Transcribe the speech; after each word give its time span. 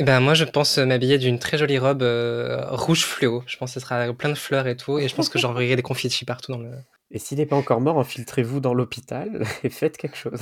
Eh 0.00 0.04
ben 0.04 0.20
moi 0.20 0.34
je 0.34 0.44
pense 0.44 0.78
m'habiller 0.78 1.18
d'une 1.18 1.40
très 1.40 1.58
jolie 1.58 1.78
robe 1.78 2.02
euh, 2.02 2.64
rouge 2.70 3.04
fluo. 3.04 3.42
Je 3.46 3.56
pense 3.56 3.74
que 3.74 3.80
ce 3.80 3.84
sera 3.84 4.12
plein 4.12 4.30
de 4.30 4.36
fleurs 4.36 4.68
et 4.68 4.76
tout, 4.76 4.98
et 4.98 5.08
je 5.08 5.14
pense 5.14 5.28
que 5.28 5.38
j'enverrai 5.40 5.74
des 5.74 5.82
confettis 5.82 6.24
partout 6.24 6.52
dans 6.52 6.58
le. 6.58 6.70
Et 7.10 7.18
s'il 7.18 7.38
n'est 7.38 7.46
pas 7.46 7.56
encore 7.56 7.80
mort, 7.80 7.98
infiltrez-vous 7.98 8.60
dans 8.60 8.74
l'hôpital 8.74 9.44
et 9.64 9.70
faites 9.70 9.96
quelque 9.96 10.16
chose. 10.16 10.40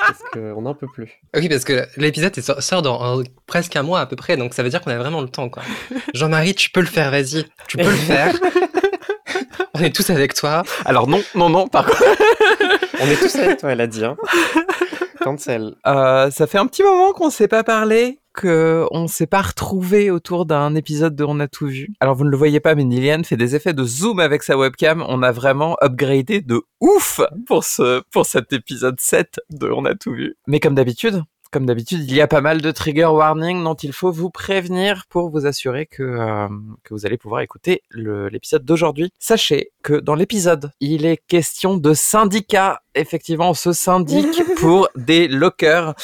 parce 0.00 0.22
qu'on 0.32 0.62
n'en 0.62 0.74
peut 0.74 0.86
plus. 0.86 1.20
Oui, 1.36 1.50
parce 1.50 1.64
que 1.64 1.86
l'épisode 1.96 2.34
sort 2.40 2.80
dans 2.80 3.22
presque 3.46 3.76
un 3.76 3.82
mois 3.82 4.00
à 4.00 4.06
peu 4.06 4.16
près, 4.16 4.38
donc 4.38 4.54
ça 4.54 4.62
veut 4.62 4.70
dire 4.70 4.80
qu'on 4.80 4.90
a 4.90 4.96
vraiment 4.98 5.20
le 5.20 5.28
temps. 5.28 5.50
quoi. 5.50 5.62
Jean-Marie, 6.14 6.54
tu 6.54 6.70
peux 6.70 6.80
le 6.80 6.86
faire, 6.86 7.10
vas-y. 7.10 7.44
Tu 7.68 7.76
peux 7.76 7.90
le 7.90 7.96
faire. 7.96 8.34
On 9.74 9.82
est 9.82 9.94
tous 9.94 10.10
avec 10.10 10.34
toi. 10.34 10.62
Alors 10.84 11.08
non, 11.08 11.22
non, 11.34 11.48
non, 11.48 11.68
par 11.68 11.86
contre. 11.86 12.04
On 13.00 13.06
est 13.06 13.16
tous 13.16 13.34
avec 13.36 13.60
toi, 13.60 13.72
elle 13.72 13.80
a 13.80 13.86
dit. 13.86 14.04
Hein. 14.04 14.16
Cancel. 15.20 15.74
Euh, 15.86 16.30
ça 16.30 16.46
fait 16.46 16.58
un 16.58 16.66
petit 16.66 16.82
moment 16.82 17.12
qu'on 17.12 17.26
ne 17.26 17.32
s'est 17.32 17.48
pas 17.48 17.64
parlé 17.64 18.18
qu'on 18.32 19.08
s'est 19.08 19.26
pas 19.26 19.42
retrouvé 19.42 20.10
autour 20.10 20.46
d'un 20.46 20.74
épisode 20.74 21.16
de 21.16 21.24
On 21.24 21.40
a 21.40 21.48
tout 21.48 21.66
vu. 21.66 21.88
Alors 22.00 22.14
vous 22.14 22.24
ne 22.24 22.30
le 22.30 22.36
voyez 22.36 22.60
pas, 22.60 22.74
mais 22.74 22.84
Nilian 22.84 23.22
fait 23.24 23.36
des 23.36 23.56
effets 23.56 23.72
de 23.72 23.84
zoom 23.84 24.20
avec 24.20 24.42
sa 24.42 24.56
webcam. 24.56 25.04
On 25.08 25.22
a 25.22 25.32
vraiment 25.32 25.76
upgradé 25.82 26.40
de 26.40 26.62
ouf 26.80 27.20
pour 27.46 27.64
ce, 27.64 28.02
pour 28.12 28.26
cet 28.26 28.52
épisode 28.52 29.00
7 29.00 29.40
de 29.50 29.68
On 29.68 29.84
a 29.84 29.94
tout 29.94 30.12
vu. 30.12 30.36
Mais 30.46 30.60
comme 30.60 30.74
d'habitude, 30.74 31.22
comme 31.50 31.66
d'habitude, 31.66 32.08
il 32.08 32.14
y 32.14 32.20
a 32.20 32.28
pas 32.28 32.40
mal 32.40 32.60
de 32.60 32.70
trigger 32.70 33.06
warning 33.06 33.62
dont 33.64 33.74
il 33.74 33.92
faut 33.92 34.12
vous 34.12 34.30
prévenir 34.30 35.04
pour 35.08 35.30
vous 35.30 35.46
assurer 35.46 35.86
que, 35.86 36.02
euh, 36.02 36.48
que 36.84 36.94
vous 36.94 37.06
allez 37.06 37.16
pouvoir 37.16 37.40
écouter 37.40 37.82
l'épisode 37.94 38.64
d'aujourd'hui. 38.64 39.12
Sachez 39.18 39.72
que 39.82 39.94
dans 39.94 40.14
l'épisode, 40.14 40.70
il 40.80 41.06
est 41.06 41.16
question 41.16 41.76
de 41.76 41.92
syndicat. 41.92 42.82
Effectivement, 42.94 43.50
on 43.50 43.54
se 43.54 43.72
syndique 43.72 44.42
pour 44.58 44.88
des 44.94 45.26
lockers. 45.26 45.94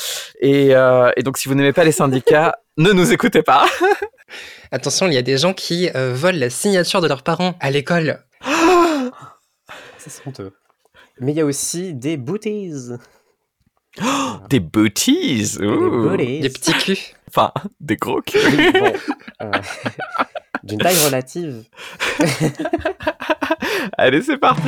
Et, 0.40 0.74
euh, 0.74 1.10
et 1.16 1.22
donc, 1.22 1.38
si 1.38 1.48
vous 1.48 1.54
n'aimez 1.54 1.72
pas 1.72 1.84
les 1.84 1.92
syndicats, 1.92 2.56
ne 2.76 2.90
nous 2.92 3.12
écoutez 3.12 3.42
pas. 3.42 3.66
Attention, 4.72 5.06
il 5.06 5.14
y 5.14 5.18
a 5.18 5.22
des 5.22 5.38
gens 5.38 5.54
qui 5.54 5.90
euh, 5.94 6.12
volent 6.12 6.38
la 6.38 6.50
signature 6.50 7.00
de 7.00 7.06
leurs 7.06 7.22
parents 7.22 7.54
à 7.60 7.70
l'école. 7.70 8.24
C'est 9.98 10.26
honteux. 10.26 10.52
Mais 11.20 11.32
il 11.32 11.38
y 11.38 11.40
a 11.40 11.46
aussi 11.46 11.94
des 11.94 12.16
booties. 12.16 12.92
des 14.50 14.60
booties, 14.60 15.56
Des 15.58 16.50
petits 16.50 16.72
culs. 16.72 16.98
Enfin, 17.28 17.52
des 17.80 17.96
gros 17.96 18.22
culs. 18.22 18.40
Euh, 19.42 19.50
d'une 20.62 20.78
taille 20.78 20.96
relative. 21.04 21.64
Allez, 23.98 24.22
c'est 24.22 24.38
parti. 24.38 24.62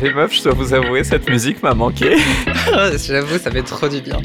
Allez 0.00 0.14
meuf, 0.14 0.34
je 0.34 0.44
dois 0.44 0.54
vous 0.54 0.72
avouer, 0.72 1.04
cette 1.04 1.28
musique 1.28 1.62
m'a 1.62 1.74
manqué. 1.74 2.16
J'avoue, 3.06 3.36
ça 3.36 3.50
fait 3.50 3.62
trop 3.62 3.86
du 3.86 4.00
bien. 4.00 4.16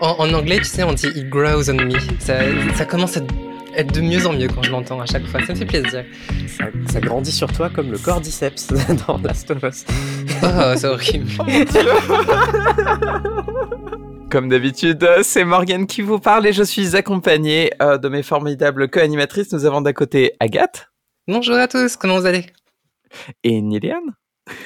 En, 0.00 0.34
anglais, 0.34 0.58
tu 0.58 0.64
sais, 0.64 0.82
on 0.82 0.92
dit 0.92 1.06
It 1.14 1.28
grows 1.28 1.70
on 1.70 1.74
me. 1.74 1.96
Ça, 2.18 2.84
commence 2.84 3.16
à 3.16 3.20
être 3.76 3.94
de 3.94 4.00
mieux 4.00 4.26
en 4.26 4.32
mieux 4.32 4.48
quand 4.48 4.64
je 4.64 4.72
l'entends 4.72 4.98
à 5.00 5.06
chaque 5.06 5.24
fois. 5.28 5.40
Ça 5.46 5.52
me 5.52 5.58
fait 5.58 5.66
plaisir. 5.66 6.04
Ça, 6.90 6.98
grandit 6.98 7.30
sur 7.30 7.52
toi 7.52 7.70
comme 7.70 7.92
le 7.92 7.98
cordyceps 7.98 8.72
dans 9.06 9.18
Last 9.18 9.48
of 9.52 9.62
Us. 9.62 9.84
Oh, 10.42 10.74
c'est 10.74 10.88
horrible. 10.88 11.30
Comme 14.32 14.48
d'habitude, 14.48 15.08
c'est 15.22 15.44
Morgane 15.44 15.86
qui 15.86 16.02
vous 16.02 16.18
parle 16.18 16.44
et 16.48 16.52
je 16.52 16.64
suis 16.64 16.96
accompagnée 16.96 17.70
euh, 17.80 17.98
de 17.98 18.08
mes 18.08 18.24
formidables 18.24 18.90
co-animatrices. 18.90 19.52
Nous 19.52 19.64
avons 19.64 19.80
d'un 19.80 19.92
côté 19.92 20.32
Agathe. 20.40 20.90
Bonjour 21.28 21.54
à 21.54 21.68
tous, 21.68 21.94
comment 21.96 22.18
vous 22.18 22.26
allez? 22.26 22.46
Et 23.44 23.62
Niliane. 23.62 24.16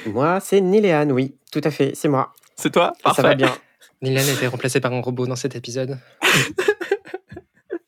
Moi, 0.05 0.39
c'est 0.39 0.61
Niléane, 0.61 1.11
oui, 1.11 1.35
tout 1.51 1.61
à 1.63 1.71
fait, 1.71 1.91
c'est 1.95 2.07
moi. 2.07 2.33
C'est 2.55 2.71
toi? 2.71 2.93
Ça 3.15 3.21
va 3.21 3.35
bien. 3.35 3.53
Nilan 4.01 4.21
a 4.21 4.31
été 4.33 4.47
remplacé 4.47 4.81
par 4.81 4.91
un 4.91 5.01
robot 5.01 5.27
dans 5.27 5.37
cet 5.37 5.55
épisode. 5.55 5.97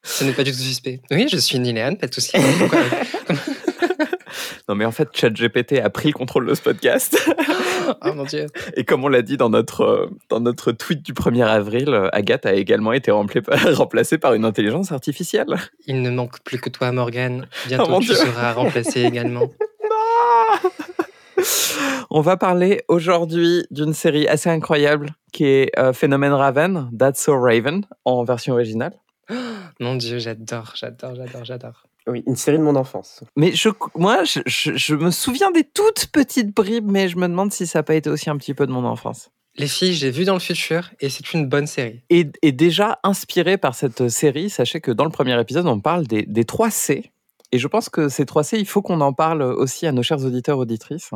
Ce 0.02 0.24
n'est 0.24 0.32
pas 0.32 0.44
du 0.44 0.52
tout 0.52 0.58
suspect. 0.58 1.02
Oui, 1.12 1.28
je 1.30 1.38
suis 1.38 1.60
Nilan, 1.60 1.96
pas 1.96 2.08
de 2.08 2.14
souci. 2.14 2.38
non, 4.70 4.76
mais 4.76 4.86
en 4.86 4.92
fait, 4.92 5.10
ChatGPT 5.14 5.80
a 5.80 5.90
pris 5.90 6.10
le 6.10 6.14
contrôle 6.14 6.48
de 6.48 6.54
ce 6.54 6.62
podcast. 6.62 7.18
oh 8.02 8.14
mon 8.14 8.24
dieu. 8.24 8.48
Et 8.78 8.86
comme 8.86 9.04
on 9.04 9.08
l'a 9.08 9.22
dit 9.22 9.38
dans 9.38 9.50
notre, 9.50 9.82
euh, 9.82 10.10
dans 10.30 10.40
notre 10.40 10.72
tweet 10.72 11.04
du 11.04 11.14
1er 11.14 11.46
avril, 11.46 11.90
euh, 11.90 12.10
Agathe 12.14 12.46
a 12.46 12.54
également 12.54 12.94
été 12.94 13.12
remplacée 13.12 14.18
par 14.18 14.34
une 14.34 14.46
intelligence 14.46 14.92
artificielle. 14.92 15.56
Il 15.86 16.02
ne 16.02 16.10
manque 16.10 16.40
plus 16.44 16.60
que 16.60 16.70
toi, 16.70 16.92
Morgane. 16.92 17.48
Bientôt, 17.68 17.86
oh 17.90 18.00
tu 18.00 18.14
seras 18.14 18.54
remplacée 18.54 19.04
également. 19.04 19.42
non 19.42 19.52
on 22.10 22.22
va 22.22 22.38
parler 22.38 22.84
aujourd'hui 22.88 23.66
d'une 23.72 23.94
série 23.94 24.28
assez 24.28 24.50
incroyable 24.50 25.12
qui 25.32 25.46
est 25.46 25.72
euh, 25.78 25.94
Phénomène 25.94 26.32
Raven, 26.32 26.90
That's 26.98 27.22
So 27.22 27.40
Raven, 27.40 27.86
en 28.06 28.24
version 28.24 28.54
originale. 28.54 28.94
mon 29.80 29.96
Dieu, 29.96 30.20
j'adore, 30.20 30.74
j'adore, 30.76 31.16
j'adore, 31.16 31.46
j'adore. 31.46 31.88
Oui, 32.08 32.24
une 32.28 32.36
série 32.36 32.58
de 32.58 32.64
mon 32.64 32.76
enfance. 32.76 33.24
Mais 33.36 33.52
je, 33.54 33.70
moi, 33.96 34.24
je, 34.24 34.96
me 34.96 35.10
souviens 35.10 35.52
des 35.52 35.64
toutes 35.64 36.08
petites 36.08 36.56
bribes, 36.56 36.90
mais 36.90 37.10
je 37.10 37.18
me 37.18 37.28
demande 37.28 37.52
si 37.52 37.66
ça 37.66 37.80
n'a 37.80 37.84
pas 37.84 37.96
été 37.96 38.10
aussi 38.10 38.30
un 38.30 38.38
petit 38.38 38.54
peu 38.54 38.68
de 38.68 38.72
mon 38.72 38.86
enfance. 38.86 39.32
Les 39.58 39.68
filles, 39.68 39.94
j'ai 39.94 40.12
vu 40.12 40.26
dans 40.26 40.34
le 40.34 40.40
futur 40.40 40.92
et 41.00 41.10
c'est 41.10 41.34
une 41.34 41.48
bonne 41.48 41.66
série. 41.66 42.02
Et, 42.10 42.26
déjà 42.52 43.00
inspiré 43.04 43.58
par 43.58 43.74
cette 43.74 44.10
série, 44.10 44.50
sachez 44.50 44.82
que 44.82 44.92
dans 44.92 45.06
le 45.06 45.10
premier 45.10 45.40
épisode, 45.40 45.66
on 45.66 45.80
parle 45.80 46.06
des, 46.06 46.24
des 46.24 46.46
3 46.46 46.70
C 46.70 47.12
et 47.52 47.60
je 47.60 47.68
pense 47.68 47.90
que 47.90 48.10
ces 48.10 48.26
3 48.26 48.44
C, 48.44 48.60
il 48.60 48.68
faut 48.68 48.82
qu'on 48.82 49.02
en 49.02 49.14
parle 49.14 49.42
aussi 49.42 49.88
à 49.88 49.92
nos 49.92 50.04
chers 50.04 50.26
auditeurs, 50.26 50.58
auditrices. 50.58 51.12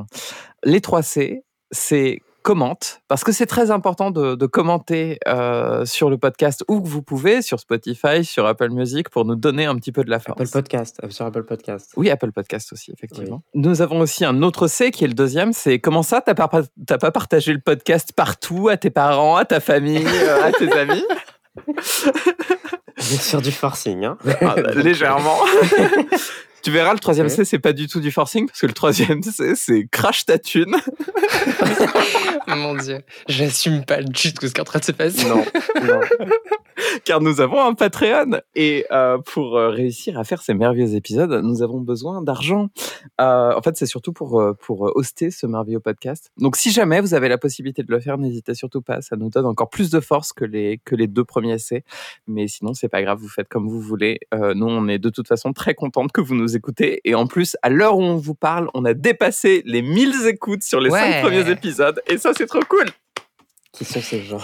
Les 0.63 0.81
3 0.81 1.01
C, 1.01 1.43
c'est 1.71 2.21
commente, 2.41 3.01
parce 3.07 3.23
que 3.23 3.31
c'est 3.31 3.45
très 3.45 3.69
important 3.69 4.11
de, 4.11 4.45
commenter 4.45 5.19
euh, 5.27 5.85
sur 5.85 6.09
le 6.09 6.17
podcast 6.17 6.63
où 6.67 6.81
vous 6.81 7.03
pouvez, 7.03 7.41
sur 7.41 7.59
Spotify, 7.59 8.23
sur 8.23 8.45
Apple 8.45 8.69
Music, 8.69 9.09
pour 9.09 9.25
nous 9.25 9.35
donner 9.35 9.65
un 9.65 9.75
petit 9.75 9.91
peu 9.91 10.03
de 10.03 10.09
la 10.09 10.19
force. 10.19 10.39
Apple 10.41 10.49
Podcast, 10.51 10.99
euh, 11.03 11.09
sur 11.09 11.25
Apple 11.25 11.43
Podcast. 11.43 11.91
Oui, 11.95 12.09
Apple 12.09 12.31
Podcast 12.31 12.73
aussi, 12.73 12.91
effectivement. 12.91 13.43
Nous 13.53 13.81
avons 13.81 13.99
aussi 13.99 14.25
un 14.25 14.41
autre 14.41 14.67
C 14.67 14.91
qui 14.91 15.03
est 15.03 15.07
le 15.07 15.13
deuxième, 15.13 15.53
c'est 15.53 15.79
comment 15.79 16.03
ça, 16.03 16.21
t'as 16.21 16.33
pas, 16.33 16.47
pas 16.47 17.11
partagé 17.11 17.53
le 17.53 17.61
podcast 17.61 18.13
partout, 18.15 18.69
à 18.69 18.77
tes 18.77 18.89
parents, 18.89 19.35
à 19.35 19.45
ta 19.45 19.59
famille, 19.59 20.07
euh, 20.07 20.43
à 20.43 20.51
tes 20.51 20.71
amis? 20.77 21.03
Sûr 22.99 23.41
du 23.41 23.51
forcing, 23.51 24.05
hein 24.05 24.17
ah, 24.41 24.55
bah, 24.55 24.71
Légèrement. 24.75 25.37
tu 26.61 26.71
verras, 26.71 26.93
le 26.93 26.99
troisième 26.99 27.29
C, 27.29 27.45
c'est 27.45 27.59
pas 27.59 27.73
du 27.73 27.87
tout 27.87 27.99
du 27.99 28.11
forcing, 28.11 28.47
parce 28.47 28.59
que 28.59 28.67
le 28.67 28.73
troisième 28.73 29.23
C, 29.23 29.55
c'est 29.55 29.87
crash 29.91 30.25
ta 30.25 30.37
thune. 30.37 30.75
Mon 32.47 32.75
dieu, 32.75 32.99
j'assume 33.27 33.85
pas 33.85 34.01
du 34.01 34.33
tout 34.33 34.47
ce 34.47 34.53
qui 34.53 34.57
est 34.57 34.61
en 34.61 34.63
train 34.63 34.79
de 34.79 34.85
se 34.85 34.91
passer. 34.91 35.27
Non, 35.27 35.45
non. 35.83 35.99
Car 37.05 37.21
nous 37.21 37.41
avons 37.41 37.61
un 37.61 37.73
Patreon. 37.73 38.41
Et 38.55 38.85
euh, 38.91 39.17
pour 39.19 39.57
euh, 39.57 39.69
réussir 39.69 40.17
à 40.17 40.23
faire 40.23 40.41
ces 40.41 40.53
merveilleux 40.53 40.95
épisodes, 40.95 41.41
nous 41.43 41.61
avons 41.61 41.81
besoin 41.81 42.21
d'argent. 42.21 42.69
Euh, 43.21 43.53
en 43.55 43.61
fait, 43.61 43.77
c'est 43.77 43.85
surtout 43.85 44.13
pour, 44.13 44.41
pour 44.61 44.91
hoster 44.95 45.31
ce 45.31 45.45
merveilleux 45.45 45.79
podcast. 45.79 46.31
Donc, 46.37 46.55
si 46.55 46.71
jamais 46.71 47.01
vous 47.01 47.13
avez 47.13 47.29
la 47.29 47.37
possibilité 47.37 47.83
de 47.83 47.91
le 47.91 47.99
faire, 47.99 48.17
n'hésitez 48.17 48.53
surtout 48.53 48.81
pas. 48.81 49.01
Ça 49.01 49.15
nous 49.15 49.29
donne 49.29 49.45
encore 49.45 49.69
plus 49.69 49.89
de 49.89 49.99
force 49.99 50.33
que 50.33 50.45
les, 50.45 50.79
que 50.83 50.95
les 50.95 51.07
deux 51.07 51.23
premiers 51.23 51.53
essais. 51.53 51.83
Mais 52.27 52.47
sinon, 52.47 52.73
c'est 52.73 52.89
pas 52.89 53.01
grave, 53.01 53.19
vous 53.19 53.29
faites 53.29 53.47
comme 53.47 53.67
vous 53.67 53.81
voulez. 53.81 54.19
nous, 54.33 54.67
on 54.67 54.87
est 54.87 54.99
de 54.99 55.09
toute 55.09 55.27
façon 55.27 55.53
très 55.53 55.73
contente 55.73 56.11
que 56.11 56.21
vous 56.21 56.35
nous 56.35 56.48
écoutez. 56.55 57.01
Et 57.05 57.15
en 57.15 57.27
plus, 57.27 57.57
à 57.61 57.69
l'heure 57.69 57.97
où 57.97 58.03
on 58.03 58.17
vous 58.17 58.35
parle, 58.35 58.69
on 58.73 58.85
a 58.85 58.93
dépassé 58.93 59.63
les 59.65 59.81
1000 59.81 60.27
écoutes 60.27 60.63
sur 60.63 60.79
les 60.79 60.89
cinq 60.89 61.21
premiers 61.21 61.49
épisodes. 61.49 62.01
Et 62.07 62.17
ça, 62.17 62.31
c'est 62.37 62.47
trop 62.47 62.63
cool. 62.67 62.85
Qui 63.71 63.85
sont 63.85 64.01
ces 64.01 64.21
gens? 64.23 64.41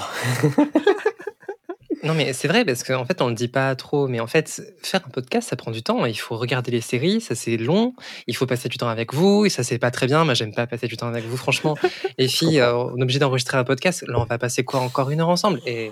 Non, 2.06 2.14
mais 2.14 2.34
c'est 2.34 2.48
vrai, 2.48 2.64
parce 2.64 2.84
qu'en 2.84 3.04
fait, 3.04 3.20
on 3.22 3.30
le 3.30 3.34
dit 3.34 3.48
pas 3.48 3.76
trop, 3.76 4.08
mais 4.08 4.20
en 4.20 4.28
fait, 4.28 4.62
faire 4.84 5.02
un 5.08 5.10
podcast, 5.10 5.50
ça 5.50 5.56
prend 5.56 5.72
du 5.72 5.82
temps. 5.82 6.06
Il 6.06 6.18
faut 6.18 6.38
regarder 6.38 6.70
les 6.70 6.82
séries, 6.82 7.20
ça 7.20 7.34
c'est 7.34 7.58
long. 7.58 7.96
Il 8.28 8.36
faut 8.36 8.46
passer 8.46 8.70
du 8.70 8.78
temps 8.78 8.90
avec 8.90 9.12
vous, 9.12 9.46
et 9.46 9.50
ça 9.50 9.64
c'est 9.64 9.80
pas 9.80 9.90
très 9.90 10.06
bien. 10.06 10.24
Moi, 10.24 10.36
j'aime 10.36 10.54
pas 10.54 10.68
passer 10.68 10.88
du 10.88 10.98
temps 10.98 11.08
avec 11.08 11.26
vous, 11.26 11.36
franchement. 11.36 11.76
Les 12.20 12.28
filles, 12.28 12.60
euh, 12.60 12.76
on 12.76 12.98
est 12.98 13.02
obligé 13.02 13.18
d'enregistrer 13.18 13.58
un 13.58 13.64
podcast. 13.64 14.06
Là, 14.08 14.20
on 14.20 14.26
va 14.26 14.38
passer 14.38 14.64
quoi 14.64 14.82
Encore 14.82 15.10
une 15.10 15.20
heure 15.20 15.30
ensemble? 15.30 15.60
Et, 15.66 15.92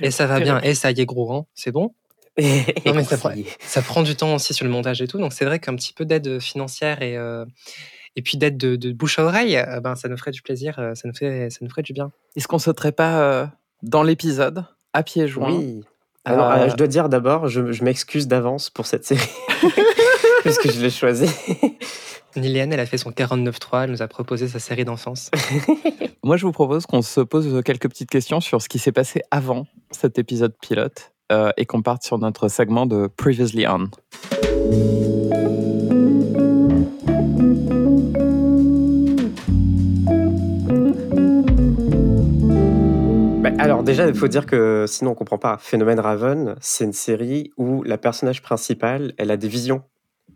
et 0.00 0.12
ça 0.12 0.26
va 0.26 0.38
bien. 0.38 0.60
Et 0.60 0.76
ça 0.76 0.92
y 0.92 1.00
est, 1.00 1.06
gros, 1.06 1.32
hein 1.34 1.46
c'est 1.54 1.72
bon? 1.72 1.94
Non, 2.38 2.94
mais 2.94 3.04
ça, 3.04 3.16
prend, 3.16 3.32
ça, 3.60 3.82
prend 3.82 4.02
du 4.02 4.16
temps 4.16 4.34
aussi 4.34 4.54
sur 4.54 4.64
le 4.64 4.70
montage 4.70 5.02
et 5.02 5.08
tout. 5.08 5.18
Donc, 5.18 5.32
c'est 5.32 5.44
vrai 5.44 5.58
qu'un 5.58 5.74
petit 5.74 5.92
peu 5.92 6.04
d'aide 6.04 6.40
financière 6.40 7.02
et, 7.02 7.16
euh, 7.16 7.44
et 8.16 8.22
puis 8.22 8.38
d'aide 8.38 8.56
de, 8.56 8.92
bouche 8.92 9.18
à 9.18 9.24
oreille, 9.24 9.56
euh, 9.56 9.80
ben, 9.80 9.94
ça 9.94 10.08
nous 10.08 10.16
ferait 10.16 10.30
du 10.30 10.42
plaisir, 10.42 10.76
ça 10.94 11.08
nous, 11.08 11.14
fait, 11.14 11.50
ça 11.50 11.58
nous 11.60 11.68
ferait 11.68 11.82
du 11.82 11.92
bien. 11.92 12.12
Est-ce 12.36 12.48
qu'on 12.48 12.58
sauterait 12.58 12.92
pas 12.92 13.50
dans 13.82 14.02
l'épisode 14.02 14.64
à 14.92 15.02
pieds 15.02 15.28
joints? 15.28 15.56
Oui. 15.56 15.84
Alors, 16.24 16.50
euh, 16.50 16.68
je 16.68 16.76
dois 16.76 16.86
dire 16.86 17.08
d'abord, 17.08 17.48
je, 17.48 17.84
m'excuse 17.84 18.28
d'avance 18.28 18.70
pour 18.70 18.86
cette 18.86 19.04
série, 19.04 19.20
puisque 20.42 20.70
je 20.70 20.80
l'ai 20.80 20.90
choisie. 20.90 21.30
Liliane, 22.36 22.72
elle 22.72 22.80
a 22.80 22.86
fait 22.86 22.98
son 22.98 23.10
49.3, 23.10 23.84
elle 23.84 23.90
nous 23.90 24.02
a 24.02 24.08
proposé 24.08 24.46
sa 24.46 24.60
série 24.60 24.84
d'enfance. 24.84 25.30
Moi, 26.22 26.36
je 26.36 26.46
vous 26.46 26.52
propose 26.52 26.86
qu'on 26.86 27.02
se 27.02 27.20
pose 27.20 27.62
quelques 27.64 27.88
petites 27.88 28.10
questions 28.10 28.40
sur 28.40 28.62
ce 28.62 28.68
qui 28.68 28.78
s'est 28.78 28.92
passé 28.92 29.22
avant 29.32 29.66
cet 29.90 30.18
épisode 30.18 30.54
pilote 30.60 31.12
euh, 31.30 31.50
et 31.56 31.66
qu'on 31.66 31.82
parte 31.82 32.02
sur 32.02 32.18
notre 32.18 32.48
segment 32.48 32.86
de 32.86 33.06
Previously 33.06 33.66
On. 33.66 33.88
Bah, 43.42 43.50
alors 43.58 43.82
déjà, 43.82 44.06
il 44.06 44.14
faut 44.14 44.28
dire 44.28 44.46
que 44.46 44.84
sinon 44.86 45.12
on 45.12 45.14
comprend 45.14 45.38
pas. 45.38 45.56
Phénomène 45.58 46.00
Raven, 46.00 46.56
c'est 46.60 46.84
une 46.84 46.92
série 46.92 47.52
où 47.56 47.82
la 47.82 47.96
personnage 47.96 48.42
principale, 48.42 49.14
elle 49.16 49.30
a 49.30 49.36
des 49.36 49.48
visions. 49.48 49.82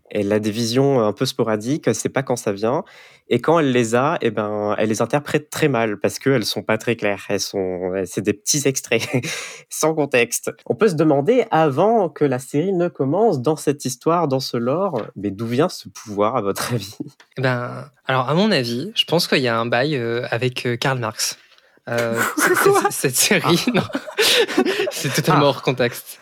Elle 0.09 0.31
a 0.31 0.39
des 0.39 0.51
visions 0.51 1.01
un 1.01 1.13
peu 1.13 1.25
sporadiques, 1.25 1.93
c'est 1.93 2.09
pas 2.09 2.23
quand 2.23 2.35
ça 2.35 2.51
vient. 2.51 2.83
Et 3.27 3.41
quand 3.41 3.57
elle 3.59 3.71
les 3.71 3.95
a, 3.95 4.19
eh 4.21 4.29
ben, 4.29 4.75
elle 4.77 4.89
les 4.89 5.01
interprète 5.01 5.49
très 5.49 5.67
mal 5.67 5.99
parce 5.99 6.19
qu'elles 6.19 6.45
sont 6.45 6.61
pas 6.61 6.77
très 6.77 6.95
claires. 6.95 7.25
Elles 7.29 7.39
sont, 7.39 7.91
c'est 8.05 8.21
des 8.21 8.33
petits 8.33 8.67
extraits 8.67 9.07
sans 9.69 9.95
contexte. 9.95 10.51
On 10.67 10.75
peut 10.75 10.89
se 10.89 10.93
demander 10.93 11.45
avant 11.49 12.09
que 12.09 12.23
la 12.23 12.37
série 12.37 12.73
ne 12.73 12.87
commence 12.87 13.41
dans 13.41 13.55
cette 13.55 13.83
histoire, 13.85 14.27
dans 14.27 14.39
ce 14.39 14.57
lore, 14.57 15.01
mais 15.15 15.31
d'où 15.31 15.47
vient 15.47 15.69
ce 15.69 15.89
pouvoir 15.89 16.35
à 16.35 16.41
votre 16.41 16.73
avis? 16.73 16.97
Eh 17.37 17.41
Ben, 17.41 17.89
alors 18.05 18.29
à 18.29 18.35
mon 18.35 18.51
avis, 18.51 18.91
je 18.95 19.05
pense 19.05 19.27
qu'il 19.27 19.39
y 19.39 19.47
a 19.47 19.57
un 19.57 19.65
bail 19.65 19.95
euh, 19.95 20.27
avec 20.29 20.65
euh, 20.67 20.77
Karl 20.77 20.99
Marx. 20.99 21.37
Euh, 21.87 22.19
cette 22.89 23.15
série, 23.15 23.63
non, 23.73 23.83
c'est 24.91 25.13
totalement 25.13 25.47
hors 25.47 25.61
contexte. 25.61 26.19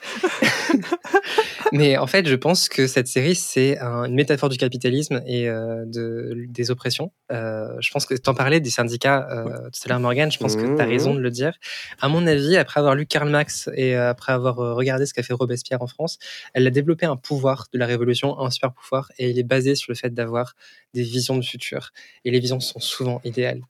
Mais 1.72 1.98
en 1.98 2.08
fait, 2.08 2.28
je 2.28 2.36
pense 2.36 2.68
que 2.70 2.88
cette 2.88 3.08
série, 3.08 3.36
c'est 3.36 3.80
un- 3.80 4.04
une 4.06 4.16
métaphore 4.16 4.50
du 4.50 4.58
capitalisme 4.58 5.22
et 5.26 5.48
euh, 5.48 5.84
de, 5.86 6.46
des 6.50 6.72
oppressions. 6.72 7.12
Euh, 7.32 7.68
je 7.80 7.90
pense 7.92 8.06
que 8.06 8.14
tu 8.16 8.30
en 8.30 8.34
parlais 8.34 8.60
des 8.60 8.70
syndicats 8.70 9.28
euh, 9.32 9.46
tout 9.72 9.80
à 9.86 9.90
l'heure, 9.90 10.00
Morgan. 10.00 10.32
Je 10.32 10.38
pense 10.38 10.56
que 10.56 10.76
tu 10.76 10.82
as 10.82 10.86
raison 10.86 11.14
de 11.14 11.20
le 11.20 11.32
dire. 11.32 11.54
À 12.02 12.10
mon 12.10 12.28
avis, 12.28 12.58
après 12.58 12.80
avoir 12.80 12.96
lu 12.96 13.06
Karl 13.06 13.30
Marx 13.30 13.70
et 13.76 13.96
euh, 13.96 14.10
après 14.10 14.34
avoir 14.34 14.56
regardé 14.76 15.06
ce 15.06 15.14
qu'a 15.14 15.24
fait 15.24 15.34
Robespierre 15.34 15.82
en 15.82 15.88
France, 15.88 16.18
elle 16.54 16.68
a 16.68 16.70
développé 16.72 17.06
un 17.06 17.16
pouvoir 17.18 17.68
de 17.74 17.80
la 17.80 17.86
révolution, 17.86 18.40
un 18.40 18.50
super 18.52 18.74
pouvoir, 18.74 19.12
et 19.18 19.30
il 19.30 19.40
est 19.40 19.44
basé 19.44 19.76
sur 19.76 19.92
le 19.92 19.96
fait 19.96 20.14
d'avoir 20.14 20.54
des 20.94 21.04
visions 21.04 21.38
du 21.38 21.48
futur. 21.48 21.92
Et 22.26 22.32
les 22.32 22.40
visions 22.40 22.60
sont 22.60 22.80
souvent 22.80 23.22
idéales. 23.24 23.62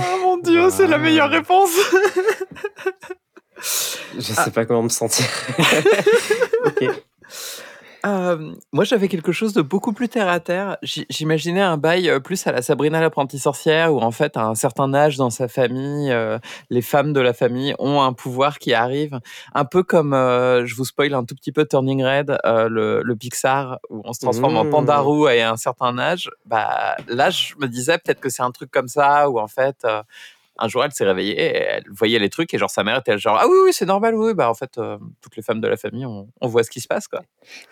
Oh 0.00 0.02
mon 0.22 0.38
dieu, 0.38 0.68
c'est 0.70 0.86
la 0.86 0.98
meilleure 0.98 1.30
réponse. 1.30 1.70
Je 4.14 4.20
sais 4.20 4.50
pas 4.52 4.64
comment 4.64 4.82
me 4.84 4.88
sentir. 4.88 5.26
ok. 6.64 6.90
Euh, 8.06 8.54
moi, 8.72 8.84
j'avais 8.84 9.08
quelque 9.08 9.32
chose 9.32 9.52
de 9.52 9.60
beaucoup 9.62 9.92
plus 9.92 10.08
terre 10.08 10.28
à 10.28 10.38
terre. 10.38 10.78
J'imaginais 10.82 11.60
un 11.60 11.76
bail 11.76 12.08
euh, 12.08 12.20
plus 12.20 12.46
à 12.46 12.52
la 12.52 12.62
Sabrina 12.62 13.00
l'apprentie 13.00 13.40
sorcière, 13.40 13.92
où 13.92 13.98
en 13.98 14.12
fait, 14.12 14.36
à 14.36 14.44
un 14.44 14.54
certain 14.54 14.94
âge 14.94 15.16
dans 15.16 15.30
sa 15.30 15.48
famille, 15.48 16.10
euh, 16.12 16.38
les 16.70 16.80
femmes 16.80 17.12
de 17.12 17.20
la 17.20 17.32
famille 17.32 17.74
ont 17.78 18.00
un 18.00 18.12
pouvoir 18.12 18.58
qui 18.60 18.72
arrive, 18.72 19.18
un 19.52 19.64
peu 19.64 19.82
comme, 19.82 20.14
euh, 20.14 20.64
je 20.64 20.76
vous 20.76 20.84
spoil 20.84 21.12
un 21.12 21.24
tout 21.24 21.34
petit 21.34 21.52
peu 21.52 21.64
Turning 21.66 22.04
Red, 22.04 22.38
le, 22.44 23.02
le 23.02 23.16
Pixar, 23.16 23.78
où 23.90 24.02
on 24.04 24.12
se 24.12 24.20
transforme 24.20 24.56
en 24.56 24.64
Mmh. 24.64 24.70
Pandarou 24.70 25.26
à 25.26 25.32
un 25.32 25.56
certain 25.56 25.98
âge. 25.98 26.30
Bah, 26.46 26.96
là, 27.08 27.30
je 27.30 27.54
me 27.58 27.66
disais 27.66 27.98
peut-être 27.98 28.20
que 28.20 28.28
c'est 28.28 28.42
un 28.42 28.50
truc 28.50 28.70
comme 28.70 28.88
ça, 28.88 29.28
où 29.28 29.38
en 29.38 29.48
fait. 29.48 29.86
Un 30.58 30.68
jour, 30.68 30.84
elle 30.84 30.92
s'est 30.92 31.04
réveillée, 31.04 31.38
et 31.40 31.56
elle 31.56 31.84
voyait 31.90 32.18
les 32.18 32.28
trucs, 32.28 32.52
et 32.54 32.58
genre 32.58 32.70
sa 32.70 32.84
mère 32.84 32.98
était 32.98 33.18
genre 33.18 33.38
ah 33.40 33.46
oui 33.48 33.56
oui 33.64 33.70
c'est 33.72 33.86
normal 33.86 34.14
oui 34.14 34.34
bah 34.34 34.48
en 34.50 34.54
fait 34.54 34.78
euh, 34.78 34.98
toutes 35.20 35.36
les 35.36 35.42
femmes 35.42 35.60
de 35.60 35.68
la 35.68 35.76
famille 35.76 36.06
on, 36.06 36.28
on 36.40 36.48
voit 36.48 36.62
ce 36.64 36.70
qui 36.70 36.80
se 36.80 36.88
passe 36.88 37.08
quoi. 37.08 37.22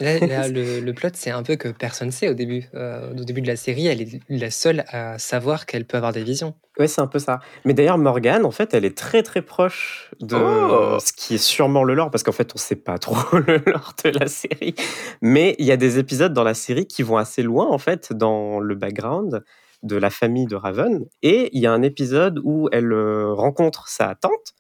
Là, 0.00 0.18
là, 0.20 0.48
le, 0.48 0.80
le 0.80 0.92
plot, 0.94 1.10
c'est 1.14 1.30
un 1.30 1.42
peu 1.42 1.56
que 1.56 1.68
personne 1.68 2.10
sait 2.10 2.28
au 2.28 2.34
début. 2.34 2.68
Euh, 2.74 3.10
au 3.12 3.24
début 3.24 3.42
de 3.42 3.46
la 3.46 3.56
série, 3.56 3.86
elle 3.86 4.00
est 4.00 4.20
la 4.28 4.50
seule 4.50 4.84
à 4.88 5.18
savoir 5.18 5.66
qu'elle 5.66 5.84
peut 5.84 5.96
avoir 5.98 6.12
des 6.12 6.22
visions. 6.24 6.54
Ouais, 6.78 6.86
c'est 6.88 7.00
un 7.00 7.06
peu 7.06 7.18
ça. 7.18 7.40
Mais 7.64 7.74
d'ailleurs, 7.74 7.98
Morgane, 7.98 8.44
en 8.44 8.50
fait, 8.50 8.72
elle 8.74 8.84
est 8.84 8.96
très 8.96 9.22
très 9.22 9.42
proche 9.42 10.10
de 10.20 10.36
Oh. 10.36 10.98
ce 11.00 11.12
qui 11.12 11.34
est 11.34 11.38
sûrement 11.38 11.84
le 11.84 11.94
lore, 11.94 12.10
parce 12.10 12.22
qu'en 12.22 12.32
fait, 12.32 12.52
on 12.54 12.58
sait 12.58 12.76
pas 12.76 12.98
trop 12.98 13.16
le 13.46 13.62
lore 13.66 13.94
de 14.04 14.10
la 14.10 14.26
série. 14.28 14.74
Mais 15.22 15.54
il 15.58 15.66
y 15.66 15.72
a 15.72 15.76
des 15.76 15.98
épisodes 15.98 16.32
dans 16.32 16.44
la 16.44 16.54
série 16.54 16.86
qui 16.86 17.02
vont 17.02 17.16
assez 17.16 17.42
loin, 17.42 17.66
en 17.68 17.78
fait, 17.78 18.12
dans 18.12 18.60
le 18.60 18.74
background 18.74 19.44
de 19.86 19.96
la 19.96 20.10
famille 20.10 20.46
de 20.46 20.56
Raven. 20.56 21.06
Et 21.22 21.50
il 21.56 21.62
y 21.62 21.66
a 21.66 21.72
un 21.72 21.82
épisode 21.82 22.40
où 22.44 22.68
elle 22.72 22.92
euh, 22.92 23.32
rencontre 23.32 23.88
sa 23.88 24.14
tante, 24.14 24.54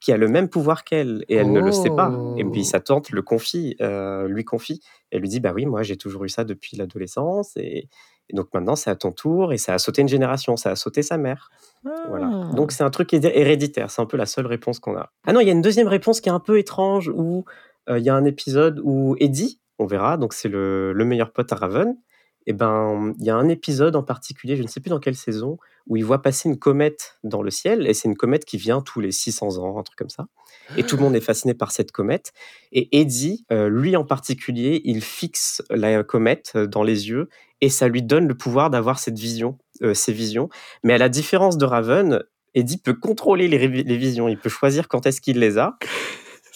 qui 0.00 0.10
a 0.10 0.16
le 0.16 0.26
même 0.26 0.48
pouvoir 0.48 0.82
qu'elle, 0.82 1.24
et 1.28 1.36
elle 1.36 1.52
ne 1.52 1.60
le 1.60 1.70
sait 1.70 1.88
pas. 1.88 2.12
Et 2.36 2.44
puis 2.44 2.64
sa 2.64 2.80
tante 2.80 3.10
le 3.10 3.22
confie, 3.22 3.76
euh, 3.80 4.26
lui 4.26 4.44
confie. 4.44 4.80
Elle 5.12 5.20
lui 5.20 5.28
dit, 5.28 5.38
bah 5.38 5.52
oui, 5.54 5.64
moi 5.64 5.84
j'ai 5.84 5.96
toujours 5.96 6.24
eu 6.24 6.28
ça 6.28 6.42
depuis 6.42 6.76
l'adolescence, 6.76 7.56
et, 7.56 7.88
et 8.28 8.34
donc 8.34 8.48
maintenant 8.52 8.74
c'est 8.74 8.90
à 8.90 8.96
ton 8.96 9.12
tour, 9.12 9.52
et 9.52 9.58
ça 9.58 9.74
a 9.74 9.78
sauté 9.78 10.02
une 10.02 10.08
génération, 10.08 10.56
ça 10.56 10.70
a 10.72 10.74
sauté 10.74 11.02
sa 11.02 11.18
mère. 11.18 11.50
Voilà. 12.08 12.28
Ah. 12.32 12.54
Donc 12.56 12.72
c'est 12.72 12.82
un 12.82 12.90
truc 12.90 13.14
héréditaire, 13.14 13.92
c'est 13.92 14.02
un 14.02 14.06
peu 14.06 14.16
la 14.16 14.26
seule 14.26 14.46
réponse 14.46 14.80
qu'on 14.80 14.96
a. 14.96 15.12
Ah 15.24 15.32
non, 15.32 15.38
il 15.38 15.46
y 15.46 15.50
a 15.50 15.52
une 15.52 15.62
deuxième 15.62 15.86
réponse 15.86 16.20
qui 16.20 16.28
est 16.28 16.32
un 16.32 16.40
peu 16.40 16.58
étrange 16.58 17.08
où 17.08 17.44
euh, 17.88 18.00
il 18.00 18.04
y 18.04 18.10
a 18.10 18.14
un 18.16 18.24
épisode 18.24 18.80
où 18.82 19.14
Eddie, 19.20 19.60
on 19.78 19.86
verra, 19.86 20.16
donc 20.16 20.32
c'est 20.32 20.48
le, 20.48 20.92
le 20.92 21.04
meilleur 21.04 21.32
pote 21.32 21.52
à 21.52 21.56
Raven, 21.56 21.96
et 22.46 22.52
ben 22.52 23.14
il 23.18 23.24
y 23.24 23.30
a 23.30 23.36
un 23.36 23.48
épisode 23.48 23.96
en 23.96 24.02
particulier, 24.02 24.56
je 24.56 24.62
ne 24.62 24.68
sais 24.68 24.80
plus 24.80 24.90
dans 24.90 25.00
quelle 25.00 25.16
saison, 25.16 25.58
où 25.86 25.96
il 25.96 26.04
voit 26.04 26.22
passer 26.22 26.48
une 26.48 26.58
comète 26.58 27.18
dans 27.24 27.42
le 27.42 27.50
ciel, 27.50 27.86
et 27.86 27.94
c'est 27.94 28.08
une 28.08 28.16
comète 28.16 28.44
qui 28.44 28.56
vient 28.56 28.80
tous 28.80 29.00
les 29.00 29.12
600 29.12 29.58
ans, 29.58 29.78
un 29.78 29.82
truc 29.82 29.98
comme 29.98 30.10
ça. 30.10 30.26
Et 30.76 30.84
tout 30.84 30.96
le 30.96 31.02
monde 31.02 31.16
est 31.16 31.20
fasciné 31.20 31.54
par 31.54 31.72
cette 31.72 31.92
comète. 31.92 32.32
Et 32.72 33.00
Eddie, 33.00 33.44
euh, 33.52 33.68
lui 33.68 33.96
en 33.96 34.04
particulier, 34.04 34.80
il 34.84 35.02
fixe 35.02 35.62
la 35.70 36.02
comète 36.04 36.52
euh, 36.54 36.66
dans 36.66 36.82
les 36.82 37.08
yeux 37.08 37.28
et 37.60 37.68
ça 37.68 37.88
lui 37.88 38.02
donne 38.02 38.26
le 38.26 38.34
pouvoir 38.34 38.70
d'avoir 38.70 38.98
cette 38.98 39.18
vision, 39.18 39.58
euh, 39.82 39.94
ces 39.94 40.12
visions. 40.12 40.48
Mais 40.82 40.94
à 40.94 40.98
la 40.98 41.08
différence 41.08 41.58
de 41.58 41.64
Raven, 41.64 42.22
Eddie 42.54 42.78
peut 42.78 42.94
contrôler 42.94 43.48
les, 43.48 43.66
les 43.66 43.96
visions. 43.96 44.28
Il 44.28 44.38
peut 44.38 44.48
choisir 44.48 44.88
quand 44.88 45.06
est-ce 45.06 45.20
qu'il 45.20 45.38
les 45.38 45.58
a. 45.58 45.78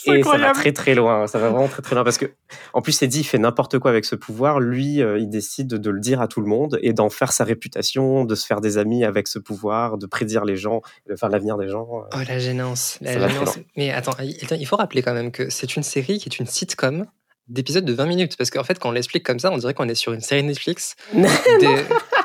Et 0.05 0.23
ça 0.23 0.37
va 0.39 0.53
très 0.53 0.73
très 0.73 0.95
loin. 0.95 1.27
Ça 1.27 1.39
va 1.39 1.49
vraiment 1.51 1.69
très 1.69 1.81
très 1.83 1.95
loin 1.95 2.05
parce 2.05 2.19
que, 2.19 2.27
en 2.75 2.83
plus, 2.83 3.01
Eddie 3.03 3.21
il 3.21 3.25
fait 3.25 3.39
n'importe 3.39 3.79
quoi 3.79 3.91
avec 3.91 4.05
ce 4.05 4.15
pouvoir. 4.15 4.61
Lui, 4.61 5.03
euh, 5.03 5.19
il 5.19 5.29
décide 5.31 5.69
de 5.69 5.91
le 5.91 6.01
dire 6.01 6.21
à 6.21 6.29
tout 6.29 6.41
le 6.41 6.47
monde 6.47 6.79
et 6.83 6.93
d'en 6.93 7.09
faire 7.11 7.33
sa 7.33 7.45
réputation, 7.45 8.25
de 8.25 8.35
se 8.35 8.47
faire 8.47 8.61
des 8.61 8.79
amis 8.79 9.05
avec 9.05 9.27
ce 9.29 9.39
pouvoir, 9.39 9.97
de 9.99 10.07
prédire 10.07 10.45
les 10.45 10.57
gens, 10.57 10.83
de 11.09 11.17
faire 11.17 11.29
l'avenir 11.31 11.57
des 11.57 11.69
gens. 11.69 11.87
Oh, 11.91 12.05
la 12.29 12.39
gênance. 12.39 12.99
La. 13.01 13.29
Mais 13.77 13.91
attends, 13.91 14.13
il 14.23 14.37
attends, 14.43 14.57
il 14.57 14.67
faut 14.67 14.77
rappeler 14.77 15.03
quand 15.03 15.15
même 15.15 15.31
que 15.33 15.49
c'est 15.51 15.77
une 15.77 15.83
série 15.83 16.19
qui 16.19 16.29
est 16.29 16.39
une 16.39 16.47
sitcom 16.47 17.07
d'épisodes 17.49 17.85
de 17.85 17.93
20 17.93 18.07
minutes. 18.07 18.37
Parce 18.37 18.51
qu'en 18.51 18.65
fait, 18.65 18.79
quand 18.79 18.89
on 18.89 18.93
l'explique 18.93 19.25
comme 19.25 19.39
ça, 19.39 19.51
on 19.53 19.57
dirait 19.59 19.73
qu'on 19.75 19.89
est 19.89 19.95
sur 19.95 20.13
une 20.13 20.21
série 20.21 20.43
Netflix 20.43 20.97
des- 21.15 21.85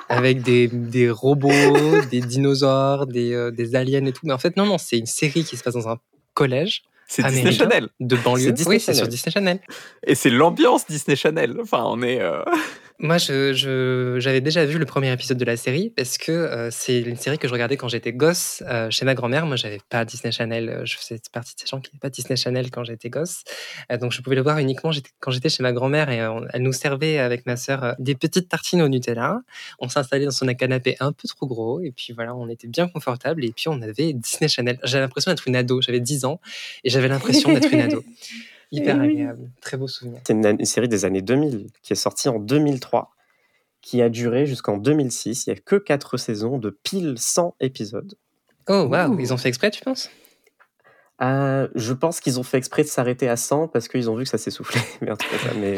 avec 0.10 0.42
des, 0.42 0.68
des 0.68 1.10
robots, 1.10 1.52
des 2.10 2.20
dinosaures, 2.20 3.08
des, 3.08 3.34
euh, 3.34 3.52
des 3.52 3.76
aliens 3.76 4.06
et 4.06 4.12
tout. 4.12 4.22
Mais 4.26 4.34
en 4.34 4.38
fait, 4.38 4.58
non, 4.58 4.66
non, 4.66 4.78
c'est 4.78 4.98
une 4.98 5.06
série 5.06 5.44
qui 5.46 5.56
se 5.58 5.64
passe 5.64 5.76
dans 5.76 5.88
un 5.88 5.98
collège 6.34 6.84
C'est 7.12 7.24
Disney 7.28 7.52
Channel. 7.52 7.90
de 8.00 8.16
banlieue. 8.16 8.46
C'est 8.46 8.52
Disney 8.54 8.76
oui, 8.76 8.80
c'est 8.80 8.94
sur 8.94 9.04
Channel. 9.04 9.10
Disney 9.12 9.32
Channel. 9.34 9.60
Et 10.08 10.16
c'est 10.16 10.30
l'ambiance 10.30 10.86
Disney 10.88 11.18
Channel. 11.18 11.58
Enfin, 11.62 11.84
on 11.86 12.02
est. 12.02 12.22
euh, 12.22 12.42
Moi, 13.04 13.18
je, 13.18 13.52
je- 13.54 14.18
j'avais 14.20 14.42
déjà 14.42 14.64
vu 14.64 14.78
le 14.78 14.86
premier 14.86 15.12
épisode 15.12 15.40
de 15.40 15.44
la 15.46 15.58
série 15.58 15.90
parce 15.90 16.20
que 16.20 16.32
euh, 16.32 16.70
c'est 16.70 17.00
une 17.02 17.18
série 17.18 17.40
que 17.40 17.48
je 17.48 17.52
regardais 17.54 17.76
quand 17.76 17.88
j'étais 17.88 18.14
gosse 18.14 18.62
euh, 18.68 18.92
chez 18.92 19.06
ma 19.06 19.16
grand-mère. 19.16 19.48
Moi, 19.48 19.56
j'avais 19.56 19.80
pas 19.90 20.06
Disney 20.06 20.32
Channel. 20.32 20.70
euh, 20.70 20.86
Je 20.86 20.98
faisais 20.98 21.20
partie 21.34 21.56
de 21.56 21.62
ces 21.62 21.66
gens 21.66 21.80
qui 21.82 21.90
n'avaient 21.90 22.00
pas 22.00 22.12
Disney 22.12 22.36
Channel 22.38 22.70
quand 22.70 22.84
j'étais 22.84 23.10
gosse. 23.10 23.44
Donc, 24.00 24.12
je 24.12 24.22
pouvais 24.22 24.36
le 24.36 24.44
voir 24.44 24.60
uniquement 24.60 24.92
quand 25.20 25.32
j'étais 25.32 25.50
chez 25.50 25.64
ma 25.64 25.74
grand-mère 25.74 26.12
et 26.12 26.18
elle 26.54 26.62
nous 26.62 26.74
servait 26.74 27.18
avec 27.18 27.48
ma 27.48 27.58
sœur 27.58 27.96
des 27.98 28.14
petites 28.14 28.48
tartines 28.50 28.84
au 28.84 28.88
Nutella. 28.88 29.42
On 29.80 29.90
s'installait 29.90 30.26
dans 30.26 30.32
son 30.32 30.46
canapé 30.54 30.96
un 31.00 31.12
peu 31.12 31.28
trop 31.28 31.48
gros 31.48 31.82
et 31.82 31.90
puis 31.92 32.14
voilà, 32.14 32.36
on 32.36 32.50
était 32.50 32.68
bien 32.68 32.88
confortable 32.88 33.44
et 33.44 33.52
puis 33.52 33.68
on 33.68 33.82
avait 33.82 34.14
Disney 34.14 34.48
Channel. 34.48 34.78
J'avais 34.84 35.02
l'impression 35.02 35.32
d'être 35.32 35.48
une 35.48 35.56
ado. 35.56 35.82
J'avais 35.82 36.02
10 36.02 36.24
ans 36.26 36.40
et 36.84 36.92
j'avais 36.92 37.08
l'impression 37.08 37.52
d'être 37.52 37.74
une 37.74 37.82
ado. 37.82 38.04
Hyper 38.72 38.98
oui. 38.98 39.10
agréable. 39.10 39.52
Très 39.62 39.78
beau 39.78 39.88
souvenir. 39.88 40.22
C'est 40.26 40.34
une, 40.34 40.46
une 40.46 40.66
série 40.66 40.88
des 40.88 41.06
années 41.06 41.22
2000 41.22 41.68
qui 41.82 41.94
est 41.94 41.96
sortie 41.96 42.30
en 42.30 42.40
2003, 42.40 43.12
qui 43.82 44.02
a 44.02 44.10
duré 44.10 44.46
jusqu'en 44.46 44.78
2006. 44.78 45.46
Il 45.48 45.54
n'y 45.54 45.58
a 45.58 45.62
que 45.62 45.76
4 45.76 46.18
saisons 46.18 46.58
de 46.58 46.70
pile 46.70 47.16
100 47.18 47.56
épisodes. 47.60 48.16
Oh, 48.70 48.84
waouh, 48.90 49.14
Ouh. 49.16 49.20
ils 49.20 49.34
ont 49.34 49.38
fait 49.38 49.50
exprès, 49.50 49.72
tu 49.72 49.84
penses? 49.84 50.10
Euh, 51.22 51.68
je 51.76 51.94
pense 51.94 52.20
qu'ils 52.20 52.40
ont 52.40 52.44
fait 52.44 52.58
exprès 52.58 52.82
de 52.84 52.88
s'arrêter 52.88 53.30
à 53.30 53.36
100 53.36 53.68
parce 53.68 53.88
qu'ils 53.88 54.10
ont 54.10 54.16
vu 54.16 54.24
que 54.24 54.30
ça 54.30 54.38
s'essoufflait. 54.40 54.82
mais, 55.02 55.10
ça, 55.10 55.50
mais, 55.60 55.76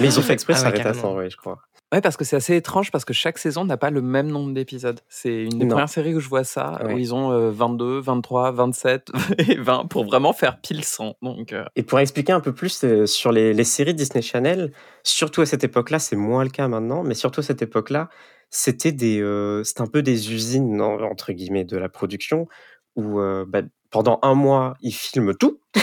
mais 0.00 0.06
ils 0.06 0.18
ont 0.18 0.22
fait 0.22 0.32
exprès 0.32 0.54
de 0.54 0.58
Ah 0.58 0.62
ouais, 0.62 0.64
s'arrêter 0.64 0.80
à 0.80 0.92
carrément. 0.92 1.14
100, 1.14 1.18
oui, 1.18 1.30
je 1.30 1.36
crois. 1.36 1.58
Ouais, 1.92 2.00
parce 2.00 2.16
que 2.16 2.24
c'est 2.24 2.34
assez 2.34 2.56
étrange 2.56 2.90
parce 2.90 3.04
que 3.04 3.12
chaque 3.12 3.38
saison 3.38 3.64
n'a 3.64 3.76
pas 3.76 3.90
le 3.90 4.02
même 4.02 4.26
nombre 4.26 4.52
d'épisodes. 4.52 5.00
C'est 5.08 5.44
une 5.44 5.50
des 5.60 5.64
Non. 5.66 5.68
premières 5.70 5.88
séries 5.88 6.16
où 6.16 6.20
je 6.20 6.28
vois 6.28 6.42
ça, 6.42 6.80
où 6.82 6.86
Ouais. 6.88 7.00
ils 7.00 7.14
ont 7.14 7.30
euh, 7.30 7.52
22, 7.52 8.00
23, 8.00 8.50
27 8.50 9.10
et 9.38 9.54
20 9.54 9.86
pour 9.86 10.04
vraiment 10.04 10.32
faire 10.32 10.60
pile 10.60 10.82
100. 10.82 11.14
Donc, 11.22 11.52
euh, 11.52 11.64
Et 11.76 11.84
pour 11.84 12.00
expliquer 12.00 12.32
un 12.32 12.40
peu 12.40 12.52
plus 12.52 12.82
euh, 12.82 13.06
sur 13.06 13.30
les, 13.30 13.54
les 13.54 13.62
séries 13.64 13.94
Disney 13.94 14.20
Channel, 14.20 14.72
surtout 15.04 15.42
à 15.42 15.46
cette 15.46 15.62
époque-là, 15.62 16.00
c'est 16.00 16.16
moins 16.16 16.42
le 16.42 16.50
cas 16.50 16.66
maintenant, 16.66 17.04
mais 17.04 17.14
surtout 17.14 17.38
à 17.38 17.44
cette 17.44 17.62
époque-là, 17.62 18.08
c'était 18.50 18.90
des, 18.92 19.20
euh, 19.22 19.62
un 19.78 19.86
peu 19.86 20.02
des 20.02 20.32
usines 20.34 20.80
en- 20.80 21.00
entre 21.02 21.32
guillemets 21.32 21.64
de 21.64 21.76
la 21.76 21.88
production 21.88 22.48
où 22.96 23.20
euh, 23.20 23.44
bah, 23.46 23.60
pendant 23.96 24.18
un 24.20 24.34
mois 24.34 24.76
ils 24.82 24.92
filment 24.92 25.34
tout. 25.34 25.60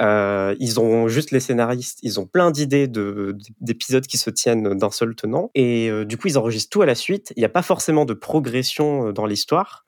Euh, 0.00 0.54
ils 0.60 0.78
ont 0.78 1.08
juste 1.08 1.32
les 1.32 1.40
scénaristes, 1.40 1.98
ils 2.04 2.20
ont 2.20 2.24
plein 2.24 2.52
d'idées 2.52 2.86
de- 2.86 3.36
d'épisodes 3.60 4.06
qui 4.06 4.16
se 4.16 4.30
tiennent 4.30 4.78
d'un 4.78 4.92
seul 4.92 5.16
tenant 5.16 5.50
et 5.56 5.90
euh, 5.90 6.04
du 6.04 6.16
coup 6.16 6.28
ils 6.28 6.38
enregistrent 6.38 6.70
tout 6.70 6.82
à 6.82 6.86
la 6.86 6.94
suite. 6.94 7.32
Il 7.34 7.40
n'y 7.40 7.44
a 7.44 7.48
pas 7.48 7.62
forcément 7.62 8.04
de 8.04 8.14
progression 8.14 9.08
euh, 9.08 9.12
dans 9.12 9.26
l'histoire. 9.26 9.86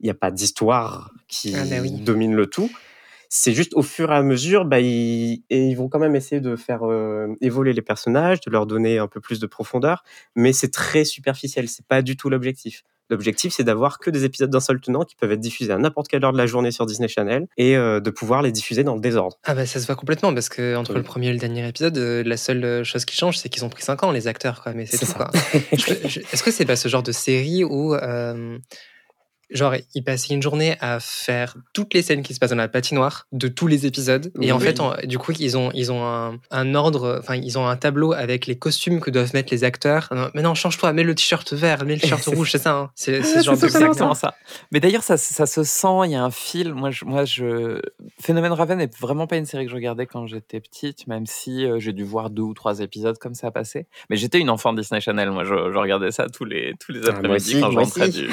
Il 0.00 0.06
n'y 0.06 0.10
a 0.10 0.14
pas 0.14 0.32
d'histoire 0.32 1.12
qui 1.28 1.54
Ah 1.56 1.64
bah 1.64 1.76
oui. 1.80 1.92
domine 1.92 2.34
le 2.34 2.46
tout 2.46 2.68
c'est 3.28 3.52
juste 3.52 3.72
au 3.74 3.82
fur 3.82 4.10
et 4.10 4.16
à 4.16 4.22
mesure, 4.22 4.64
bah, 4.64 4.80
ils, 4.80 5.44
et 5.48 5.68
ils 5.68 5.74
vont 5.74 5.88
quand 5.88 6.00
même 6.00 6.16
essayer 6.16 6.40
de 6.40 6.56
faire 6.56 6.82
euh, 6.82 7.28
évoluer 7.40 7.72
les 7.72 7.80
personnages, 7.80 8.40
de 8.40 8.50
leur 8.50 8.66
donner 8.66 8.98
un 8.98 9.06
peu 9.06 9.20
plus 9.20 9.38
de 9.38 9.46
profondeur, 9.46 10.02
mais 10.34 10.52
c'est 10.52 10.70
très 10.72 11.04
superficiel, 11.04 11.68
c'est 11.68 11.86
pas 11.86 12.02
du 12.02 12.16
tout 12.16 12.28
l'objectif. 12.28 12.82
L'objectif, 13.12 13.52
c'est 13.54 13.62
d'avoir 13.62 13.98
que 13.98 14.08
des 14.10 14.24
épisodes 14.24 14.48
d'un 14.50 14.58
seul 14.60 14.80
tenant 14.80 15.04
qui 15.04 15.14
peuvent 15.16 15.30
être 15.32 15.38
diffusés 15.40 15.70
à 15.72 15.76
n'importe 15.78 16.08
quelle 16.08 16.24
heure 16.24 16.32
de 16.32 16.38
la 16.38 16.46
journée 16.46 16.70
sur 16.70 16.86
Disney 16.86 17.08
Channel 17.08 17.46
et 17.58 17.76
euh, 17.76 18.00
de 18.00 18.08
pouvoir 18.10 18.40
les 18.40 18.50
diffuser 18.52 18.84
dans 18.84 18.94
le 18.94 19.00
désordre. 19.02 19.36
Ah 19.44 19.54
bah 19.54 19.66
ça 19.66 19.78
se 19.80 19.86
voit 19.86 19.96
complètement 19.96 20.32
parce 20.32 20.48
que 20.48 20.74
entre 20.76 20.92
Oui. 20.92 20.96
le 20.96 21.02
premier 21.02 21.28
et 21.28 21.32
le 21.32 21.38
dernier 21.38 21.68
épisode, 21.68 21.98
euh, 21.98 22.22
la 22.24 22.38
seule 22.38 22.64
euh, 22.64 22.84
chose 22.84 23.04
qui 23.04 23.14
change, 23.16 23.36
c'est 23.38 23.50
qu'ils 23.50 23.64
ont 23.64 23.68
pris 23.68 23.82
5 23.82 24.02
ans 24.02 24.10
les 24.12 24.28
acteurs, 24.28 24.62
quoi. 24.62 24.72
Mais 24.72 24.86
c'est 24.86 25.04
tout, 25.04 25.12
Est-ce 25.72 26.42
que 26.42 26.50
c'est 26.50 26.64
pas 26.64 26.76
ce 26.76 26.88
genre 26.88 27.02
de 27.02 27.12
série 27.12 27.64
où, 27.64 27.94
euh, 27.94 28.58
genre, 29.52 29.74
ils 29.94 30.02
passaient 30.04 30.34
une 30.34 30.42
journée 30.42 30.76
à 30.80 30.98
faire 31.00 31.56
toutes 31.72 31.94
les 31.94 32.02
scènes 32.02 32.22
qui 32.22 32.34
se 32.34 32.38
passent 32.40 32.50
dans 32.50 32.56
la 32.56 32.68
patinoire 32.68 33.26
de 33.32 33.48
tous 33.48 33.66
les 33.66 33.86
épisodes, 33.86 34.32
et 34.40 34.52
en 34.52 34.58
fait, 34.58 34.80
en- 34.80 34.94
du 35.04 35.18
coup, 35.18 35.32
ils 35.38 35.56
ont, 35.56 35.70
ils 35.74 35.90
ont 35.92 36.04
un, 36.04 36.38
un 36.50 36.74
ordre, 36.74 37.18
enfin, 37.20 37.36
ils 37.36 37.58
ont 37.58 37.66
un 37.66 37.76
tableau 37.76 38.12
avec 38.12 38.46
les 38.46 38.56
costumes 38.56 39.00
que 39.00 39.10
doivent 39.10 39.32
mettre 39.34 39.52
les 39.52 39.64
acteurs. 39.64 40.08
Non, 40.12 40.28
mais 40.34 40.42
non, 40.42 40.54
change-toi, 40.54 40.92
mets 40.92 41.02
le 41.02 41.14
t-shirt 41.14 41.52
vert, 41.52 41.84
mets 41.84 41.94
le 41.94 42.00
t-shirt 42.00 42.24
rouge, 42.26 42.50
c'est 42.52 42.58
ça. 42.58 42.72
hein. 42.74 42.90
C'est 42.94 43.22
ce 43.22 43.42
genre 43.42 43.56
de 43.58 43.64
exactement 43.64 44.14
ça. 44.14 44.34
Mais 44.70 44.80
d'ailleurs, 44.80 45.02
ça, 45.02 45.16
ça 45.16 45.46
se 45.46 45.62
sent. 45.64 45.88
Il 46.04 46.10
y 46.10 46.14
a 46.14 46.22
un 46.24 46.30
fil. 46.30 46.74
Moi, 46.74 46.90
je, 46.90 47.04
moi, 47.04 47.24
je. 47.24 47.80
Phénomène 48.20 48.52
Raven 48.52 48.78
n'est 48.78 48.90
vraiment 49.00 49.26
pas 49.26 49.36
une 49.36 49.46
série 49.46 49.64
que 49.64 49.70
je 49.70 49.76
regardais 49.76 50.06
quand 50.06 50.26
j'étais 50.26 50.60
petite, 50.60 51.06
même 51.06 51.26
si 51.26 51.64
euh, 51.66 51.78
j'ai 51.78 51.92
dû 51.92 52.04
voir 52.04 52.30
deux 52.30 52.42
ou 52.42 52.54
trois 52.54 52.80
épisodes 52.80 53.18
comme 53.18 53.34
ça 53.34 53.50
passer. 53.50 53.86
Mais 54.10 54.16
j'étais 54.16 54.38
une 54.38 54.50
enfant 54.50 54.72
de 54.72 54.80
Disney 54.80 55.00
Channel. 55.00 55.30
Moi, 55.30 55.44
je, 55.44 55.50
je 55.72 55.78
regardais 55.78 56.10
ça 56.10 56.26
tous 56.28 56.44
les 56.44 56.74
tous 56.80 56.92
les 56.92 57.00
Ah, 57.06 57.10
après-midi 57.10 57.60
quand 57.60 57.70
j'entrais 57.70 58.08
aussi. 58.08 58.26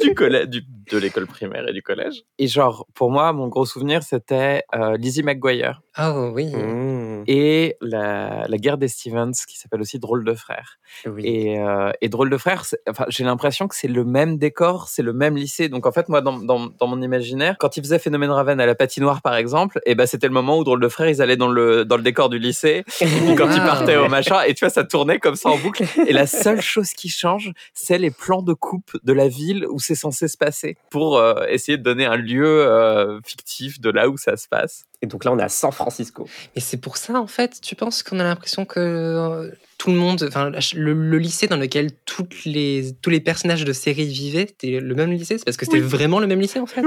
du 0.00 0.14
du 0.20 0.46
du, 0.46 0.62
de 0.90 0.98
l'école 0.98 1.26
primaire 1.26 1.68
et 1.68 1.72
du 1.72 1.82
collège. 1.82 2.22
Et 2.38 2.46
genre, 2.48 2.86
pour 2.94 3.10
moi, 3.10 3.32
mon 3.32 3.48
gros 3.48 3.64
souvenir, 3.66 4.02
c'était 4.02 4.64
euh, 4.74 4.96
Lizzie 4.96 5.22
McGuire 5.22 5.82
Ah 5.94 6.18
oui. 6.30 6.54
Mmh, 6.54 7.24
et 7.26 7.76
la, 7.80 8.46
la 8.48 8.56
guerre 8.58 8.78
des 8.78 8.88
Stevens, 8.88 9.32
qui 9.48 9.58
s'appelle 9.58 9.80
aussi 9.80 9.98
Drôle 9.98 10.24
de 10.24 10.34
frères. 10.34 10.78
oui. 11.06 11.22
Et, 11.26 11.58
euh, 11.60 11.90
et 12.00 12.08
Drôle 12.08 12.30
de 12.30 12.36
Frères, 12.38 12.64
c'est- 12.64 12.80
enfin, 12.88 13.04
j'ai 13.08 13.24
l'impression 13.24 13.68
que 13.68 13.74
c'est 13.76 13.88
le 13.88 14.04
même 14.04 14.38
décor, 14.38 14.88
c'est 14.88 15.02
le 15.02 15.12
même 15.12 15.36
lycée. 15.36 15.68
Donc 15.68 15.86
en 15.86 15.92
fait, 15.92 16.08
moi, 16.08 16.20
dans, 16.20 16.38
dans, 16.38 16.66
dans 16.66 16.86
mon 16.86 17.00
imaginaire, 17.02 17.56
quand 17.58 17.76
ils 17.76 17.82
faisaient 17.82 17.98
Phénomène 17.98 18.30
Raven 18.30 18.60
à 18.60 18.66
la 18.66 18.74
patinoire, 18.74 19.22
par 19.22 19.36
exemple, 19.36 19.80
et 19.86 19.94
ben 19.94 20.06
c'était 20.06 20.26
le 20.28 20.32
moment 20.34 20.58
où 20.58 20.64
Drôle 20.64 20.80
de 20.80 20.88
Frères, 20.88 21.08
ils 21.08 21.22
allaient 21.22 21.36
dans 21.36 21.48
le, 21.50 21.84
dans 21.84 21.96
le 21.96 22.02
décor 22.02 22.28
du 22.30 22.38
lycée. 22.38 22.84
Et 23.00 23.34
quand 23.34 23.50
ils 23.50 23.60
partaient 23.62 23.96
au 23.96 24.08
machin, 24.08 24.42
et 24.46 24.54
tu 24.54 24.64
vois, 24.64 24.70
ça 24.70 24.84
tournait 24.84 25.18
comme 25.18 25.36
ça 25.36 25.50
en 25.50 25.58
boucle. 25.58 25.84
Et 26.06 26.12
la 26.12 26.26
seule 26.26 26.60
chose 26.60 26.90
qui 26.92 27.08
change, 27.08 27.52
c'est 27.74 27.98
les 27.98 28.10
plans 28.10 28.42
de 28.42 28.52
coupe 28.52 28.96
de 29.02 29.12
la 29.12 29.28
ville 29.28 29.66
où 29.70 29.78
c'est 29.78 29.94
censé 29.94 30.26
se 30.28 30.36
passer 30.36 30.76
pour 30.90 31.18
euh, 31.18 31.44
essayer 31.48 31.78
de 31.78 31.82
donner 31.82 32.06
un 32.06 32.16
lieu 32.16 32.44
euh, 32.46 33.20
fictif 33.24 33.80
de 33.80 33.90
là 33.90 34.08
où 34.08 34.16
ça 34.16 34.36
se 34.36 34.48
passe. 34.48 34.84
Et 35.02 35.06
donc 35.06 35.24
là, 35.24 35.32
on 35.32 35.38
est 35.38 35.42
à 35.42 35.48
San 35.48 35.70
Francisco. 35.72 36.28
Et 36.56 36.60
c'est 36.60 36.76
pour 36.78 36.96
ça, 36.96 37.14
en 37.20 37.26
fait, 37.26 37.60
tu 37.62 37.74
penses 37.76 38.02
qu'on 38.02 38.18
a 38.18 38.24
l'impression 38.24 38.64
que 38.64 38.80
euh, 38.80 39.50
tout 39.78 39.90
le 39.90 39.96
monde, 39.96 40.24
enfin, 40.28 40.50
le, 40.74 40.92
le 40.92 41.18
lycée 41.18 41.46
dans 41.46 41.56
lequel 41.56 41.90
toutes 42.06 42.44
les, 42.44 42.92
tous 43.00 43.08
les 43.10 43.20
personnages 43.20 43.64
de 43.64 43.72
série 43.72 44.06
vivaient, 44.06 44.46
c'était 44.48 44.80
le 44.80 44.94
même 44.94 45.10
lycée? 45.12 45.38
C'est 45.38 45.44
parce 45.44 45.56
que 45.56 45.64
c'était 45.64 45.78
Oui. 45.78 45.84
vraiment 45.88 46.18
le 46.18 46.26
même 46.26 46.40
lycée, 46.40 46.58
en 46.58 46.66
fait? 46.66 46.82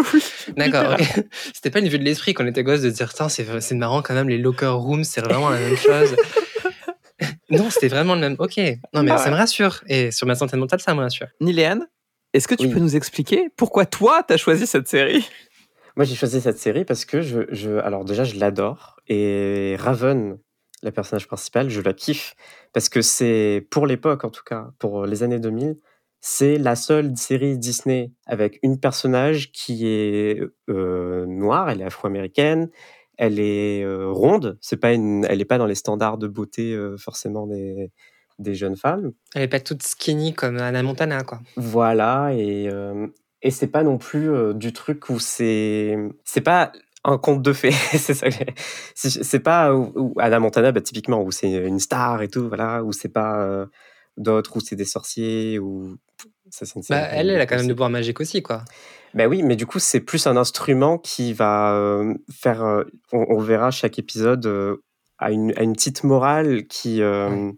D'accord. 0.58 0.94
ok. 1.00 1.24
C'était 1.54 1.70
pas 1.72 1.80
une 1.80 1.88
vue 1.88 1.98
de 1.98 2.04
l'esprit 2.04 2.34
qu'on 2.34 2.46
était 2.46 2.64
gosse 2.64 2.82
de 2.82 2.90
dire, 2.90 3.14
Tiens, 3.14 3.30
c'est 3.30 3.62
c'est 3.62 3.76
marrant 3.76 4.02
quand 4.02 4.14
même, 4.14 4.28
les 4.30 4.38
locker 4.38 4.68
rooms, 4.76 5.06
c'est 5.06 5.22
vraiment 5.22 5.50
la 5.50 5.60
même 5.60 5.78
chose. 5.78 6.16
non, 7.50 7.70
c'était 7.70 7.88
vraiment 7.88 8.16
le 8.16 8.22
même. 8.22 8.36
Ok. 8.40 8.58
Non, 8.94 9.04
mais 9.04 9.12
Ah 9.12 9.18
ça 9.18 9.32
me 9.32 9.36
rassure. 9.36 9.82
Et 9.88 10.12
sur 10.12 10.28
ma 10.28 10.36
santé 10.36 10.58
mentale, 10.58 10.82
ça 10.82 10.94
me 10.94 11.00
rassure. 11.02 11.28
Niléane, 11.42 11.88
est-ce 12.34 12.48
que 12.48 12.56
tu 12.56 12.68
Oui. 12.68 12.74
peux 12.74 12.80
nous 12.80 12.96
expliquer 12.96 13.50
pourquoi 13.56 13.86
toi, 13.86 14.24
t'as 14.24 14.38
choisi 14.38 14.68
cette 14.68 14.88
série? 14.88 15.28
Moi, 15.96 16.06
j'ai 16.06 16.16
choisi 16.16 16.42
cette 16.42 16.58
série 16.58 16.86
parce 16.86 17.06
que 17.06 17.22
je, 17.22 17.42
je 17.50 17.72
alors 17.72 18.04
déjà, 18.06 18.24
je 18.24 18.40
l'adore. 18.40 19.00
Et 19.08 19.76
Raven, 19.80 20.40
la 20.82 20.92
personnage 20.92 21.28
principale, 21.28 21.70
je 21.70 21.82
la 21.82 21.94
kiffe 21.94 22.36
parce 22.74 22.90
que 22.90 23.02
c'est, 23.02 23.68
pour 23.70 23.86
l'époque 23.86 24.24
en 24.24 24.30
tout 24.30 24.44
cas, 24.44 24.72
pour 24.80 25.06
les 25.06 25.24
années 25.24 25.40
2000, 25.40 25.78
c'est 26.20 26.58
la 26.58 26.76
seule 26.76 27.16
série 27.18 27.58
Disney 27.58 28.12
avec 28.26 28.60
une 28.64 28.80
personnage 28.80 29.52
qui 29.52 29.88
est 29.88 30.42
euh, 30.70 31.26
noire, 31.28 31.70
elle 31.70 31.82
est 31.82 31.86
afro-américaine, 31.86 32.70
elle 33.18 33.40
est 33.40 33.84
euh, 33.84 34.10
ronde, 34.10 34.58
c'est 34.62 34.78
pas 34.78 34.94
une, 34.94 35.26
elle 35.30 35.42
est 35.42 35.46
pas 35.46 35.58
dans 35.58 35.66
les 35.66 35.76
standards 35.76 36.18
de 36.18 36.28
beauté 36.28 36.74
euh, 36.74 36.98
forcément 36.98 37.46
des, 37.46 37.92
des 38.44 38.54
jeunes 38.56 38.76
femmes. 38.76 39.12
Elle 39.34 39.44
est 39.44 39.48
pas 39.48 39.60
toute 39.60 39.82
skinny 39.84 40.34
comme 40.34 40.58
Anna 40.58 40.84
Montana, 40.84 41.24
quoi. 41.24 41.40
Voilà, 41.56 42.32
et, 42.34 42.70
euh, 42.72 43.08
et 43.42 43.50
c'est 43.52 43.68
pas 43.68 43.84
non 43.84 43.98
plus 43.98 44.30
euh, 44.32 44.54
du 44.54 44.74
truc 44.74 45.10
où 45.10 45.20
c'est. 45.20 45.98
C'est 46.24 46.42
pas 46.42 46.72
un 47.04 47.18
conte 47.18 47.42
de 47.42 47.52
fées, 47.54 47.72
c'est 47.98 48.14
ça. 48.14 48.28
C'est 48.96 49.40
pas 49.40 49.74
où, 49.74 49.92
où 49.96 50.14
Anna 50.20 50.40
Montana, 50.40 50.72
bah, 50.72 50.82
typiquement, 50.82 51.22
où 51.24 51.32
c'est 51.32 51.52
une 51.52 51.80
star 51.80 52.22
et 52.22 52.28
tout, 52.28 52.48
voilà, 52.48 52.84
où 52.84 52.92
c'est 52.92 53.10
pas 53.12 53.42
euh, 53.42 53.66
d'autres, 54.18 54.56
où 54.58 54.60
c'est 54.60 54.76
des 54.76 54.86
sorciers, 54.86 55.60
ou. 55.60 55.96
Ça, 56.50 56.66
une 56.76 56.84
Bah, 56.88 57.08
elle, 57.12 57.32
elle 57.32 57.42
a 57.42 57.48
quand 57.48 57.56
même 57.56 57.66
des 57.68 57.74
pouvoirs 57.74 57.90
magiques 57.90 58.20
aussi, 58.20 58.44
quoi. 58.44 58.64
Ben 59.16 59.28
oui, 59.28 59.42
mais 59.42 59.56
du 59.56 59.66
coup, 59.66 59.80
c'est 59.80 60.00
plus 60.00 60.28
un 60.28 60.38
instrument 60.38 60.98
qui 61.00 61.34
va 61.34 61.74
euh, 61.74 62.14
faire. 62.32 62.84
on, 63.12 63.26
on 63.30 63.40
verra 63.40 63.72
chaque 63.72 63.98
épisode 63.98 64.80
a 65.24 65.32
une, 65.32 65.54
a 65.58 65.64
une 65.64 65.74
petite 65.74 66.04
morale 66.04 66.66
qui. 66.68 67.02
euh, 67.02 67.52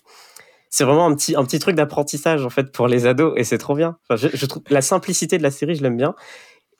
C'est 0.77 0.83
vraiment 0.83 1.05
un 1.05 1.15
petit, 1.15 1.37
un 1.37 1.45
petit 1.45 1.59
truc 1.59 1.73
d'apprentissage 1.77 2.45
en 2.45 2.49
fait 2.49 2.69
pour 2.73 2.89
les 2.89 3.05
ados 3.07 3.31
et 3.37 3.45
c'est 3.45 3.57
trop 3.57 3.75
bien. 3.75 3.95
Je, 4.13 4.45
trouve 4.45 4.61
la 4.69 4.81
simplicité 4.81 5.37
de 5.37 5.43
la 5.43 5.49
série, 5.49 5.75
je 5.75 5.81
l'aime 5.81 5.95
bien. 5.95 6.15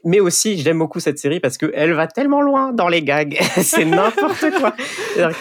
Mais 0.04 0.20
aussi, 0.20 0.58
j'aime 0.58 0.80
beaucoup 0.80 1.00
cette 1.00 1.18
série 1.18 1.40
parce 1.40 1.58
qu'elle 1.58 1.94
va 1.94 2.06
tellement 2.08 2.42
loin 2.42 2.74
dans 2.74 2.90
les 2.90 3.02
gags. 3.02 3.38
c'est 3.62 3.86
n'importe 3.86 4.52
quoi. 4.60 4.76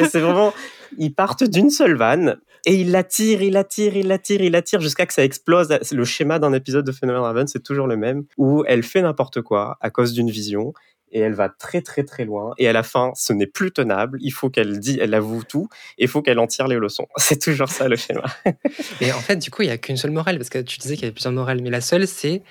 C'est 0.08 0.20
vraiment. 0.20 0.54
Ils 0.98 1.12
partent 1.12 1.42
d'une 1.42 1.68
seule 1.68 1.96
vanne 1.96 2.36
et 2.64 2.76
ils 2.76 2.92
la 2.92 3.02
tirent, 3.02 3.42
ils 3.42 3.54
la 3.54 3.64
tirent, 3.64 3.96
ils 3.96 4.06
la 4.06 4.18
tirent, 4.18 4.42
ils 4.42 4.52
la 4.52 4.62
tirent 4.62 4.80
jusqu'à 4.80 5.06
que 5.06 5.14
ça 5.14 5.24
explose. 5.24 5.76
Le 5.90 6.04
schéma 6.04 6.38
d'un 6.38 6.52
épisode 6.52 6.86
de 6.86 6.92
Phénomène 6.92 7.22
Raven, 7.22 7.48
c'est 7.48 7.64
toujours 7.64 7.88
le 7.88 7.96
même 7.96 8.22
où 8.36 8.62
elle 8.68 8.84
fait 8.84 9.02
n'importe 9.02 9.42
quoi 9.42 9.78
à 9.80 9.90
cause 9.90 10.12
d'une 10.12 10.30
vision 10.30 10.74
et 11.14 11.20
elle 11.20 11.34
va 11.34 11.48
très 11.48 11.80
très 11.80 12.04
très 12.04 12.26
loin 12.26 12.52
et 12.58 12.68
à 12.68 12.72
la 12.72 12.82
fin 12.82 13.12
ce 13.14 13.32
n'est 13.32 13.46
plus 13.46 13.72
tenable 13.72 14.18
il 14.20 14.32
faut 14.32 14.50
qu'elle 14.50 14.78
dit 14.78 14.98
elle 15.00 15.14
avoue 15.14 15.42
tout 15.44 15.68
et 15.96 16.04
il 16.04 16.08
faut 16.08 16.20
qu'elle 16.20 16.38
en 16.38 16.46
tire 16.46 16.68
les 16.68 16.76
leçons 16.76 17.06
c'est 17.16 17.40
toujours 17.40 17.70
ça 17.70 17.88
le 17.88 17.96
schéma 17.96 18.24
Et 19.00 19.12
en 19.12 19.20
fait, 19.20 19.36
du 19.36 19.50
coup, 19.50 19.62
il 19.62 19.66
n'y 19.66 19.72
a 19.72 19.78
qu'une 19.78 19.96
seule 19.96 20.10
morale, 20.10 20.38
parce 20.38 20.50
que 20.50 20.58
tu 20.58 20.78
disais 20.78 20.94
qu'il 20.94 21.02
y 21.02 21.06
avait 21.06 21.14
plusieurs 21.14 21.32
morales, 21.32 21.60
mais 21.62 21.70
la 21.70 21.80
seule, 21.80 22.06
c'est 22.06 22.42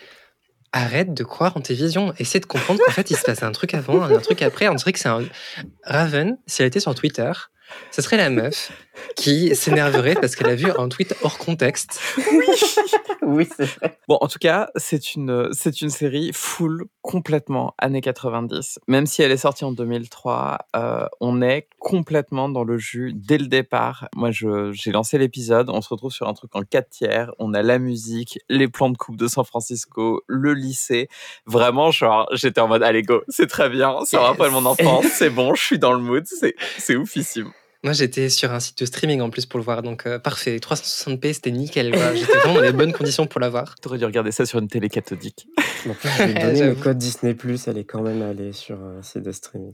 arrête 0.72 1.14
de 1.14 1.24
croire 1.24 1.56
en 1.56 1.62
tes 1.62 1.74
visions. 1.74 2.14
Essaie 2.18 2.40
de 2.40 2.46
comprendre 2.46 2.82
qu'en 2.84 2.92
fait, 2.92 3.12
il 3.12 3.18
se 3.18 3.24
passe 3.24 3.44
un 3.44 3.52
truc 3.52 3.74
avant, 3.74 4.02
un 4.02 4.20
truc 4.20 4.42
après. 4.42 4.68
On 4.68 4.76
dirait 4.76 4.92
que 4.92 5.00
c'est 5.00 5.10
un. 5.10 5.24
Raven, 5.84 6.38
si 6.48 6.62
elle 6.62 6.68
était 6.68 6.80
sur 6.80 6.96
Twitter, 6.96 7.32
ce 7.92 8.02
serait 8.02 8.18
la 8.18 8.30
meuf 8.30 8.72
qui 9.16 9.56
s'énerverait 9.56 10.16
parce 10.16 10.36
qu'elle 10.36 10.50
a 10.50 10.56
vu 10.56 10.72
un 10.78 10.90
tweet 10.90 11.16
hors 11.22 11.38
contexte. 11.38 12.00
oui 13.22 13.48
c'est 13.58 13.66
vrai 13.66 13.98
Bon, 14.08 14.18
en 14.20 14.28
tout 14.28 14.40
cas, 14.40 14.70
c'est 14.76 15.16
une, 15.16 15.50
c'est 15.54 15.82
une 15.82 15.90
série 15.90 16.32
full, 16.34 16.86
complètement 17.04 17.76
années 17.78 18.02
90. 18.02 18.80
Même 18.88 19.06
si 19.06 19.22
elle 19.22 19.32
est 19.32 19.38
sortie 19.38 19.66
en 19.66 19.72
2003, 19.74 20.58
euh, 20.76 21.06
on 21.20 21.42
est 21.44 21.68
complètement 21.78 22.50
dans 22.50 22.64
le 22.64 22.78
jus 22.78 23.12
dès 23.14 23.38
le 23.38 23.48
départ. 23.48 24.08
Moi, 24.16 24.32
j'ai 24.32 24.92
lancé 24.92 25.18
l'épisode, 25.20 25.70
on 25.70 25.82
se 25.82 25.90
retrouve 25.90 26.12
sur 26.12 26.28
un 26.28 26.34
truc 26.34 26.56
en 26.56 26.62
4 26.64 26.90
tiers. 26.90 27.32
On 27.40 27.54
a 27.54 27.62
la 27.62 27.78
musique, 27.78 28.40
les 28.50 28.68
plans 28.70 28.90
de 28.90 28.98
coupe 28.98 29.18
de 29.18 29.28
San 29.28 29.44
Francisco, 29.46 30.24
le 30.28 30.54
lycée. 30.54 31.10
Vraiment, 31.46 31.92
genre, 31.92 32.28
j'étais 32.32 32.62
en 32.62 32.68
mode, 32.70 32.82
allez, 32.84 33.04
go, 33.04 33.22
c'est 33.28 33.48
très 33.48 33.70
bien, 33.70 34.00
ça 34.06 34.18
Yes. 34.20 34.28
rappelle 34.30 34.52
mon 34.52 34.66
enfance, 34.66 35.06
c'est 35.14 35.30
bon, 35.30 35.54
je 35.54 35.62
suis 35.62 35.80
dans 35.80 35.94
le 35.94 36.00
mood, 36.00 36.24
c'est, 36.26 36.56
c'est 36.78 36.96
oufissime. 36.96 37.52
Moi, 37.84 37.92
j'étais 37.92 38.30
sur 38.30 38.54
un 38.54 38.60
site 38.62 38.80
de 38.80 38.86
streaming 38.86 39.20
en 39.20 39.30
plus 39.30 39.46
pour 39.46 39.60
le 39.60 39.66
voir, 39.66 39.82
donc 39.82 40.06
euh, 40.06 40.18
parfait. 40.18 40.56
360p, 40.58 41.34
c'était 41.34 41.52
nickel. 41.52 41.94
J'étais 42.16 42.38
vraiment 42.38 42.56
dans 42.56 42.62
les 42.62 42.72
bonnes 42.72 42.94
conditions 42.94 43.26
pour 43.28 43.42
la 43.42 43.50
voir. 43.50 43.76
T'aurais 43.82 43.98
dû 43.98 44.06
regarder 44.06 44.32
ça 44.32 44.46
sur 44.46 44.60
une 44.60 44.70
télé 44.70 44.88
cathodique. 44.90 45.48
donc 45.86 46.02
là 46.04 46.12
je 46.18 46.24
vais 46.24 46.34
donner 46.42 46.64
le 46.68 46.76
code 46.76 46.98
Disney 46.98 47.34
Plus 47.34 47.68
elle 47.68 47.78
est 47.78 47.84
quand 47.84 48.02
même 48.02 48.22
allée 48.22 48.54
sur 48.54 48.78
un 48.82 49.02
site 49.02 49.24
de 49.24 49.32
streaming 49.34 49.74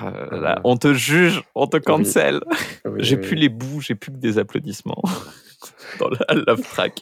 Ah 0.00 0.10
là 0.30 0.38
là, 0.40 0.60
on 0.64 0.76
te 0.78 0.94
juge, 0.94 1.42
on 1.54 1.66
te 1.66 1.76
cancel. 1.76 2.40
Oui, 2.86 3.00
J'ai 3.00 3.16
oui, 3.16 3.22
plus 3.22 3.36
les 3.36 3.48
bouts, 3.50 3.80
j'ai 3.82 3.94
plus 3.94 4.10
que 4.10 4.16
des 4.16 4.38
applaudissements 4.38 5.02
dans 5.98 6.08
la 6.08 6.34
love 6.46 6.62
track. 6.62 7.00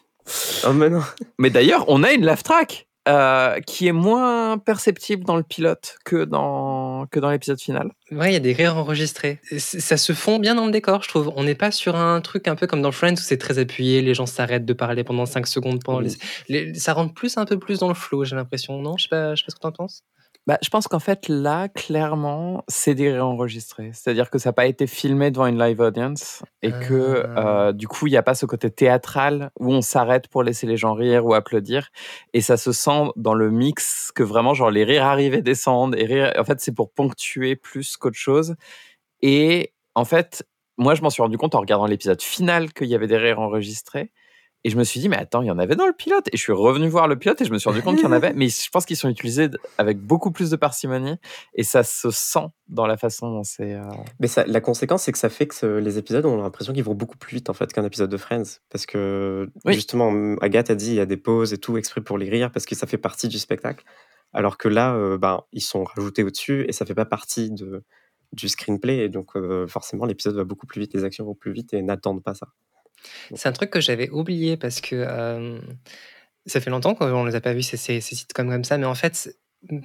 oh 0.67 0.73
mais 0.73 0.91
non 0.91 1.03
Mais 1.39 1.51
d'ailleurs, 1.51 1.85
on 1.87 2.03
a 2.03 2.11
une 2.13 2.27
love 2.27 2.43
track 2.43 2.89
euh, 3.09 3.59
qui 3.61 3.88
est 3.88 3.92
moins 3.92 4.59
perceptible 4.59 5.25
dans 5.25 5.37
le 5.37 5.42
pilote 5.42 5.97
que 6.04 6.25
dans, 6.25 7.06
que 7.11 7.18
dans 7.18 7.30
l'épisode 7.30 7.61
final. 7.61 7.90
Ouais, 8.12 8.30
il 8.30 8.32
y 8.35 8.37
a 8.37 8.40
des 8.40 8.52
rires 8.52 8.76
enregistrés. 8.76 9.40
Ça 9.59 9.97
se 9.97 10.12
fond 10.12 10.38
bien 10.38 10.54
dans 10.54 10.66
le 10.66 10.71
décor, 10.73 11.02
je 11.02 11.09
trouve. 11.09 11.32
On 11.35 11.42
n'est 11.44 11.54
pas 11.56 11.71
sur 11.73 11.97
un 11.97 12.21
truc 12.21 12.47
un 12.47 12.54
peu 12.54 12.66
comme 12.68 12.80
dans 12.82 12.92
Friends 12.92 13.14
où 13.14 13.16
c'est 13.23 13.38
très 13.38 13.59
appuyé, 13.59 14.02
les 14.02 14.14
gens 14.14 14.26
s'arrêtent 14.26 14.64
de 14.66 14.73
parler 14.73 15.02
pendant 15.02 15.26
5 15.26 15.47
secondes. 15.49 15.82
Pendant 15.82 15.99
Oui. 16.02 16.16
les... 16.49 16.66
les- 16.66 16.75
Ça 16.75 16.92
rentre 16.92 17.12
plus 17.14 17.37
un 17.38 17.44
peu 17.44 17.59
plus 17.59 17.80
dans 17.80 17.88
le 17.88 17.94
flow, 17.94 18.25
j'ai 18.25 18.37
l'impression. 18.37 18.78
Non, 18.80 18.97
je 18.97 19.04
sais 19.04 19.09
pas, 19.09 19.35
je 19.35 19.40
sais 19.42 19.47
pas 19.47 19.50
ce 19.50 19.56
que 19.56 19.61
t'en 19.61 19.73
penses. 19.73 20.02
Bah, 20.49 20.59
je 20.61 20.69
pense 20.71 20.89
qu'en 20.89 20.99
fait, 20.99 21.29
là, 21.29 21.69
clairement, 21.69 22.65
c'est 22.67 22.97
des 22.97 23.13
réenregistrés. 23.13 23.91
C'est-à-dire 23.95 24.29
que 24.29 24.39
ça 24.39 24.49
n'a 24.49 24.53
pas 24.53 24.67
été 24.67 24.89
filmé 24.89 25.31
devant 25.31 25.47
une 25.47 25.57
live 25.59 25.79
audience 25.79 26.43
et 26.63 26.73
que 26.73 27.25
Ah. 27.37 27.69
euh, 27.69 27.73
du 27.73 27.87
coup, 27.87 28.09
il 28.09 28.11
n'y 28.11 28.17
a 28.17 28.25
pas 28.25 28.35
ce 28.35 28.45
côté 28.45 28.69
théâtral 28.69 29.53
où 29.61 29.73
on 29.73 29.83
s'arrête 29.83 30.27
pour 30.27 30.43
laisser 30.43 30.67
les 30.67 30.77
gens 30.77 30.95
rire 30.95 31.25
ou 31.27 31.35
applaudir. 31.35 31.91
Et 32.33 32.41
ça 32.41 32.57
se 32.57 32.73
sent 32.73 33.11
dans 33.15 33.35
le 33.35 33.51
mix 33.53 34.11
que 34.17 34.25
vraiment, 34.25 34.53
genre, 34.53 34.73
les 34.73 34.83
rires 34.83 35.05
arrivent 35.07 35.35
et 35.35 35.43
descendent. 35.43 35.95
Et. 35.97 36.33
En 36.37 36.45
fait, 36.45 36.61
c'est 36.61 36.75
pour 36.75 36.91
ponctuer 36.91 37.55
plus 37.55 37.97
qu'autre 37.97 38.19
chose. 38.19 38.57
Et 39.23 39.73
en 39.95 40.05
fait, 40.05 40.45
moi, 40.79 40.95
je 40.95 41.03
m'en 41.03 41.11
suis 41.11 41.23
rendu 41.23 41.39
compte 41.39 41.55
en 41.55 41.61
regardant 41.61 41.87
l'épisode 41.87 42.23
final 42.23 42.73
qu'il 42.73 42.89
y 42.89 42.95
avait 42.97 43.07
des 43.09 43.17
rires 43.19 43.41
enregistrés. 43.41 44.13
Et 44.64 44.71
je 44.71 44.78
me 44.78 44.85
suis 44.85 45.00
dit, 45.00 45.09
mais 45.09 45.16
attends, 45.16 45.42
il 45.42 45.47
y 45.47 45.50
en 45.50 45.59
avait 45.59 45.75
dans 45.75 45.87
le 45.87 45.92
pilote. 45.92 46.28
Et 46.33 46.37
je 46.37 46.42
suis 46.42 46.52
revenu 46.52 46.87
voir 46.88 47.09
le 47.09 47.16
pilote 47.19 47.40
et 47.40 47.45
je 47.45 47.52
me 47.52 47.59
suis 47.59 47.69
rendu 47.69 47.83
compte 47.83 47.97
qu'il 47.97 48.04
y 48.04 48.09
en 48.09 48.12
avait. 48.12 48.33
Mais 48.37 48.49
je 48.49 48.71
pense 48.71 48.87
qu'ils 48.87 48.97
sont 48.97 49.09
utilisés 49.09 49.49
avec 49.76 49.99
beaucoup 49.99 50.31
plus 50.31 50.50
de 50.50 50.57
parcimonie. 50.57 51.16
Et 51.54 51.64
ça 51.64 51.83
se 51.83 52.11
sent 52.12 52.47
dans 52.69 52.87
la 52.87 52.97
façon 52.97 53.28
dont 53.33 53.42
c'est. 53.42 53.75
euh, 53.75 53.83
Mais 54.21 54.28
ça, 54.28 54.45
la 54.47 54.61
conséquence, 54.61 55.02
c'est 55.02 55.11
que 55.12 55.19
ça 55.19 55.28
fait 55.31 55.49
que 55.49 55.66
les 55.78 55.99
épisodes, 55.99 56.25
on 56.26 56.38
a 56.38 56.42
l'impression 56.42 56.73
qu'ils 56.73 56.85
vont 56.85 56.95
beaucoup 56.95 57.19
plus 57.19 57.35
vite 57.37 57.50
en 57.50 57.54
fait 57.54 57.73
qu'un 57.73 57.85
épisode 57.85 58.09
de 58.11 58.16
Friends. 58.16 58.61
Parce 58.71 58.87
que 58.87 59.50
Oui. 59.64 59.75
justement, 59.75 60.37
Agathe 60.40 60.71
a 60.71 60.75
dit 60.76 60.90
il 60.90 60.95
y 60.95 61.00
a 61.00 61.07
des 61.07 61.16
pauses 61.16 61.52
et 61.52 61.59
tout 61.59 61.76
exprès 61.76 62.00
pour 62.00 62.16
les 62.16 62.31
rire 62.31 62.52
parce 62.52 62.64
que 62.64 62.75
ça 62.76 62.87
fait 62.87 62.99
partie 62.99 63.26
du 63.28 63.38
spectacle. 63.40 63.85
Alors 64.33 64.59
que 64.59 64.69
là, 64.69 64.95
euh, 64.95 65.19
ben, 65.19 65.42
ils 65.52 65.61
sont 65.61 65.83
rajoutés 65.83 66.23
au-dessus 66.23 66.64
et 66.69 66.73
ça 66.73 66.87
fait 66.87 66.95
pas 66.95 67.04
partie 67.04 67.50
de, 67.50 67.83
du 68.33 68.49
screenplay. 68.49 68.99
Et 68.99 69.09
donc, 69.09 69.37
euh, 69.37 69.66
forcément, 69.66 70.07
l'épisode 70.07 70.37
va 70.37 70.45
beaucoup 70.45 70.66
plus 70.66 70.81
vite, 70.81 70.95
les 70.95 71.02
actions 71.04 71.25
vont 71.25 71.35
plus 71.35 71.52
vite 71.52 71.75
et 71.75 71.83
n'attendent 71.83 72.23
pas 72.23 72.35
ça. 72.35 72.47
C'est 73.35 73.49
un 73.49 73.52
truc 73.52 73.71
que 73.71 73.80
j'avais 73.80 74.11
oublié 74.11 74.56
parce 74.56 74.80
que 74.80 74.97
euh, 74.97 75.59
ça 76.47 76.61
fait 76.61 76.71
longtemps 76.71 76.94
qu'on 76.94 77.25
ne 77.25 77.28
les 77.28 77.37
a 77.37 77.40
pas 77.40 77.52
vus, 77.52 77.62
ces, 77.62 77.76
ces, 77.76 78.00
comme 78.35 78.64
ça. 78.64 78.78
Mais 78.78 78.87
en 78.87 78.94
fait, 78.94 79.37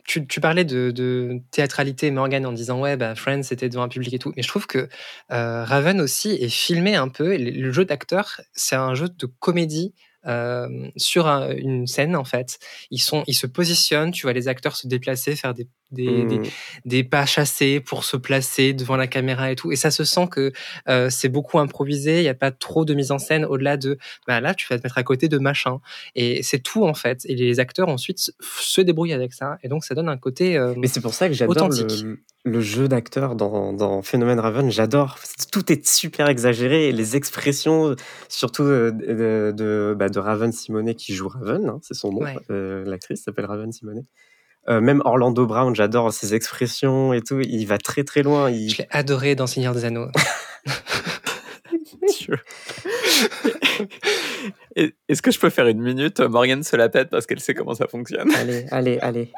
tu, 0.06 0.42
parlais 0.42 0.66
de, 0.66 1.42
théâtralité, 1.52 2.10
Morgan, 2.12 2.46
en 2.46 2.52
disant 2.52 2.80
Ouais, 2.82 2.98
bah, 2.98 3.16
Friends, 3.16 3.44
c'était 3.44 3.70
devant 3.70 3.84
un 3.84 3.90
public 3.90 4.14
et 4.14 4.20
tout. 4.20 4.34
Mais 4.36 4.44
je 4.44 4.48
trouve 4.48 4.68
que 4.68 4.90
euh, 5.32 5.64
Raven 5.64 6.02
aussi 6.02 6.32
est 6.32 6.50
filmé 6.50 6.96
un 6.96 7.10
peu. 7.10 7.38
le, 7.38 7.52
le 7.52 7.72
jeu 7.72 7.86
d'acteur, 7.86 8.42
c'est 8.54 8.76
un 8.76 8.96
jeu 8.96 9.10
de 9.10 9.26
comédie. 9.40 9.94
Euh, 10.28 10.68
sur 10.98 11.28
un- 11.28 11.52
une 11.52 11.88
scène 11.88 12.16
en 12.16 12.24
fait 12.26 12.60
ils 12.92 13.02
sont 13.02 13.24
ils 13.28 13.34
se 13.34 13.48
positionnent 13.48 14.12
tu 14.12 14.24
vois 14.24 14.34
les 14.34 14.48
acteurs 14.48 14.76
se 14.76 14.88
déplacer 14.88 15.36
faire 15.36 15.54
des, 15.54 15.68
des, 15.92 16.26
des, 16.26 16.38
Hmm. 16.40 16.44
des 16.86 17.04
pas 17.06 17.26
chassés 17.26 17.80
pour 17.80 18.04
se 18.04 18.18
placer 18.18 18.74
devant 18.74 18.98
la 18.98 19.08
caméra 19.08 19.50
et 19.52 19.56
tout. 19.56 19.72
Et 19.72 19.78
ça 19.78 19.90
se 19.90 20.04
sent 20.04 20.28
que 20.30 20.52
euh, 20.90 21.10
c'est 21.10 21.30
beaucoup 21.30 21.60
improvisé, 21.60 22.18
il 22.20 22.24
n'y 22.24 22.28
a 22.28 22.34
pas 22.34 22.52
trop 22.52 22.84
de 22.84 22.94
mise 22.94 23.12
en 23.12 23.20
scène 23.20 23.46
au-delà 23.46 23.78
de 23.78 23.98
bah 24.28 24.42
là, 24.42 24.54
tu 24.54 24.68
vas 24.70 24.78
te 24.78 24.84
mettre 24.84 24.98
à 24.98 25.04
côté 25.04 25.30
de 25.30 25.38
machin. 25.38 25.80
Et 26.16 26.44
c'est 26.44 26.60
tout 26.60 26.84
en 26.86 26.94
fait. 26.94 27.22
Et 27.26 27.36
les 27.36 27.60
acteurs 27.62 27.88
ensuite 27.88 28.20
se- 28.20 28.82
débrouillent 28.82 29.14
avec 29.14 29.32
ça. 29.34 29.58
Et 29.64 29.70
donc 29.70 29.86
ça 29.86 29.96
donne 29.96 30.10
un 30.10 30.18
côté. 30.18 30.58
euh, 30.58 30.74
Mais 30.78 30.88
c'est 30.88 31.00
pour 31.02 31.14
ça 31.14 31.30
que 31.30 31.34
j'adore 31.34 31.54
le, 32.04 32.20
le 32.48 32.62
jeu 32.62 32.88
d'acteur 32.88 33.36
dans, 33.36 33.74
dans 33.74 34.02
Phénomène 34.02 34.40
Raven. 34.40 34.72
J'adore. 34.72 35.18
Tout 35.52 35.72
est 35.72 35.86
super 35.86 36.30
exagéré. 36.30 36.90
Et 36.90 36.92
les 36.92 37.16
expressions, 37.16 37.96
surtout 38.30 38.64
euh, 38.64 38.92
de, 38.92 39.54
de, 39.56 39.96
bah, 39.98 40.10
de 40.10 40.20
Raven 40.20 40.52
Simonet 40.52 40.96
qui 40.96 41.14
joue 41.14 41.28
Raven, 41.28 41.70
hein, 41.70 41.80
c'est 41.82 41.94
son 41.94 42.12
nom. 42.12 42.22
Ouais. 42.22 42.36
Euh, 42.50 42.84
L'actrice 42.86 43.24
s'appelle 43.24 43.46
Raven 43.46 43.72
Simonet. 43.72 44.06
Euh, 44.70 44.82
même 44.82 45.02
Orlando 45.06 45.46
Brown, 45.46 45.74
j'adore 45.76 46.12
ses 46.12 46.34
expressions 46.34 47.14
et 47.14 47.22
tout. 47.22 47.40
Il 47.40 47.66
va 47.66 47.78
très 47.78 48.04
très 48.04 48.24
loin. 48.24 48.50
Il... 48.50 48.70
Je 48.70 48.80
l'ai 48.80 48.88
adoré 48.92 49.36
dans 49.36 49.48
Seigneur 49.48 49.74
des 49.74 49.86
Anneaux. 49.86 50.10
Est-ce 55.08 55.22
que 55.22 55.32
je 55.32 55.40
peux 55.40 55.50
faire 55.50 55.68
une 55.68 55.82
minute? 55.82 56.20
Morgane 56.20 56.64
se 56.64 56.76
la 56.76 56.90
pète 56.90 57.10
parce 57.10 57.26
qu'elle 57.26 57.40
sait 57.40 57.54
comment 57.54 57.74
ça 57.74 57.88
fonctionne. 57.88 58.30
Allez, 58.36 58.66
allez, 58.72 59.00
allez. 59.00 59.32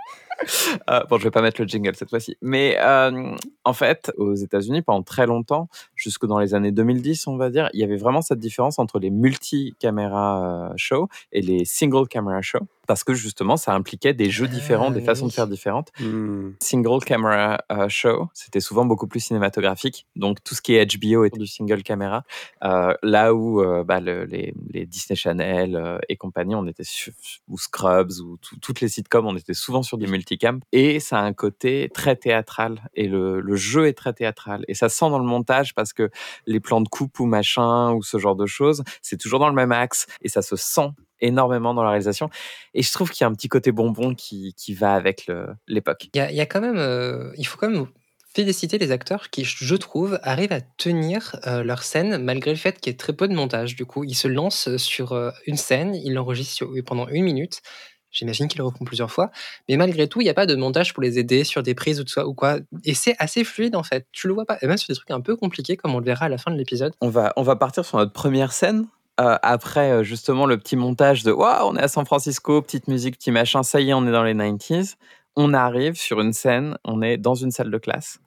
Euh, 0.90 1.04
bon, 1.10 1.18
je 1.18 1.26
vais 1.26 1.32
pas 1.32 1.42
mettre 1.42 1.62
le 1.62 1.68
jingle 1.68 1.96
cette 1.96 2.10
fois-ci. 2.10 2.38
Mais 2.42 2.78
euh, 2.80 3.36
en 3.64 3.74
fait, 3.74 4.12
aux 4.18 4.36
États-Unis, 4.36 4.82
pendant 4.82 5.04
très 5.04 5.26
longtemps, 5.26 5.70
jusque 6.00 6.26
dans 6.26 6.40
les 6.40 6.54
années 6.56 6.72
2010, 6.72 7.28
on 7.28 7.36
va 7.38 7.50
dire, 7.50 7.70
il 7.74 7.80
y 7.80 7.84
avait 7.84 7.98
vraiment 7.98 8.22
cette 8.22 8.40
différence 8.40 8.80
entre 8.80 9.00
les 9.00 9.10
multi-caméra 9.10 10.70
euh, 10.70 10.74
shows 10.78 11.08
et 11.32 11.42
les 11.42 11.66
single 11.66 12.08
camera 12.08 12.42
shows, 12.42 12.68
parce 12.88 13.04
que 13.04 13.14
justement, 13.14 13.58
ça 13.58 13.74
impliquait 13.74 14.14
des 14.14 14.30
jeux 14.30 14.48
différents, 14.48 14.92
des 14.92 15.02
Ah, 15.02 15.06
façons 15.06 15.28
de 15.28 15.32
faire 15.32 15.48
différentes. 15.48 15.90
Hmm. 16.00 16.52
Single 16.62 17.04
camera 17.06 17.60
euh, 17.72 17.90
show, 17.90 18.30
c'était 18.34 18.60
souvent 18.62 18.86
beaucoup 18.86 19.08
plus 19.08 19.20
cinématographique. 19.20 20.08
Donc 20.16 20.44
tout 20.44 20.56
ce 20.56 20.62
qui 20.62 20.76
est 20.76 20.86
HBO 20.98 21.26
est 21.26 21.38
du 21.38 21.46
single 21.48 21.84
camera. 21.84 22.24
Euh, 22.64 22.94
là 23.04 23.34
où 23.34 23.62
euh, 23.62 23.84
bah, 23.84 24.00
le- 24.00 24.24
les, 24.26 24.54
les 24.72 24.86
Disney 24.86 25.16
Channel 25.16 25.76
euh, 25.76 25.98
et 26.08 26.16
compagnie, 26.16 26.56
on 26.56 26.66
était 26.68 26.84
sur, 26.84 27.14
ou 27.48 27.58
Scrubs 27.58 28.12
ou 28.24 28.38
tout- 28.38 28.58
toutes 28.60 28.82
les 28.82 28.88
sitcoms, 28.88 29.26
on 29.28 29.36
était 29.36 29.54
souvent 29.54 29.84
sur 29.84 29.98
du 29.98 30.08
multicam. 30.08 30.60
Et 30.72 31.00
ça 31.00 31.20
a 31.20 31.24
un 31.24 31.34
côté 31.34 31.90
très 31.94 32.16
théâtral. 32.16 32.90
Et 32.96 33.08
le, 33.08 33.42
le 33.42 33.56
jeu 33.56 33.88
est 33.88 33.94
très 33.94 34.14
théâtral. 34.14 34.64
Et 34.68 34.74
ça 34.74 34.90
se 34.90 34.98
sent 34.98 35.10
dans 35.10 35.20
le 35.20 35.26
montage 35.26 35.76
parce 35.76 35.89
que 35.94 36.10
les 36.46 36.60
plans 36.60 36.82
de 36.82 36.90
coupe 36.90 37.20
ou 37.20 37.26
machin 37.26 37.94
ou 37.94 38.04
ce 38.04 38.18
genre 38.18 38.36
de 38.36 38.46
choses, 38.46 38.84
c'est 39.02 39.18
toujours 39.18 39.40
dans 39.40 39.50
le 39.50 39.56
même 39.56 39.72
axe 39.72 40.08
et 40.22 40.30
ça 40.30 40.42
se 40.42 40.56
sent 40.56 40.90
énormément 41.22 41.74
dans 41.74 41.84
la 41.84 41.90
réalisation. 41.90 42.30
Et 42.74 42.82
je 42.82 42.92
trouve 42.92 43.12
qu'il 43.12 43.24
y 43.24 43.26
a 43.26 43.28
un 43.28 43.34
petit 43.34 43.50
côté 43.50 43.72
bonbon 43.72 44.16
qui, 44.16 44.54
qui 44.56 44.74
va 44.74 44.94
avec 44.94 45.30
l'époque. 45.68 46.10
Il 46.14 46.18
y 46.20 46.42
a, 46.42 46.46
quand 46.46 46.62
même, 46.62 46.78
euh, 46.78 47.32
il 47.38 47.46
faut 47.46 47.58
quand 47.58 47.70
même 47.70 47.88
féliciter 48.34 48.78
les 48.78 48.92
acteurs 48.92 49.30
qui, 49.30 49.44
je 49.44 49.76
trouve, 49.76 50.20
arrivent 50.24 50.54
à 50.54 50.62
tenir 50.62 51.40
euh, 51.48 51.64
leur 51.64 51.84
scène 51.84 52.24
malgré 52.24 52.52
le 52.52 52.58
fait 52.58 52.80
qu'il 52.80 52.92
y 52.92 52.94
ait 52.94 52.98
très 52.98 53.14
peu 53.14 53.28
de 53.28 53.34
montage. 53.34 53.76
Du 53.76 53.86
coup, 53.86 54.04
ils 54.04 54.16
se 54.16 54.28
lancent 54.28 54.76
sur 54.78 55.14
euh, 55.14 55.32
une 55.48 55.58
scène, 55.58 55.96
ils 55.96 56.14
l'enregistrent 56.14 56.66
pendant 56.86 57.08
une 57.08 57.24
minute. 57.24 57.62
J'imagine 58.12 58.48
qu'ils 58.48 58.60
le 58.60 58.66
refont 58.66 58.86
plusieurs 58.86 59.12
fois, 59.12 59.32
mais 59.68 59.78
malgré 59.78 60.08
tout, 60.08 60.22
il 60.22 60.24
n'y 60.24 60.30
a 60.30 60.34
pas 60.34 60.46
de 60.46 60.56
montage 60.56 60.94
pour 60.94 61.04
les 61.04 61.20
aider 61.20 61.44
sur 61.44 61.62
des 61.62 61.76
prises 61.76 62.00
ou, 62.00 62.04
de 62.04 62.24
ou 62.24 62.34
quoi. 62.34 62.58
Et 62.84 62.94
c'est 62.94 63.16
assez 63.20 63.44
fluide 63.44 63.76
en 63.76 63.84
fait. 63.84 64.08
Tu 64.12 64.28
le 64.28 64.34
vois 64.34 64.46
pas, 64.46 64.58
et 64.62 64.68
même 64.68 64.78
sur 64.78 64.88
des 64.88 64.96
trucs 64.96 65.12
un 65.12 65.22
peu 65.22 65.36
compliqués, 65.36 65.78
comme 65.78 65.94
on 65.94 66.00
le 66.00 66.06
verra 66.06 66.26
à 66.26 66.30
la 66.30 66.38
fin 66.38 66.52
de 66.52 66.58
l'épisode. 66.58 66.94
On 67.02 67.10
va, 67.10 67.34
on 67.36 67.44
va 67.44 67.56
partir 67.56 67.86
sur 67.86 67.98
notre 67.98 68.14
première 68.14 68.52
scène. 68.52 68.88
Euh, 69.20 69.38
après, 69.44 69.92
euh, 69.92 70.04
justement, 70.04 70.46
le 70.46 70.58
petit 70.58 70.78
montage 70.78 71.24
de 71.24 71.32
Waouh, 71.32 71.68
on 71.68 71.76
est 71.76 71.82
à 71.82 71.88
San 71.90 72.06
Francisco, 72.06 72.62
petite 72.62 72.88
musique, 72.88 73.18
petit 73.18 73.32
machin, 73.32 73.64
ça 73.64 73.82
y 73.82 73.90
est, 73.90 73.94
on 73.94 74.08
est 74.08 74.12
dans 74.12 74.24
les 74.24 74.34
90s. 74.34 74.96
On 75.36 75.54
arrive 75.54 75.96
sur 75.96 76.22
une 76.22 76.34
scène, 76.34 76.78
on 76.86 77.02
est 77.02 77.18
dans 77.18 77.36
une 77.36 77.52
salle 77.52 77.70
de 77.70 77.78
classe 77.78 78.20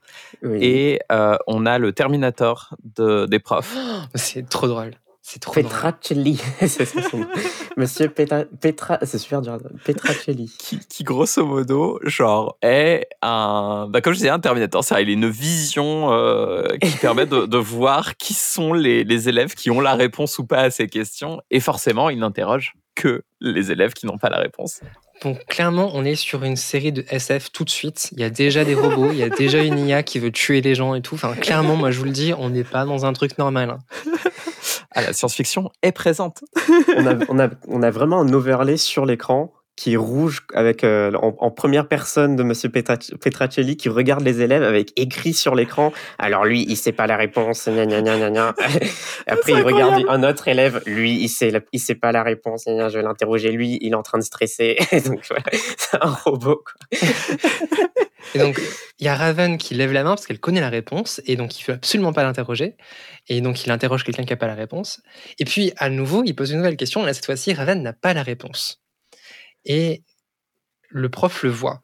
Oui. 0.42 0.58
et 0.62 1.00
euh, 1.10 1.36
on 1.46 1.66
a 1.66 1.78
le 1.78 1.92
Terminator 1.92 2.74
de, 2.96 3.26
des 3.26 3.38
profs. 3.38 3.76
C'est 4.14 4.48
trop 4.48 4.68
drôle. 4.68 4.92
C'est 5.24 5.38
trop. 5.38 5.52
Petracelli, 5.52 6.36
c'est 6.60 6.84
ça 6.84 7.00
son 7.08 7.18
nom. 7.18 7.28
Monsieur 7.76 8.08
Petra, 8.08 8.42
Petra 8.60 8.98
c'est 9.02 9.18
super 9.18 9.40
dur. 9.40 9.56
Petracelli. 9.84 10.52
Qui, 10.58 10.80
qui, 10.80 11.04
grosso 11.04 11.46
modo, 11.46 12.00
genre, 12.02 12.58
est 12.60 13.06
un. 13.22 13.86
Bah, 13.88 14.00
comme 14.00 14.14
je 14.14 14.18
disais, 14.18 14.30
un 14.30 14.40
Terminator. 14.40 14.82
C'est-à-dire, 14.82 15.08
il 15.08 15.10
a 15.10 15.14
une 15.14 15.30
vision 15.30 16.12
euh, 16.12 16.66
qui 16.82 16.96
permet 17.00 17.26
de, 17.26 17.46
de, 17.46 17.56
voir 17.56 18.16
qui 18.16 18.34
sont 18.34 18.72
les, 18.72 19.04
les 19.04 19.28
élèves 19.28 19.54
qui 19.54 19.70
ont 19.70 19.80
la 19.80 19.94
réponse 19.94 20.40
ou 20.40 20.44
pas 20.44 20.62
à 20.62 20.70
ces 20.70 20.88
questions. 20.88 21.40
Et 21.52 21.60
forcément, 21.60 22.10
il 22.10 22.18
n'interroge 22.18 22.74
que 22.96 23.22
les 23.40 23.70
élèves 23.70 23.92
qui 23.92 24.06
n'ont 24.06 24.18
pas 24.18 24.28
la 24.28 24.38
réponse. 24.38 24.80
Bon, 25.22 25.36
clairement, 25.48 25.90
on 25.94 26.04
est 26.04 26.16
sur 26.16 26.42
une 26.42 26.56
série 26.56 26.90
de 26.90 27.04
SF 27.08 27.52
tout 27.52 27.64
de 27.64 27.70
suite. 27.70 28.08
Il 28.12 28.20
y 28.20 28.24
a 28.24 28.30
déjà 28.30 28.64
des 28.64 28.74
robots, 28.74 29.10
il 29.12 29.18
y 29.18 29.22
a 29.22 29.28
déjà 29.28 29.62
une 29.62 29.78
IA 29.78 30.02
qui 30.02 30.18
veut 30.18 30.32
tuer 30.32 30.60
les 30.60 30.74
gens 30.74 30.94
et 30.94 31.02
tout. 31.02 31.14
Enfin, 31.14 31.34
clairement, 31.34 31.76
moi, 31.76 31.90
je 31.90 31.98
vous 31.98 32.04
le 32.04 32.10
dis, 32.10 32.32
on 32.36 32.50
n'est 32.50 32.64
pas 32.64 32.84
dans 32.84 33.06
un 33.06 33.12
truc 33.12 33.38
normal. 33.38 33.70
Hein. 33.70 33.78
Ah, 34.94 35.00
la 35.00 35.14
science-fiction 35.14 35.70
est 35.82 35.92
présente. 35.92 36.44
on, 36.96 37.06
a, 37.06 37.14
on, 37.30 37.38
a, 37.38 37.48
on 37.66 37.82
a 37.82 37.90
vraiment 37.90 38.20
un 38.20 38.32
overlay 38.32 38.76
sur 38.76 39.06
l'écran 39.06 39.50
qui 39.76 39.94
est 39.94 39.96
rouge 39.96 40.42
avec 40.54 40.84
euh, 40.84 41.12
en, 41.14 41.34
en, 41.38 41.50
première 41.50 41.88
personne 41.88 42.36
de 42.36 42.42
Monsieur 42.42 42.68
Petracelli 42.68 43.76
qui 43.76 43.88
regarde 43.88 44.22
les 44.22 44.42
élèves 44.42 44.62
avec 44.62 44.92
écrit 44.96 45.32
sur 45.32 45.54
l'écran. 45.54 45.92
Alors 46.18 46.44
lui, 46.44 46.64
il 46.68 46.76
sait 46.76 46.92
pas 46.92 47.06
la 47.06 47.16
réponse. 47.16 47.68
Gna, 47.68 47.86
gna, 47.86 48.02
gna, 48.02 48.30
gna. 48.30 48.54
Après, 49.26 49.52
il 49.52 49.62
regarde 49.62 50.04
un 50.08 50.22
autre 50.22 50.48
élève. 50.48 50.82
Lui, 50.86 51.14
il 51.22 51.28
sait, 51.28 51.52
il 51.72 51.80
sait 51.80 51.94
pas 51.94 52.12
la 52.12 52.22
réponse. 52.22 52.64
Je 52.66 52.96
vais 52.96 53.02
l'interroger. 53.02 53.50
Lui, 53.50 53.78
il 53.80 53.92
est 53.92 53.96
en 53.96 54.02
train 54.02 54.18
de 54.18 54.24
stresser. 54.24 54.76
donc 55.06 55.24
voilà, 55.28 55.44
c'est 55.76 55.98
un 56.00 56.10
robot. 56.10 56.62
Quoi. 56.64 57.08
Et 58.34 58.38
donc, 58.38 58.60
il 58.98 59.06
y 59.06 59.08
a 59.08 59.14
Raven 59.14 59.58
qui 59.58 59.74
lève 59.74 59.92
la 59.92 60.04
main 60.04 60.10
parce 60.10 60.26
qu'elle 60.26 60.38
connaît 60.38 60.60
la 60.60 60.70
réponse 60.70 61.20
et 61.26 61.36
donc 61.36 61.58
il 61.58 61.64
veut 61.64 61.74
absolument 61.74 62.12
pas 62.12 62.22
l'interroger. 62.22 62.76
Et 63.28 63.40
donc, 63.40 63.64
il 63.64 63.70
interroge 63.70 64.04
quelqu'un 64.04 64.24
qui 64.24 64.32
n'a 64.32 64.36
pas 64.36 64.46
la 64.46 64.54
réponse. 64.54 65.02
Et 65.38 65.44
puis, 65.44 65.72
à 65.76 65.88
nouveau, 65.88 66.22
il 66.24 66.34
pose 66.34 66.50
une 66.50 66.58
nouvelle 66.58 66.76
question. 66.76 67.02
Et 67.02 67.06
là, 67.06 67.14
cette 67.14 67.26
fois-ci, 67.26 67.52
Raven 67.52 67.82
n'a 67.82 67.92
pas 67.92 68.14
la 68.14 68.22
réponse. 68.22 68.81
Et 69.64 70.02
le 70.88 71.08
prof 71.08 71.42
le 71.42 71.50
voit. 71.50 71.82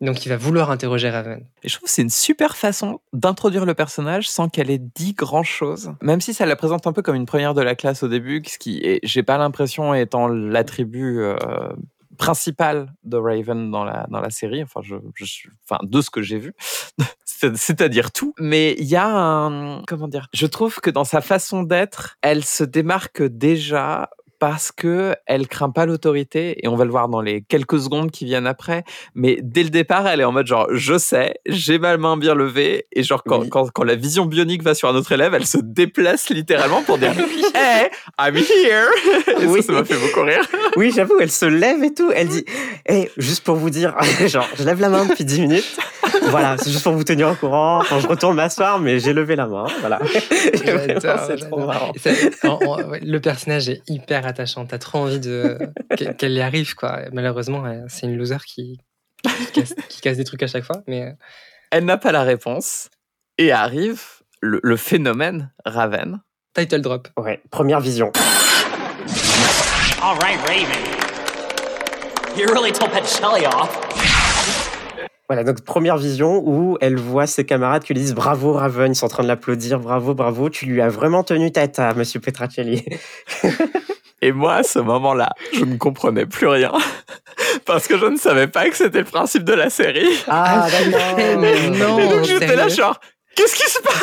Donc, 0.00 0.24
il 0.24 0.28
va 0.28 0.36
vouloir 0.36 0.70
interroger 0.70 1.10
Raven. 1.10 1.44
Et 1.62 1.68
je 1.68 1.74
trouve 1.74 1.88
que 1.88 1.92
c'est 1.92 2.02
une 2.02 2.10
super 2.10 2.56
façon 2.56 3.00
d'introduire 3.12 3.64
le 3.64 3.74
personnage 3.74 4.28
sans 4.28 4.48
qu'elle 4.48 4.70
ait 4.70 4.78
dit 4.78 5.12
grand-chose. 5.12 5.92
Même 6.02 6.20
si 6.20 6.34
ça 6.34 6.46
la 6.46 6.54
présente 6.54 6.86
un 6.86 6.92
peu 6.92 7.02
comme 7.02 7.16
une 7.16 7.26
première 7.26 7.54
de 7.54 7.62
la 7.62 7.74
classe 7.74 8.04
au 8.04 8.08
début, 8.08 8.42
ce 8.46 8.58
qui 8.58 9.00
j'ai 9.02 9.22
pas 9.24 9.38
l'impression 9.38 9.94
étant 9.94 10.28
l'attribut 10.28 11.20
euh, 11.20 11.36
principal 12.16 12.92
de 13.04 13.16
Raven 13.16 13.70
dans 13.70 13.84
la, 13.84 14.06
dans 14.10 14.20
la 14.20 14.30
série, 14.30 14.62
enfin, 14.62 14.80
je, 14.82 14.96
enfin 15.64 15.80
de 15.82 16.00
ce 16.00 16.10
que 16.10 16.22
j'ai 16.22 16.38
vu, 16.38 16.54
c'est-à-dire 17.24 18.12
tout. 18.12 18.34
Mais 18.38 18.76
il 18.78 18.86
y 18.86 18.96
a 18.96 19.08
un... 19.08 19.82
Comment 19.86 20.08
dire 20.08 20.28
Je 20.32 20.46
trouve 20.46 20.80
que 20.80 20.90
dans 20.90 21.04
sa 21.04 21.20
façon 21.20 21.62
d'être, 21.64 22.18
elle 22.22 22.44
se 22.44 22.64
démarque 22.64 23.22
déjà 23.22 24.10
parce 24.38 24.70
que 24.72 25.14
elle 25.26 25.48
craint 25.48 25.70
pas 25.70 25.86
l'autorité 25.86 26.64
et 26.64 26.68
on 26.68 26.76
va 26.76 26.84
le 26.84 26.90
voir 26.90 27.08
dans 27.08 27.20
les 27.20 27.42
quelques 27.42 27.78
secondes 27.80 28.10
qui 28.10 28.24
viennent 28.24 28.46
après. 28.46 28.84
Mais 29.14 29.38
dès 29.42 29.62
le 29.64 29.70
départ, 29.70 30.06
elle 30.06 30.20
est 30.20 30.24
en 30.24 30.32
mode 30.32 30.46
genre 30.46 30.66
je 30.72 30.96
sais, 30.98 31.34
j'ai 31.46 31.78
ma 31.78 31.96
main 31.96 32.16
bien 32.16 32.34
levée 32.34 32.86
et 32.92 33.02
genre 33.02 33.22
quand, 33.24 33.40
Oui. 33.40 33.48
quand, 33.48 33.70
quand 33.72 33.84
la 33.84 33.94
vision 33.96 34.26
bionique 34.26 34.62
va 34.62 34.74
sur 34.74 34.88
un 34.88 34.94
autre 34.94 35.12
élève, 35.12 35.34
elle 35.34 35.46
se 35.46 35.58
déplace 35.58 36.30
littéralement 36.30 36.82
pour 36.82 36.98
dire 36.98 37.12
Hey, 37.54 37.88
I'm 38.18 38.36
here. 38.36 38.88
Et 39.40 39.46
Oui. 39.46 39.62
ça, 39.62 39.72
m'a 39.72 39.84
fait 39.84 39.96
beaucoup 39.96 40.22
rire. 40.22 40.44
Oui, 40.76 40.92
j'avoue, 40.94 41.14
elle 41.20 41.30
se 41.30 41.46
lève 41.46 41.82
et 41.82 41.92
tout. 41.92 42.10
Elle 42.14 42.28
dit 42.28 42.44
Eh, 42.88 43.10
juste 43.16 43.44
pour 43.44 43.56
vous 43.56 43.70
dire, 43.70 43.94
genre, 44.26 44.48
je 44.56 44.62
lève 44.64 44.80
la 44.80 44.88
main 44.88 45.04
depuis 45.04 45.24
10 45.24 45.40
minutes. 45.40 45.76
Voilà, 46.30 46.56
c'est 46.58 46.70
juste 46.70 46.82
pour 46.84 46.92
vous 46.92 47.04
tenir 47.04 47.28
au 47.28 47.34
courant. 47.34 47.82
Quand 47.88 48.00
je 48.00 48.06
retourne 48.06 48.36
m'asseoir, 48.36 48.78
mais 48.78 48.98
j'ai 49.00 49.12
levé 49.12 49.34
la 49.36 49.46
main. 49.46 49.66
Voilà. 49.80 49.98
J'adore, 50.54 50.74
Vraiment, 50.80 51.00
c'est 51.26 51.38
j'adore. 51.38 51.48
trop 51.50 51.66
marrant. 51.66 51.92
Ça- 51.98 52.88
ouais, 52.88 53.00
le 53.02 53.20
personnage 53.20 53.68
est 53.68 53.82
hyper 53.88 54.26
attachant. 54.28 54.64
T'as 54.66 54.78
trop 54.78 54.98
envie 54.98 55.20
de 55.20 55.58
qu'elle 56.18 56.32
y 56.32 56.40
arrive, 56.40 56.74
quoi. 56.74 57.00
Malheureusement, 57.12 57.64
euh, 57.66 57.84
c'est 57.88 58.06
une 58.06 58.16
loser 58.16 58.38
qui, 58.46 58.78
qui, 59.24 59.52
casse, 59.52 59.74
qui 59.88 60.00
casse 60.00 60.16
des 60.16 60.24
trucs 60.24 60.42
à 60.42 60.46
chaque 60.46 60.64
fois. 60.64 60.82
Mais 60.86 61.02
euh, 61.02 61.12
Elle 61.70 61.84
n'a 61.84 61.96
pas 61.98 62.12
la 62.12 62.22
réponse 62.22 62.88
et 63.38 63.52
arrive 63.52 64.02
le, 64.40 64.60
le 64.62 64.76
phénomène 64.76 65.52
Raven. 65.64 66.20
title 66.54 66.80
drop. 66.80 67.08
Ouais, 67.16 67.40
première 67.50 67.80
vision. 67.80 68.12
All 70.00 70.16
right, 70.20 70.38
Raven. 70.46 70.84
You 72.36 72.46
really 72.52 72.72
told 72.72 72.92
Petrocelli 72.92 73.46
off. 73.46 73.80
Voilà, 75.28 75.44
donc 75.44 75.60
première 75.60 75.98
vision 75.98 76.40
où 76.42 76.78
elle 76.80 76.96
voit 76.96 77.26
ses 77.26 77.44
camarades 77.44 77.84
qui 77.84 77.92
lui 77.92 78.00
disent 78.00 78.14
bravo 78.14 78.52
Raven, 78.54 78.92
ils 78.92 78.94
sont 78.94 79.04
en 79.04 79.10
train 79.10 79.22
de 79.24 79.28
l'applaudir, 79.28 79.78
bravo, 79.78 80.14
bravo, 80.14 80.48
tu 80.48 80.64
lui 80.64 80.80
as 80.80 80.88
vraiment 80.88 81.22
tenu 81.22 81.52
tête 81.52 81.78
à 81.78 81.92
Monsieur 81.92 82.18
Petracelli. 82.20 82.82
Et 84.20 84.32
moi, 84.32 84.54
à 84.54 84.62
ce 84.62 84.78
moment-là, 84.80 85.30
je 85.52 85.64
ne 85.64 85.76
comprenais 85.76 86.26
plus 86.26 86.48
rien. 86.48 86.72
Parce 87.66 87.86
que 87.86 87.96
je 87.96 88.06
ne 88.06 88.16
savais 88.16 88.48
pas 88.48 88.68
que 88.68 88.76
c'était 88.76 88.98
le 88.98 89.04
principe 89.04 89.44
de 89.44 89.52
la 89.52 89.70
série. 89.70 90.08
Ah, 90.26 90.66
d'accord. 90.70 91.38
mais 91.38 91.70
non. 91.70 91.98
Et 91.98 92.08
donc 92.08 92.24
j'étais 92.24 92.56
là 92.56 92.68
genre, 92.68 92.98
qu'est-ce 93.38 93.54
qui 93.54 93.70
se 93.70 93.80
passe? 93.80 93.98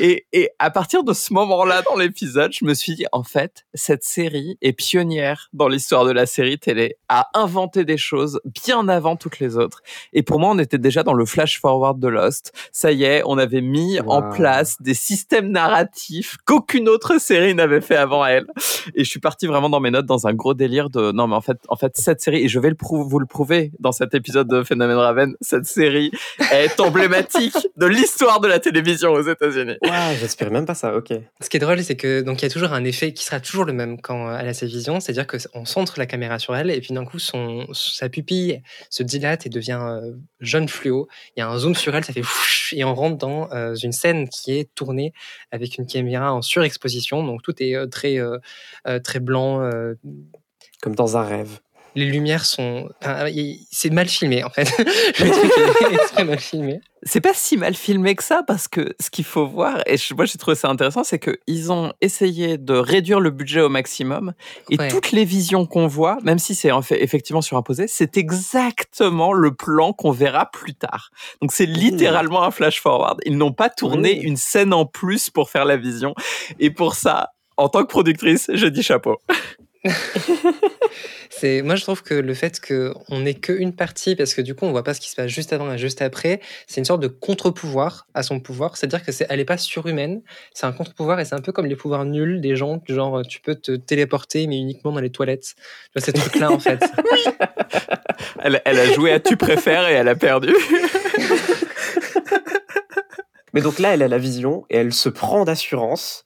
Et, 0.00 0.26
et 0.32 0.50
à 0.58 0.70
partir 0.70 1.04
de 1.04 1.12
ce 1.12 1.32
moment-là 1.34 1.82
dans 1.82 1.96
l'épisode, 1.96 2.52
je 2.52 2.64
me 2.64 2.74
suis 2.74 2.94
dit, 2.94 3.04
en 3.12 3.22
fait, 3.22 3.64
cette 3.74 4.04
série 4.04 4.56
est 4.62 4.72
pionnière 4.72 5.48
dans 5.52 5.68
l'histoire 5.68 6.04
de 6.04 6.10
la 6.12 6.26
série 6.26 6.58
télé, 6.58 6.96
à 7.08 7.28
inventer 7.34 7.84
des 7.84 7.98
choses 7.98 8.40
bien 8.44 8.88
avant 8.88 9.16
toutes 9.16 9.38
les 9.38 9.56
autres. 9.56 9.82
Et 10.12 10.22
pour 10.22 10.40
moi, 10.40 10.50
on 10.50 10.58
était 10.58 10.78
déjà 10.78 11.02
dans 11.02 11.12
le 11.12 11.26
flash-forward 11.26 11.98
de 12.00 12.08
Lost. 12.08 12.52
Ça 12.72 12.90
y 12.92 13.04
est, 13.04 13.22
on 13.26 13.36
avait 13.38 13.60
mis 13.60 14.00
en 14.00 14.22
place 14.30 14.76
des 14.80 14.94
systèmes 14.94 15.50
narratifs 15.50 16.36
qu'aucune 16.46 16.88
autre 16.88 17.20
série 17.20 17.54
n'avait 17.54 17.80
fait 17.82 17.96
avant 17.96 18.24
elle. 18.24 18.46
Et 18.94 19.04
je 19.04 19.10
suis 19.10 19.20
parti 19.20 19.46
vraiment 19.46 19.68
dans 19.68 19.80
mes 19.80 19.90
notes 19.90 20.06
dans 20.06 20.26
un 20.26 20.32
gros 20.32 20.54
délire 20.54 20.88
de 20.90 21.12
non 21.12 21.26
mais 21.28 21.34
en 21.36 21.40
fait 21.40 21.58
en 21.68 21.76
fait 21.76 21.92
cette 21.96 22.20
série 22.20 22.44
et 22.44 22.48
je 22.48 22.58
vais 22.58 22.70
le 22.70 22.74
prou- 22.74 23.06
vous 23.06 23.18
le 23.18 23.26
prouver 23.26 23.72
dans 23.78 23.92
cet 23.92 24.14
épisode 24.14 24.48
de 24.48 24.62
Phénomène 24.62 24.96
Raven 24.96 25.34
cette 25.40 25.66
série 25.66 25.81
est 25.86 26.80
emblématique 26.80 27.56
de 27.76 27.86
l'histoire 27.86 28.40
de 28.40 28.48
la 28.48 28.58
télévision 28.58 29.12
aux 29.12 29.22
États-Unis. 29.22 29.76
Waouh, 29.82 30.16
j'espérais 30.20 30.50
même 30.50 30.66
pas 30.66 30.74
ça, 30.74 30.94
ok. 30.96 31.12
Ce 31.40 31.48
qui 31.48 31.56
est 31.56 31.60
drôle, 31.60 31.82
c'est 31.82 31.96
que 31.96 32.20
donc 32.20 32.40
il 32.42 32.44
y 32.44 32.46
a 32.46 32.50
toujours 32.50 32.72
un 32.72 32.84
effet 32.84 33.12
qui 33.12 33.24
sera 33.24 33.40
toujours 33.40 33.64
le 33.64 33.72
même 33.72 34.00
quand 34.00 34.28
euh, 34.28 34.38
elle 34.40 34.48
a 34.48 34.54
ses 34.54 34.66
visions, 34.66 35.00
c'est-à-dire 35.00 35.26
que 35.26 35.36
on 35.54 35.64
centre 35.64 35.98
la 35.98 36.06
caméra 36.06 36.38
sur 36.38 36.54
elle 36.56 36.70
et 36.70 36.80
puis 36.80 36.94
d'un 36.94 37.04
coup 37.04 37.18
son 37.18 37.66
sa 37.72 38.08
pupille 38.08 38.62
se 38.90 39.02
dilate 39.02 39.46
et 39.46 39.48
devient 39.48 39.80
euh, 39.82 40.12
jaune 40.40 40.68
fluo. 40.68 41.08
Il 41.36 41.40
y 41.40 41.42
a 41.42 41.48
un 41.48 41.58
zoom 41.58 41.74
sur 41.74 41.94
elle, 41.94 42.04
ça 42.04 42.12
fait 42.12 42.22
et 42.74 42.84
on 42.84 42.94
rentre 42.94 43.18
dans 43.18 43.50
euh, 43.52 43.74
une 43.74 43.92
scène 43.92 44.28
qui 44.28 44.56
est 44.58 44.72
tournée 44.74 45.12
avec 45.50 45.76
une 45.78 45.86
caméra 45.86 46.32
en 46.32 46.42
surexposition, 46.42 47.22
donc 47.24 47.42
tout 47.42 47.54
est 47.62 47.74
euh, 47.74 47.86
très 47.86 48.18
euh, 48.18 48.38
euh, 48.86 48.98
très 48.98 49.20
blanc. 49.20 49.62
euh, 49.62 49.94
Comme 50.80 50.94
dans 50.94 51.16
un 51.16 51.22
rêve. 51.22 51.60
Les 51.94 52.06
lumières 52.06 52.44
sont, 52.44 52.88
enfin, 53.02 53.26
c'est 53.70 53.90
mal 53.90 54.08
filmé 54.08 54.42
en 54.44 54.50
fait. 54.50 54.68
mal 56.24 56.38
filmé. 56.38 56.80
C'est 57.04 57.20
pas 57.20 57.34
si 57.34 57.56
mal 57.56 57.74
filmé 57.74 58.14
que 58.14 58.22
ça 58.22 58.42
parce 58.46 58.68
que 58.68 58.94
ce 59.00 59.10
qu'il 59.10 59.24
faut 59.24 59.46
voir 59.46 59.82
et 59.86 59.96
moi 60.16 60.24
j'ai 60.24 60.38
trouvé 60.38 60.54
ça 60.54 60.68
intéressant 60.68 61.02
c'est 61.02 61.18
que 61.18 61.36
ils 61.48 61.72
ont 61.72 61.92
essayé 62.00 62.58
de 62.58 62.74
réduire 62.74 63.18
le 63.18 63.30
budget 63.30 63.60
au 63.60 63.68
maximum 63.68 64.32
et 64.70 64.78
Ouais. 64.78 64.86
toutes 64.88 65.10
les 65.10 65.24
visions 65.24 65.66
qu'on 65.66 65.88
voit 65.88 66.18
même 66.22 66.38
si 66.38 66.54
c'est 66.54 66.70
effectivement 66.92 67.42
surimposé 67.42 67.86
c'est 67.88 68.16
exactement 68.16 69.32
le 69.32 69.52
plan 69.52 69.92
qu'on 69.92 70.12
verra 70.12 70.50
plus 70.50 70.74
tard. 70.74 71.10
Donc 71.40 71.52
c'est 71.52 71.66
littéralement 71.66 72.44
un 72.44 72.52
flash 72.52 72.80
forward. 72.80 73.18
Ils 73.26 73.36
n'ont 73.36 73.52
pas 73.52 73.68
tourné 73.68 74.18
Oui. 74.20 74.20
une 74.26 74.36
scène 74.36 74.72
en 74.72 74.86
plus 74.86 75.28
pour 75.28 75.50
faire 75.50 75.64
la 75.64 75.76
vision 75.76 76.14
et 76.60 76.70
pour 76.70 76.94
ça 76.94 77.30
en 77.56 77.68
tant 77.68 77.82
que 77.82 77.88
productrice, 77.88 78.48
je 78.54 78.66
dis 78.66 78.82
chapeau. 78.82 79.16
C'est, 81.30 81.62
moi, 81.62 81.74
je 81.74 81.82
trouve 81.82 82.02
que 82.02 82.14
le 82.14 82.34
fait 82.34 82.60
qu'on 82.60 83.20
n'ait 83.20 83.34
qu'une 83.34 83.74
partie, 83.74 84.14
parce 84.14 84.34
que 84.34 84.42
du 84.42 84.54
coup, 84.54 84.64
on 84.64 84.70
voit 84.70 84.84
pas 84.84 84.94
ce 84.94 85.00
qui 85.00 85.10
se 85.10 85.16
passe 85.16 85.30
juste 85.30 85.52
avant 85.52 85.72
et 85.72 85.78
juste 85.78 86.02
après, 86.02 86.40
c'est 86.66 86.80
une 86.80 86.84
sorte 86.84 87.00
de 87.00 87.08
contre-pouvoir 87.08 88.06
à 88.14 88.22
son 88.22 88.38
pouvoir. 88.38 88.76
C'est-à-dire 88.76 89.04
que 89.04 89.10
c'est, 89.10 89.26
elle 89.28 89.40
est 89.40 89.44
pas 89.44 89.56
surhumaine, 89.56 90.22
c'est 90.54 90.66
un 90.66 90.72
contre-pouvoir 90.72 91.18
et 91.18 91.24
c'est 91.24 91.34
un 91.34 91.40
peu 91.40 91.50
comme 91.50 91.66
les 91.66 91.74
pouvoirs 91.74 92.04
nuls 92.04 92.40
des 92.40 92.54
gens, 92.54 92.76
du 92.76 92.94
genre 92.94 93.22
tu 93.26 93.40
peux 93.40 93.54
te 93.54 93.72
téléporter, 93.72 94.46
mais 94.46 94.58
uniquement 94.58 94.92
dans 94.92 95.00
les 95.00 95.10
toilettes. 95.10 95.54
Tu 95.56 95.90
vois, 95.96 96.04
ces 96.04 96.12
trucs-là, 96.12 96.52
en 96.52 96.58
fait. 96.58 96.80
Elle, 98.44 98.60
elle 98.64 98.78
a 98.78 98.92
joué 98.92 99.12
à 99.12 99.20
tu 99.20 99.36
préfères 99.36 99.88
et 99.88 99.94
elle 99.94 100.08
a 100.08 100.14
perdu. 100.14 100.52
Mais 103.52 103.60
donc 103.60 103.78
là, 103.78 103.94
elle 103.94 104.02
a 104.02 104.08
la 104.08 104.18
vision 104.18 104.64
et 104.70 104.78
elle 104.78 104.92
se 104.92 105.08
prend 105.08 105.44
d'assurance. 105.44 106.24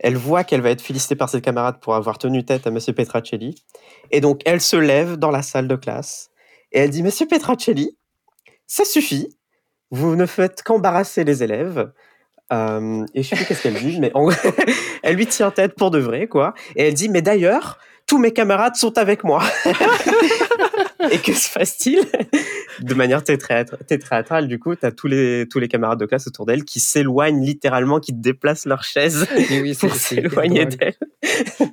Elle 0.00 0.16
voit 0.16 0.44
qu'elle 0.44 0.62
va 0.62 0.70
être 0.70 0.80
félicitée 0.80 1.14
par 1.14 1.28
ses 1.28 1.40
camarades 1.40 1.78
pour 1.80 1.94
avoir 1.94 2.18
tenu 2.18 2.44
tête 2.44 2.66
à 2.66 2.70
Monsieur 2.70 2.92
Petracelli. 2.92 3.54
Et 4.10 4.20
donc, 4.20 4.40
elle 4.46 4.60
se 4.60 4.76
lève 4.76 5.16
dans 5.16 5.30
la 5.30 5.42
salle 5.42 5.68
de 5.68 5.76
classe 5.76 6.30
et 6.72 6.80
elle 6.80 6.90
dit 6.90 7.02
Monsieur 7.02 7.26
Petracelli, 7.26 7.96
ça 8.66 8.84
suffit. 8.84 9.36
Vous 9.90 10.16
ne 10.16 10.26
faites 10.26 10.62
qu'embarrasser 10.62 11.24
les 11.24 11.42
élèves. 11.42 11.92
Euh, 12.52 13.04
et 13.14 13.22
je 13.22 13.28
sais 13.28 13.36
plus 13.36 13.44
qu'est-ce 13.44 13.62
qu'elle 13.62 13.74
dit, 13.74 14.00
mais 14.00 14.12
elle 15.02 15.16
lui 15.16 15.26
tient 15.26 15.50
tête 15.50 15.74
pour 15.74 15.90
de 15.90 15.98
vrai, 15.98 16.26
quoi. 16.26 16.54
Et 16.76 16.88
elle 16.88 16.94
dit 16.94 17.08
Mais 17.08 17.22
d'ailleurs, 17.22 17.78
tous 18.10 18.18
mes 18.18 18.32
camarades 18.32 18.74
sont 18.74 18.98
avec 18.98 19.22
moi. 19.22 19.40
et 21.12 21.18
que 21.18 21.32
se 21.32 21.48
passe-t-il? 21.52 22.00
De 22.80 22.94
manière 22.94 23.22
théâtrale, 23.22 24.48
du 24.48 24.58
coup, 24.58 24.74
tu 24.74 24.84
as 24.84 24.90
tous 24.90 25.06
les, 25.06 25.46
tous 25.48 25.60
les 25.60 25.68
camarades 25.68 26.00
de 26.00 26.06
classe 26.06 26.26
autour 26.26 26.44
d'elle 26.44 26.64
qui 26.64 26.80
s'éloignent 26.80 27.40
littéralement, 27.40 28.00
qui 28.00 28.12
déplacent 28.12 28.66
leurs 28.66 28.82
chaises 28.82 29.28
Mais 29.48 29.60
oui, 29.60 29.76
c'est, 29.76 29.86
pour 29.86 29.96
s'éloigner 29.96 30.66
d'elle. 30.66 30.94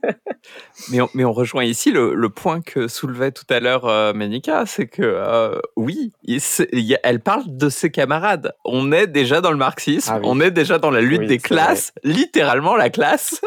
Mais 0.91 1.01
on, 1.01 1.09
mais 1.13 1.25
on 1.25 1.33
rejoint 1.33 1.65
ici 1.65 1.91
le, 1.91 2.13
le 2.13 2.29
point 2.29 2.61
que 2.61 2.87
soulevait 2.87 3.31
tout 3.31 3.45
à 3.49 3.59
l'heure 3.59 3.85
euh, 3.85 4.13
Ménica, 4.13 4.65
c'est 4.65 4.87
que 4.87 5.01
euh, 5.03 5.59
oui, 5.75 6.13
il 6.23 6.39
il 6.71 6.97
elle 7.03 7.19
parle 7.19 7.43
de 7.47 7.67
ses 7.67 7.89
camarades. 7.89 8.53
On 8.63 8.91
est 8.93 9.07
déjà 9.07 9.41
dans 9.41 9.51
le 9.51 9.57
marxisme, 9.57 10.11
Ah 10.13 10.19
oui. 10.19 10.25
on 10.25 10.39
est 10.39 10.51
déjà 10.51 10.77
dans 10.79 10.91
la 10.91 11.01
lutte 11.01 11.21
Oui, 11.21 11.27
des 11.27 11.39
classes, 11.39 11.91
littéralement 12.03 12.77
la 12.77 12.89
classe. 12.89 13.41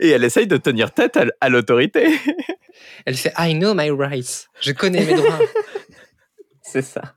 Et 0.00 0.10
elle 0.10 0.24
essaye 0.24 0.46
de 0.46 0.56
tenir 0.56 0.92
tête 0.92 1.16
à, 1.16 1.23
à 1.40 1.48
l'autorité. 1.48 2.18
Elle 3.06 3.16
fait 3.16 3.32
I 3.38 3.54
know 3.54 3.74
my 3.74 3.90
rights. 3.90 4.48
Je 4.60 4.72
connais 4.72 5.04
mes 5.04 5.14
droits. 5.14 5.38
C'est 6.62 6.82
ça. 6.82 7.14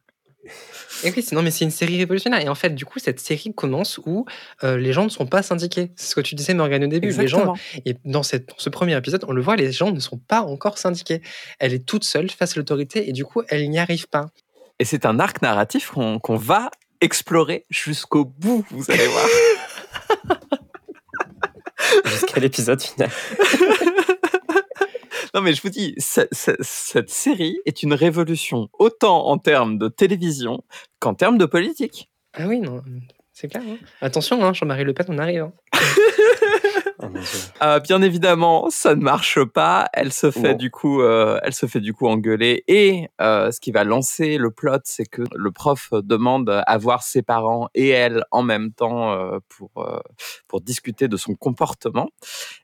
Et 1.03 1.11
oui, 1.15 1.21
sinon, 1.21 1.43
mais 1.43 1.51
c'est 1.51 1.63
une 1.63 1.71
série 1.71 1.97
révolutionnaire. 1.97 2.41
Et 2.41 2.49
en 2.49 2.55
fait, 2.55 2.71
du 2.73 2.83
coup, 2.83 2.97
cette 2.97 3.19
série 3.19 3.53
commence 3.53 3.99
où 4.05 4.25
euh, 4.63 4.77
les 4.77 4.93
gens 4.93 5.03
ne 5.03 5.09
sont 5.09 5.27
pas 5.27 5.43
syndiqués. 5.43 5.91
C'est 5.95 6.09
ce 6.09 6.15
que 6.15 6.21
tu 6.21 6.33
disais, 6.33 6.55
Morgane, 6.55 6.85
au 6.85 6.87
début. 6.87 7.11
Les 7.11 7.27
gens, 7.27 7.53
et 7.85 7.95
dans, 8.03 8.23
cette, 8.23 8.49
dans 8.49 8.55
ce 8.57 8.69
premier 8.69 8.97
épisode, 8.97 9.23
on 9.27 9.31
le 9.31 9.41
voit, 9.41 9.55
les 9.55 9.71
gens 9.71 9.91
ne 9.91 9.99
sont 9.99 10.17
pas 10.17 10.41
encore 10.41 10.79
syndiqués. 10.79 11.21
Elle 11.59 11.73
est 11.73 11.85
toute 11.85 12.03
seule 12.03 12.31
face 12.31 12.53
à 12.53 12.55
l'autorité 12.55 13.07
et 13.09 13.11
du 13.11 13.25
coup, 13.25 13.43
elle 13.49 13.69
n'y 13.69 13.77
arrive 13.77 14.07
pas. 14.07 14.25
Et 14.79 14.85
c'est 14.85 15.05
un 15.05 15.19
arc 15.19 15.41
narratif 15.41 15.91
qu'on 15.91 16.19
qu'on 16.19 16.35
va 16.35 16.71
explorer 17.01 17.65
jusqu'au 17.69 18.25
bout, 18.25 18.65
vous 18.71 18.89
allez 18.89 19.07
voir. 19.07 19.25
Jusqu'à 22.05 22.39
l'épisode 22.39 22.81
final. 22.81 23.09
Non, 25.33 25.41
mais 25.43 25.53
je 25.53 25.61
vous 25.61 25.69
dis, 25.69 25.93
ce- 25.99 26.27
ce- 26.31 26.55
cette 26.61 27.09
série 27.09 27.59
est 27.65 27.83
une 27.83 27.93
révolution, 27.93 28.69
autant 28.79 29.27
en 29.27 29.37
termes 29.37 29.77
de 29.77 29.87
télévision 29.87 30.63
qu'en 30.99 31.13
termes 31.13 31.37
de 31.37 31.45
politique. 31.45 32.09
Ah 32.33 32.47
oui, 32.47 32.59
non, 32.59 32.81
c'est 33.33 33.47
clair. 33.47 33.61
hein. 33.67 33.77
Attention, 34.01 34.43
hein, 34.43 34.53
Jean-Marie 34.53 34.83
Le 34.85 34.93
Pen, 34.93 35.05
on 35.09 35.17
arrive. 35.19 35.41
hein. 35.43 35.53
Dieu. 36.99 37.19
Euh, 37.61 37.79
bien 37.79 38.01
évidemment, 38.01 38.69
ça 38.69 38.95
ne 38.95 39.01
marche 39.01 39.43
pas. 39.43 39.87
Elle 39.93 40.11
se 40.11 40.31
fait 40.31 40.55
du 40.55 40.71
coup, 40.71 41.01
euh, 41.01 41.39
elle 41.43 41.53
se 41.53 41.65
fait 41.65 41.79
du 41.79 41.93
coup 41.93 42.07
engueuler. 42.07 42.63
Et 42.67 43.07
euh, 43.21 43.51
ce 43.51 43.59
qui 43.59 43.71
va 43.71 43.83
lancer 43.83 44.37
le 44.37 44.51
plot, 44.51 44.79
c'est 44.83 45.05
que 45.05 45.21
le 45.35 45.51
prof 45.51 45.89
demande 46.03 46.63
à 46.65 46.77
voir 46.77 47.03
ses 47.03 47.21
parents 47.21 47.69
et 47.75 47.89
elle 47.89 48.23
en 48.31 48.43
même 48.43 48.71
temps 48.73 49.15
pour 49.49 49.71
pour 50.47 50.61
discuter 50.61 51.07
de 51.07 51.17
son 51.17 51.35
comportement. 51.35 52.09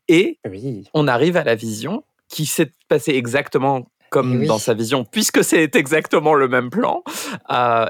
Et 0.08 0.40
Oui. 0.50 0.86
on 0.94 1.08
arrive 1.08 1.38
à 1.38 1.44
la 1.44 1.56
vision 1.56 2.04
qui 2.30 2.46
s'est 2.46 2.72
passée 2.88 3.12
exactement 3.14 3.88
comme 4.10 4.34
Eh 4.34 4.38
oui. 4.40 4.48
dans 4.48 4.60
sa 4.60 4.74
vision, 4.74 5.06
puisque 5.06 5.44
c'est 5.44 5.76
exactement 5.76 6.34
le 6.36 6.48
même 6.48 6.70
plan. 6.70 7.04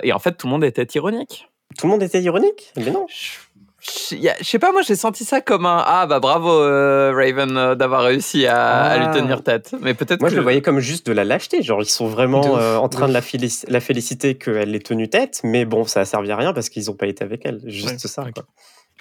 Et 0.03 0.13
en 0.13 0.19
fait, 0.19 0.33
tout 0.37 0.47
le 0.47 0.51
monde 0.51 0.63
était 0.63 0.87
ironique. 0.95 1.49
Tout 1.77 1.87
le 1.87 1.91
monde 1.91 2.03
était 2.03 2.21
ironique? 2.21 2.71
Mais 2.77 2.91
non. 2.91 3.07
Je 3.09 3.39
je 3.85 4.43
sais 4.43 4.59
pas, 4.59 4.71
moi 4.71 4.81
j'ai 4.81 4.95
senti 4.95 5.25
ça 5.25 5.41
comme 5.41 5.65
un 5.65 5.83
ah 5.85 6.05
bah 6.07 6.19
bravo 6.19 6.49
euh, 6.51 7.11
Raven 7.13 7.57
euh, 7.57 7.75
d'avoir 7.75 8.03
réussi 8.03 8.45
à, 8.47 8.83
à 8.83 8.97
lui 8.97 9.05
Ah. 9.09 9.13
tenir 9.13 9.43
tête. 9.43 9.75
Mais 9.81 9.93
peut-être 9.93 10.21
Moi, 10.21 10.29
que 10.29 10.35
je 10.35 10.37
le 10.37 10.43
voyais 10.43 10.61
comme 10.61 10.79
juste 10.79 11.05
de 11.05 11.11
la 11.11 11.23
lâcheté. 11.25 11.61
Genre, 11.61 11.81
ils 11.81 11.89
sont 11.89 12.07
vraiment 12.07 12.57
euh, 12.57 12.77
en 12.77 12.87
train 12.89 13.07
de 13.07 13.13
de 13.13 13.13
la, 13.13 13.47
la 13.67 13.79
féliciter 13.81 14.35
qu'elle 14.35 14.73
ait 14.73 14.79
tenu 14.79 15.09
tête, 15.09 15.41
mais 15.43 15.65
bon, 15.65 15.83
ça 15.85 15.99
a 16.01 16.05
servi 16.05 16.31
à 16.31 16.37
rien 16.37 16.53
parce 16.53 16.69
qu'ils 16.69 16.85
n'ont 16.85 16.93
pas 16.95 17.07
été 17.07 17.23
avec 17.23 17.41
elle. 17.45 17.59
Juste 17.65 17.89
Ouais, 17.89 17.97
ça. 18.09 18.23
quoi. 18.33 18.45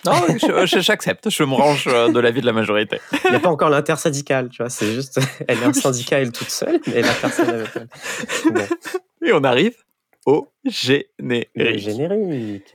Non, 0.05 0.13
je- 0.31 0.67
je- 0.67 0.81
j'accepte. 0.81 1.31
Je 1.31 1.45
me 1.45 1.55
range 1.55 1.85
de 1.87 2.19
l'avis 2.19 2.41
de 2.41 2.47
la 2.47 2.53
majorité. 2.53 2.99
Il 3.25 3.31
n'y 3.31 3.37
a 3.37 3.41
pas 3.41 3.51
encore 3.51 3.71
l'intersyndical, 3.71 4.49
tu 4.49 4.63
vois. 4.63 4.69
C'est 4.71 4.93
juste, 4.93 5.21
elle 5.49 5.59
est 5.59 5.65
un 5.65 5.73
syndicat, 5.73 6.19
elle 6.19 6.33
toute 6.33 6.51
seule, 6.51 6.81
mais 6.89 7.03
personne 7.21 7.49
avec 7.51 7.69
elle. 7.77 7.87
Bon, 8.53 8.63
Et 9.25 9.33
on 9.33 9.45
arrive 9.45 9.77
au 10.27 10.49
le 10.65 11.79
générique. 11.79 12.73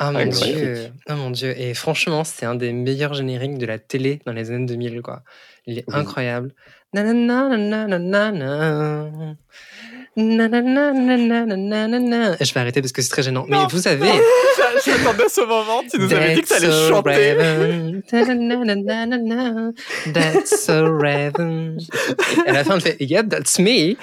Ah 0.00 0.12
mon 0.12 0.18
Incroyable. 0.20 0.60
dieu, 0.60 0.90
ah 1.08 1.14
mon 1.16 1.30
dieu. 1.30 1.54
Et 1.60 1.74
franchement, 1.74 2.22
c'est 2.24 2.46
un 2.46 2.54
des 2.54 2.72
meilleurs 2.72 3.14
génériques 3.14 3.58
de 3.58 3.66
la 3.66 3.78
télé 3.78 4.20
dans 4.26 4.32
les 4.32 4.50
années 4.50 4.66
2000, 4.66 5.02
quoi. 5.02 5.22
Il 5.66 5.78
est 5.78 5.84
Oui. 5.88 5.94
incroyable. 5.96 6.54
Je 12.40 12.54
vais 12.54 12.60
arrêter 12.60 12.80
parce 12.80 12.92
que 12.92 13.02
c'est 13.02 13.08
très 13.10 13.22
gênant. 13.22 13.44
Mais 13.48 13.56
Non. 13.56 13.66
vous 13.70 13.86
avez. 13.88 14.08
Je 14.84 14.90
m'attendais 14.92 15.24
à 15.24 15.28
ce 15.28 15.40
moment. 15.40 15.82
Tu 15.90 15.98
nous 15.98 16.12
avais 16.14 16.34
dit 16.34 16.42
que 16.42 16.46
tu 16.46 16.52
allais 16.54 16.66
That's 16.68 16.88
so 16.88 16.94
chanter. 16.94 17.32
Raven. 17.34 18.02
That's 20.14 20.64
so 20.64 20.96
Raven. 20.98 21.78
Et 22.46 22.50
à 22.50 22.52
la 22.52 22.64
fin, 22.64 22.76
elle 22.76 22.80
fait 22.80 22.96
Yep, 23.00 23.28
that's 23.28 23.58
me. 23.58 23.96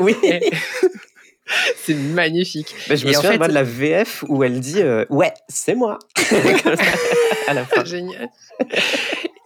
Oui. 0.00 0.16
C'est 1.76 1.94
magnifique. 1.94 2.74
Mais 2.88 2.96
je 2.96 3.06
me 3.06 3.12
Et 3.12 3.16
en 3.16 3.20
souviens 3.20 3.32
fait- 3.32 3.38
moi, 3.38 3.48
de 3.48 3.52
la 3.54 3.62
VF 3.62 4.24
où 4.28 4.42
elle 4.44 4.60
dit 4.60 4.80
euh, 4.80 5.04
Ouais, 5.10 5.32
c'est 5.48 5.74
moi. 5.74 5.98
À 7.48 7.54
la 7.54 7.64
fin. 7.64 7.84
Génial. 7.84 8.28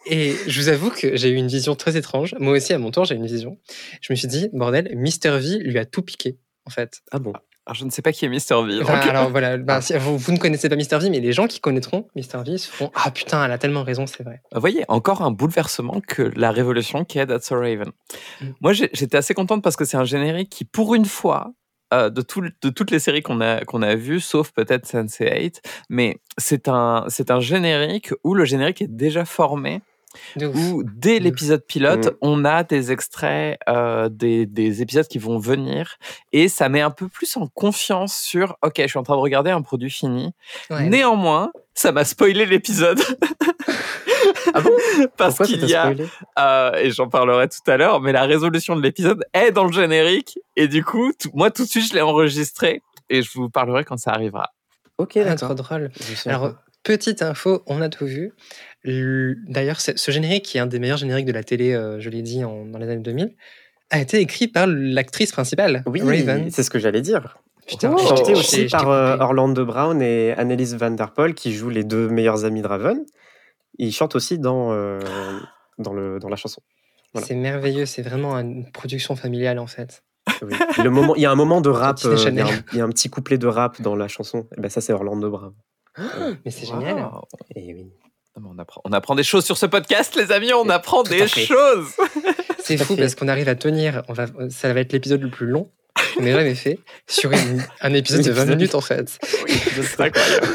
Et 0.07 0.35
je 0.47 0.61
vous 0.61 0.69
avoue 0.69 0.91
que 0.91 1.17
j'ai 1.17 1.29
eu 1.31 1.35
une 1.35 1.49
vision 1.49 1.75
très 1.75 1.97
étrange. 1.97 2.35
Moi 2.39 2.55
aussi, 2.55 2.73
à 2.73 2.79
mon 2.79 2.91
tour, 2.91 3.05
j'ai 3.05 3.15
eu 3.15 3.19
une 3.19 3.27
vision. 3.27 3.59
Je 4.01 4.13
me 4.13 4.17
suis 4.17 4.29
dit, 4.29 4.49
bordel, 4.53 4.91
Mr. 4.97 5.39
V 5.39 5.59
lui 5.59 5.79
a 5.79 5.85
tout 5.85 6.03
piqué, 6.03 6.39
en 6.65 6.71
fait. 6.71 7.01
Ah 7.11 7.19
bon? 7.19 7.33
Alors, 7.67 7.75
je 7.75 7.85
ne 7.85 7.91
sais 7.91 8.01
pas 8.01 8.13
qui 8.13 8.25
est 8.25 8.29
Mister 8.31 8.55
V. 8.67 8.79
Enfin, 8.81 8.95
alors 9.01 9.29
voilà, 9.29 9.57
ben, 9.59 9.83
si- 9.83 9.93
vous, 9.99 10.17
vous 10.17 10.33
ne 10.33 10.39
connaissez 10.39 10.71
pas 10.71 10.77
Mr. 10.77 10.99
V, 10.99 11.11
mais 11.11 11.21
les 11.21 11.33
gens 11.35 11.47
qui 11.47 11.61
connaîtront 11.61 12.09
Mr. 12.17 12.43
V 12.47 12.57
se 12.57 12.71
feront 12.71 12.91
Ah 12.95 13.11
putain, 13.11 13.45
elle 13.45 13.53
a 13.53 13.59
tellement 13.59 13.83
raison, 13.83 14.07
c'est 14.07 14.23
vrai. 14.23 14.41
Vous 14.55 14.61
voyez, 14.61 14.85
encore 14.89 15.21
un 15.21 15.31
bouleversement 15.31 16.01
que 16.01 16.23
la 16.37 16.51
révolution 16.53 17.05
qui 17.05 17.19
est 17.19 17.27
That's 17.27 17.47
So 17.47 17.57
Raven. 17.57 17.91
Mm. 18.41 18.47
Moi, 18.63 18.73
j'étais 18.73 19.17
assez 19.17 19.35
contente 19.35 19.63
parce 19.63 19.77
que 19.77 19.85
c'est 19.85 19.99
un 19.99 20.05
générique 20.05 20.49
qui, 20.49 20.65
pour 20.65 20.95
une 20.95 21.05
fois, 21.05 21.53
euh, 21.95 22.11
de, 22.11 22.23
tout- 22.23 22.43
de 22.63 22.71
toutes 22.71 22.91
les 22.91 22.99
séries 22.99 23.23
qu'on 23.23 23.41
a, 23.41 23.65
qu'on 23.65 23.83
a 23.83 23.95
vues, 23.95 24.21
sauf 24.21 24.53
peut-être 24.53 24.87
Sense8, 24.87 25.61
mais 25.89 26.19
c'est 26.39 26.69
un, 26.69 27.05
c'est 27.09 27.31
un 27.31 27.41
générique 27.41 28.13
où 28.25 28.35
le 28.35 28.45
générique 28.45 28.83
est 28.83 28.89
déjà 28.95 29.25
formé. 29.25 29.81
Où 30.55 30.83
dès 30.85 31.19
l'épisode 31.19 31.65
pilote, 31.67 32.07
Mm. 32.07 32.17
on 32.23 32.45
a 32.45 32.65
des 32.65 32.93
extraits 32.93 33.59
euh, 33.69 34.09
des, 34.09 34.47
des 34.47 34.83
épisodes 34.83 35.07
qui 35.07 35.19
vont 35.19 35.39
venir, 35.39 35.97
et 36.33 36.49
ça 36.49 36.69
met 36.69 36.81
un 36.81 36.91
peu 36.91 37.09
plus 37.09 37.37
en 37.37 37.47
confiance 37.49 38.17
sur, 38.17 38.57
ok, 38.63 38.75
je 38.79 38.87
suis 38.87 38.99
en 38.99 39.03
train 39.03 39.17
de 39.17 39.21
regarder 39.21 39.51
un 39.51 39.63
produit 39.63 39.91
fini, 39.91 40.33
Ouais. 40.71 40.89
Néanmoins, 40.89 41.51
ça 41.75 41.93
m'a 41.93 42.05
spoilé 42.05 42.47
l'épisode. 42.47 43.01
Ah 44.55 44.61
bon? 44.61 44.71
Parce 45.17 45.39
qu'il 45.39 45.65
y 45.69 45.75
a, 45.75 45.93
euh, 46.39 46.73
et 46.75 46.91
j'en 46.91 47.09
parlerai 47.09 47.49
tout 47.49 47.71
à 47.71 47.77
l'heure, 47.77 48.01
mais 48.01 48.13
la 48.13 48.25
résolution 48.25 48.75
de 48.77 48.83
l'épisode 48.83 49.23
est 49.33 49.53
dans 49.53 49.65
le 49.65 49.73
générique. 49.73 50.39
Et 50.57 50.69
du 50.69 50.83
coup, 50.85 51.13
tout- 51.19 51.31
moi 51.35 51.51
tout 51.51 51.65
de 51.65 51.69
suite, 51.69 51.89
je 51.91 51.95
l'ai 51.95 52.01
enregistré 52.01 52.83
et 53.11 53.23
je 53.23 53.31
vous 53.35 53.49
parlerai 53.49 53.85
quand 53.85 53.97
ça 53.97 54.11
arrivera. 54.11 54.51
Ok, 54.99 55.13
Ah, 55.17 55.25
d'accord. 55.25 55.49
trop 55.49 55.55
drôle. 55.55 55.91
Alors, 56.27 56.41
pas. 56.55 56.63
Petite 56.89 57.21
info, 57.23 57.63
on 57.67 57.81
a 57.83 57.89
tout 57.91 58.07
vu. 58.07 58.33
Le- 58.83 59.37
D'ailleurs, 59.47 59.81
ce 59.81 60.11
générique, 60.11 60.45
qui 60.47 60.57
est 60.57 60.61
un 60.61 60.67
des 60.67 60.79
meilleurs 60.79 60.97
génériques 60.99 61.27
de 61.27 61.33
la 61.33 61.45
télé, 61.45 61.75
euh, 61.75 62.01
je 62.01 62.09
l'ai 62.09 62.23
dit, 62.23 62.43
en- 62.45 62.65
dans 62.65 62.79
les 62.79 62.89
années 62.89 63.03
2000, 63.03 63.35
a 63.91 64.01
été 64.01 64.19
écrit 64.21 64.49
par 64.49 64.67
l'actrice 64.67 65.33
principale, 65.33 65.83
oui, 65.87 66.01
Raven. 66.03 66.51
c'est 66.51 66.63
ce 66.63 66.71
que 66.71 66.79
j'allais 66.79 67.01
dire. 67.03 67.37
Putain, 67.67 67.95
Oh. 67.95 68.15
je 68.27 68.33
aussi 68.33 68.67
par 68.67 68.91
euh. 68.91 69.17
Orlando 69.21 69.67
Brown 69.67 70.01
et 70.01 70.33
Annelise 70.33 70.75
Van 70.77 70.91
Der 70.91 71.13
Poel 71.13 71.35
qui 71.35 71.53
jouent 71.53 71.69
les 71.69 71.85
deux 71.85 72.09
meilleurs 72.09 72.45
amis 72.47 72.63
de 72.63 72.67
Raven. 72.67 73.05
Ils 73.79 73.93
chantent 73.93 74.17
aussi 74.17 74.39
dans, 74.39 74.73
euh, 74.73 74.99
dans, 75.79 75.93
le, 75.93 76.19
dans 76.19 76.29
la 76.31 76.37
chanson. 76.37 76.63
voilà. 77.13 77.27
C'est 77.27 77.35
merveilleux, 77.35 77.85
c'est 77.87 78.01
vraiment 78.03 78.35
une 78.39 78.71
production 78.73 79.17
familiale 79.17 79.59
en 79.59 79.67
fait. 79.67 80.03
Oui. 80.43 80.55
Le 80.83 80.91
moment, 80.91 81.15
il 81.17 81.23
y 81.23 81.27
a 81.27 81.31
un 81.31 81.35
moment 81.35 81.61
de 81.61 81.69
rap, 81.71 81.99
euh, 82.05 82.15
il 82.29 82.35
y, 82.35 82.41
a 82.41 82.47
un- 82.47 82.51
il 82.73 82.79
y 82.79 82.81
a 82.81 82.85
un 82.85 82.89
petit 82.91 83.09
couplet 83.11 83.37
de 83.39 83.47
rap 83.47 83.81
dans 83.83 83.97
la 83.97 84.09
chanson. 84.09 84.47
Et 84.57 84.61
ben 84.61 84.69
ça, 84.71 84.81
c'est 84.81 84.93
Orlando 84.95 85.31
Brown. 85.31 85.53
Mais 86.45 86.51
c'est 86.51 86.67
génial. 86.67 87.09
Et 87.55 87.75
oui. 87.75 87.93
On 88.37 88.57
apprend, 88.59 88.81
on 88.85 88.93
apprend 88.93 89.17
des 89.17 89.25
choses 89.25 89.45
sur 89.45 89.57
ce 89.57 89.67
podcast, 89.67 90.15
les 90.15 90.31
amis. 90.31 90.53
On 90.53 90.69
apprend 90.69 91.03
Tout 91.03 91.11
des 91.11 91.27
choses. 91.27 91.93
C'est 92.61 92.77
fou 92.85 92.95
parce 92.95 93.17
qu'on 93.17 93.27
arrive 93.27 93.49
à 93.49 93.57
tenir, 93.57 94.03
on 94.09 94.13
va, 94.13 94.27
ça 94.51 94.73
va 94.73 94.81
être 94.81 94.93
l'épisode 94.93 95.23
le 95.23 95.31
plus 95.31 95.47
long 95.47 95.73
qu'on 96.19 96.27
ait 96.27 96.33
jamais 96.33 96.55
fait 96.55 96.79
sur 97.07 97.31
une- 97.33 97.63
un 97.81 97.95
épisode 97.95 98.21
de 98.25 98.31
20 98.31 98.45
L'épisode- 98.45 98.57
minutes 98.59 98.75
en 98.75 98.81
fait. 98.81 99.19
C'est 99.47 100.01
incroyable. 100.01 100.47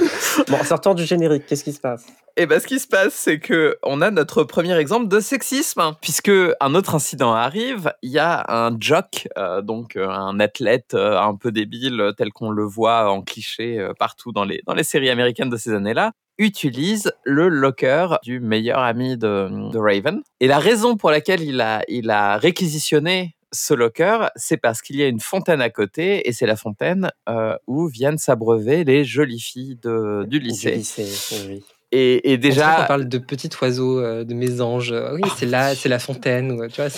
Bon, 0.49 0.57
en 0.57 0.63
sortant 0.63 0.93
du 0.93 1.05
générique, 1.05 1.45
qu'est-ce 1.47 1.63
qui 1.63 1.73
se 1.73 1.79
passe? 1.79 2.05
Et 2.35 2.45
ben, 2.47 2.59
ce 2.59 2.65
qui 2.65 2.79
se 2.79 2.87
passe, 2.87 3.13
c'est 3.13 3.39
que 3.39 3.77
on 3.83 4.01
a 4.01 4.09
notre 4.09 4.43
premier 4.43 4.75
exemple 4.77 5.07
de 5.07 5.19
sexisme, 5.19 5.79
hein, 5.81 5.95
puisque 6.01 6.31
un 6.59 6.73
autre 6.75 6.95
incident 6.95 7.33
arrive. 7.33 7.93
Il 8.01 8.09
y 8.11 8.17
a 8.19 8.43
un 8.49 8.75
jock, 8.79 9.27
euh, 9.37 9.61
donc 9.61 9.95
euh, 9.95 10.07
un 10.09 10.39
athlète 10.39 10.95
euh, 10.95 11.19
un 11.19 11.35
peu 11.35 11.51
débile, 11.51 12.11
tel 12.17 12.29
qu'on 12.31 12.49
le 12.49 12.63
voit 12.63 13.11
en 13.11 13.21
cliché 13.21 13.79
euh, 13.79 13.93
partout 13.97 14.31
dans 14.31 14.45
les 14.45 14.61
dans 14.65 14.73
les 14.73 14.83
séries 14.83 15.11
américaines 15.11 15.49
de 15.51 15.57
ces 15.57 15.71
années-là 15.73 16.11
utilise 16.39 17.11
le 17.23 17.47
locker 17.47 18.07
du 18.23 18.39
meilleur 18.39 18.79
ami 18.79 19.17
de, 19.17 19.69
de 19.71 19.77
Raven. 19.77 20.23
Et 20.39 20.47
la 20.47 20.57
raison 20.57 20.97
pour 20.97 21.11
laquelle 21.11 21.41
il 21.43 21.61
a, 21.61 21.83
il 21.87 22.09
a 22.09 22.37
réquisitionné 22.37 23.35
ce 23.53 23.73
locker, 23.73 24.27
c'est 24.35 24.57
parce 24.57 24.81
qu'il 24.81 24.97
y 24.97 25.03
a 25.03 25.07
une 25.07 25.21
fontaine 25.21 25.61
à 25.61 25.69
côté, 25.69 26.27
et 26.27 26.33
c'est 26.33 26.45
la 26.45 26.57
fontaine 26.57 27.09
euh, 27.29 27.55
où 27.67 27.87
viennent 27.87 28.17
s'abreuver 28.17 28.83
les 28.83 29.05
jolies 29.05 29.39
filles 29.39 29.77
de, 29.81 30.25
du 30.27 30.39
Du 30.39 30.47
lycée. 30.47 30.81
oui. 31.47 31.63
Et, 31.95 32.33
et 32.33 32.37
Déjà, 32.39 32.81
on 32.81 32.87
parle 32.87 33.07
de 33.07 33.19
petits 33.19 33.51
oiseaux, 33.61 33.99
euh, 33.99 34.23
de 34.23 34.33
mésanges. 34.33 34.91
Euh, 34.91 35.13
Oui, 35.13 35.21
c'est 35.37 35.45
là, 35.45 35.75
c'est 35.75 35.89
la 35.89 35.99
fontaine. 35.99 36.67
tu 36.73 36.81
vois, 36.81 36.89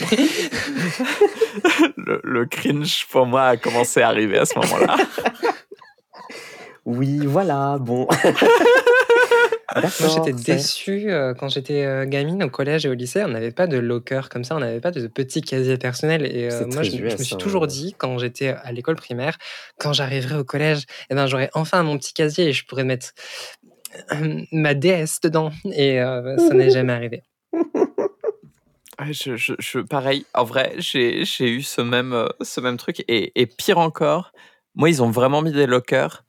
le 2.23 2.45
cringe 2.45 3.05
pour 3.11 3.25
moi 3.25 3.43
a 3.43 3.57
commencé 3.57 4.01
à 4.01 4.07
arriver 4.07 4.37
à 4.39 4.45
ce 4.45 4.57
moment-là. 4.57 4.95
Oui, 6.87 7.25
voilà, 7.25 7.77
bon. 7.79 8.07
Moi, 9.75 9.89
j'étais 10.07 10.31
déçue 10.55 11.11
euh, 11.11 11.33
quand 11.33 11.49
j'étais 11.49 11.83
euh, 11.85 12.05
gamine 12.05 12.43
au 12.43 12.49
collège 12.49 12.85
et 12.85 12.89
au 12.89 12.93
lycée. 12.93 13.23
On 13.23 13.27
n'avait 13.27 13.51
pas 13.51 13.67
de 13.67 13.77
locker 13.77 14.21
comme 14.29 14.43
ça, 14.43 14.55
on 14.55 14.59
n'avait 14.59 14.79
pas 14.79 14.91
de 14.91 15.05
petits 15.07 15.41
casiers 15.41 15.77
personnels. 15.77 16.25
Et 16.25 16.49
euh, 16.49 16.65
moi, 16.67 16.83
je, 16.83 16.91
je 16.91 17.03
me 17.03 17.09
suis 17.17 17.35
hein. 17.35 17.37
toujours 17.37 17.67
dit, 17.67 17.93
quand 17.97 18.17
j'étais 18.17 18.49
à 18.49 18.71
l'école 18.71 18.95
primaire, 18.95 19.37
quand 19.79 19.91
j'arriverai 19.91 20.35
au 20.37 20.43
collège, 20.45 20.83
eh 21.09 21.15
ben, 21.15 21.27
j'aurai 21.27 21.49
enfin 21.53 21.83
mon 21.83 21.97
petit 21.97 22.13
casier 22.13 22.47
et 22.49 22.53
je 22.53 22.65
pourrais 22.65 22.85
mettre 22.85 23.11
euh, 24.13 24.41
ma 24.51 24.73
déesse 24.73 25.19
dedans. 25.21 25.51
Et 25.73 25.99
euh, 26.01 26.37
ça 26.37 26.53
n'est 26.53 26.69
jamais 26.69 26.93
arrivé. 26.93 27.23
Je, 29.11 29.35
je, 29.35 29.53
je- 29.59 29.79
pareil, 29.79 30.25
en 30.33 30.45
vrai, 30.45 30.73
j'ai 30.77 31.19
eu 31.41 31.61
ce 31.63 31.81
même, 31.81 32.29
ce 32.39 32.61
même 32.61 32.77
truc. 32.77 33.03
Et, 33.09 33.33
et 33.39 33.45
pire 33.45 33.77
encore, 33.77 34.31
moi, 34.73 34.89
ils 34.89 35.03
ont 35.03 35.11
vraiment 35.11 35.41
mis 35.41 35.51
des 35.51 35.65
lockers 35.67 36.23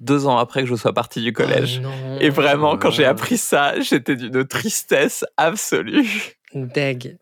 deux 0.00 0.26
ans 0.26 0.38
après 0.38 0.62
que 0.62 0.68
je 0.68 0.74
sois 0.74 0.92
parti 0.92 1.20
du 1.22 1.32
collège. 1.32 1.80
Oh 1.82 1.86
non. 1.88 2.18
Et 2.20 2.28
vraiment, 2.30 2.76
quand 2.76 2.90
j'ai 2.90 3.04
Ah. 3.04 3.10
appris 3.10 3.38
ça, 3.38 3.78
j'étais 3.80 4.16
d'une 4.16 4.44
tristesse 4.46 5.24
absolue. 5.36 6.34
Deg. 6.54 7.18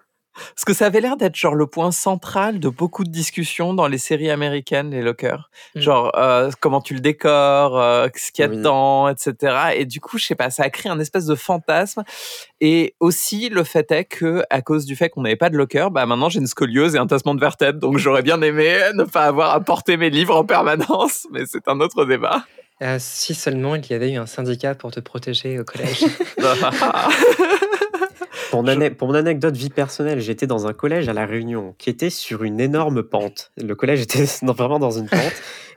Parce 0.55 0.65
que 0.65 0.73
ça 0.73 0.87
avait 0.87 1.01
l'air 1.03 1.17
d'être 1.19 1.35
genre 1.37 1.55
le 1.57 1.67
point 1.67 1.91
central 1.91 2.61
de 2.61 2.69
beaucoup 2.71 3.05
de 3.05 3.11
discussions 3.11 3.75
dans 3.75 3.89
les 3.89 3.99
séries 3.99 4.31
américaines, 4.31 4.91
les 4.91 5.03
lockers. 5.03 5.51
Mm. 5.75 5.81
Genre 5.81 6.13
euh, 6.17 6.51
comment 6.61 6.81
tu 6.81 6.95
le 6.95 7.01
décores, 7.01 7.77
euh, 7.79 8.09
ce 8.17 8.31
qu'il 8.33 8.45
y 8.45 8.47
a 8.47 8.51
Oui. 8.51 8.57
dedans, 8.57 9.09
etc. 9.09 9.57
Et 9.77 9.85
du 9.85 10.01
coup, 10.01 10.17
je 10.19 10.25
sais 10.27 10.37
pas, 10.37 10.49
ça 10.49 10.63
a 10.63 10.71
créé 10.71 10.91
un 10.91 10.99
espèce 11.01 11.27
de 11.27 11.35
fantasme. 11.35 12.05
Et 12.61 12.95
aussi, 13.01 13.51
le 13.51 13.65
fait 13.65 13.91
est 13.91 14.05
que 14.05 14.43
à 14.49 14.63
cause 14.63 14.87
du 14.87 14.97
fait 14.97 15.11
qu'on 15.11 15.23
n'avait 15.23 15.37
pas 15.37 15.51
de 15.51 15.57
locker, 15.59 15.89
bah 15.91 16.07
maintenant 16.07 16.29
j'ai 16.31 16.39
une 16.39 16.47
scoliose 16.47 16.95
et 16.95 16.99
un 16.99 17.07
tassement 17.09 17.35
de 17.35 17.41
vertèbre. 17.41 17.79
Donc 17.81 17.99
j'aurais 17.99 18.23
bien 18.23 18.41
aimé 18.41 18.79
ne 18.95 19.05
pas 19.05 19.25
avoir 19.27 19.51
à 19.53 19.61
porter 19.61 19.97
mes 19.99 20.09
livres 20.11 20.37
en 20.37 20.45
permanence, 20.45 21.27
mais 21.33 21.43
c'est 21.45 21.69
un 21.69 21.81
autre 21.81 22.05
débat. 22.07 22.45
Euh, 22.83 22.97
si 22.99 23.35
seulement 23.35 23.75
il 23.75 23.87
y 23.91 23.95
avait 23.95 24.11
eu 24.13 24.17
un 24.17 24.27
syndicat 24.27 24.75
pour 24.75 24.91
te 24.91 25.01
protéger 25.01 25.59
au 25.61 25.65
collège. 25.65 26.05
Pour, 28.51 28.63
mon 28.65 28.69
ane- 28.69 28.95
pour 28.97 29.07
mon 29.09 29.15
anecdote 29.15 29.55
vie 29.57 29.71
personnelle, 29.71 30.19
j'étais 30.21 30.49
dans 30.49 30.67
un 30.67 30.73
collège 30.73 31.09
à 31.09 31.13
La 31.13 31.25
Réunion 31.25 31.75
qui 31.79 31.89
était 31.89 32.11
sur 32.11 32.43
une 32.43 32.59
énorme 32.59 33.05
pente. 33.05 33.53
Le 33.57 33.75
collège 33.77 34.01
était 34.01 34.25
dans- 34.43 34.53
vraiment 34.55 34.81
dans 34.81 34.91
une 34.91 35.09
pente. 35.09 35.33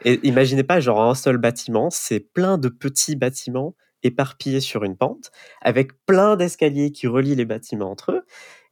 Et 0.06 0.20
imaginez 0.24 0.64
pas 0.64 0.80
genre 0.80 1.02
un 1.02 1.14
seul 1.14 1.38
bâtiment, 1.38 1.90
c'est 1.92 2.20
plein 2.20 2.58
de 2.58 2.70
petits 2.70 3.16
bâtiments 3.16 3.76
éparpillés 4.02 4.60
sur 4.60 4.84
une 4.84 4.98
pente, 4.98 5.32
avec 5.62 5.92
plein 6.08 6.36
d'escaliers 6.36 6.92
qui 6.92 7.06
relient 7.08 7.36
les 7.36 7.46
bâtiments 7.46 7.92
entre 7.92 8.12
eux. 8.12 8.22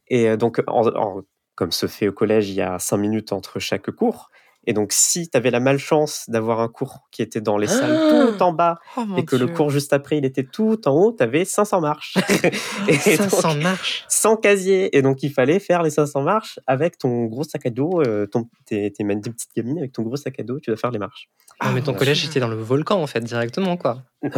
Et 0.07 0.27
euh, 0.29 0.35
donc, 0.35 0.61
en- 0.67 0.87
en- 0.95 1.21
comme 1.55 1.71
se 1.71 1.85
fait 1.85 2.07
au 2.07 2.11
collège, 2.13 2.49
il 2.49 2.55
y 2.55 2.61
a 2.61 2.79
cinq 2.79 2.97
minutes 2.97 3.31
entre 3.33 3.59
chaque 3.59 3.91
cours. 3.91 4.29
Et 4.67 4.74
donc, 4.74 4.91
si 4.93 5.30
tu 5.30 5.36
avais 5.36 5.50
la 5.50 5.60
malchance 5.60 6.26
d'avoir 6.28 6.60
un 6.60 6.67
cours 6.67 7.08
qui 7.12 7.21
était 7.21 7.41
dans 7.41 7.58
les 7.58 7.67
salles 7.67 7.97
tout 8.36 8.43
en 8.43 8.54
bas 8.54 8.80
Oh, 8.97 9.02
et 9.17 9.26
que 9.26 9.36
le 9.36 9.47
cours 9.47 9.69
juste 9.69 9.93
après, 9.93 10.17
il 10.17 10.26
était 10.26 10.43
tout 10.43 10.88
en 10.88 10.91
haut, 10.91 11.15
tu 11.17 11.24
avais 11.24 11.45
500 11.45 11.82
marches. 11.82 12.15
et 12.88 13.17
donc, 13.17 13.30
500 13.30 13.56
marches. 13.56 14.06
sans 14.08 14.36
casier. 14.36 14.95
Et 14.95 15.02
donc, 15.02 15.24
il 15.24 15.32
fallait 15.32 15.60
faire 15.60 15.82
les 15.82 15.89
500 15.89 16.21
marches 16.21 16.60
avec 16.67 16.97
ton 16.97 17.26
gros 17.26 17.43
sac 17.43 17.65
à 17.65 17.69
dos. 17.69 18.02
Euh, 18.02 18.28
ton, 18.28 18.47
t'es, 18.65 18.91
t'es 18.95 19.04
une 19.04 19.21
petite 19.21 19.50
gamine 19.56 19.80
avec 19.80 19.93
ton 19.93 20.04
gros 20.04 20.15
sac 20.15 20.39
à 20.39 20.43
dos, 20.43 20.60
tu 20.60 20.69
dois 20.69 20.78
faire 20.78 20.91
les 20.91 21.00
marches. 21.00 21.30
Ah, 21.60 21.71
mais 21.74 21.82
ton 21.82 21.93
collège 21.93 22.26
était 22.26 22.39
dans 22.39 22.47
le 22.47 22.56
volcan, 22.56 23.02
en 23.02 23.08
fait, 23.08 23.21
directement, 23.21 23.78
quoi. 23.78 24.04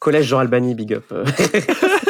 Collège 0.00 0.26
Jean 0.26 0.38
Albany, 0.38 0.74
big 0.74 0.94
up. 0.94 1.12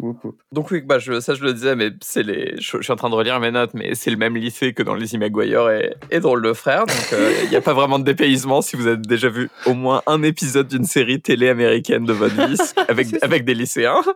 Whoop, 0.00 0.24
whoop. 0.24 0.36
Donc 0.52 0.70
oui, 0.70 0.80
bah 0.82 0.98
je, 0.98 1.20
ça 1.20 1.34
je 1.34 1.42
le 1.44 1.52
disais, 1.52 1.76
mais 1.76 1.90
c'est 2.00 2.22
les. 2.22 2.54
Je, 2.60 2.78
je 2.78 2.82
suis 2.82 2.92
en 2.92 2.96
train 2.96 3.10
de 3.10 3.14
relire 3.14 3.38
mes 3.40 3.50
notes, 3.50 3.72
mais 3.74 3.94
c'est 3.94 4.10
le 4.10 4.16
même 4.16 4.36
lycée 4.36 4.72
que 4.72 4.82
dans 4.82 4.94
Lizzie 4.94 5.18
McGuire 5.18 5.70
et, 5.70 5.94
et 6.10 6.20
Drôle 6.20 6.42
de 6.42 6.52
frère, 6.52 6.86
donc 6.86 7.12
euh, 7.12 7.32
il 7.44 7.50
n'y 7.50 7.56
a 7.56 7.60
pas 7.60 7.74
vraiment 7.74 7.98
de 7.98 8.04
dépaysement 8.04 8.62
si 8.62 8.76
vous 8.76 8.86
avez 8.86 8.96
déjà 8.96 9.28
vu 9.28 9.48
au 9.66 9.74
moins 9.74 10.02
un 10.06 10.22
épisode 10.22 10.68
d'une 10.68 10.84
série 10.84 11.20
télé 11.20 11.48
américaine 11.48 12.04
de 12.04 12.12
votre 12.12 12.34
vie 12.46 12.56
avec 12.88 13.08
avec 13.22 13.44
des 13.44 13.54
lycéens. 13.54 14.00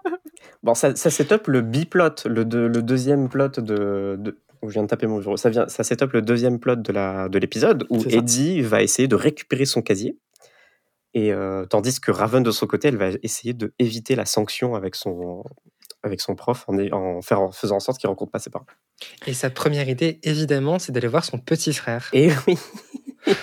Bon, 0.62 0.74
ça, 0.74 0.96
ça 0.96 1.10
le 1.46 1.60
biplot, 1.60 2.08
le, 2.24 2.44
deux- 2.44 2.66
le 2.66 2.82
deuxième 2.82 3.28
plot 3.28 3.48
de. 3.58 4.16
de 4.18 4.38
où 4.62 4.68
je 4.68 4.72
viens 4.74 4.82
de 4.82 4.88
taper 4.88 5.06
mon 5.06 5.18
bureau. 5.18 5.36
Ça, 5.36 5.48
vient, 5.50 5.68
ça 5.68 5.84
set 5.84 6.02
up 6.02 6.12
le 6.12 6.22
deuxième 6.22 6.58
plot 6.58 6.76
de, 6.76 6.92
la, 6.92 7.28
de 7.28 7.38
l'épisode 7.38 7.86
où. 7.90 8.02
Eddie 8.08 8.62
va 8.62 8.82
essayer 8.82 9.06
de 9.06 9.14
récupérer 9.14 9.64
son 9.64 9.82
casier. 9.82 10.16
Et 11.18 11.32
euh, 11.32 11.64
tandis 11.64 11.98
que 11.98 12.10
Raven, 12.10 12.42
de 12.42 12.50
son 12.50 12.66
côté, 12.66 12.88
elle 12.88 12.98
va 12.98 13.08
essayer 13.22 13.54
de 13.54 13.72
éviter 13.78 14.14
la 14.16 14.26
sanction 14.26 14.74
avec 14.74 14.94
son, 14.94 15.42
avec 16.02 16.20
son 16.20 16.34
prof 16.34 16.64
en, 16.68 16.76
est- 16.78 16.92
en, 16.92 17.22
faire, 17.22 17.40
en 17.40 17.50
faisant 17.52 17.76
en 17.76 17.80
sorte 17.80 17.98
qu'il 17.98 18.08
rencontre 18.10 18.30
pas 18.32 18.38
ses 18.38 18.50
parents. 18.50 18.66
Et 19.26 19.32
sa 19.32 19.48
première 19.48 19.88
idée, 19.88 20.20
évidemment, 20.24 20.78
c'est 20.78 20.92
d'aller 20.92 21.08
voir 21.08 21.24
son 21.24 21.38
petit 21.38 21.72
frère. 21.72 22.10
Et 22.12 22.28
oui. 22.46 22.58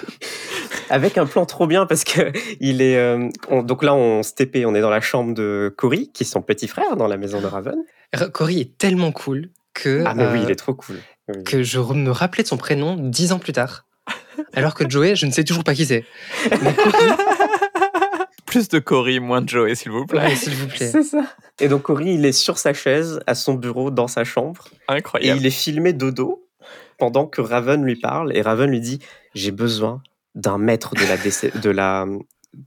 Avec 0.91 1.17
un 1.17 1.25
plan 1.25 1.45
trop 1.47 1.65
bien 1.65 1.85
parce 1.87 2.03
que 2.03 2.31
il 2.59 2.81
est 2.83 2.97
euh, 2.97 3.27
on- 3.49 3.63
donc 3.63 3.83
là 3.83 3.95
on 3.95 4.21
se 4.21 4.33
TP, 4.33 4.65
on 4.67 4.75
est 4.75 4.81
dans 4.81 4.91
la 4.91 5.01
chambre 5.01 5.33
de 5.33 5.73
Cory 5.75 6.11
qui 6.13 6.23
est 6.23 6.27
son 6.27 6.41
petit 6.43 6.67
frère 6.67 6.95
dans 6.95 7.07
la 7.07 7.17
maison 7.17 7.41
de 7.41 7.47
Raven. 7.47 7.75
Cory 8.33 8.59
est 8.61 8.77
tellement 8.77 9.11
cool 9.11 9.49
que, 9.73 10.03
Ah 10.05 10.13
mais 10.13 10.27
oui, 10.27 10.39
euh, 10.39 10.43
il 10.43 10.51
est 10.51 10.55
trop 10.55 10.75
cool. 10.75 10.97
Oui. 11.29 11.43
que 11.43 11.63
je 11.63 11.79
me 11.79 12.11
rappelais 12.11 12.43
de 12.43 12.47
son 12.49 12.57
prénom 12.57 12.95
dix 12.97 13.31
ans 13.31 13.39
plus 13.39 13.53
tard. 13.53 13.87
Alors 14.53 14.73
que 14.75 14.87
Joey, 14.87 15.15
je 15.15 15.25
ne 15.25 15.31
sais 15.31 15.43
toujours 15.43 15.63
pas 15.63 15.73
qui 15.73 15.85
c'est. 15.85 16.03
Plus 18.53 18.69
de 18.69 18.79
Cory, 18.79 19.19
moins 19.19 19.41
de 19.41 19.49
Joey, 19.49 19.75
s'il 19.75 19.91
vous 19.91 20.05
plaît. 20.05 20.21
ouais, 20.27 20.35
s'il 20.35 20.53
vous 20.55 20.67
plaît. 20.67 20.87
C'est 20.89 21.03
ça. 21.03 21.23
Et 21.59 21.67
donc 21.67 21.81
Cory, 21.83 22.13
il 22.13 22.25
est 22.25 22.31
sur 22.31 22.57
sa 22.57 22.73
chaise 22.73 23.19
à 23.27 23.35
son 23.35 23.55
bureau 23.55 23.89
dans 23.91 24.07
sa 24.07 24.23
chambre 24.23 24.65
et 24.89 24.93
Incroyable. 24.93 25.39
il 25.41 25.45
est 25.45 25.49
filmé 25.51 25.91
dodo 25.93 26.45
pendant 26.99 27.25
que 27.25 27.41
Raven 27.41 27.83
lui 27.83 27.95
parle 27.95 28.35
et 28.37 28.41
Raven 28.41 28.69
lui 28.69 28.79
dit 28.79 28.99
"J'ai 29.33 29.51
besoin 29.51 30.01
d'un 30.35 30.57
maître 30.57 30.93
de 30.95 31.05
la 31.07 31.17
déce- 31.17 31.59
de 31.59 31.69
la 31.69 32.05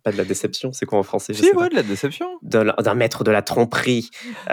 pas 0.03 0.13
de 0.13 0.17
la 0.17 0.25
déception, 0.25 0.73
c'est 0.73 0.87
quoi 0.87 0.99
en 0.99 1.03
français 1.03 1.33
je 1.35 1.43
Si, 1.43 1.51
ouais, 1.53 1.69
de 1.69 1.75
la 1.75 1.83
déception. 1.83 2.27
d'un 2.43 2.95
maître 2.95 3.23
de 3.25 3.31
la 3.31 3.43
tromperie. 3.43 4.11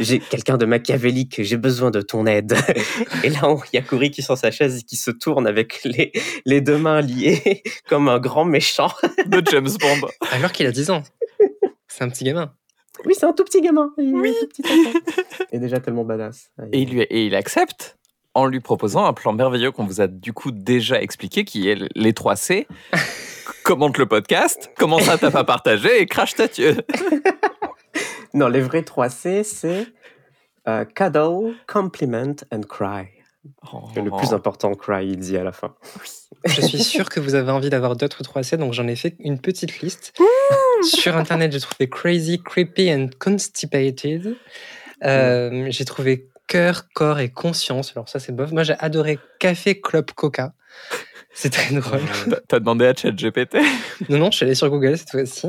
J'ai 0.00 0.20
quelqu'un 0.20 0.56
de 0.56 0.64
machiavélique, 0.66 1.42
j'ai 1.42 1.56
besoin 1.56 1.90
de 1.90 2.00
ton 2.00 2.24
aide. 2.26 2.56
Et 3.24 3.30
là, 3.30 3.40
on- 3.48 3.58
il 3.72 3.76
y 3.76 3.78
a 3.78 3.82
Cory 3.82 4.10
qui 4.10 4.20
est 4.20 4.24
sur 4.24 4.38
sa 4.38 4.50
chaise 4.50 4.78
et 4.78 4.82
qui 4.82 4.96
se 4.96 5.10
tourne 5.10 5.46
avec 5.46 5.82
les, 5.84 6.12
les 6.44 6.60
deux 6.60 6.78
mains 6.78 7.00
liées 7.00 7.62
comme 7.88 8.08
un 8.08 8.18
grand 8.20 8.44
méchant. 8.44 8.92
De 9.26 9.42
James 9.50 9.68
Bond. 9.80 10.08
Alors 10.32 10.52
qu'il 10.52 10.66
a 10.66 10.70
10 10.70 10.90
ans. 10.90 11.02
C'est 11.88 12.04
un 12.04 12.08
petit 12.08 12.24
gamin. 12.24 12.52
Oui, 13.04 13.14
c'est 13.18 13.26
un 13.26 13.32
tout 13.32 13.44
petit 13.44 13.60
gamin. 13.60 13.92
Il 13.98 14.10
est 14.10 14.12
Oui. 14.12 14.28
un 14.30 14.46
tout 14.46 14.62
petit 14.62 14.88
enfant. 14.88 14.98
Et 15.52 15.58
déjà 15.58 15.78
tellement 15.80 16.04
badass. 16.04 16.50
Et 16.72 16.82
il, 16.82 16.90
lui, 16.90 17.00
et 17.02 17.26
il 17.26 17.34
accepte 17.34 17.97
en 18.38 18.46
lui 18.46 18.60
proposant 18.60 19.04
un 19.04 19.12
plan 19.12 19.32
merveilleux 19.32 19.72
qu'on 19.72 19.84
vous 19.84 20.00
a 20.00 20.06
du 20.06 20.32
coup 20.32 20.50
déjà 20.52 21.00
expliqué, 21.02 21.44
qui 21.44 21.68
est 21.68 21.78
les 21.94 22.12
3 22.12 22.36
C. 22.36 22.66
Commente 23.64 23.98
le 23.98 24.06
podcast, 24.06 24.70
comment 24.78 24.98
ça 25.00 25.18
t'as 25.18 25.30
pas 25.30 25.44
partagé 25.44 26.00
et 26.00 26.06
crache 26.06 26.34
ta. 26.34 26.44
Non, 28.34 28.48
les 28.48 28.60
vrais 28.60 28.82
3 28.82 29.08
C, 29.08 29.42
c'est 29.42 29.86
euh, 30.68 30.84
cuddle, 30.84 31.54
compliment 31.66 32.34
and 32.52 32.60
cry. 32.68 33.06
Et 33.96 34.02
le 34.02 34.10
Oh. 34.12 34.16
plus 34.16 34.32
important, 34.34 34.74
cry, 34.74 35.06
il 35.06 35.16
dit 35.18 35.36
à 35.36 35.42
la 35.44 35.52
fin. 35.52 35.74
Je 36.44 36.60
suis 36.60 36.78
sûre 36.82 37.08
que 37.08 37.20
vous 37.20 37.34
avez 37.34 37.50
envie 37.50 37.70
d'avoir 37.70 37.96
d'autres 37.96 38.22
3C, 38.22 38.56
donc 38.56 38.74
j'en 38.74 38.86
ai 38.86 38.96
fait 38.96 39.16
une 39.18 39.40
petite 39.40 39.80
liste. 39.80 40.12
Sur 40.82 41.16
Internet, 41.16 41.52
j'ai 41.52 41.60
trouvé 41.60 41.88
Crazy, 41.88 42.40
Creepy 42.42 42.92
and 42.92 43.08
Constipated. 43.18 44.36
Euh, 45.04 45.66
j'ai 45.70 45.84
trouvé 45.84 46.28
cœur, 46.48 46.88
corps 46.94 47.20
et 47.20 47.30
conscience. 47.30 47.92
Alors 47.94 48.08
ça, 48.08 48.18
c'est 48.18 48.32
bof. 48.34 48.50
Moi, 48.50 48.64
j'ai 48.64 48.74
adoré 48.80 49.20
Café, 49.38 49.80
Club, 49.80 50.10
Coca. 50.10 50.52
C'est 51.34 51.50
très 51.50 51.72
drôle. 51.74 52.00
T'as- 52.48 52.58
demandé 52.58 52.84
à 52.86 52.94
ChatGPT? 52.94 53.58
Non, 54.08 54.18
non, 54.18 54.30
je 54.32 54.36
suis 54.38 54.44
allé 54.46 54.54
sur 54.56 54.68
Google 54.70 54.96
cette 54.98 55.10
fois-ci. 55.10 55.46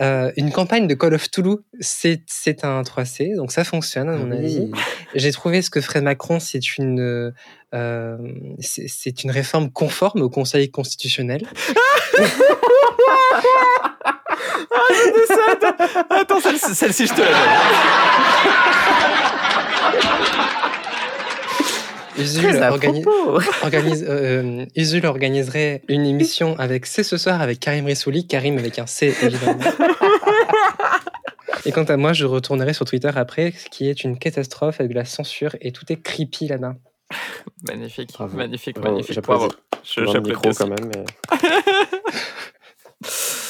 Euh, 0.00 0.30
une 0.38 0.50
campagne 0.52 0.86
de 0.86 0.94
Call 0.94 1.12
of 1.12 1.30
Toulouse, 1.30 1.58
c'est 1.80 2.22
c'est 2.26 2.64
un 2.64 2.80
3C, 2.82 3.34
donc 3.36 3.52
ça 3.52 3.64
fonctionne 3.64 4.08
à 4.08 4.16
mon 4.16 4.30
avis. 4.30 4.70
J'ai 5.14 5.32
trouvé 5.32 5.60
ce 5.60 5.68
que 5.70 5.80
ferait 5.82 6.00
Macron, 6.00 6.40
c'est 6.40 6.78
une, 6.78 7.32
euh, 7.74 8.16
c'est 8.60 8.88
c'est 8.88 9.22
une 9.24 9.30
réforme 9.30 9.70
conforme 9.70 10.22
au 10.22 10.30
Conseil 10.30 10.70
constitutionnel. 10.70 11.46
Attends, 16.10 16.40
celle- 16.40 16.58
celle-ci, 16.58 17.06
je 17.06 17.14
te 17.14 17.20
la 17.20 17.28
donne. 17.28 17.36
Usul, 22.18 22.46
organi- 22.50 23.04
organise, 23.62 24.04
euh, 24.08 24.64
Usul 24.76 25.06
organiserait 25.06 25.82
une 25.86 26.04
émission 26.04 26.56
avec 26.58 26.84
C'est 26.86 27.04
ce 27.04 27.16
soir 27.16 27.40
avec 27.40 27.60
Karim 27.60 27.86
Rissouli, 27.86 28.26
Karim 28.26 28.58
avec 28.58 28.78
un 28.80 28.86
C 28.86 29.14
évidemment. 29.22 29.60
Et 31.64 31.70
quant 31.72 31.84
à 31.84 31.96
moi, 31.96 32.12
je 32.12 32.24
retournerai 32.24 32.72
sur 32.74 32.84
Twitter 32.86 33.10
après, 33.14 33.52
ce 33.52 33.68
qui 33.68 33.88
est 33.88 34.02
une 34.02 34.18
catastrophe 34.18 34.80
avec 34.80 34.90
de 34.90 34.96
la 34.96 35.04
censure 35.04 35.54
et 35.60 35.70
tout 35.70 35.84
est 35.92 36.00
creepy 36.02 36.48
là-bas. 36.48 36.74
Magnifique, 37.68 38.10
Bravo. 38.12 38.36
magnifique, 38.36 38.76
Bravo, 38.76 38.94
magnifique. 38.96 39.14
j'applaudis. 39.14 39.46
Bravo. 39.46 39.54
Je- 39.84 40.00
le 40.00 40.06
j'applaudis 40.06 40.30
micro 40.30 40.48
aussi. 40.48 40.58
quand 40.58 40.66
même. 40.68 40.90
mais- 40.92 41.04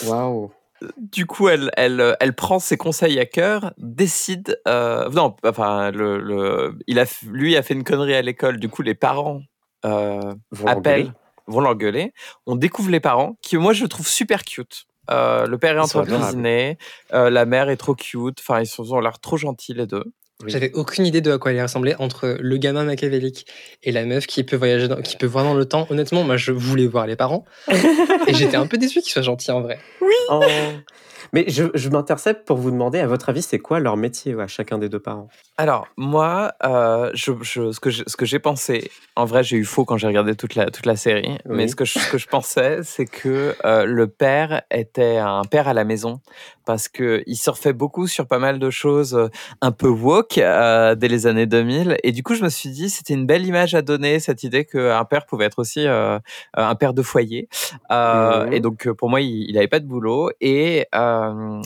Waouh. 0.08 0.50
Du 0.96 1.26
coup, 1.26 1.48
elle, 1.48 1.70
elle, 1.76 2.16
elle 2.20 2.34
prend 2.34 2.58
ses 2.58 2.76
conseils 2.76 3.18
à 3.18 3.26
cœur, 3.26 3.72
décide. 3.78 4.60
euh, 4.68 5.08
non, 5.10 5.34
enfin, 5.44 5.90
le, 5.90 6.18
le- 6.20 6.78
il 6.86 6.98
a, 7.00 7.04
lui 7.26 7.56
a 7.56 7.62
fait 7.62 7.74
une 7.74 7.84
connerie 7.84 8.14
à 8.14 8.22
l'école. 8.22 8.58
Du 8.60 8.68
coup, 8.68 8.82
les 8.82 8.94
parents 8.94 9.42
euh, 9.84 10.34
Vont 10.52 10.66
appellent, 10.68 10.98
l'engueuler. 11.06 11.12
vont 11.46 11.60
l'engueuler. 11.60 12.12
On 12.46 12.56
découvre 12.56 12.90
les 12.90 13.00
parents, 13.00 13.36
qui 13.42 13.56
moi 13.56 13.72
je 13.72 13.86
trouve 13.86 14.06
super 14.08 14.44
cute. 14.44 14.84
Euh, 15.10 15.46
le 15.46 15.56
père 15.58 15.74
est 15.74 15.80
en 15.80 15.86
train 15.88 16.02
de 16.02 16.10
cuisiner, 16.26 16.78
euh, 17.14 17.30
la 17.30 17.44
mère 17.46 17.70
est 17.70 17.76
trop 17.78 17.94
cute. 17.94 18.38
Enfin, 18.40 18.60
ils 18.60 18.66
sont- 18.66 18.84
ils 18.84 18.92
ont 18.92 19.00
l'air 19.00 19.18
trop 19.20 19.36
gentils 19.38 19.72
les 19.74 19.86
deux. 19.86 20.04
Oui. 20.44 20.50
J'avais 20.52 20.70
aucune 20.74 21.04
idée 21.04 21.20
de 21.20 21.32
à 21.32 21.38
quoi 21.38 21.52
il 21.52 21.60
ressemblait 21.60 21.96
entre 21.98 22.36
le 22.38 22.56
gamin 22.58 22.84
machiavélique 22.84 23.44
et 23.82 23.90
la 23.90 24.04
meuf 24.04 24.26
qui 24.28 24.44
peut 24.44 24.54
voyager, 24.54 24.86
dans- 24.86 25.02
qui 25.02 25.16
peut 25.16 25.26
voir 25.26 25.42
dans 25.44 25.54
le 25.54 25.64
temps. 25.64 25.86
Honnêtement, 25.90 26.22
moi, 26.22 26.36
je 26.36 26.52
voulais 26.52 26.86
voir 26.86 27.06
les 27.08 27.16
parents 27.16 27.44
et 28.26 28.34
j'étais 28.34 28.56
un 28.56 28.66
peu 28.68 28.78
déçu 28.78 29.00
qu'ils 29.02 29.10
soient 29.12 29.22
gentils 29.22 29.50
en 29.50 29.62
vrai. 29.62 29.80
Oh. 30.30 30.40
Mais 31.32 31.44
je, 31.48 31.64
je 31.74 31.88
m'intercepte 31.88 32.46
pour 32.46 32.56
vous 32.58 32.70
demander, 32.70 32.98
à 33.00 33.06
votre 33.06 33.28
avis, 33.28 33.42
c'est 33.42 33.58
quoi 33.58 33.80
leur 33.80 33.96
métier 33.96 34.34
à 34.38 34.46
chacun 34.46 34.78
des 34.78 34.88
deux 34.88 34.98
parents? 35.00 35.28
Alors, 35.56 35.88
moi, 35.96 36.52
euh, 36.64 37.10
je, 37.14 37.32
je- 37.42 37.72
ce 37.72 37.80
que 38.16 38.24
j'ai 38.26 38.38
pensé, 38.38 38.90
en 39.16 39.24
vrai, 39.24 39.42
j'ai 39.42 39.56
eu 39.56 39.64
faux 39.64 39.84
quand 39.84 39.96
j'ai 39.96 40.06
regardé 40.06 40.34
toute 40.36 40.54
la, 40.54 40.66
toute 40.66 40.86
la 40.86 40.96
série, 40.96 41.38
mais 41.46 41.66
ce 41.68 41.76
que 41.76 41.84
je, 41.84 41.98
ce 41.98 42.10
que 42.10 42.18
je 42.18 42.28
pensais, 42.28 42.80
c'est 42.84 43.06
que 43.06 43.54
euh, 43.64 43.84
le 43.84 44.06
père 44.06 44.62
était 44.70 45.16
un 45.16 45.42
père 45.42 45.66
à 45.68 45.74
la 45.74 45.84
maison, 45.84 46.20
parce 46.64 46.88
qu'il 46.88 47.36
surfait 47.36 47.72
beaucoup 47.72 48.06
sur 48.06 48.26
pas 48.26 48.38
mal 48.38 48.58
de 48.58 48.70
choses 48.70 49.14
euh, 49.14 49.28
un 49.62 49.72
peu 49.72 49.88
woke 49.88 50.38
euh, 50.38 50.94
dès 50.94 51.08
les 51.08 51.26
années 51.26 51.46
2000, 51.46 51.96
et 52.04 52.12
du 52.12 52.22
coup, 52.22 52.34
je 52.34 52.44
me 52.44 52.48
suis 52.50 52.70
dit, 52.70 52.90
c'était 52.90 53.14
une 53.14 53.26
belle 53.26 53.44
image 53.46 53.74
à 53.74 53.82
donner, 53.82 54.20
cette 54.20 54.42
idée 54.44 54.64
qu'un 54.64 55.04
père 55.04 55.26
pouvait 55.26 55.46
être 55.46 55.58
aussi 55.58 55.86
un 55.88 56.74
père 56.76 56.94
de 56.94 57.02
foyer. 57.02 57.48
Et 57.90 58.60
donc, 58.60 58.88
pour 58.92 59.08
moi, 59.08 59.20
il 59.20 59.52
n'avait 59.54 59.66
pas 59.68 59.80
de 59.80 59.86
boulot, 59.86 60.30
et 60.40 60.86
euh, 60.94 61.07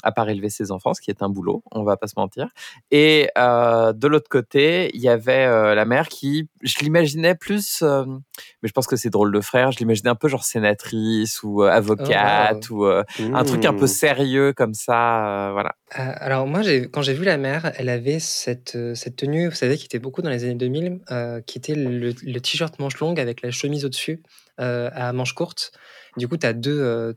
à 0.02 0.12
part 0.12 0.28
élever 0.28 0.48
ses 0.48 0.70
enfants, 0.72 0.94
ce 0.94 1.00
qui 1.00 1.10
est 1.10 1.22
un 1.22 1.28
boulot, 1.28 1.62
on 1.72 1.82
va 1.84 1.96
pas 1.96 2.06
se 2.06 2.14
mentir. 2.16 2.48
Et 2.90 3.28
euh, 3.38 3.92
de 3.92 4.06
l'autre 4.06 4.28
côté, 4.28 4.90
il 4.94 5.00
y 5.00 5.08
avait 5.08 5.44
euh, 5.46 5.74
la 5.74 5.84
mère 5.84 6.08
qui, 6.08 6.48
je 6.62 6.78
l'imaginais 6.80 7.34
plus, 7.34 7.82
euh, 7.82 8.04
mais 8.06 8.68
je 8.68 8.72
pense 8.72 8.86
que 8.86 8.96
c'est 8.96 9.10
drôle 9.10 9.32
de 9.32 9.40
frère, 9.40 9.72
je 9.72 9.78
l'imaginais 9.78 10.10
un 10.10 10.14
peu 10.14 10.28
genre 10.28 10.44
sénatrice 10.44 11.42
ou 11.42 11.62
euh, 11.62 11.70
avocate 11.70 12.70
ou 12.70 12.84
euh, 12.84 13.02
un 13.18 13.44
truc 13.44 13.64
un 13.64 13.72
peu 13.74 13.84
Hmm. 13.84 13.88
sérieux 13.88 14.52
comme 14.52 14.74
ça, 14.74 15.48
euh, 15.48 15.52
voilà. 15.52 15.74
Euh, 15.98 16.12
alors 16.16 16.46
moi, 16.46 16.60
quand 16.92 17.02
j'ai 17.02 17.12
vu 17.14 17.24
la 17.24 17.36
mère, 17.36 17.72
elle 17.76 17.88
avait 17.88 18.18
cette, 18.18 18.76
euh, 18.76 18.94
cette 18.94 19.16
tenue, 19.16 19.48
vous 19.48 19.54
savez, 19.54 19.76
qui 19.76 19.84
était 19.86 19.98
beaucoup 19.98 20.22
dans 20.22 20.30
les 20.30 20.44
années 20.44 20.54
2000, 20.54 21.00
euh, 21.10 21.40
qui 21.42 21.58
était 21.58 21.74
le, 21.74 22.14
le 22.22 22.40
t-shirt 22.40 22.78
manche 22.78 22.98
longue 22.98 23.20
avec 23.20 23.42
la 23.42 23.50
chemise 23.50 23.84
au-dessus 23.84 24.22
euh, 24.60 24.88
à 24.94 25.12
manches 25.12 25.34
courtes. 25.34 25.72
Du 26.16 26.28
coup, 26.28 26.36
tu 26.36 26.46
as 26.46 26.52
deux, 26.52 26.80
euh, 26.80 27.12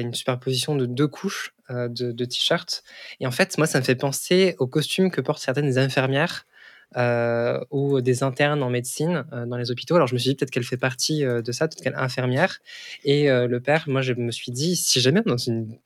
une 0.00 0.14
superposition 0.14 0.76
de 0.76 0.86
deux 0.86 1.08
couches 1.08 1.54
euh, 1.70 1.88
de, 1.88 2.24
t-shirts. 2.24 2.82
Et 3.20 3.26
en 3.26 3.30
fait, 3.30 3.58
moi, 3.58 3.66
ça 3.66 3.80
me 3.80 3.84
fait 3.84 3.94
penser 3.94 4.54
aux 4.58 4.66
costumes 4.66 5.10
que 5.10 5.20
portent 5.20 5.42
certaines 5.42 5.78
infirmières 5.78 6.46
euh, 6.96 7.58
ou 7.70 8.00
des 8.00 8.22
internes 8.22 8.62
en 8.62 8.70
médecine 8.70 9.24
euh, 9.32 9.46
dans 9.46 9.56
les 9.56 9.70
hôpitaux. 9.70 9.96
Alors 9.96 10.06
je 10.06 10.14
me 10.14 10.18
suis 10.18 10.30
dit 10.30 10.36
peut-être 10.36 10.50
qu'elle 10.50 10.64
fait 10.64 10.76
partie 10.76 11.24
de 11.24 11.52
ça, 11.52 11.66
peut-être 11.66 11.82
qu'elle 11.82 11.94
est 11.94 11.96
infirmière. 11.96 12.58
Et 13.04 13.28
le 13.28 13.58
père, 13.60 13.84
moi 13.88 14.02
je 14.02 14.12
me 14.12 14.30
suis 14.30 14.52
dit, 14.52 14.76
si 14.76 15.00
jamais 15.00 15.22
dans 15.22 15.36
une 15.36 15.76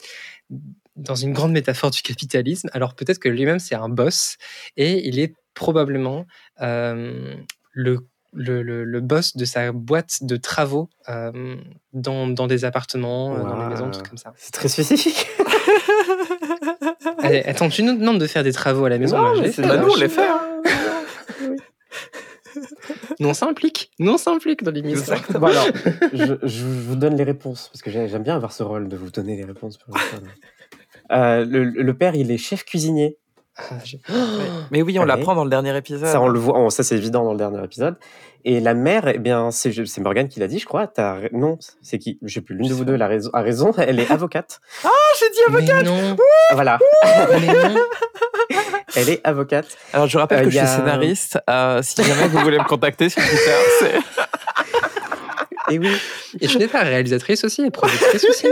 dans 0.97 1.15
une 1.15 1.33
grande 1.33 1.53
métaphore 1.53 1.91
du 1.91 2.03
capitalisme, 2.03 2.69
alors 2.73 2.95
peut-être 2.95 3.19
que 3.19 3.29
lui-même 3.29 3.59
c'est 3.59 3.75
un 3.75 3.89
boss 3.89 4.37
et 4.77 5.09
il 5.09 5.19
est 5.19 5.35
probablement 5.55 6.27
le 6.59 7.99
le, 8.33 8.63
le, 8.63 8.85
le 8.85 9.01
boss 9.01 9.37
de 9.37 9.45
sa 9.45 9.73
boîte 9.73 10.19
de 10.23 10.37
travaux 10.37 10.89
euh, 11.09 11.57
dans, 11.93 12.27
dans 12.29 12.47
des 12.47 12.65
appartements, 12.65 13.35
euh, 13.37 13.43
dans 13.43 13.57
les 13.63 13.67
maisons, 13.69 13.91
tout 13.91 14.01
comme 14.09 14.19
ça. 14.19 14.33
C'est 14.37 14.53
très 14.53 14.69
spécifique. 14.69 15.27
Allez, 17.19 17.43
attends, 17.43 17.69
tu 17.69 17.83
nous 17.83 17.97
demandes 17.97 18.19
de 18.21 18.27
faire 18.27 18.45
des 18.45 18.53
travaux 18.53 18.85
à 18.85 18.89
la 18.89 18.99
maison. 18.99 19.19
Non, 19.19 19.41
mais 19.41 19.51
c'est 19.53 19.63
fais, 19.63 19.69
Bah, 19.69 19.77
nous, 19.79 19.89
on 19.91 19.97
les 19.97 20.09
fait. 20.09 20.27
hein. 20.29 20.63
Nous, 23.21 23.29
on 23.29 23.35
s'implique. 23.35 23.91
Nous, 24.01 24.13
on 24.13 24.19
s'implique 24.19 24.63
dans 24.65 24.71
l'émission. 24.73 25.15
Bon, 25.35 25.47
alors, 25.47 25.67
je, 26.13 26.35
je 26.43 26.65
vous 26.65 26.97
donne 26.97 27.17
les 27.17 27.23
réponses, 27.25 27.69
parce 27.73 27.81
que 27.83 27.91
j'ai- 27.91 28.09
j'aime 28.09 28.23
bien 28.25 28.35
avoir 28.35 28.53
ce 28.53 28.63
rôle 28.65 28.89
de 28.89 28.97
vous 28.97 29.11
donner 29.11 29.37
les 29.37 29.45
réponses. 29.45 29.77
pour. 29.79 29.97
Euh, 31.13 31.45
le, 31.45 31.65
le 31.65 31.95
père, 31.95 32.15
il 32.15 32.31
est 32.31 32.39
chef 32.39 32.63
cuisinier. 32.65 33.19
Ah, 33.71 33.75
j'ai- 33.85 34.01
Mais 34.71 34.83
oui, 34.83 34.99
on 34.99 35.05
l'apprend 35.05 35.35
dans 35.35 35.45
le 35.45 35.51
dernier 35.51 35.77
épisode. 35.77 36.09
Ça, 36.09 36.21
on 36.21 36.29
le 36.29 36.39
voit, 36.39 36.59
oh, 36.59 36.71
ça 36.71 36.83
c'est 36.83 36.97
évident 36.97 37.25
dans 37.25 37.33
le 37.33 37.39
dernier 37.39 37.63
épisode. 37.65 37.97
Et 38.47 38.59
la 38.61 38.73
mère, 38.73 39.07
eh 39.09 39.19
bien, 39.19 39.51
c'est 39.51 39.71
c'est 39.87 40.01
Morgane 40.01 40.29
qui 40.29 40.41
l'a 40.41 40.47
dit, 40.47 40.59
je 40.59 40.65
crois. 40.67 40.91
Non, 41.33 41.59
c'est 41.83 41.99
qui? 41.99 42.19
Je 42.23 42.33
sais 42.35 42.41
plus. 42.41 42.55
L'une 42.57 42.69
de 42.69 42.73
vous 42.75 42.87
deux 42.87 42.99
a 43.01 43.07
raison, 43.07 43.31
a 43.35 43.43
raison. 43.43 43.73
Elle 43.77 44.01
est 44.01 44.11
avocate. 44.11 44.61
Ah, 44.85 44.89
j'ai 45.19 45.29
dit 45.31 45.41
avocat 45.49 45.83
Mais 45.83 45.83
non, 45.83 46.17
Ah, 46.51 46.55
Voilà, 46.55 46.79
mais 47.39 47.47
non. 47.69 47.81
elle 48.97 49.09
est 49.11 49.21
avocate. 49.27 49.67
Alors, 49.93 50.07
je 50.07 50.17
rappelle 50.19 50.39
Euh, 50.39 50.45
que 50.45 50.51
je 50.51 50.57
suis 50.57 50.67
a- 50.67 50.77
scénariste. 50.77 51.39
Euh, 51.51 51.83
si 51.83 52.03
jamais 52.03 52.29
vous 52.29 52.39
voulez 52.39 52.59
me 52.59 52.65
contacter 52.65 53.09
sur 53.11 53.21
Twitter, 53.23 53.51
c'est... 53.81 53.95
Et 55.75 55.79
oui, 55.79 55.91
Et 56.41 56.47
tu 56.49 56.59
n'es 56.59 56.67
pas 56.67 56.81
réalisatrice 56.81 57.45
aussi 57.45 57.63
et 57.63 57.71
productrice 57.71 58.25
aussi. 58.25 58.47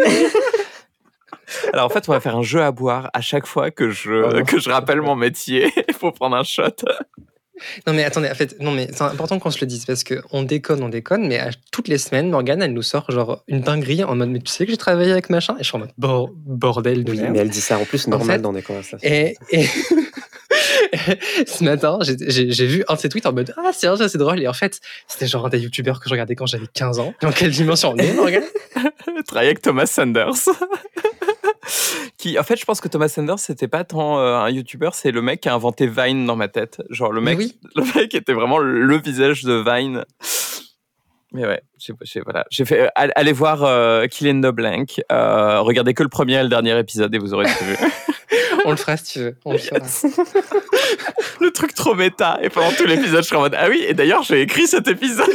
Alors, 1.73 1.87
en 1.87 1.89
fait, 1.89 2.09
on 2.09 2.13
va 2.13 2.21
faire 2.21 2.37
un 2.37 2.43
jeu 2.43 2.63
à 2.63 2.71
boire 2.73 3.11
à 3.15 3.21
chaque 3.21 3.47
fois 3.47 3.71
que 3.71 3.91
je, 3.91 4.13
Oh 4.41 4.45
que 4.45 4.59
je 4.61 4.71
rappelle 4.71 5.01
mon 5.01 5.17
métier. 5.17 5.73
Il 5.89 5.95
faut 5.95 6.13
prendre 6.13 6.37
un 6.37 6.45
shot. 6.45 6.63
Non 7.89 7.93
mais 7.93 8.05
attendez, 8.05 8.31
en 8.31 8.35
fait, 8.37 8.55
non 8.61 8.71
mais 8.71 8.87
c'est 8.93 9.03
important 9.03 9.41
qu'on 9.41 9.51
se 9.51 9.61
le 9.61 9.67
dise 9.67 9.85
parce 9.85 10.05
que 10.05 10.23
on 10.31 10.45
déconne, 10.45 10.81
on 10.81 10.89
déconne, 10.89 11.27
mais 11.27 11.41
à- 11.41 11.51
toutes 11.73 11.89
les 11.89 11.99
semaines, 11.99 12.31
Morgane, 12.31 12.63
elle 12.63 12.73
nous 12.73 12.83
sort 12.83 13.11
genre 13.11 13.43
une 13.49 13.63
dinguerie 13.63 14.05
en 14.05 14.15
mode 14.15 14.29
mais 14.29 14.39
tu 14.39 14.53
sais 14.53 14.65
que 14.65 14.71
j'ai 14.71 14.77
travaillé 14.77 15.11
avec 15.11 15.29
machin? 15.29 15.57
Et 15.59 15.65
je 15.65 15.69
suis 15.69 15.75
en 15.75 15.81
mode 15.81 15.91
Bor- 15.99 16.31
bordel 16.37 17.03
de 17.03 17.11
oui, 17.11 17.19
merde. 17.19 17.33
mais 17.33 17.41
elle 17.41 17.51
dit 17.51 17.61
ça 17.61 17.77
en 17.77 17.85
plus 17.85 18.07
normal 18.07 18.37
fait- 18.37 18.43
dans 18.43 18.53
des 18.53 18.63
conversations. 18.63 18.99
Et, 19.03 19.35
et 19.51 19.67
ce 21.47 21.65
matin, 21.65 21.99
j'ai- 22.01 22.67
vu 22.67 22.85
un 22.87 22.95
de 22.95 22.99
ses 23.01 23.09
tweets 23.09 23.27
en 23.27 23.33
mode 23.33 23.53
Ah, 23.57 23.71
c'est 23.73 23.89
c'est 24.09 24.19
drôle. 24.19 24.41
Et 24.41 24.47
en 24.47 24.53
fait, 24.53 24.81
c'était 25.09 25.27
genre 25.27 25.47
un 25.47 25.49
des 25.49 25.59
youtubeurs 25.59 25.99
que 25.99 26.09
je 26.09 26.15
regardais 26.15 26.37
quand 26.37 26.47
j'avais 26.47 26.67
15 26.73 27.01
ans. 27.01 27.13
Dans 27.23 27.33
quelle 27.33 27.51
dimension 27.51 27.91
on 27.91 27.97
est, 27.97 28.13
Morgane? 28.13 28.45
Travailler 29.27 29.49
avec 29.51 29.63
Thomas 29.63 29.87
Sanders. 29.87 30.31
Qui, 32.19 32.39
en 32.39 32.43
fait, 32.43 32.57
je 32.57 32.65
pense 32.65 32.81
que 32.81 32.89
Thomas 32.89 33.09
Sanders, 33.09 33.39
c'était 33.39 33.69
pas 33.69 33.85
tant 33.85 34.19
euh, 34.19 34.35
un 34.37 34.51
YouTuber, 34.51 34.91
c'est 34.93 35.11
le 35.13 35.23
mec 35.23 35.41
qui 35.41 35.49
a 35.49 35.55
inventé 35.55 35.87
Vine 35.87 36.27
dans 36.27 36.37
ma 36.37 36.49
tête. 36.49 36.83
Genre, 36.91 37.13
le 37.13 37.21
mec, 37.21 37.39
oui. 37.39 37.57
le 37.77 37.85
mec 37.95 38.15
était 38.15 38.33
vraiment 38.35 38.59
le 38.59 38.99
visage 38.99 39.45
de 39.45 39.55
Vine. 39.65 40.05
Mais 41.33 41.47
ouais, 41.47 41.61
j'ai, 41.79 41.93
j'ai- 42.03 42.21
voilà, 42.23 42.47
j'ai 42.51 42.65
fait. 42.65 42.81
euh, 42.81 42.89
all- 42.95 43.13
allez 43.15 43.33
voir 43.33 43.63
euh, 43.63 44.07
Kill 44.07 44.29
in 44.29 44.41
the 44.41 44.53
Blank. 44.53 45.01
Euh, 45.13 45.61
regardez 45.61 45.93
que 45.95 46.03
le 46.03 46.09
premier 46.09 46.37
et 46.41 46.43
le 46.43 46.49
dernier 46.49 46.79
épisode 46.79 47.15
et 47.15 47.19
vous 47.19 47.35
aurez 47.35 47.45
tout 47.45 47.65
vu. 47.65 47.77
On 48.65 48.71
le 48.73 48.77
fera 48.77 48.97
si 48.97 49.13
tu 49.13 49.19
veux. 49.21 49.37
On 49.45 49.53
le 49.53 49.59
fera. 49.59 49.79
le 51.41 51.51
truc 51.53 51.75
trop 51.75 51.95
méta. 51.95 52.39
Et 52.43 52.49
pendant 52.51 52.73
tout 52.73 52.85
l'épisode, 52.87 53.23
je 53.23 53.29
serais 53.29 53.37
en 53.37 53.43
mode 53.43 53.55
ah 53.59 53.69
oui. 53.69 53.85
Et 53.87 53.95
d'ailleurs, 53.95 54.23
j'ai 54.23 54.41
écrit 54.41 54.67
cet 54.67 54.89
épisode. 54.89 55.29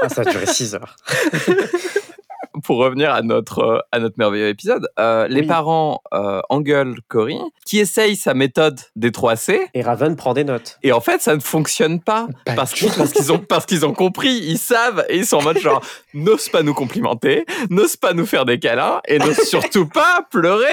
Ah, 0.00 0.08
ça 0.08 0.22
a 0.22 0.24
duré 0.24 0.46
6 0.46 0.74
heures. 0.76 0.96
pour 2.64 2.78
revenir 2.78 3.12
à 3.12 3.22
notre 3.22 3.58
euh, 3.60 3.78
à 3.92 3.98
notre 3.98 4.16
merveilleux 4.18 4.48
épisode, 4.48 4.88
euh, 4.98 5.26
les 5.28 5.42
parents 5.42 6.02
euh, 6.14 6.40
engueulent 6.48 6.96
Cory, 7.08 7.38
qui 7.66 7.78
essaye 7.78 8.16
sa 8.16 8.34
méthode 8.34 8.80
des 8.96 9.10
3C, 9.10 9.58
Et 9.74 9.82
Raven 9.82 10.16
prend 10.16 10.34
des 10.34 10.44
notes. 10.44 10.78
et 10.82 10.92
en 10.92 11.00
fait, 11.00 11.20
ça 11.20 11.34
ne 11.34 11.40
fonctionne 11.40 12.00
pas 12.00 12.28
Pas 12.44 12.54
parce 12.54 12.72
qu'ils 12.72 13.32
ont 13.32 13.38
parce 13.38 13.66
qu'ils 13.66 13.86
ont 13.86 13.92
compris, 13.92 14.40
ils 14.44 14.58
savent 14.58 15.04
et 15.08 15.18
ils 15.18 15.26
sont 15.26 15.38
en 15.38 15.42
mode 15.42 15.58
genre 15.58 15.82
n'ose 16.14 16.48
pas 16.48 16.62
nous 16.62 16.74
complimenter, 16.74 17.44
n'ose 17.70 17.96
pas 17.96 18.12
nous 18.12 18.26
faire 18.26 18.44
des 18.44 18.58
câlins 18.58 19.00
et 19.06 19.18
n'ose 19.18 19.40
surtout 19.40 19.86
pas 19.86 20.26
pleurer. 20.30 20.66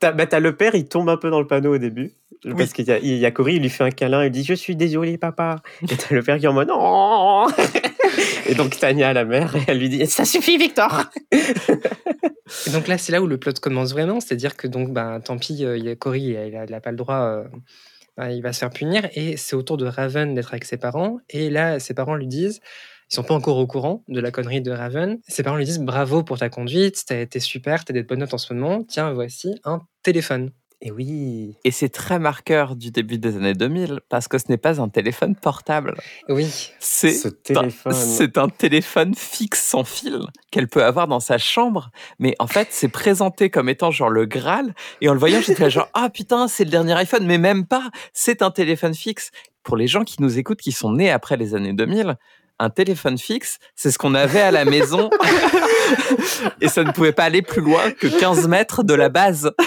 T'as 0.00 0.12
bah, 0.12 0.26
t'as 0.26 0.40
le 0.40 0.56
père, 0.56 0.74
il 0.74 0.88
tombe 0.88 1.08
un 1.08 1.16
peu 1.16 1.30
dans 1.30 1.40
le 1.40 1.46
panneau 1.46 1.74
au 1.74 1.78
début. 1.78 2.12
Parce 2.56 2.72
qu'il 2.72 2.86
y 2.86 2.90
a, 2.90 2.98
il 2.98 3.16
y 3.16 3.26
a 3.26 3.30
Cory, 3.30 3.56
il 3.56 3.62
lui 3.62 3.70
fait 3.70 3.84
un 3.84 3.90
câlin, 3.90 4.24
il 4.24 4.30
dit 4.30 4.44
Je 4.44 4.54
suis 4.54 4.76
désolé, 4.76 5.18
papa. 5.18 5.62
Et 5.82 5.96
t'as 5.96 6.14
le 6.14 6.22
père 6.22 6.38
qui 6.38 6.44
est 6.44 6.48
en 6.48 6.52
mode 6.52 6.68
Non 6.68 7.48
Et 8.46 8.54
donc 8.54 8.78
Tania, 8.78 9.12
la 9.12 9.24
mère, 9.24 9.54
elle 9.66 9.78
lui 9.78 9.88
dit 9.88 10.06
Ça 10.06 10.24
suffit, 10.24 10.58
Victor 10.58 11.04
Et 11.32 12.70
donc 12.70 12.86
là, 12.88 12.98
c'est 12.98 13.12
là 13.12 13.22
où 13.22 13.26
le 13.26 13.38
plot 13.38 13.54
commence 13.60 13.92
vraiment. 13.92 14.20
C'est-à-dire 14.20 14.56
que 14.56 14.66
donc, 14.66 14.92
bah, 14.92 15.20
tant 15.24 15.38
pis, 15.38 15.64
euh, 15.64 15.78
il 15.78 15.84
y 15.84 15.88
a 15.88 15.96
Cory, 15.96 16.22
il 16.22 16.36
a, 16.36 16.64
il 16.64 16.74
a 16.74 16.80
pas 16.80 16.90
le 16.90 16.96
droit. 16.96 17.16
euh, 17.16 17.44
bah, 18.16 18.30
il 18.30 18.42
va 18.42 18.52
se 18.52 18.60
faire 18.60 18.70
punir. 18.70 19.08
Et 19.14 19.36
c'est 19.36 19.56
au 19.56 19.62
tour 19.62 19.76
de 19.76 19.86
Raven 19.86 20.34
d'être 20.34 20.52
avec 20.52 20.64
ses 20.64 20.76
parents. 20.76 21.18
Et 21.30 21.50
là, 21.50 21.80
ses 21.80 21.94
parents 21.94 22.14
lui 22.14 22.26
disent. 22.28 22.60
Ils 23.10 23.16
sont 23.16 23.22
pas 23.22 23.34
encore 23.34 23.58
au 23.58 23.66
courant 23.66 24.02
de 24.08 24.18
la 24.18 24.30
connerie 24.30 24.62
de 24.62 24.70
Raven. 24.70 25.18
Ses 25.28 25.42
parents 25.42 25.58
lui 25.58 25.66
disent 25.66 25.78
bravo 25.78 26.24
pour 26.24 26.38
ta 26.38 26.48
conduite, 26.48 27.04
t'as 27.06 27.20
été 27.20 27.38
super, 27.38 27.84
t'as 27.84 27.92
des 27.92 28.02
bonnes 28.02 28.20
notes 28.20 28.32
en 28.32 28.38
ce 28.38 28.52
moment. 28.54 28.82
Tiens, 28.82 29.12
voici 29.12 29.54
un 29.64 29.82
téléphone. 30.02 30.50
Et 30.80 30.90
oui 30.90 31.56
Et 31.64 31.70
c'est 31.70 31.88
très 31.88 32.18
marqueur 32.18 32.76
du 32.76 32.90
début 32.90 33.18
des 33.18 33.36
années 33.36 33.54
2000 33.54 34.00
parce 34.08 34.28
que 34.28 34.38
ce 34.38 34.44
n'est 34.48 34.58
pas 34.58 34.80
un 34.80 34.88
téléphone 34.88 35.34
portable. 35.34 35.94
Oui, 36.28 36.72
C'est 36.78 37.12
Ce 37.12 37.28
téléphone. 37.28 37.92
C'est 37.92 38.38
un 38.38 38.48
téléphone 38.48 39.14
fixe 39.14 39.62
sans 39.62 39.84
fil 39.84 40.20
qu'elle 40.50 40.68
peut 40.68 40.84
avoir 40.84 41.08
dans 41.08 41.20
sa 41.20 41.38
chambre. 41.38 41.90
Mais 42.18 42.34
en 42.38 42.46
fait, 42.46 42.68
c'est 42.70 42.88
présenté 42.88 43.50
comme 43.50 43.68
étant 43.68 43.90
genre 43.90 44.10
le 44.10 44.26
Graal. 44.26 44.74
Et 45.00 45.08
en 45.08 45.14
le 45.14 45.18
voyant, 45.18 45.40
j'étais 45.40 45.70
genre, 45.70 45.88
ah 45.94 46.10
putain, 46.10 46.48
c'est 46.48 46.64
le 46.64 46.70
dernier 46.70 46.92
iPhone. 46.94 47.24
Mais 47.26 47.38
même 47.38 47.66
pas. 47.66 47.90
C'est 48.12 48.42
un 48.42 48.50
téléphone 48.50 48.94
fixe. 48.94 49.30
Pour 49.62 49.76
les 49.76 49.86
gens 49.86 50.04
qui 50.04 50.20
nous 50.20 50.38
écoutent, 50.38 50.60
qui 50.60 50.72
sont 50.72 50.92
nés 50.92 51.10
après 51.10 51.38
les 51.38 51.54
années 51.54 51.72
2000, 51.72 52.16
un 52.58 52.70
téléphone 52.70 53.18
fixe, 53.18 53.58
c'est 53.74 53.90
ce 53.90 53.98
qu'on 53.98 54.14
avait 54.14 54.40
à 54.40 54.50
la 54.50 54.64
maison. 54.64 55.10
Et 56.60 56.68
ça 56.68 56.84
ne 56.84 56.92
pouvait 56.92 57.12
pas 57.12 57.24
aller 57.24 57.42
plus 57.42 57.60
loin 57.60 57.90
que 57.90 58.06
15 58.06 58.48
mètres 58.48 58.82
de 58.82 58.94
la 58.94 59.08
base. 59.08 59.52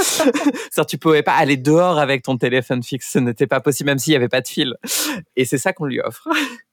C'est-à-dire, 0.00 0.86
tu 0.86 0.98
pouvais 0.98 1.22
pas 1.22 1.34
aller 1.34 1.56
dehors 1.56 1.98
avec 1.98 2.22
ton 2.22 2.36
téléphone 2.36 2.82
fixe. 2.82 3.10
Ce 3.12 3.18
n'était 3.18 3.46
pas 3.46 3.60
possible, 3.60 3.90
même 3.90 3.98
s'il 3.98 4.12
n'y 4.12 4.16
avait 4.16 4.28
pas 4.28 4.40
de 4.40 4.48
fil. 4.48 4.74
Et 5.36 5.44
c'est 5.44 5.58
ça 5.58 5.72
qu'on 5.72 5.86
lui 5.86 6.00
offre. 6.00 6.28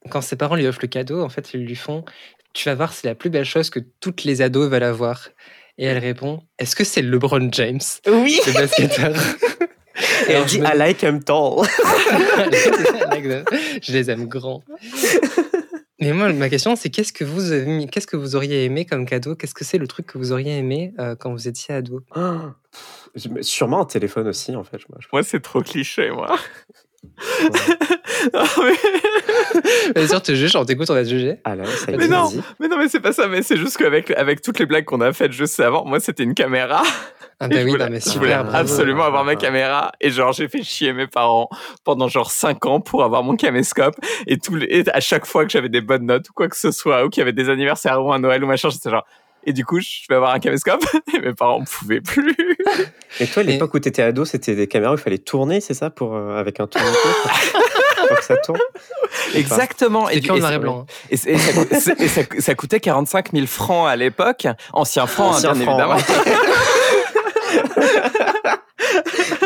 quand 0.10 0.22
ses 0.22 0.36
parents 0.36 0.56
lui 0.56 0.68
offrent 0.68 0.82
le 0.82 0.88
cadeau, 0.88 1.22
en 1.22 1.30
fait, 1.30 1.54
ils 1.54 1.66
lui 1.66 1.76
font 1.76 2.06
Tu 2.54 2.70
vas 2.70 2.76
voir, 2.76 2.94
c'est 2.94 3.08
la 3.08 3.16
plus 3.16 3.30
belle 3.30 3.46
chose 3.46 3.70
que 3.70 3.80
toutes 4.00 4.24
les 4.24 4.42
ados 4.42 4.70
veulent 4.70 4.84
avoir. 4.84 5.30
Et 5.78 5.86
elle 5.86 6.00
répond 6.00 6.42
Est-ce 6.58 6.76
que 6.76 6.84
c'est 6.84 7.02
LeBron 7.02 7.50
James, 7.52 7.80
Oui 8.08 8.40
le 8.48 8.54
basketteur 8.54 9.14
Et 10.28 10.32
elle 10.34 10.46
dit 10.46 10.60
me- 10.60 10.66
I 10.68 10.78
like 10.78 11.02
him 11.04 11.24
tall. 11.24 11.66
Je 13.82 13.92
les 13.92 14.10
aime 14.12 14.28
grands. 14.28 14.64
Mais 16.00 16.14
moi, 16.14 16.32
ma 16.32 16.48
question, 16.50 16.76
c'est 16.76 16.90
qu'est-ce 16.90 17.12
que 17.12 17.24
vous 17.24 17.52
avez 17.52 17.66
mis- 17.66 17.88
qu'est-ce 17.88 18.06
que 18.06 18.18
vous 18.18 18.36
auriez 18.36 18.66
aimé 18.66 18.86
comme 18.86 19.06
cadeau? 19.08 19.36
Qu'est-ce 19.36 19.56
que 19.56 19.64
c'est 19.66 19.80
le 19.80 19.88
truc 19.88 20.06
que 20.06 20.18
vous 20.20 20.32
auriez 20.32 20.58
aimé 20.58 20.94
euh, 21.00 21.16
quand 21.16 21.32
vous 21.32 21.48
étiez 21.48 21.74
ado? 21.76 22.02
Me- 22.16 23.42
Sûrement 23.42 23.82
un 23.82 23.86
téléphone 23.86 24.28
aussi, 24.28 24.56
en 24.56 24.64
fait. 24.64 24.78
Moi, 24.90 25.00
je 25.00 25.08
Moi, 25.12 25.24
c'est 25.24 25.40
trop 25.40 25.62
cliché, 25.62 26.12
moi. 26.12 26.38
Non, 28.34 28.42
mais, 28.64 29.92
Bien 29.96 30.08
sûr, 30.08 30.22
tu 30.22 30.36
juges, 30.36 30.56
on 30.56 30.66
t'écoute, 30.66 30.90
on 30.90 30.94
va 30.94 31.04
te 31.04 31.10
juger. 31.10 31.38
Ah 31.46 31.54
ça 31.66 31.92
y 31.92 31.98
Mais 31.98 32.06
est, 32.06 32.08
non. 32.08 32.26
vas-y. 32.26 32.42
mais 32.60 32.68
non, 32.68 32.78
mais 32.78 32.90
c'est 32.90 33.00
pas 33.00 33.14
ça. 33.14 33.28
Mais 33.28 33.42
c'est 33.44 33.58
juste 33.58 33.78
qu'avec 33.78 34.12
avec 34.12 34.42
toutes 34.42 34.60
les 34.60 34.66
blagues 34.66 34.86
qu'on 34.86 35.02
a 35.02 35.14
faites 35.14 35.32
juste 35.32 35.60
avant, 35.60 35.86
moi, 35.86 36.00
c'était 36.00 36.24
une 36.24 36.34
caméra. 36.34 36.82
Ah 37.40 37.46
Et 37.46 37.50
bah 37.50 37.56
je 37.60 37.66
oui, 37.66 37.72
voulais, 37.72 37.86
non, 37.86 37.92
mais 37.92 38.00
je 38.00 38.18
voulais 38.18 38.34
bravo. 38.34 38.56
absolument 38.56 39.04
avoir 39.04 39.24
ma 39.24 39.36
caméra. 39.36 39.92
Et 40.02 40.10
genre, 40.10 40.34
j'ai 40.34 40.48
fait 40.48 40.64
chier 40.64 40.92
mes 40.94 41.06
parents 41.08 41.50
pendant 41.84 42.08
genre 42.08 42.32
5 42.32 42.66
ans 42.66 42.80
pour 42.82 43.04
avoir 43.04 43.22
mon 43.24 43.36
caméscope. 43.36 43.96
Et, 44.26 44.38
et 44.70 44.84
à 44.92 45.00
chaque 45.00 45.26
fois 45.28 45.46
que 45.46 45.52
j'avais 45.52 45.70
des 45.70 45.82
bonnes 45.82 46.06
notes 46.08 46.28
ou 46.30 46.34
quoi 46.34 46.48
que 46.50 46.58
ce 46.58 46.72
soit, 46.72 47.06
ou 47.06 47.10
qu'il 47.10 47.22
y 47.22 47.24
avait 47.24 47.34
des 47.34 47.50
anniversaires 47.50 48.04
ou 48.04 48.12
un 48.12 48.20
Noël 48.20 48.44
ou 48.44 48.48
machin, 48.48 48.70
j'étais 48.70 48.90
genre. 48.90 49.06
Et 49.48 49.54
du 49.54 49.64
coup, 49.64 49.80
je 49.80 50.02
vais 50.10 50.16
avoir 50.16 50.34
un 50.34 50.40
caméscope. 50.40 50.84
Et 51.16 51.20
mes 51.20 51.34
parents 51.34 51.62
ne 51.62 51.66
pouvaient 51.66 52.02
plus. 52.02 52.36
Et 53.22 53.28
toi, 53.28 53.42
à 53.42 53.46
l'époque 53.46 53.74
où 53.74 53.80
tu 53.80 53.88
étais 53.88 54.02
ado, 54.02 54.26
c'était 54.26 54.56
des 54.56 54.68
caméras 54.68 54.92
où 54.92 54.96
il 54.96 55.02
fallait 55.02 55.18
tourner, 55.18 55.62
c'est 55.62 55.74
ça 55.74 55.90
pour, 55.90 56.16
euh, 56.16 56.38
Avec 56.38 56.60
un 56.60 56.68
tourniquet 56.68 56.92
pour, 57.24 57.32
pour 58.10 58.18
que 58.18 58.26
ça 58.26 58.36
tourne? 58.36 58.60
Exactement. 59.34 60.10
Et 60.10 60.20
noir 60.20 60.38
et 60.38 60.42
ça- 60.42 60.60
blanc. 60.60 60.86
Et, 61.10 61.16
ça, 61.16 61.30
ça, 61.80 62.22
ça 62.40 62.56
coûtait 62.56 62.82
45 62.82 63.32
000 63.32 63.48
francs 63.48 63.88
à 63.88 63.96
l'époque. 63.96 64.48
Ancien 64.74 65.08
franc, 65.08 65.32
hein, 65.32 65.38
Ancien 65.38 65.54
bien 65.54 65.64
franc, 65.64 65.80
évidemment. 65.80 65.98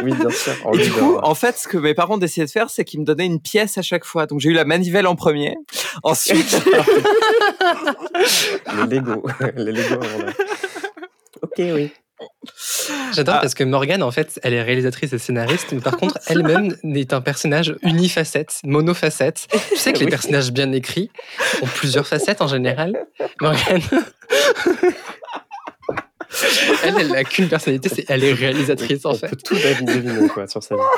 Oui, 0.04 0.14
bien 0.14 0.30
sûr. 0.30 0.54
Et 0.74 0.78
du 0.78 0.92
coup, 0.92 1.18
en 1.22 1.36
fait, 1.36 1.58
ce 1.58 1.68
que 1.68 1.78
mes 1.78 1.94
parents 1.94 2.18
décidaient 2.18 2.46
de 2.46 2.52
faire, 2.52 2.70
c'est 2.70 2.84
qu'ils 2.86 3.00
me 3.00 3.06
donnaient 3.06 3.26
une 3.26 3.42
pièce 3.42 3.78
à 3.78 3.82
chaque 3.82 4.06
fois. 4.06 4.26
Donc, 4.26 4.40
j'ai 4.40 4.50
eu 4.50 4.54
la 4.54 4.66
manivelle 4.66 5.08
en 5.08 5.16
premier. 5.16 5.56
Ensuite, 6.04 6.62
les 8.90 9.00
Lego. 9.00 9.24
les 9.56 9.72
Lego. 9.72 10.00
Ok, 11.42 11.54
oui. 11.60 11.92
J'adore 13.14 13.36
Ah. 13.38 13.42
parce 13.42 13.56
que 13.56 13.64
Morgane, 13.64 14.04
en 14.04 14.12
fait, 14.12 14.40
elle 14.44 14.54
est 14.54 14.62
réalisatrice 14.62 15.12
et 15.12 15.18
scénariste, 15.18 15.72
mais 15.72 15.80
par 15.80 15.98
contre, 15.98 16.20
elle-même 16.28 16.76
est 16.84 17.14
un 17.14 17.22
personnage 17.22 17.76
unifacette, 17.82 18.60
monofacette. 18.64 19.48
Tu 19.70 19.78
sais 19.78 19.92
que 19.94 20.00
les 20.00 20.06
personnages 20.08 20.52
bien 20.52 20.72
écrits 20.72 21.10
ont 21.64 21.68
plusieurs 21.68 22.06
facettes 22.08 22.42
en 22.42 22.48
général. 22.48 23.08
Morgane. 23.42 23.82
elle, 26.84 26.96
elle 27.00 27.08
n'a 27.10 27.24
qu'une 27.24 27.48
personnalité, 27.50 27.90
c'est 27.90 28.06
elle 28.10 28.24
est 28.24 28.34
réalisatrice 28.34 29.06
en 29.06 29.12
On 29.12 29.16
fait. 29.16 29.28
peut 29.30 29.38
tout 29.44 29.56
deviner 29.56 30.28
quoi, 30.30 30.48
sur 30.48 30.64
sa 30.64 30.76
vie. 30.76 30.82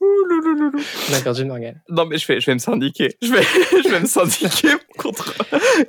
Ouh, 0.00 0.24
louloulou. 0.28 0.72
On 1.10 1.14
a 1.14 1.20
perdu 1.20 1.44
Morgane. 1.46 1.80
Non, 1.88 2.04
mais 2.04 2.18
je 2.18 2.26
vais, 2.26 2.38
je 2.38 2.46
vais 2.46 2.54
me 2.54 2.58
syndiquer. 2.58 3.16
Je 3.22 3.32
vais, 3.32 3.42
je 3.82 3.88
vais 3.88 4.00
me 4.00 4.06
syndiquer 4.06 4.68
contre. 4.98 5.34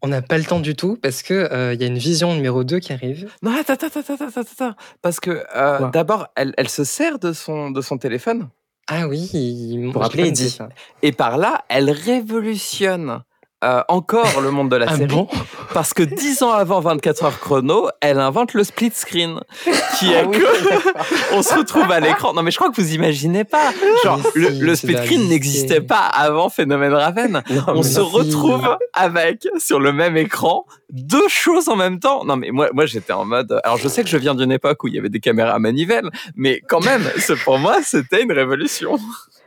On 0.02 0.08
n'a 0.08 0.22
pas 0.22 0.38
le 0.38 0.46
temps 0.46 0.62
du 0.62 0.76
tout 0.76 0.98
parce 1.02 1.22
que 1.24 1.34
euh, 1.34 1.74
il 1.74 1.82
y 1.82 1.84
a 1.84 1.88
une 1.88 1.98
vision 1.98 2.34
numéro 2.34 2.64
2 2.64 2.80
qui 2.80 2.94
arrive. 2.94 3.30
Non, 3.44 3.52
attends, 3.52 3.74
attends, 3.74 3.88
attends, 3.88 4.14
attends, 4.14 4.26
attends, 4.28 4.42
attends. 4.42 4.76
Parce 5.02 5.20
que 5.20 5.44
euh, 5.56 5.90
d'abord, 5.92 6.28
elle, 6.36 6.54
elle 6.58 6.70
se 6.70 6.86
sert 6.86 7.20
de 7.20 7.34
son, 7.34 7.70
de 7.70 7.82
son 7.82 7.98
téléphone. 7.98 8.48
Ah 8.90 9.10
oui, 9.10 9.90
Pour 9.92 10.06
appeler 10.06 10.28
Eddie. 10.30 10.50
ça. 10.52 10.70
Et 11.02 11.12
par 11.12 11.38
là, 11.38 11.66
elle 11.68 11.92
révolutionne 11.92 13.24
euh, 13.64 13.82
encore 13.88 14.39
le 14.41 14.51
monde 14.51 14.70
de 14.70 14.76
la 14.76 14.86
Ah 14.89 14.95
série. 14.97 15.08
bon 15.08 15.28
Parce 15.74 15.93
que 15.93 16.03
dix 16.03 16.43
ans 16.43 16.51
avant 16.51 16.80
24 16.80 17.24
heures 17.24 17.39
chrono, 17.39 17.89
elle 18.01 18.20
invente 18.20 18.53
le 18.53 18.64
split 18.64 18.91
screen. 18.93 19.39
Qui 19.97 20.14
est 20.14 20.20
Ah 20.24 20.28
oui, 20.28 20.38
que 20.38 21.34
on 21.36 21.41
se 21.41 21.55
retrouve 21.55 21.91
à 21.91 21.99
l'écran. 21.99 22.34
Non, 22.34 22.43
mais 22.43 22.51
je 22.51 22.58
crois 22.58 22.70
que 22.70 22.80
vous 22.80 22.93
imaginez 22.93 23.45
pas. 23.45 23.72
Genre, 24.03 24.20
Mais 24.36 24.49
le, 24.51 24.76
split 24.76 24.95
screen 24.97 25.28
n'existait 25.28 25.82
pas 25.82 26.01
avant 26.05 26.49
Phénomène 26.49 26.93
Raven. 26.93 27.41
Non, 27.49 27.64
On 27.70 27.82
se 27.84 27.93
si. 27.93 27.99
retrouve 27.99 28.78
avec, 28.93 29.47
sur 29.58 29.80
le 29.80 29.91
même 29.91 30.18
écran, 30.18 30.66
deux 30.91 31.28
choses 31.28 31.68
en 31.68 31.76
même 31.76 31.99
temps. 31.99 32.26
Non, 32.26 32.36
mais 32.38 32.51
moi, 32.51 32.70
moi, 32.74 32.86
j'étais 32.86 33.14
en 33.14 33.26
mode. 33.26 33.60
Alors, 33.64 33.78
je 33.78 33.88
sais 33.88 34.03
que 34.03 34.10
je 34.10 34.18
viens 34.18 34.36
d'une 34.36 34.51
époque 34.51 34.84
où 34.84 34.88
il 34.88 34.93
y 34.93 34.99
avait 34.99 35.10
des 35.10 35.20
caméras 35.20 35.53
à 35.53 35.60
manivelle, 35.60 36.10
mais 36.36 36.62
quand 36.68 36.86
même, 36.86 37.01
pour 37.43 37.58
moi, 37.58 37.78
c'était 37.84 38.22
une 38.22 38.32
révolution. 38.32 38.99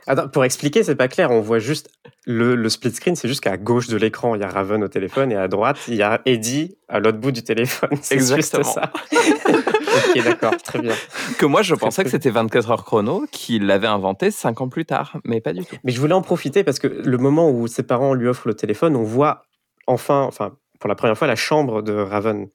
Attends, 0.07 0.27
pour 0.29 0.43
expliquer, 0.43 0.83
c'est 0.83 0.95
pas 0.95 1.07
clair. 1.07 1.31
On 1.31 1.41
voit 1.41 1.59
juste 1.59 1.89
le, 2.25 2.55
le 2.55 2.69
split 2.69 2.91
screen, 2.91 3.15
c'est 3.15 3.27
juste 3.27 3.41
qu'à 3.41 3.57
gauche 3.57 3.87
de 3.87 3.97
l'écran, 3.97 4.35
il 4.35 4.41
y 4.41 4.43
a 4.43 4.47
Raven 4.47 4.83
au 4.83 4.87
téléphone 4.87 5.31
et 5.31 5.35
à 5.35 5.47
droite, 5.47 5.77
il 5.87 5.95
y 5.95 6.01
a 6.03 6.21
Eddie 6.25 6.75
à 6.87 6.99
l'autre 6.99 7.17
bout 7.17 7.31
du 7.31 7.43
téléphone. 7.43 7.89
C'est 8.01 8.19
juste 8.19 8.61
ça. 8.63 8.91
ok, 9.11 10.23
d'accord, 10.23 10.57
très 10.57 10.79
bien. 10.79 10.93
Que 11.37 11.45
moi, 11.45 11.61
je 11.61 11.73
Très 11.75 11.85
pensais 11.85 12.03
que 12.03 12.09
c'était 12.09 12.29
24 12.29 12.71
heures 12.71 12.83
chrono 12.83 13.25
qui 13.31 13.59
l'avait 13.59 13.87
inventé 13.87 14.29
cinq 14.31 14.61
ans 14.61 14.69
plus 14.69 14.85
tard, 14.85 15.17
mais 15.23 15.41
pas 15.41 15.53
du 15.53 15.65
tout. 15.65 15.75
Mais 15.83 15.91
je 15.91 15.99
voulais 15.99 16.13
en 16.13 16.21
profiter 16.21 16.63
parce 16.63 16.79
que 16.79 16.87
le 16.87 17.17
moment 17.17 17.49
où 17.49 17.67
ses 17.67 17.83
parents 17.83 18.13
lui 18.13 18.27
offrent 18.27 18.47
le 18.47 18.53
téléphone, 18.55 18.95
on 18.95 19.03
voit 19.03 19.43
enfin, 19.87 20.21
enfin, 20.21 20.53
pour 20.79 20.89
la 20.89 20.95
première 20.95 21.17
fois, 21.17 21.27
la 21.27 21.35
chambre 21.35 21.81
de 21.81 21.93
Raven 21.93 22.47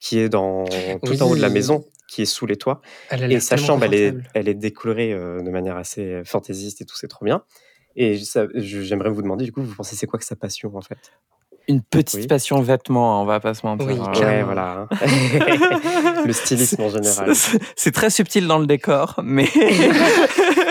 qui 0.00 0.18
est 0.18 0.28
dans 0.28 0.64
tout 1.04 1.22
en 1.22 1.30
haut 1.30 1.36
de 1.36 1.42
la 1.42 1.50
maison, 1.50 1.84
qui 2.10 2.22
est 2.22 2.26
sous 2.26 2.44
les 2.46 2.56
toits. 2.56 2.80
Elle 3.08 3.32
Et 3.32 3.40
sa 3.40 3.56
chambre, 3.56 3.84
elle 3.84 3.94
est, 3.94 4.10
confortable. 4.10 4.30
elle 4.34 4.48
est 4.48 4.54
décolorée 4.54 5.12
euh, 5.12 5.40
de 5.42 5.50
manière 5.50 5.76
assez 5.76 6.22
fantaisiste 6.24 6.80
et 6.82 6.84
tout, 6.84 6.96
c'est 6.96 7.08
trop 7.08 7.24
bien. 7.24 7.42
Et 7.96 8.18
j'aimerais 8.54 9.10
vous 9.10 9.22
demander, 9.22 9.44
du 9.44 9.52
coup, 9.52 9.62
vous 9.62 9.74
pensez 9.74 9.96
c'est 9.96 10.06
quoi 10.06 10.18
que 10.18 10.24
sa 10.24 10.36
passion 10.36 10.70
en 10.76 10.80
fait? 10.80 10.98
Une 11.68 11.82
petite 11.82 12.20
Oui. 12.20 12.26
passion 12.26 12.60
vêtements, 12.62 13.22
on 13.22 13.24
va 13.26 13.38
pas 13.38 13.54
se 13.54 13.64
mentir. 13.64 13.86
Oui, 13.86 13.96
hein. 14.00 14.12
Ouais, 14.20 14.42
voilà. 14.42 14.88
hein. 14.90 14.96
le 16.26 16.32
stylisme 16.32 16.82
en 16.82 16.88
général. 16.88 17.32
C'est 17.76 17.92
très 17.92 18.10
subtil 18.10 18.46
dans 18.48 18.58
le 18.58 18.66
décor, 18.66 19.20
mais 19.22 19.46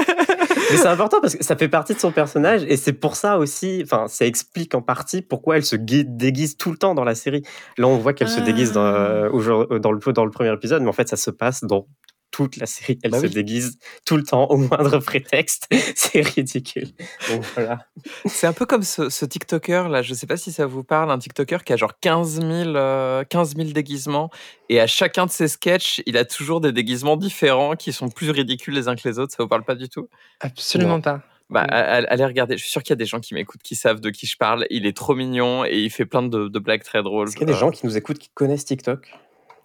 Mais 0.72 0.78
c'est 0.78 0.88
important 0.88 1.20
parce 1.22 1.36
que 1.36 1.44
ça 1.44 1.56
fait 1.56 1.68
partie 1.70 1.94
de 1.94 2.00
son 2.00 2.12
personnage 2.12 2.64
et 2.68 2.78
c'est 2.78 2.94
pour 2.94 3.16
ça 3.16 3.38
aussi, 3.38 3.82
enfin, 3.84 4.08
ça 4.08 4.26
explique 4.26 4.76
en 4.76 4.82
partie 4.82 5.22
pourquoi 5.22 5.58
elle 5.58 5.66
se 5.66 5.76
gui- 5.76 6.06
déguise 6.06 6.58
tout 6.58 6.72
le 6.72 6.78
temps 6.78 6.94
dans 6.96 7.04
la 7.04 7.16
série. 7.16 7.44
Là, 7.78 7.88
on 7.88 7.98
voit 7.98 8.14
qu'elle 8.14 8.30
se 8.30 8.40
déguise 8.42 8.72
dans, 8.74 8.86
euh, 8.86 9.80
dans, 9.80 9.92
le, 9.92 10.14
dans 10.14 10.26
le 10.26 10.32
premier 10.32 10.54
épisode, 10.54 10.82
mais 10.84 10.90
en 10.90 10.94
fait, 10.94 11.08
ça 11.10 11.18
se 11.18 11.32
passe 11.32 11.64
dans 11.64 11.88
toute 12.32 12.58
la 12.58 12.66
série. 12.66 13.00
Elle 13.04 13.12
Bah 13.12 13.20
se 13.20 13.26
oui. 13.26 13.30
déguise 13.32 13.78
tout 14.06 14.16
le 14.18 14.24
temps 14.24 14.46
au 14.48 14.58
moindre 14.58 15.00
prétexte. 15.06 15.68
c'est 15.96 16.22
ridicule. 16.22 16.88
Donc 17.30 17.44
voilà. 17.56 17.88
c'est 18.26 18.48
un 18.48 18.54
peu 18.54 18.66
comme 18.66 18.84
ce, 18.84 19.10
ce 19.10 19.26
TikToker 19.26 19.90
là, 19.90 20.02
je 20.02 20.14
sais 20.14 20.28
pas 20.28 20.38
si 20.38 20.52
ça 20.52 20.66
vous 20.66 20.84
parle, 20.84 21.12
un 21.12 21.18
TikToker 21.20 21.64
qui 21.64 21.74
a 21.74 21.76
genre 21.78 21.94
15 22.00 22.42
000, 22.42 22.52
euh, 22.76 23.24
15 23.24 23.56
000 23.56 23.70
déguisements 23.72 24.30
et 24.70 24.80
à 24.80 24.88
chacun 24.88 25.26
de 25.26 25.32
ses 25.32 25.48
sketchs, 25.48 26.02
il 26.06 26.18
a 26.18 26.26
toujours 26.26 26.62
des 26.62 26.72
déguisements 26.72 27.18
différents 27.18 27.76
qui 27.76 27.92
sont 27.94 28.10
plus 28.10 28.30
ridicules 28.32 28.74
les 28.74 28.88
uns 28.88 28.96
que 28.96 29.08
les 29.08 29.18
autres. 29.20 29.34
Ça 29.36 29.42
vous 29.44 29.50
parle 29.50 29.64
pas 29.64 29.76
du 29.76 29.90
tout? 29.90 30.08
Absolument 30.40 30.96
Non. 30.96 31.02
pas. 31.02 31.22
Bah, 31.50 31.64
Mm. 31.64 32.06
allez 32.10 32.26
regarder. 32.26 32.58
Je 32.58 32.62
suis 32.62 32.70
sûr 32.72 32.84
qu'il 32.84 32.92
y 32.92 32.94
a 32.94 32.98
des 32.98 33.08
gens 33.08 33.20
qui 33.20 33.34
m'écoutent, 33.34 33.64
qui 33.64 33.76
savent 33.76 34.00
de 34.02 34.12
qui 34.12 34.28
je 34.28 34.38
parle. 34.38 34.68
Il 34.70 34.86
est 34.86 34.96
trop 34.96 35.16
mignon 35.16 35.66
et 35.66 35.80
il 35.80 35.90
fait 35.90 36.06
plein 36.06 36.22
de, 36.22 36.48
de 36.48 36.60
blagues 36.60 36.84
très 36.84 37.02
drôles. 37.02 37.28
Est-ce 37.28 37.36
qu'il 37.36 37.48
y 37.48 37.50
a 37.50 37.54
des 37.54 37.58
Euh, 37.58 37.60
gens 37.60 37.72
qui 37.72 37.88
nous 37.88 37.98
écoutent 37.98 38.20
qui 38.20 38.30
connaissent 38.36 38.66
TikTok? 38.66 39.12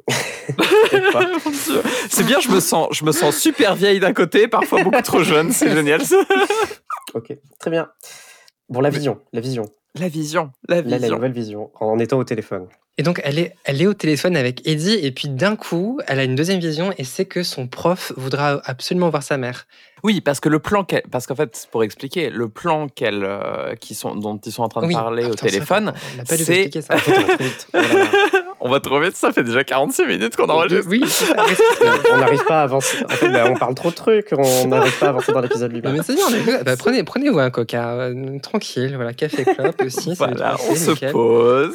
C'est 2.10 2.24
bien, 2.24 2.40
je 2.40 2.48
me 2.50 2.60
sens, 2.60 2.88
je 2.92 3.04
me 3.04 3.12
sens 3.12 3.36
super 3.36 3.74
vieille 3.74 4.00
d'un 4.00 4.12
côté, 4.12 4.48
parfois 4.48 4.82
beaucoup 4.82 5.00
trop 5.02 5.22
jeune. 5.22 5.52
C'est 5.52 5.70
génial. 5.70 6.04
ça. 6.04 6.16
Ok, 7.14 7.32
très 7.60 7.70
bien. 7.70 7.88
Bon, 8.68 8.80
la 8.80 8.90
vision, 8.90 9.20
la 9.32 9.40
vision. 9.40 9.66
La 9.94 10.08
vision, 10.08 10.50
la 10.68 10.76
Là, 10.76 10.82
la 10.86 10.96
vision. 10.98 11.14
nouvelle 11.14 11.32
vision, 11.32 11.70
en 11.78 12.00
étant 12.00 12.18
au 12.18 12.24
téléphone. 12.24 12.66
Et 12.98 13.04
donc, 13.04 13.20
elle 13.22 13.38
est, 13.38 13.54
elle 13.64 13.80
est 13.80 13.86
au 13.86 13.94
téléphone 13.94 14.36
avec 14.36 14.66
Eddie, 14.66 14.98
et 15.00 15.12
puis 15.12 15.28
d'un 15.28 15.54
coup, 15.54 16.00
elle 16.08 16.18
a 16.18 16.24
une 16.24 16.34
deuxième 16.34 16.58
vision, 16.58 16.92
et 16.98 17.04
c'est 17.04 17.24
que 17.26 17.44
son 17.44 17.68
prof 17.68 18.12
voudra 18.16 18.60
absolument 18.64 19.10
voir 19.10 19.22
sa 19.22 19.36
mère. 19.36 19.66
Oui, 20.02 20.20
parce 20.20 20.40
que 20.40 20.48
le 20.48 20.58
plan, 20.58 20.82
qu'elle- 20.82 21.04
parce 21.10 21.28
qu'en 21.28 21.36
fait, 21.36 21.68
pour 21.70 21.84
expliquer, 21.84 22.30
le 22.30 22.48
plan 22.48 22.88
qu'elle, 22.88 23.22
euh, 23.24 23.76
qui 23.76 23.94
sont, 23.94 24.16
dont 24.16 24.38
ils 24.44 24.50
sont 24.52 24.62
en 24.64 24.68
train 24.68 24.82
de 24.82 24.86
Oui. 24.88 24.94
parler 24.94 25.24
au 25.24 25.32
Attends, 25.32 25.46
téléphone, 25.46 25.92
on 26.14 26.16
n'a 26.16 26.24
pas 26.24 26.36
dû 26.36 26.44
c'est- 26.44 26.70
on 28.64 28.70
va 28.70 28.80
trop 28.80 28.98
vite. 28.98 29.14
Ça 29.16 29.30
fait 29.32 29.44
déjà 29.44 29.62
46 29.62 30.06
minutes 30.06 30.34
qu'on 30.36 30.48
enregistre. 30.48 30.86
Oui, 30.90 31.04
on 32.12 32.16
n'arrive 32.18 32.44
pas 32.46 32.60
à 32.60 32.62
avancer. 32.64 32.96
En 33.04 33.08
fait, 33.10 33.28
bah, 33.28 33.44
on 33.48 33.54
parle 33.54 33.74
trop 33.74 33.90
de 33.90 33.94
trucs, 33.94 34.28
on 34.32 34.66
n'arrive 34.66 34.98
pas 34.98 35.06
à 35.06 35.08
avancer 35.10 35.32
dans 35.32 35.40
l'épisode 35.40 35.72
lui-même. 35.72 35.92
mais 35.92 36.02
c'est 36.02 36.14
bien, 36.14 36.26
bah, 36.64 36.76
prenez, 36.76 37.04
prenez-vous 37.04 37.38
un 37.38 37.50
coca, 37.50 37.90
euh, 37.92 38.38
tranquille, 38.40 38.92
voilà, 38.96 39.12
café 39.12 39.44
clope 39.44 39.80
aussi. 39.84 40.14
Voilà, 40.16 40.56
on 40.70 40.74
se 40.74 40.90
nickel. 40.90 41.12
pose. 41.12 41.74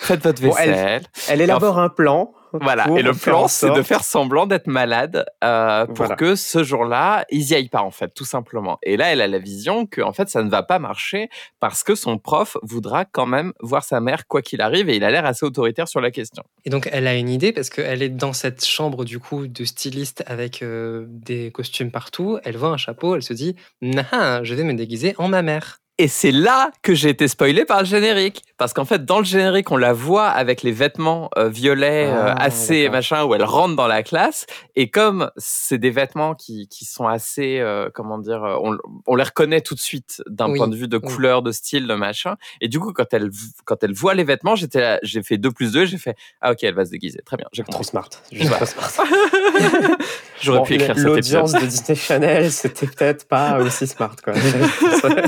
Faites 0.00 0.22
votre 0.22 0.40
Bon, 0.40 0.54
elle- 0.58 0.70
vaisselle. 0.70 1.02
Elle 1.28 1.40
élabore 1.42 1.78
un 1.78 1.88
plan. 1.88 2.32
Voilà, 2.52 2.86
et 2.96 3.02
le 3.02 3.12
plan, 3.12 3.48
c'est 3.48 3.70
de 3.70 3.82
faire 3.82 4.04
semblant 4.04 4.46
d'être 4.46 4.66
malade 4.66 5.24
euh, 5.44 5.86
pour 5.86 5.96
Voilà. 5.96 6.16
que 6.16 6.34
ce 6.34 6.62
jour-là, 6.64 7.24
ils 7.30 7.50
y 7.50 7.54
aillent 7.54 7.68
pas, 7.68 7.82
en 7.82 7.90
fait, 7.90 8.12
tout 8.14 8.24
simplement. 8.24 8.78
Et 8.82 8.96
là, 8.96 9.12
elle 9.12 9.20
a 9.20 9.26
la 9.28 9.38
vision 9.38 9.86
que, 9.86 10.00
en 10.00 10.12
fait, 10.12 10.28
ça 10.28 10.42
ne 10.42 10.50
va 10.50 10.62
pas 10.62 10.78
marcher 10.78 11.28
parce 11.60 11.82
que 11.82 11.94
son 11.94 12.18
prof 12.18 12.56
voudra 12.62 13.04
quand 13.04 13.26
même 13.26 13.52
voir 13.60 13.84
sa 13.84 14.00
mère, 14.00 14.26
quoi 14.26 14.42
qu'il 14.42 14.60
arrive, 14.60 14.88
et 14.88 14.96
il 14.96 15.04
a 15.04 15.10
l'air 15.10 15.24
assez 15.26 15.44
autoritaire 15.46 15.88
sur 15.88 16.00
la 16.00 16.10
question. 16.10 16.42
Et 16.64 16.70
donc, 16.70 16.88
elle 16.92 17.06
a 17.06 17.14
une 17.14 17.28
idée 17.28 17.52
parce 17.52 17.70
qu'elle 17.70 18.02
est 18.02 18.08
dans 18.08 18.32
cette 18.32 18.64
chambre 18.64 19.04
du 19.04 19.18
coup 19.18 19.46
de 19.46 19.64
styliste 19.64 20.24
avec 20.26 20.62
euh, 20.62 21.06
des 21.08 21.50
costumes 21.50 21.90
partout. 21.90 22.38
Elle 22.44 22.56
voit 22.56 22.70
un 22.70 22.76
chapeau, 22.76 23.14
elle 23.16 23.22
se 23.22 23.32
dit 23.32 23.56
Nah, 23.82 24.42
je 24.42 24.54
vais 24.54 24.64
me 24.64 24.74
déguiser 24.74 25.14
en 25.18 25.28
ma 25.28 25.42
mère. 25.42 25.78
Et 26.00 26.08
c'est 26.08 26.32
là 26.32 26.70
que 26.80 26.94
j'ai 26.94 27.10
été 27.10 27.28
spoilé 27.28 27.66
par 27.66 27.80
le 27.80 27.84
générique. 27.84 28.42
Parce 28.56 28.72
qu'en 28.72 28.86
fait, 28.86 29.04
dans 29.04 29.18
le 29.18 29.24
générique, 29.24 29.70
on 29.70 29.76
la 29.76 29.92
voit 29.92 30.28
avec 30.28 30.62
les 30.62 30.72
vêtements 30.72 31.28
euh, 31.36 31.50
violets 31.50 32.06
euh, 32.06 32.28
Ah, 32.34 32.44
assez 32.44 32.84
d'accord. 32.84 32.92
machin, 32.96 33.24
où 33.24 33.34
elle 33.34 33.44
rentre 33.44 33.76
dans 33.76 33.86
la 33.86 34.02
classe. 34.02 34.46
Et 34.76 34.88
comme 34.90 35.30
c'est 35.36 35.76
des 35.76 35.90
vêtements 35.90 36.34
qui, 36.34 36.68
qui 36.68 36.86
sont 36.86 37.06
assez, 37.06 37.58
euh, 37.60 37.90
comment 37.92 38.16
dire, 38.16 38.42
euh, 38.42 38.56
on, 38.62 38.78
on 39.06 39.14
les 39.14 39.24
reconnaît 39.24 39.60
tout 39.60 39.74
de 39.74 39.80
suite 39.80 40.22
d'un 40.26 40.50
Oui, 40.50 40.56
point 40.56 40.68
de 40.68 40.76
vue 40.76 40.88
de 40.88 40.96
oui. 41.02 41.02
couleur, 41.12 41.42
de 41.42 41.52
style, 41.52 41.86
de 41.86 41.94
machin. 41.94 42.36
Et 42.62 42.68
du 42.68 42.80
coup, 42.80 42.94
quand 42.94 43.12
elle, 43.12 43.30
quand 43.66 43.84
elle 43.84 43.92
voit 43.92 44.14
les 44.14 44.24
vêtements, 44.24 44.56
j'étais 44.56 44.98
j'ai 45.02 45.22
fait 45.22 45.36
2 45.36 45.50
plus 45.50 45.72
2, 45.72 45.84
j'ai 45.84 45.98
fait, 45.98 46.16
ah 46.40 46.52
ok, 46.52 46.62
elle 46.64 46.74
va 46.74 46.86
se 46.86 46.90
déguiser. 46.92 47.20
Très 47.26 47.36
bien, 47.36 47.46
j'ai 47.52 47.62
Trop 47.64 47.82
smart. 47.82 48.08
Juste 48.32 48.50
trop 48.52 48.64
smart. 48.64 48.90
J'aurais 50.40 50.58
Bon, 50.60 50.64
pu 50.64 50.74
écrire 50.74 50.94
L'audience 50.98 51.52
de 51.52 51.60
Disney 51.66 51.96
Channel, 51.96 52.50
c'était 52.52 52.86
peut-être 52.86 53.26
pas 53.28 53.58
aussi 53.60 53.86
smart. 53.86 54.14
Quoi. 54.22 54.32
Voilà. 55.02 55.22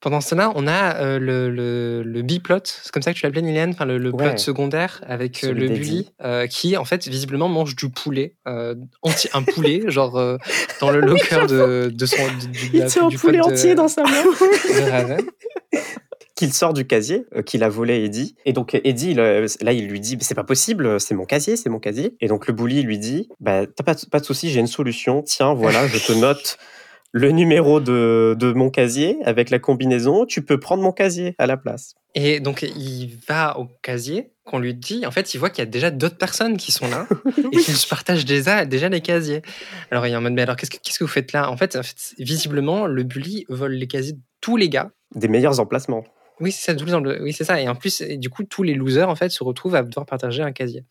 Pendant 0.00 0.20
cela, 0.20 0.52
on 0.54 0.68
a 0.68 0.94
euh, 0.98 1.18
le, 1.18 1.50
le, 1.50 2.04
le 2.04 2.22
biplot, 2.22 2.60
c'est 2.62 2.92
comme 2.92 3.02
ça 3.02 3.12
que 3.12 3.18
tu 3.18 3.26
l'appelais, 3.26 3.40
Liliane, 3.40 3.70
enfin, 3.70 3.84
le, 3.84 3.98
le 3.98 4.10
Ouais. 4.14 4.28
plot 4.28 4.36
secondaire 4.36 5.00
avec 5.08 5.42
euh, 5.42 5.52
le 5.52 5.66
bully 5.66 6.12
euh, 6.22 6.46
qui, 6.46 6.76
en 6.76 6.84
fait, 6.84 7.08
visiblement 7.08 7.48
mange 7.48 7.74
du 7.74 7.90
poulet, 7.90 8.36
euh, 8.46 8.76
enti- 9.04 9.28
un 9.34 9.42
poulet, 9.42 9.82
genre 9.90 10.16
euh, 10.16 10.36
dans 10.80 10.90
le 10.92 11.00
locker 11.00 11.46
de, 11.48 11.90
de 11.92 12.06
son. 12.06 12.16
de- 12.16 12.56
Il 12.74 12.78
la- 12.78 12.86
tient 12.86 13.08
un 13.08 13.10
poulet 13.10 13.38
de- 13.38 13.42
entier 13.42 13.74
dans 13.74 13.88
sa 13.88 14.04
main. 14.04 14.10
de 14.22 14.88
Raven. 14.90 15.26
Qu'il 16.38 16.52
sort 16.52 16.72
du 16.72 16.86
casier, 16.86 17.26
euh, 17.36 17.42
qu'il 17.42 17.62
a 17.64 17.68
volé 17.68 18.04
Eddie. 18.04 18.36
Et 18.44 18.52
donc 18.52 18.78
Eddie, 18.84 19.10
il, 19.10 19.20
euh, 19.20 19.46
là, 19.60 19.72
il 19.72 19.88
lui 19.88 20.00
dit, 20.00 20.16
c'est 20.20 20.34
pas 20.34 20.44
possible, 20.44 21.00
c'est 21.00 21.14
mon 21.14 21.24
casier, 21.24 21.56
c'est 21.56 21.68
mon 21.68 21.80
casier. 21.80 22.14
Et 22.20 22.28
donc 22.28 22.46
le 22.46 22.54
bully 22.54 22.82
lui 22.82 22.98
dit, 22.98 23.28
bah, 23.40 23.66
t'as 23.66 23.84
pas, 23.84 23.94
de- 23.94 24.06
pas 24.10 24.20
de 24.20 24.24
souci, 24.24 24.50
j'ai 24.50 24.60
une 24.60 24.66
solution. 24.68 25.22
Tiens, 25.22 25.52
voilà, 25.54 25.86
je 25.88 25.98
te 25.98 26.12
note 26.18 26.56
le 27.12 27.30
numéro 27.30 27.80
de, 27.80 28.36
de 28.38 28.52
mon 28.52 28.70
casier 28.70 29.16
avec 29.24 29.50
la 29.50 29.58
combinaison. 29.58 30.26
Tu 30.26 30.42
peux 30.42 30.60
prendre 30.60 30.82
mon 30.82 30.92
casier 30.92 31.34
à 31.38 31.46
la 31.46 31.56
place. 31.56 31.94
Et 32.14 32.38
donc, 32.40 32.62
il 32.62 33.16
va 33.28 33.58
au 33.58 33.66
casier 33.82 34.30
qu'on 34.44 34.58
lui 34.58 34.74
dit. 34.74 35.06
En 35.06 35.10
fait, 35.10 35.34
il 35.34 35.38
voit 35.38 35.50
qu'il 35.50 35.60
y 35.64 35.66
a 35.66 35.70
déjà 35.70 35.90
d'autres 35.90 36.16
personnes 36.18 36.56
qui 36.56 36.70
sont 36.72 36.88
là 36.88 37.06
et 37.52 37.56
qu'ils 37.58 37.74
se 37.76 37.88
partagent 37.88 38.24
déjà, 38.24 38.64
déjà 38.64 38.88
les 38.88 39.00
casiers. 39.00 39.42
Alors, 39.90 40.06
il 40.06 40.12
est 40.12 40.16
en 40.16 40.20
mode, 40.20 40.32
mais 40.34 40.42
alors, 40.42 40.56
qu'est-ce 40.56 40.70
que, 40.70 40.76
qu'est-ce 40.82 40.98
que 40.98 41.04
vous 41.04 41.10
faites 41.10 41.32
là? 41.32 41.50
En 41.50 41.56
fait, 41.56 41.76
en 41.76 41.82
fait, 41.82 42.14
visiblement, 42.18 42.86
le 42.86 43.02
bully 43.02 43.44
vole 43.48 43.72
les 43.72 43.86
casiers 43.86 44.12
de 44.12 44.20
tous 44.40 44.56
les 44.56 44.68
gars. 44.68 44.90
Des 45.14 45.28
meilleurs 45.28 45.60
emplacements. 45.60 46.04
Oui, 46.40 46.52
c'est 46.52 46.78
ça, 46.78 46.98
oui, 47.20 47.32
c'est. 47.32 47.62
Et 47.62 47.68
en 47.68 47.74
plus, 47.74 48.00
et 48.00 48.16
du 48.16 48.30
coup, 48.30 48.44
tous 48.44 48.62
les 48.62 48.74
losers, 48.74 49.08
en 49.08 49.16
fait, 49.16 49.30
se 49.30 49.42
retrouvent 49.42 49.74
à 49.74 49.82
devoir 49.82 50.06
partager 50.06 50.42
un 50.42 50.52
casier. 50.52 50.84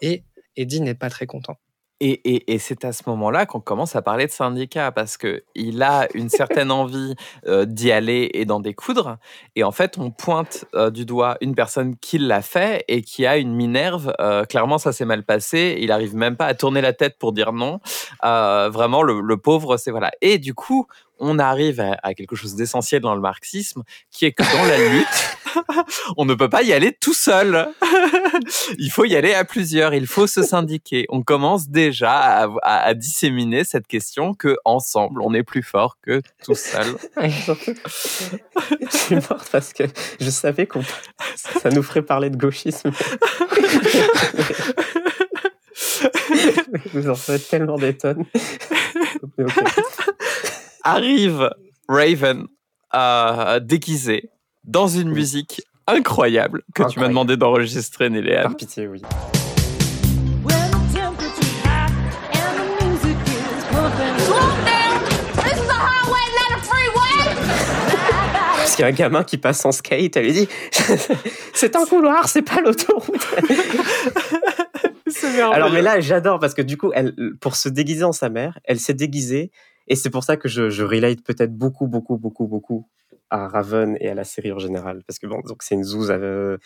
Et 0.00 0.22
Eddie 0.56 0.80
n'est 0.80 0.94
pas 0.94 1.10
très 1.10 1.26
content. 1.26 1.58
Et, 2.04 2.20
et, 2.24 2.52
et 2.52 2.58
c'est 2.58 2.84
à 2.84 2.92
ce 2.92 3.04
moment-là 3.06 3.46
qu'on 3.46 3.60
commence 3.60 3.94
à 3.94 4.02
parler 4.02 4.26
de 4.26 4.32
syndicat 4.32 4.90
parce 4.90 5.16
que 5.16 5.44
il 5.54 5.84
a 5.84 6.08
une 6.14 6.28
certaine 6.28 6.70
envie 6.72 7.14
euh, 7.46 7.64
d'y 7.64 7.92
aller 7.92 8.28
et 8.34 8.44
d'en 8.44 8.58
découdre. 8.58 9.18
Et 9.54 9.62
en 9.62 9.70
fait, 9.70 9.98
on 9.98 10.10
pointe 10.10 10.64
euh, 10.74 10.90
du 10.90 11.04
doigt 11.04 11.36
une 11.40 11.54
personne 11.54 11.96
qui 11.96 12.18
l'a 12.18 12.42
fait 12.42 12.84
et 12.88 13.02
qui 13.02 13.24
a 13.24 13.36
une 13.36 13.54
minerve. 13.54 14.12
Euh, 14.20 14.44
clairement, 14.44 14.78
ça 14.78 14.90
s'est 14.90 15.04
mal 15.04 15.22
passé. 15.22 15.78
Il 15.78 15.92
arrive 15.92 16.16
même 16.16 16.36
pas 16.36 16.46
à 16.46 16.54
tourner 16.54 16.80
la 16.80 16.92
tête 16.92 17.18
pour 17.20 17.32
dire 17.32 17.52
non. 17.52 17.78
Vraiment, 18.20 19.04
le, 19.04 19.20
le 19.20 19.36
pauvre, 19.36 19.76
c'est 19.76 19.92
voilà. 19.92 20.10
Et 20.22 20.38
du 20.38 20.54
coup, 20.54 20.88
on 21.24 21.38
arrive 21.38 21.80
à, 21.80 21.96
à 22.02 22.14
quelque 22.14 22.36
chose 22.36 22.54
d'essentiel 22.56 23.00
dans 23.00 23.14
le 23.14 23.20
marxisme, 23.20 23.82
qui 24.10 24.26
est 24.26 24.32
que 24.32 24.42
dans 24.42 24.64
la 24.64 24.76
lutte, 24.90 25.36
on 26.16 26.24
ne 26.24 26.34
peut 26.34 26.48
pas 26.48 26.62
y 26.62 26.72
aller 26.72 26.92
tout 26.92 27.14
seul. 27.14 27.68
il 28.78 28.90
faut 28.90 29.04
y 29.04 29.14
aller 29.16 29.32
à 29.32 29.44
plusieurs. 29.44 29.94
Il 29.94 30.06
faut 30.06 30.26
se 30.26 30.42
syndiquer. 30.42 31.06
On 31.10 31.22
commence 31.22 31.68
déjà 31.68 32.12
à, 32.12 32.48
à- 32.62 32.82
à 32.82 32.94
disséminer 32.94 33.62
cette 33.64 33.86
question 33.86 34.34
que 34.34 34.56
ensemble, 34.64 35.22
on 35.22 35.32
est 35.32 35.42
plus 35.44 35.62
fort 35.62 35.96
que 36.02 36.20
tout 36.44 36.54
seul. 36.56 36.86
Je 38.90 38.96
suis 38.96 39.14
morte 39.14 39.48
parce 39.52 39.72
que 39.72 39.84
je 40.20 40.30
savais 40.30 40.66
qu'on 40.66 40.82
ça 41.62 41.70
nous 41.70 41.82
ferait 41.82 42.02
parler 42.02 42.30
de 42.30 42.36
gauchisme. 42.36 42.90
Vous 46.94 47.08
en 47.08 47.14
faites 47.14 47.48
tellement 47.48 47.76
des 47.76 47.96
tonnes. 47.96 48.24
Arrive 50.84 51.50
Raven 51.88 52.46
euh, 52.94 53.60
déguisé 53.60 54.30
dans 54.64 54.88
une 54.88 55.08
Oui. 55.08 55.14
musique 55.16 55.62
incroyable 55.86 56.62
que 56.74 56.82
tu 56.88 57.00
m'as 57.00 57.08
demandé 57.08 57.36
d'enregistrer, 57.36 58.10
Néléane. 58.10 58.44
Par 58.44 58.56
pitié, 58.56 58.86
oui. 58.88 59.02
Parce 68.56 68.76
qu'il 68.76 68.82
y 68.82 68.86
a 68.86 68.88
un 68.88 68.92
gamin 68.92 69.24
qui 69.24 69.38
passe 69.38 69.64
en 69.64 69.72
skate, 69.72 70.16
elle 70.16 70.24
lui 70.24 70.32
dit 70.32 70.48
C'est 71.54 71.76
un 71.76 71.84
couloir, 71.84 72.28
c'est 72.28 72.42
pas 72.42 72.60
l'autoroute. 72.60 73.26
Alors, 75.52 75.70
mais 75.70 75.82
là, 75.82 76.00
j'adore 76.00 76.38
parce 76.38 76.54
que 76.54 76.62
du 76.62 76.76
coup, 76.76 76.90
elle, 76.94 77.14
pour 77.40 77.56
se 77.56 77.68
déguiser 77.68 78.04
en 78.04 78.12
sa 78.12 78.28
mère, 78.28 78.58
elle 78.64 78.80
s'est 78.80 78.94
déguisée. 78.94 79.50
Et 79.88 79.96
c'est 79.96 80.10
pour 80.10 80.24
ça 80.24 80.36
que 80.36 80.48
je, 80.48 80.70
je 80.70 80.84
relate 80.84 81.22
peut-être 81.22 81.52
beaucoup, 81.56 81.86
beaucoup, 81.86 82.16
beaucoup, 82.16 82.46
beaucoup 82.46 82.88
à 83.30 83.48
Raven 83.48 83.96
et 84.00 84.08
à 84.08 84.14
la 84.14 84.24
série 84.24 84.52
en 84.52 84.58
général. 84.58 85.02
Parce 85.06 85.18
que 85.18 85.26
bon, 85.26 85.40
donc 85.46 85.62
c'est 85.62 85.74
une 85.74 85.84
zouze, 85.84 86.10
euh, 86.10 86.58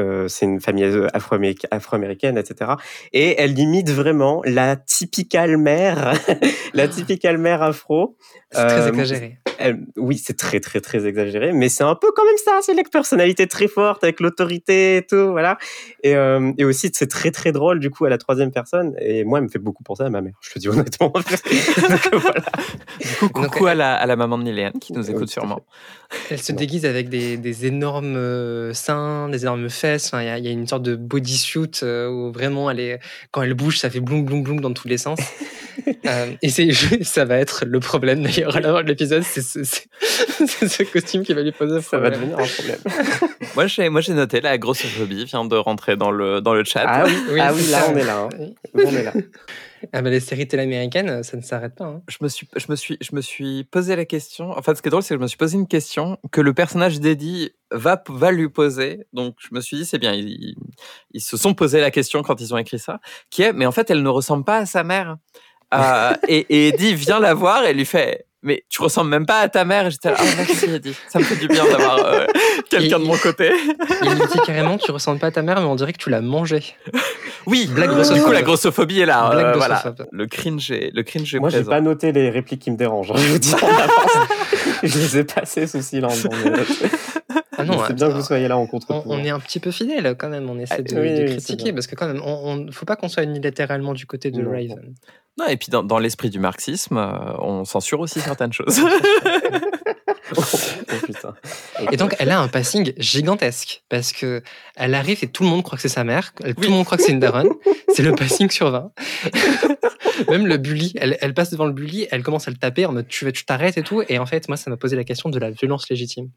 euh, 0.00 0.28
c'est 0.28 0.46
une 0.46 0.60
famille 0.60 0.84
afro-américa- 1.12 1.66
afro-américaine, 1.72 2.38
etc. 2.38 2.72
Et 3.12 3.40
elle 3.40 3.58
imite 3.58 3.90
vraiment 3.90 4.42
la 4.44 4.76
typicale 4.76 5.56
mère, 5.56 6.12
la 6.74 6.86
typicale 6.88 7.38
mère 7.38 7.62
afro. 7.62 8.16
C'est 8.52 8.66
très 8.66 8.80
Euh, 8.82 8.88
exagéré. 8.88 9.38
Elle- 9.58 9.80
oui, 9.96 10.16
c'est 10.22 10.36
très, 10.36 10.60
très, 10.60 10.80
très 10.80 11.06
exagéré, 11.06 11.52
mais 11.52 11.68
c'est 11.68 11.84
un 11.84 11.94
peu 11.94 12.08
quand 12.14 12.24
même 12.24 12.36
ça. 12.44 12.58
C'est 12.62 12.74
la 12.74 12.82
personnalité 12.84 13.46
très 13.46 13.68
forte 13.68 14.02
avec 14.04 14.20
l'autorité 14.20 14.96
et 14.98 15.02
tout, 15.06 15.30
voilà. 15.32 15.58
Et, 16.02 16.14
euh, 16.16 16.52
et 16.58 16.64
aussi, 16.64 16.90
c'est 16.94 17.06
très, 17.08 17.30
très 17.30 17.52
drôle, 17.52 17.80
du 17.80 17.90
coup, 17.90 18.04
à 18.04 18.08
la 18.10 18.18
troisième 18.18 18.50
personne. 18.52 18.94
Et 19.00 19.24
moi, 19.24 19.38
elle 19.38 19.44
me 19.44 19.48
fait 19.50 19.58
beaucoup 19.58 19.82
penser 19.82 20.02
à 20.04 20.10
ma 20.10 20.20
mère, 20.20 20.34
je 20.40 20.50
te 20.52 20.58
dis 20.58 20.68
honnêtement. 20.68 21.12
Donc, 21.14 22.14
voilà. 22.22 22.40
Du 23.00 23.08
coup, 23.18 23.28
Donc, 23.40 23.50
coucou 23.52 23.66
à 23.66 23.74
la, 23.74 23.94
à 23.94 24.06
la 24.06 24.16
maman 24.16 24.38
de 24.38 24.44
Néléane 24.44 24.72
qui 24.80 24.92
nous 24.92 25.10
écoute 25.10 25.28
sûrement. 25.30 25.60
Elle 26.30 26.40
se 26.40 26.52
déguise 26.52 26.86
avec 26.86 27.08
des, 27.10 27.36
des 27.36 27.66
énormes 27.66 28.16
euh, 28.16 28.72
seins, 28.72 29.28
des 29.28 29.42
énormes 29.42 29.68
fesses. 29.68 30.06
Enfin, 30.06 30.22
Il 30.22 30.26
y, 30.26 30.30
a- 30.30 30.38
il 30.38 30.44
y 30.44 30.48
a 30.48 30.52
une 30.52 30.66
sorte 30.66 30.82
de 30.82 30.96
bodysuit 30.96 31.70
euh, 31.82 32.08
où 32.08 32.32
vraiment, 32.32 32.70
elle 32.70 32.80
est, 32.80 32.98
quand 33.30 33.42
elle 33.42 33.54
bouge, 33.54 33.78
ça 33.78 33.90
fait 33.90 34.00
bloum 34.00 34.24
bloum 34.24 34.42
bloum 34.42 34.60
dans 34.60 34.72
tous 34.72 34.88
les 34.88 34.98
sens. 34.98 35.18
Euh, 36.06 36.32
et 36.42 36.48
ça 37.04 37.24
va 37.24 37.36
être 37.36 37.64
le 37.64 37.78
problème 37.78 38.22
d'ailleurs 38.24 38.56
à 38.56 38.60
la 38.60 38.72
fin 38.72 38.82
de 38.82 38.88
l'épisode. 38.88 39.22
C'est 39.22 39.40
c'est- 39.64 39.88
ce 40.68 40.82
costume 40.84 41.22
qui 41.24 41.32
va 41.34 41.42
lui 41.42 41.52
poser 41.52 41.80
Ça 41.80 41.98
va 41.98 42.10
problème. 42.10 42.30
devenir 42.30 42.38
un 42.38 42.46
problème. 42.46 42.78
Moi, 43.54 43.66
j'ai, 43.66 43.88
moi, 43.88 44.00
j'ai 44.00 44.12
noté 44.12 44.40
la 44.40 44.56
grossophobie 44.58 45.24
vient 45.24 45.44
de 45.44 45.56
rentrer 45.56 45.96
dans 45.96 46.10
le, 46.12 46.40
dans 46.40 46.54
le 46.54 46.62
chat. 46.64 46.84
Ah 46.86 47.04
oui, 47.06 47.12
Oui, 47.32 47.40
ah 47.40 47.52
oui 47.52 47.62
c'est 47.62 47.72
là, 47.72 47.84
on 47.90 47.96
est 47.96 48.04
là. 48.04 48.18
hein. 48.20 48.28
Oui. 48.74 48.84
On 48.86 48.90
est 48.94 49.02
là. 49.02 49.12
Ah 49.92 50.02
bah, 50.02 50.10
les 50.10 50.20
séries 50.20 50.46
télé 50.46 50.64
américaines, 50.64 51.22
ça 51.22 51.36
ne 51.36 51.42
s'arrête 51.42 51.74
pas. 51.74 51.84
hein. 51.86 52.02
Je 52.08 52.18
me 52.20 52.28
suis, 52.28 52.48
je 52.56 52.66
me 52.68 52.76
suis, 52.76 52.98
je 53.00 53.14
me 53.16 53.20
suis 53.20 53.64
posé 53.64 53.96
la 53.96 54.04
question. 54.04 54.50
En 54.50 54.62
fait, 54.62 54.74
ce 54.76 54.82
qui 54.82 54.88
est 54.88 54.90
drôle, 54.90 55.02
c'est 55.02 55.14
que 55.14 55.18
je 55.18 55.22
me 55.22 55.26
suis 55.28 55.36
posé 55.36 55.56
une 55.56 55.66
question 55.66 56.18
que 56.30 56.40
le 56.40 56.52
personnage 56.52 57.00
d'Eddie 57.00 57.50
va, 57.72 58.00
va 58.08 58.30
lui 58.30 58.48
poser. 58.48 59.06
Donc, 59.12 59.36
je 59.38 59.48
me 59.52 59.60
suis 59.60 59.76
dit, 59.76 59.84
c'est 59.86 59.98
bien. 59.98 60.12
Ils, 60.14 60.54
ils 61.12 61.20
se 61.20 61.36
sont 61.36 61.54
posé 61.54 61.80
la 61.80 61.90
question 61.90 62.22
quand 62.22 62.40
ils 62.40 62.52
ont 62.54 62.58
écrit 62.58 62.78
ça, 62.78 63.00
qui 63.30 63.42
est, 63.42 63.52
mais 63.52 63.66
en 63.66 63.72
fait, 63.72 63.90
elle 63.90 64.02
ne 64.02 64.08
ressemble 64.08 64.44
pas 64.44 64.58
à 64.58 64.66
sa 64.66 64.84
mère. 64.84 65.16
Euh, 65.74 66.12
et, 66.28 66.46
et 66.48 66.68
Eddie 66.68 66.94
vient 66.94 67.20
la 67.20 67.34
voir 67.34 67.64
et 67.64 67.74
lui 67.74 67.84
fait, 67.84 68.24
mais 68.42 68.64
tu 68.68 68.82
ressembles 68.82 69.10
même 69.10 69.26
pas 69.26 69.40
à 69.40 69.48
ta 69.48 69.64
mère. 69.64 69.90
J'étais 69.90 70.10
là, 70.10 70.16
ah 70.18 70.22
merci 70.36 70.66
Eddie, 70.66 70.94
ça 71.08 71.18
me 71.18 71.24
fait 71.24 71.36
du 71.36 71.48
bien 71.48 71.64
d'avoir 71.64 72.04
euh, 72.04 72.26
quelqu'un 72.70 72.98
de 72.98 73.04
mon 73.04 73.16
côté. 73.16 73.50
Il 74.02 74.10
lui 74.10 74.20
dit 74.32 74.38
carrément, 74.46 74.78
tu 74.78 74.90
ressembles 74.90 75.18
pas 75.20 75.28
à 75.28 75.30
ta 75.32 75.42
mère, 75.42 75.60
mais 75.60 75.66
on 75.66 75.74
dirait 75.74 75.92
que 75.92 75.98
tu 75.98 76.10
l'as 76.10 76.20
mangée. 76.20 76.64
Oui, 77.46 77.66
Blague 77.70 77.90
du 78.12 78.20
coup, 78.22 78.30
la 78.32 78.42
grossophobie 78.42 79.00
est 79.00 79.06
là. 79.06 79.30
Blague 79.30 79.46
euh, 79.46 79.52
voilà. 79.56 79.82
Le 80.12 80.26
cringe 80.26 80.70
est, 80.70 80.90
le 80.94 81.02
cringe 81.02 81.34
est 81.34 81.38
Moi, 81.38 81.50
j'ai 81.50 81.64
pas 81.64 81.80
noté 81.80 82.12
les 82.12 82.30
répliques 82.30 82.60
qui 82.60 82.70
me 82.70 82.76
dérangent. 82.76 83.12
hein, 83.12 83.16
Je 83.16 83.28
vous 83.28 83.38
dis 83.38 83.54
je 84.82 84.98
les 84.98 85.18
ai 85.18 85.24
passées 85.24 85.66
sous 85.66 85.82
silence. 85.82 86.22
dans 86.22 86.36
mes 86.36 86.50
notes. 86.50 86.68
Ah 87.58 87.64
non, 87.64 87.78
c'est 87.86 87.94
bien 87.94 88.08
que 88.08 88.14
vous 88.14 88.22
soyez 88.22 88.48
là 88.48 88.56
en 88.56 88.62
on, 88.62 88.66
contre 88.66 89.02
on 89.06 89.18
est 89.18 89.30
un 89.30 89.40
petit 89.40 89.60
peu 89.60 89.70
fidèle 89.70 90.14
quand 90.16 90.28
même. 90.28 90.48
On 90.48 90.58
essaie 90.58 90.76
Ah, 90.78 90.82
de, 90.82 91.00
oui, 91.00 91.14
de 91.14 91.22
oui, 91.24 91.28
c'est 91.40 91.46
critiquer 91.48 91.72
parce 91.72 91.86
que 91.86 91.94
quand 91.96 92.06
même, 92.06 92.22
on, 92.24 92.66
on- 92.68 92.72
faut 92.72 92.86
pas 92.86 92.96
qu'on 92.96 93.08
soit 93.08 93.24
unilatéralement 93.24 93.94
du 93.94 94.06
côté 94.06 94.30
de 94.30 94.40
Non. 94.42 94.50
Raven. 94.50 94.94
Non, 95.38 95.46
et 95.46 95.56
puis 95.56 95.68
dans, 95.70 95.82
dans 95.84 95.98
l'esprit 95.98 96.30
du 96.30 96.40
marxisme, 96.40 96.96
euh, 96.96 97.36
on 97.40 97.64
censure 97.64 98.00
aussi 98.00 98.20
certaines 98.20 98.52
choses. 98.52 98.80
Et 101.92 101.96
donc, 101.96 102.14
elle 102.18 102.30
a 102.30 102.40
un 102.40 102.48
passing 102.48 102.92
gigantesque 102.98 103.82
parce 103.88 104.12
que 104.12 104.42
elle 104.76 104.94
arrive 104.94 105.18
et 105.22 105.28
tout 105.28 105.42
le 105.42 105.48
monde 105.48 105.62
croit 105.62 105.76
que 105.76 105.82
c'est 105.82 105.88
sa 105.88 106.04
mère. 106.04 106.32
Tout 106.34 106.44
Oui. 106.46 106.54
le 106.66 106.68
monde 106.70 106.84
croit 106.84 106.96
que 106.98 107.04
c'est 107.04 107.12
une 107.12 107.20
daronne. 107.20 107.50
c'est 107.94 108.02
le 108.02 108.14
passing 108.14 108.50
sur 108.50 108.70
20. 108.70 108.90
Même 110.28 110.46
le 110.46 110.56
bully, 110.56 110.92
elle, 111.00 111.16
elle 111.20 111.32
passe 111.34 111.50
devant 111.50 111.66
le 111.66 111.72
bully, 111.72 112.08
elle 112.10 112.22
commence 112.24 112.48
à 112.48 112.50
le 112.50 112.56
taper 112.56 112.86
en 112.86 112.92
mode 112.92 113.06
tu 113.08 113.24
vas- 113.24 113.32
tu 113.32 113.44
t'arrêtes 113.44 113.78
et 113.78 113.82
tout. 113.82 114.02
Et 114.08 114.18
en 114.18 114.26
fait, 114.26 114.48
moi, 114.48 114.56
ça 114.56 114.68
m'a 114.70 114.76
posé 114.76 114.96
la 114.96 115.04
question 115.04 115.28
de 115.30 115.38
la 115.38 115.50
violence 115.50 115.88
légitime. 115.88 116.28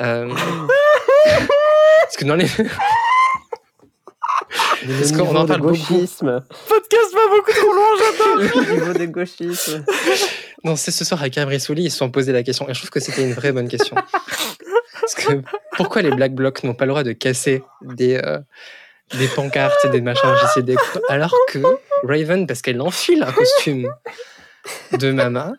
Euh, 0.00 0.32
parce 2.02 2.16
que 2.18 2.24
dans 2.24 2.34
les. 2.36 2.46
Le 4.86 4.94
Parce 4.98 5.12
qu'on 5.12 5.34
en 5.34 5.42
de 5.44 5.48
parle 5.48 5.60
beaucoup. 5.62 5.76
gauchisme. 5.94 6.44
Podcast 6.68 7.14
va 7.14 7.20
beaucoup 7.36 7.50
trop 7.52 7.72
loin, 7.72 7.86
j'adore. 7.98 8.36
Le 8.36 8.72
niveau 8.74 8.92
des 8.92 9.08
gauchismes. 9.08 9.84
Non, 10.64 10.76
c'est 10.76 10.90
ce 10.90 11.04
soir 11.04 11.20
avec 11.20 11.36
Abrissouli, 11.38 11.84
ils 11.84 11.90
se 11.90 11.98
sont 11.98 12.10
posé 12.10 12.32
la 12.32 12.42
question. 12.42 12.68
Et 12.68 12.74
je 12.74 12.80
trouve 12.80 12.90
que 12.90 13.00
c'était 13.00 13.22
une 13.22 13.34
vraie 13.34 13.52
bonne 13.52 13.68
question. 13.68 13.96
Parce 15.00 15.14
que 15.14 15.42
pourquoi 15.76 16.02
les 16.02 16.10
Black 16.10 16.34
Blocs 16.34 16.64
n'ont 16.64 16.74
pas 16.74 16.86
le 16.86 16.90
droit 16.90 17.02
de 17.02 17.12
casser 17.12 17.62
des, 17.82 18.16
euh, 18.16 18.38
des 19.18 19.28
pancartes 19.28 19.84
et 19.84 19.88
des 19.88 20.00
machins 20.00 20.34
alors 21.08 21.34
que 21.48 21.58
Raven, 22.02 22.46
parce 22.46 22.62
qu'elle 22.62 22.80
enfile 22.80 23.22
un 23.22 23.32
costume 23.32 23.88
de 24.92 25.12
mama 25.12 25.52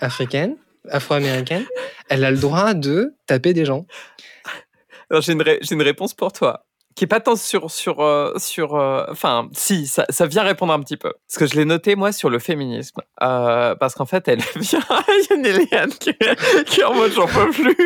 africaine, 0.00 0.56
afro-américaine, 0.88 1.64
elle 2.08 2.24
a 2.24 2.30
le 2.30 2.38
droit 2.38 2.74
de 2.74 3.14
taper 3.26 3.52
des 3.52 3.64
gens. 3.64 3.86
J'ai 5.10 5.32
une 5.32 5.82
réponse 5.82 6.14
pour 6.14 6.32
toi. 6.32 6.64
Qui 6.94 7.04
est 7.04 7.08
pas 7.08 7.20
tant 7.20 7.36
sur. 7.36 7.70
sur, 7.70 8.00
euh, 8.00 8.32
sur 8.36 8.74
euh, 8.74 9.04
Enfin, 9.10 9.48
si, 9.52 9.86
ça, 9.86 10.04
ça 10.10 10.26
vient 10.26 10.42
répondre 10.42 10.72
un 10.72 10.80
petit 10.80 10.96
peu. 10.96 11.12
Parce 11.28 11.38
que 11.38 11.46
je 11.46 11.54
l'ai 11.58 11.64
noté, 11.64 11.96
moi, 11.96 12.12
sur 12.12 12.28
le 12.30 12.38
féminisme. 12.38 13.00
Euh, 13.22 13.74
parce 13.76 13.94
qu'en 13.94 14.04
fait, 14.06 14.28
elle 14.28 14.40
vient. 14.56 14.80
Il 15.08 15.26
y 15.30 15.32
a 15.32 15.36
une 15.36 15.46
Eliane 15.46 15.90
qui, 15.90 16.12
qui 16.66 16.80
est 16.80 16.84
en 16.84 16.94
mode 16.94 17.12
j'en 17.12 17.26
peux 17.26 17.50
plus. 17.50 17.76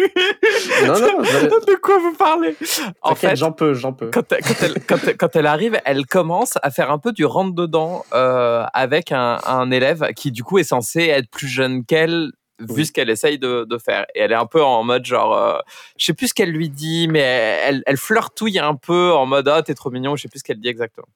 Non, 0.86 0.98
non, 0.98 1.22
je- 1.24 1.66
De 1.66 1.74
quoi 1.80 1.98
vous 1.98 2.14
parlez? 2.14 2.56
En 3.02 3.14
fait, 3.14 3.36
j'en 3.36 3.52
peux, 3.52 3.74
j'en 3.74 3.92
peux. 3.92 4.10
quand 4.10 4.30
elle, 4.32 4.40
quand, 4.42 4.54
elle, 4.62 4.74
quand, 4.86 4.98
elle, 5.06 5.16
quand 5.16 5.36
elle 5.36 5.46
arrive, 5.46 5.80
elle 5.84 6.06
commence 6.06 6.54
à 6.62 6.70
faire 6.70 6.90
un 6.90 6.98
peu 6.98 7.12
du 7.12 7.24
rentre-dedans 7.24 8.04
euh, 8.14 8.64
avec 8.72 9.12
un, 9.12 9.38
un 9.46 9.70
élève 9.70 10.12
qui, 10.16 10.32
du 10.32 10.42
coup, 10.44 10.58
est 10.58 10.64
censé 10.64 11.02
être 11.04 11.30
plus 11.30 11.48
jeune 11.48 11.84
qu'elle, 11.84 12.30
vu 12.60 12.66
Oui. 12.74 12.86
ce 12.86 12.92
qu'elle 12.92 13.10
essaye 13.10 13.38
de, 13.38 13.64
de 13.68 13.78
faire. 13.78 14.06
Et 14.14 14.20
elle 14.20 14.32
est 14.32 14.36
un 14.36 14.46
peu 14.46 14.62
en 14.62 14.82
mode 14.82 15.04
genre, 15.04 15.34
euh, 15.36 15.58
je 15.98 16.06
sais 16.06 16.14
plus 16.14 16.28
ce 16.28 16.34
qu'elle 16.34 16.50
lui 16.50 16.68
dit, 16.70 17.06
mais 17.08 17.20
elle, 17.20 17.82
elle 17.86 17.96
flirtouille 17.96 18.58
un 18.58 18.74
peu 18.74 19.12
en 19.12 19.26
mode, 19.26 19.48
ah, 19.48 19.62
t'es 19.62 19.74
trop 19.74 19.90
mignon, 19.90 20.16
je 20.16 20.22
sais 20.22 20.28
plus 20.28 20.38
ce 20.40 20.44
qu'elle 20.44 20.60
dit 20.60 20.68
exactement. 20.68 21.06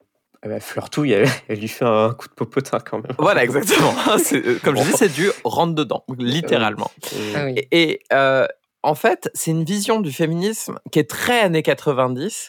Ah 0.43 0.49
bah, 0.49 0.59
Fleurtouille, 0.61 1.12
elle, 1.12 1.28
elle 1.49 1.59
lui 1.61 1.68
fait 1.68 1.84
un 1.84 2.14
coup 2.14 2.26
de 2.26 2.32
popotin 2.32 2.78
quand 2.80 2.99
même. 3.03 3.12
Voilà, 3.18 3.45
exactement. 3.45 3.95
Euh, 4.32 4.59
Comme 4.64 4.76
je 4.76 4.82
dis, 4.84 4.93
c'est 4.97 5.12
du 5.12 5.30
rentre-dedans, 5.45 6.05
littéralement. 6.18 6.91
Et- 7.12 7.32
Ah 7.36 7.45
oui. 7.45 7.55
Et, 7.57 7.68
et, 7.91 8.01
euh, 8.12 8.47
en 8.82 8.95
fait, 8.95 9.28
c'est 9.34 9.51
une 9.51 9.64
vision 9.64 10.01
du 10.01 10.11
féminisme 10.12 10.78
qui 10.91 10.99
est 10.99 11.09
très 11.11 11.41
années 11.41 11.62
90, 11.62 12.49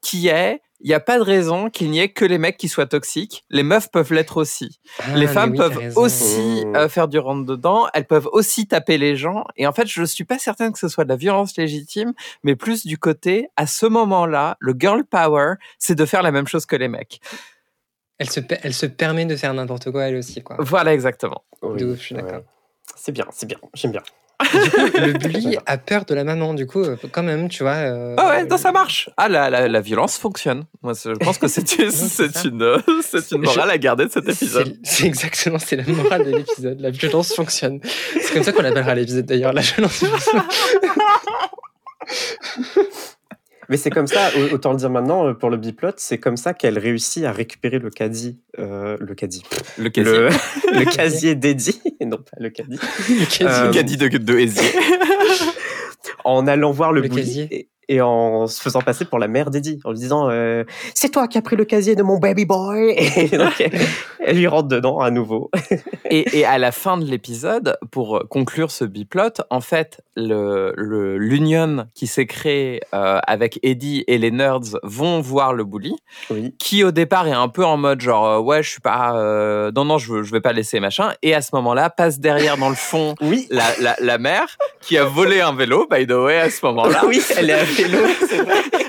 qui 0.00 0.28
est, 0.28 0.60
il 0.84 0.88
n'y 0.88 0.94
a 0.94 1.00
pas 1.00 1.16
de 1.16 1.22
raison 1.22 1.70
qu'il 1.70 1.90
n'y 1.90 1.98
ait 1.98 2.10
que 2.10 2.26
les 2.26 2.36
mecs 2.36 2.58
qui 2.58 2.68
soient 2.68 2.86
toxiques. 2.86 3.46
Les 3.48 3.62
meufs 3.62 3.90
peuvent 3.90 4.12
l'être 4.12 4.36
aussi. 4.36 4.80
Ah, 4.98 5.16
les 5.16 5.26
femmes 5.26 5.52
oui, 5.52 5.56
peuvent 5.56 5.96
aussi 5.96 6.62
euh, 6.76 6.90
faire 6.90 7.08
du 7.08 7.18
rentre-dedans. 7.18 7.88
Elles 7.94 8.04
peuvent 8.04 8.28
aussi 8.32 8.68
taper 8.68 8.98
les 8.98 9.16
gens. 9.16 9.44
Et 9.56 9.66
en 9.66 9.72
fait, 9.72 9.86
je 9.86 10.02
ne 10.02 10.06
suis 10.06 10.24
pas 10.24 10.38
certaine 10.38 10.74
que 10.74 10.78
ce 10.78 10.88
soit 10.88 11.04
de 11.04 11.08
la 11.08 11.16
violence 11.16 11.56
légitime, 11.56 12.12
mais 12.42 12.54
plus 12.54 12.84
du 12.84 12.98
côté, 12.98 13.48
à 13.56 13.66
ce 13.66 13.86
moment-là, 13.86 14.58
le 14.60 14.74
girl 14.78 15.04
power, 15.06 15.54
c'est 15.78 15.94
de 15.94 16.04
faire 16.04 16.22
la 16.22 16.32
même 16.32 16.46
chose 16.46 16.66
que 16.66 16.76
les 16.76 16.88
mecs. 16.88 17.18
Elle 18.18 18.28
se, 18.28 18.40
elle 18.62 18.74
se 18.74 18.84
permet 18.84 19.24
de 19.24 19.36
faire 19.36 19.54
n'importe 19.54 19.90
quoi 19.90 20.04
elle 20.04 20.16
aussi, 20.16 20.42
quoi. 20.42 20.56
Voilà, 20.58 20.92
exactement. 20.92 21.44
Oui, 21.62 21.80
De 21.80 21.86
ouf, 21.86 21.98
je 21.98 22.02
suis 22.04 22.14
d'accord. 22.14 22.32
ouais. 22.32 22.44
C'est 22.94 23.12
bien, 23.12 23.24
c'est 23.30 23.46
bien, 23.46 23.58
j'aime 23.72 23.92
bien. 23.92 24.02
Du 24.42 24.70
coup, 24.70 24.76
le 24.98 25.12
bully 25.18 25.56
a 25.66 25.78
peur 25.78 26.04
de 26.04 26.14
la 26.14 26.24
maman, 26.24 26.54
du 26.54 26.66
coup, 26.66 26.82
euh, 26.82 26.96
quand 27.12 27.22
même, 27.22 27.48
tu 27.48 27.62
vois. 27.62 27.72
euh, 27.72 28.14
Ah 28.18 28.28
ouais, 28.30 28.44
non, 28.44 28.56
ça 28.56 28.72
marche. 28.72 29.08
Ah, 29.16 29.28
la, 29.28 29.48
la, 29.48 29.68
la 29.68 29.80
violence 29.80 30.18
fonctionne. 30.18 30.64
Moi, 30.82 30.92
je 31.02 31.10
pense 31.12 31.38
que 31.38 31.46
c'est 31.48 31.78
une, 31.78 31.90
c'est 31.90 32.44
une, 32.44 32.76
c'est 33.02 33.30
une 33.30 33.42
morale 33.42 33.70
à 33.70 33.78
garder 33.78 34.06
de 34.06 34.10
cet 34.10 34.28
épisode. 34.28 34.76
C'est 34.82 35.06
exactement, 35.06 35.58
c'est 35.58 35.76
la 35.76 35.84
morale 35.86 36.24
de 36.24 36.30
l'épisode. 36.36 36.80
La 36.80 36.90
violence 36.90 37.32
fonctionne. 37.34 37.80
C'est 38.20 38.32
comme 38.34 38.42
ça 38.42 38.52
qu'on 38.52 38.62
l'appellera 38.62 38.94
l'épisode 38.94 39.24
d'ailleurs, 39.26 39.52
la 39.52 39.62
violence 39.62 40.04
fonctionne. 40.04 40.42
Mais 43.68 43.76
c'est 43.76 43.90
comme 43.90 44.06
ça, 44.06 44.30
au- 44.36 44.54
autant 44.54 44.72
le 44.72 44.78
dire 44.78 44.90
maintenant, 44.90 45.26
euh, 45.28 45.34
pour 45.34 45.50
le 45.50 45.56
biplot, 45.56 45.90
c'est 45.96 46.18
comme 46.18 46.36
ça 46.36 46.54
qu'elle 46.54 46.78
réussit 46.78 47.24
à 47.24 47.32
récupérer 47.32 47.78
le 47.78 47.90
caddie. 47.90 48.38
euh, 48.58 48.96
le 49.00 49.14
caddie. 49.14 49.42
Le 49.78 49.88
casier. 49.90 50.12
Le, 50.12 50.28
le 50.78 50.84
casier 50.84 51.34
d'Eddie, 51.34 51.80
et 52.00 52.04
non 52.06 52.18
pas 52.18 52.36
le 52.38 52.50
caddie. 52.50 52.78
Le 53.08 53.46
Euh, 53.46 53.66
Le 53.68 53.72
caddie 53.72 53.96
de, 53.96 54.08
de. 54.08 54.38
En 56.24 56.46
allant 56.46 56.70
voir 56.70 56.92
le, 56.92 57.00
Le 57.02 57.08
bully 57.08 57.22
casier. 57.22 57.68
Et, 57.88 58.00
en 58.00 58.46
se 58.46 58.60
faisant 58.60 58.80
passer 58.80 59.04
pour 59.04 59.18
la 59.18 59.28
mère 59.28 59.50
d'Eddie, 59.50 59.80
en 59.84 59.90
lui 59.92 59.98
disant 59.98 60.28
euh, 60.30 60.64
C'est 60.94 61.10
toi 61.10 61.28
qui 61.28 61.38
as 61.38 61.42
pris 61.42 61.56
le 61.56 61.64
casier 61.64 61.96
de 61.96 62.02
mon 62.02 62.18
baby 62.18 62.44
boy 62.44 62.94
Et 63.16 63.36
donc, 63.36 63.60
elle, 63.60 63.72
elle 64.20 64.36
lui 64.36 64.46
rentre 64.46 64.68
dedans 64.68 65.00
à 65.00 65.10
nouveau. 65.10 65.50
Et, 66.10 66.40
et 66.40 66.44
à 66.44 66.58
la 66.58 66.70
fin 66.70 66.98
de 66.98 67.04
l'épisode, 67.06 67.76
pour 67.90 68.24
conclure 68.28 68.70
ce 68.70 68.84
biplot, 68.84 69.30
en 69.50 69.60
fait, 69.60 70.00
le- 70.16 70.72
l'union 70.76 71.86
qui 71.94 72.06
s'est 72.06 72.26
créée 72.26 72.80
euh, 72.94 73.18
avec 73.26 73.58
Eddie 73.62 74.04
et 74.06 74.18
les 74.18 74.30
nerds 74.30 74.60
vont 74.82 75.20
voir 75.20 75.54
le 75.54 75.64
bully, 75.64 75.96
Oui. 76.30 76.54
qui 76.58 76.84
au 76.84 76.90
départ 76.92 77.26
est 77.26 77.32
un 77.32 77.48
peu 77.48 77.64
en 77.64 77.76
mode 77.78 78.00
genre 78.00 78.26
euh, 78.26 78.38
ouais 78.38 78.62
je 78.62 78.70
suis 78.70 78.80
pas 78.80 79.12
non 79.74 79.84
non 79.84 79.98
je 79.98 80.22
je 80.22 80.30
vais 80.32 80.40
pas 80.40 80.52
laisser 80.52 80.78
machin, 80.78 81.12
et 81.22 81.34
à 81.34 81.40
ce 81.42 81.50
moment-là 81.54 81.90
passe 81.90 82.20
derrière 82.20 82.56
dans 82.58 82.68
le 82.68 82.74
fond 82.74 83.14
Oui. 83.20 83.46
la, 83.50 83.64
la, 83.80 83.96
la 84.00 84.18
mère 84.18 84.56
qui 84.80 84.98
a 84.98 85.04
volé 85.04 85.40
un 85.40 85.54
vélo 85.54 85.86
by 85.90 86.06
the 86.06 86.12
way 86.12 86.38
à 86.38 86.50
ce 86.50 86.64
moment-là. 86.66 87.02
oui, 87.08 87.20
elle 87.36 87.50
est 87.50 87.54
vélo, 87.74 87.98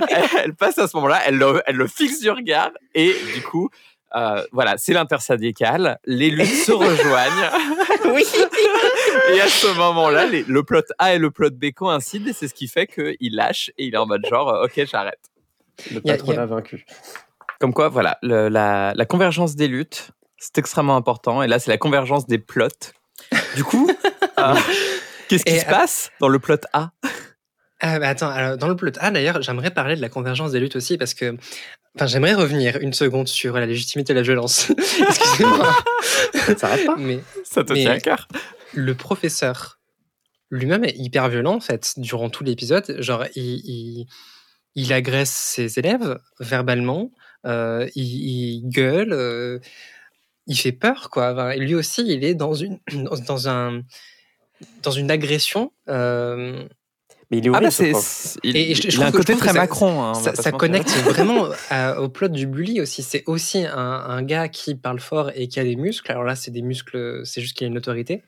elle, 0.10 0.24
elle 0.44 0.54
passe 0.56 0.78
à 0.78 0.88
ce 0.88 0.96
moment-là, 0.98 1.20
elle 1.26 1.38
le, 1.38 1.62
elle 1.66 1.76
le 1.76 1.88
fixe 1.88 2.20
du 2.20 2.30
regard 2.30 2.72
et 2.94 3.16
du 3.36 3.42
coup, 3.42 3.70
euh, 4.16 4.44
voilà, 4.52 4.76
c'est 4.78 4.94
l'intersyndicale, 4.94 6.00
les 6.06 6.30
luttes 6.30 6.48
se 6.66 6.72
rejoignent 6.72 7.50
Oui. 8.14 8.24
et 9.34 9.42
à 9.42 9.48
ce 9.48 9.68
moment-là, 9.78 10.26
les- 10.26 10.44
le 10.48 10.64
plot 10.64 10.82
A 11.00 11.16
et 11.16 11.18
le 11.20 11.32
plot 11.32 11.50
B 11.52 11.72
coïncident 11.76 12.30
et 12.30 12.34
c'est 12.34 12.48
ce 12.48 12.54
qui 12.54 12.68
fait 12.68 12.88
qu'il 12.88 13.36
lâche 13.36 13.72
et 13.78 13.86
il 13.86 13.94
est 13.94 13.98
en 13.98 14.06
mode 14.06 14.26
genre, 14.30 14.50
euh, 14.50 14.66
ok, 14.66 14.86
j'arrête. 14.90 15.20
Le 15.92 15.98
a- 15.98 16.02
patronat 16.02 16.42
y 16.42 16.44
a- 16.44 16.46
vaincu. 16.46 16.86
Comme 17.60 17.74
quoi, 17.74 17.90
voilà, 17.90 18.18
le- 18.22 18.48
la, 18.50 18.94
la 18.96 19.06
convergence 19.06 19.56
des 19.56 19.68
luttes, 19.68 20.12
c'est 20.38 20.58
extrêmement 20.58 20.96
important 20.96 21.42
et 21.44 21.48
là, 21.48 21.60
c'est 21.60 21.72
la 21.72 21.78
convergence 21.78 22.28
des 22.28 22.38
plots. 22.38 22.68
Du 23.56 23.64
coup, 23.64 23.90
euh, 24.40 24.54
qu'est-ce 25.28 25.44
qui 25.44 25.54
Et, 25.56 25.60
se 25.60 25.66
passe 25.66 26.12
dans 26.20 26.28
le 26.28 26.40
plot 26.40 26.58
A? 26.74 26.92
Ah, 27.82 28.00
bah 28.00 28.10
attends, 28.10 28.30
alors, 28.30 28.58
dans 28.58 28.68
le 28.68 28.76
plot 28.76 28.92
A, 29.00 29.12
d'ailleurs, 29.12 29.42
j'aimerais 29.42 29.72
parler 29.72 29.96
de 29.96 30.02
la 30.02 30.10
convergence 30.10 30.52
des 30.52 30.60
luttes 30.60 30.76
aussi 30.78 30.98
parce 30.98 31.14
que. 31.14 31.36
Enfin, 31.96 32.08
j'aimerais 32.08 32.34
revenir 32.34 32.78
une 32.82 32.94
seconde 32.94 33.28
sur 33.30 33.56
la 33.58 33.66
légitimité 33.66 34.14
de 34.14 34.18
la 34.20 34.24
violence. 34.24 34.70
Excusez-moi. 35.10 35.74
Ça 36.34 36.54
ne 36.54 36.58
s'arrête 36.58 36.86
pas. 36.86 36.96
Mais 36.98 37.20
Ça 37.46 37.64
te 37.64 37.74
mais- 37.74 37.82
tient 37.82 37.92
à 37.92 38.00
cœur 38.00 38.28
le 38.74 38.94
professeur 38.94 39.80
lui-même 40.52 40.84
est 40.84 40.96
hyper 40.98 41.30
violent, 41.30 41.56
en 41.56 41.60
fait, 41.62 41.94
durant 41.98 42.30
tout 42.30 42.44
l'épisode. 42.44 42.98
Genre, 43.02 43.24
il, 43.36 43.62
il, 43.66 44.08
il 44.76 44.92
agresse 44.94 45.32
ses 45.32 45.80
élèves 45.80 46.20
verbalement, 46.42 47.12
euh, 47.46 47.88
il, 47.96 48.04
il 48.04 48.70
gueule, 48.70 49.14
euh, 49.14 49.60
il 50.48 50.58
fait 50.58 50.72
peur, 50.74 51.10
quoi. 51.10 51.32
Enfin, 51.32 51.52
et 51.52 51.60
lui 51.60 51.74
aussi, 51.76 52.04
il 52.06 52.24
est 52.26 52.36
dans 52.36 52.54
une, 52.54 52.80
dans, 52.94 53.16
dans 53.26 53.48
un, 53.50 53.82
dans 54.84 54.92
une 54.92 55.10
agression. 55.12 55.72
euh, 55.90 56.68
Mais 57.32 57.40
il 57.40 57.46
est 57.46 57.50
Ah 57.50 57.54
horrible, 57.54 57.66
bah 57.66 57.72
ce 57.72 58.38
il, 58.44 58.56
Et 58.56 58.76
je- 58.76 58.82
je 58.84 58.88
il 58.88 58.92
trouve 58.94 59.04
a 59.04 59.08
un 59.08 59.12
côté 59.12 59.36
très 59.36 59.48
ça- 59.48 59.54
Macron. 59.54 60.04
hein, 60.04 60.14
ça, 60.14 60.52
connecte 60.52 60.90
vraiment 61.06 61.48
à- 61.72 62.00
au 62.00 62.08
plot 62.10 62.28
du 62.28 62.46
bully 62.46 62.82
aussi. 62.82 63.02
C'est 63.04 63.24
aussi 63.26 63.66
un, 63.66 63.76
un 63.78 64.22
gars 64.22 64.48
qui 64.48 64.76
parle 64.76 65.00
fort 65.00 65.32
et 65.36 65.48
qui 65.48 65.60
a 65.60 65.64
des 65.64 65.76
muscles. 65.76 66.12
Alors 66.12 66.24
là, 66.24 66.36
c'est 66.36 66.52
des 66.52 66.62
muscles, 66.62 67.22
c'est 67.26 67.42
juste 67.42 67.58
qu'il 67.58 67.66
a 67.66 67.70
une 67.70 67.78
autorité. 67.78 68.22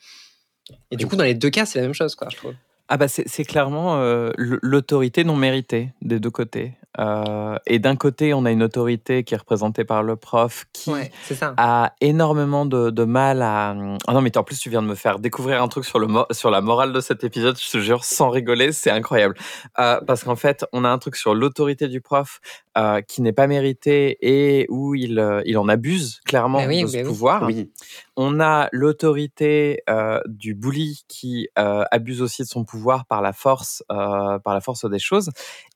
Et 0.91 0.95
du 0.98 1.06
coup, 1.08 1.16
dans 1.16 1.24
les 1.24 1.36
deux 1.36 1.50
cas, 1.50 1.66
c'est 1.66 1.80
la 1.80 1.84
même 1.86 1.93
chose, 1.93 2.16
quoi, 2.16 2.28
je 2.32 2.38
trouve. 2.38 2.54
Ah 2.89 2.98
bah 2.98 3.08
c'est, 3.10 3.28
c'est 3.28 3.43
clairement 3.43 3.98
euh, 4.00 4.32
l'autorité 4.38 5.24
non 5.26 5.36
méritée 5.36 5.89
des 6.02 6.20
deux 6.20 6.30
côtés. 6.32 6.74
Euh, 7.00 7.58
et 7.66 7.80
d'un 7.80 7.95
côté, 7.95 8.34
on 8.34 8.45
a 8.45 8.52
une 8.52 8.64
autorité 8.64 9.24
qui 9.24 9.34
est 9.34 9.38
représentée 9.38 9.84
par 9.84 10.04
le 10.04 10.16
prof 10.16 10.66
qui 10.74 10.91
Ouais, 10.91 11.12
a 11.58 11.93
énormément 12.02 12.66
de, 12.66 12.89
de 12.89 13.04
mal 13.04 13.41
à... 13.41 13.76
Ah 14.08 14.14
non 14.14 14.22
mais 14.22 14.36
en 14.38 14.43
plus 14.43 14.60
tu 14.60 14.70
viens 14.70 14.82
de 14.82 14.88
me 14.88 14.95
faire 14.95 15.20
découvrir 15.20 15.62
un 15.62 15.68
truc 15.68 15.86
sur, 15.86 16.00
le 16.00 16.08
mo- 16.08 16.26
sur 16.32 16.50
la 16.50 16.62
morale 16.62 16.93
de 16.93 17.00
cet 17.00 17.24
épisode, 17.24 17.58
je 17.60 17.70
te 17.70 17.78
jure, 17.80 18.04
sans 18.04 18.30
rigoler, 18.30 18.72
c'est 18.72 18.89
incroyable. 18.91 19.36
Euh, 19.80 20.00
parce 20.08 20.24
qu'en 20.24 20.36
fait, 20.36 20.66
on 20.74 20.84
a 20.86 20.89
un 20.89 20.98
truc 20.98 21.16
sur 21.16 21.36
l'autorité 21.36 21.88
du 21.88 22.02
prof 22.02 22.39
euh, 22.78 23.02
qui 23.02 23.22
n'est 23.22 23.34
pas 23.34 23.48
méritée 23.48 24.18
et 24.22 24.66
où 24.70 24.95
il, 24.95 25.20
euh, 25.20 25.41
il 25.45 25.58
en 25.58 25.68
abuse 25.68 26.22
clairement 26.26 26.60
Bah 26.60 26.66
oui, 26.68 26.82
de 26.84 26.88
ce 26.88 26.93
bah 26.93 27.00
oui. 27.02 27.08
pouvoir. 27.08 27.43
Oui. 27.43 27.72
On 28.16 28.39
a 28.39 28.70
l'autorité 28.72 29.82
euh, 29.89 30.20
du 30.26 30.56
bully 30.56 31.04
qui 31.08 31.50
euh, 31.60 31.84
abuse 31.91 32.22
aussi 32.22 32.41
de 32.43 32.48
son 32.48 32.64
pouvoir 32.66 33.06
par 33.06 33.22
la 33.22 33.34
force, 33.34 33.84
euh, 33.91 34.39
par 34.39 34.54
la 34.54 34.62
force 34.62 34.89
des 34.89 35.00
choses. 35.00 35.30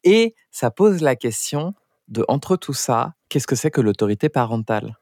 Et 0.04 0.36
ça 0.52 0.72
pose 0.72 1.02
la 1.02 1.16
question 1.16 1.74
de 2.08 2.26
entre 2.28 2.56
tout 2.58 2.74
ça, 2.74 3.14
qu'est-ce 3.30 3.48
que 3.48 3.56
c'est 3.56 3.72
que 3.72 3.82
l'autorité 3.82 4.30
parentale? 4.30 4.98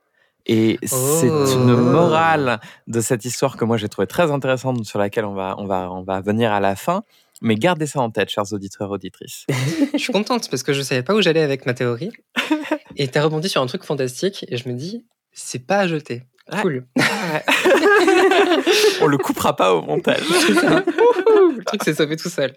Et 0.45 0.77
c'est 0.83 1.29
Oh. 1.29 1.45
une 1.53 1.75
morale 1.75 2.59
de 2.87 3.01
cette 3.01 3.25
histoire 3.25 3.57
que 3.57 3.65
moi 3.65 3.77
j'ai 3.77 3.89
trouvé 3.89 4.07
très 4.07 4.31
intéressante, 4.31 4.83
sur 4.85 4.99
laquelle 4.99 5.25
on 5.25 5.33
va, 5.33 5.55
on 5.57 5.65
va, 5.65 5.91
on 5.91 6.03
va 6.03 6.21
venir 6.21 6.51
à 6.51 6.59
la 6.59 6.75
fin. 6.75 7.03
Mais 7.41 7.55
gardez 7.55 7.85
ça 7.87 8.01
en 8.01 8.09
tête, 8.09 8.29
chers 8.29 8.51
auditeurs 8.51 8.91
auditrices. 8.91 9.45
Je 9.93 9.97
suis 9.97 10.11
contente 10.13 10.49
parce 10.49 10.63
que 10.63 10.73
je 10.73 10.81
savais 10.81 11.03
pas 11.03 11.13
où 11.15 11.21
j'allais 11.21 11.41
avec 11.41 11.65
ma 11.65 11.73
théorie. 11.73 12.11
Et 12.97 13.07
t'as 13.07 13.23
rebondi 13.23 13.47
sur 13.47 13.61
un 13.61 13.65
truc 13.67 13.83
fantastique 13.83 14.45
et 14.49 14.57
je 14.57 14.67
me 14.67 14.73
dis, 14.73 15.05
c'est 15.31 15.65
pas 15.65 15.79
à 15.79 15.87
jeter. 15.87 16.23
Ouais. 16.51 16.61
Cool. 16.61 16.85
on 19.01 19.07
le 19.07 19.17
coupera 19.17 19.55
pas 19.55 19.73
au 19.73 19.81
montage. 19.81 20.21
le 20.27 21.63
truc 21.63 21.83
s'est 21.83 21.93
sauvé 21.93 22.17
tout 22.17 22.29
seul. 22.29 22.53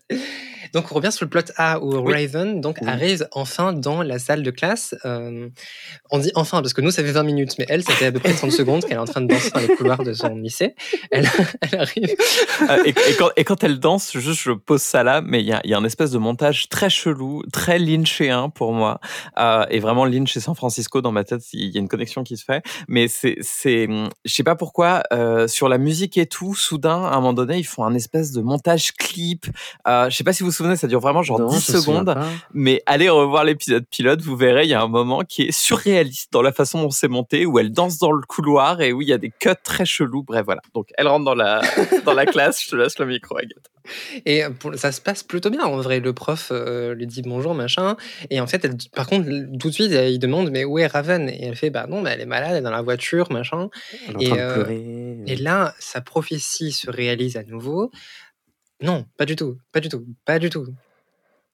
Donc 0.73 0.91
on 0.91 0.95
revient 0.95 1.13
sur 1.13 1.25
le 1.25 1.31
plot 1.31 1.43
A 1.57 1.81
où 1.81 1.97
Oui. 1.99 2.13
Raven 2.15 2.61
donc 2.61 2.79
Oui. 2.81 2.89
arrive 2.89 3.29
enfin 3.33 3.73
dans 3.73 4.03
la 4.03 4.19
salle 4.19 4.43
de 4.43 4.51
classe. 4.51 4.95
Euh, 5.05 5.49
on 6.11 6.19
dit 6.19 6.31
enfin 6.35 6.63
parce 6.63 6.73
que 6.73 6.81
nous 6.81 6.91
ça 6.91 7.03
fait 7.03 7.13
20 7.13 7.23
minutes, 7.25 7.55
mais 7.59 7.67
elle 7.69 7.83
ça 7.83 7.93
fait 7.93 8.07
à 8.07 8.13
peu 8.13 8.21
près 8.21 8.33
30 8.33 8.51
secondes 8.53 8.83
qu'elle 8.83 8.93
est 8.93 9.01
en 9.01 9.05
train 9.05 9.21
de 9.21 9.27
danser 9.27 9.51
dans 9.51 9.61
les 9.61 9.69
couloirs 9.69 10.03
de 10.03 10.13
son 10.13 10.35
lycée. 10.37 10.75
Elle, 11.11 11.29
elle 11.61 11.81
arrive. 11.81 12.15
Euh, 12.71 12.83
et, 12.85 12.91
et 12.91 13.17
quand, 13.19 13.31
et 13.37 13.45
quand 13.45 13.63
elle 13.65 13.79
danse, 13.79 14.17
juste 14.17 14.41
je 14.41 14.53
pose 14.53 14.83
ça 14.83 15.03
là, 15.03 15.21
mais 15.21 15.41
il 15.41 15.47
y 15.47 15.53
a, 15.53 15.61
y 15.65 15.75
a 15.75 15.79
un 15.79 15.85
espèce 15.85 16.11
de 16.11 16.19
montage 16.19 16.69
très 16.69 16.89
chelou, 16.91 17.43
très 17.53 17.79
lynchéen 17.79 18.49
pour 18.51 18.73
moi. 18.73 19.01
Euh, 19.39 19.65
et 19.71 19.81
vraiment 19.81 20.05
Lynch 20.05 20.37
et 20.37 20.41
San 20.41 20.55
Francisco 20.55 21.01
dans 21.01 21.13
ma 21.13 21.25
tête, 21.25 21.43
il 21.53 21.71
y 21.71 21.77
a 21.77 21.81
une 21.81 21.89
connexion 21.89 22.23
qui 22.23 22.37
se 22.37 22.45
fait. 22.45 22.63
Mais 22.89 23.09
c'est, 23.09 23.37
c'est, 23.41 23.89
je 24.25 24.33
sais 24.33 24.45
pas 24.45 24.57
pourquoi, 24.57 25.03
euh, 25.13 25.49
sur 25.49 25.69
la 25.69 25.79
musique 25.79 26.17
et 26.19 26.27
tout, 26.27 26.55
soudain, 26.55 27.05
à 27.05 27.09
un 27.13 27.17
moment 27.17 27.33
donné, 27.33 27.59
ils 27.59 27.65
font 27.67 27.85
un 27.85 27.95
espèce 27.95 28.33
de 28.33 28.41
montage 28.41 28.93
clip. 28.93 29.47
Je 29.87 30.09
sais 30.11 30.25
pas 30.25 30.33
si 30.33 30.43
vous 30.43 30.51
vous 30.62 30.62
souvenez, 30.63 30.77
ça 30.77 30.87
dure 30.87 31.01
vraiment 31.01 31.23
genre 31.23 31.39
Non, 31.41 31.49
10 31.49 31.53
je 31.53 31.73
me 31.73 31.79
souviens 31.81 32.01
secondes. 32.01 32.19
Mais 32.55 32.83
allez 32.87 33.09
revoir 33.09 33.45
l'épisode 33.45 33.85
pilote, 33.91 34.21
vous 34.23 34.37
verrez, 34.37 34.65
il 34.65 34.71
y 34.71 34.75
a 34.75 34.83
un 34.83 34.89
moment 34.89 35.23
qui 35.23 35.43
est 35.43 35.53
surréaliste 35.53 36.33
dans 36.33 36.43
la 36.43 36.53
façon 36.53 36.83
dont 36.83 36.91
c'est 36.91 37.09
monté, 37.09 37.47
où 37.47 37.59
elle 37.59 37.73
danse 37.73 37.99
dans 37.99 38.13
le 38.13 38.23
couloir 38.27 38.81
et 38.81 38.93
où 38.93 39.03
il 39.03 39.09
y 39.09 39.13
a 39.13 39.19
des 39.19 39.31
cuts 39.31 39.51
très 39.63 39.85
chelous. 39.85 40.23
Bref, 40.23 40.45
voilà. 40.45 40.61
Donc, 40.75 40.89
elle 40.97 41.09
rentre 41.09 41.25
dans 41.25 41.35
la, 41.35 41.61
dans 42.05 42.15
la 42.15 42.27
classe. 42.27 42.63
Je 42.65 42.71
te 42.71 42.77
laisse 42.77 42.99
le 42.99 43.07
micro, 43.07 43.37
Agathe. 43.37 43.71
Et 44.27 44.43
pour- 44.61 44.77
ça 44.77 44.93
se 44.93 45.01
passe 45.01 45.23
plutôt 45.25 45.51
bien 45.51 45.65
en 45.65 45.77
vrai. 45.79 45.99
Le 45.99 46.13
prof 46.13 46.51
euh, 46.53 46.95
lui 46.95 47.07
dit 47.07 47.23
bonjour 47.23 47.53
machin. 47.55 47.97
Et 48.31 48.41
en 48.41 48.47
fait, 48.47 48.65
elle, 48.65 48.77
par 48.95 49.09
contre, 49.09 49.27
tout 49.59 49.69
de 49.69 49.75
suite, 49.75 49.91
il 49.91 50.19
demande 50.21 50.51
mais 50.51 50.65
où 50.65 50.79
est 50.79 50.87
Raven? 50.87 51.29
Et 51.29 51.47
elle 51.47 51.57
fait 51.57 51.71
bah 51.71 51.87
non, 51.89 52.01
bah, 52.01 52.11
elle 52.13 52.21
est 52.21 52.27
malade, 52.27 52.51
elle 52.53 52.59
est 52.59 52.63
dans 52.63 52.71
la 52.71 52.83
voiture 52.83 53.33
machin. 53.33 53.71
Elle 54.09 54.11
est 54.11 54.17
en 54.17 54.21
Et, 54.21 54.27
train 54.27 54.37
de 54.37 54.41
euh, 54.41 54.55
pleurer. 54.55 55.17
Et 55.27 55.37
là, 55.37 55.75
sa 55.81 56.01
prophétie 56.01 56.71
se 56.71 56.89
réalise 56.91 57.37
à 57.37 57.43
nouveau. 57.43 57.91
Non, 58.83 59.07
pas 59.17 59.25
du 59.25 59.37
tout, 59.37 59.59
pas 59.73 59.81
du 59.81 59.89
tout, 59.89 60.05
pas 60.25 60.39
du 60.39 60.51
tout. 60.51 60.67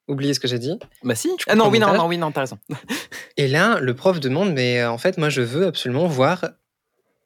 Oubliez 0.08 0.32
ce 0.32 0.40
que 0.40 0.48
j'ai 0.48 0.58
dit. 0.58 0.78
Bah 1.04 1.14
si. 1.14 1.28
Tu 1.36 1.44
Ah 1.48 1.54
non, 1.54 1.68
oui, 1.68 1.78
non, 1.78 1.92
non, 1.94 2.06
oui, 2.06 2.16
non, 2.16 2.32
t'as 2.32 2.40
raison. 2.40 2.58
Et 3.36 3.46
là, 3.46 3.78
le 3.78 3.94
prof 3.94 4.20
demande, 4.20 4.54
mais 4.54 4.80
euh, 4.80 4.90
en 4.90 4.96
fait, 4.96 5.18
moi, 5.18 5.28
je 5.28 5.42
veux 5.42 5.66
absolument 5.66 6.06
voir 6.06 6.48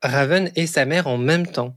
Raven 0.03 0.51
et 0.57 0.67
sa 0.67 0.85
mère 0.85 1.07
en 1.07 1.17
même 1.17 1.47
temps. 1.47 1.77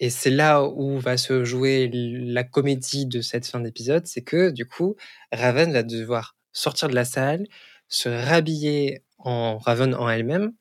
Et 0.00 0.08
c'est 0.08 0.30
là 0.30 0.62
où 0.64 0.98
va 0.98 1.16
se 1.16 1.44
jouer 1.44 1.90
la 1.92 2.44
comédie 2.44 3.04
de 3.04 3.20
cette 3.20 3.46
fin 3.46 3.60
d'épisode, 3.60 4.06
c'est 4.06 4.22
que 4.22 4.50
du 4.50 4.66
coup, 4.66 4.96
Raven 5.32 5.72
va 5.72 5.82
devoir 5.82 6.36
sortir 6.52 6.88
de 6.88 6.94
la 6.94 7.04
salle, 7.04 7.46
se 7.88 8.08
rhabiller 8.08 9.02
en 9.18 9.58
Raven 9.58 9.94
en 9.94 10.08
elle-même. 10.08 10.52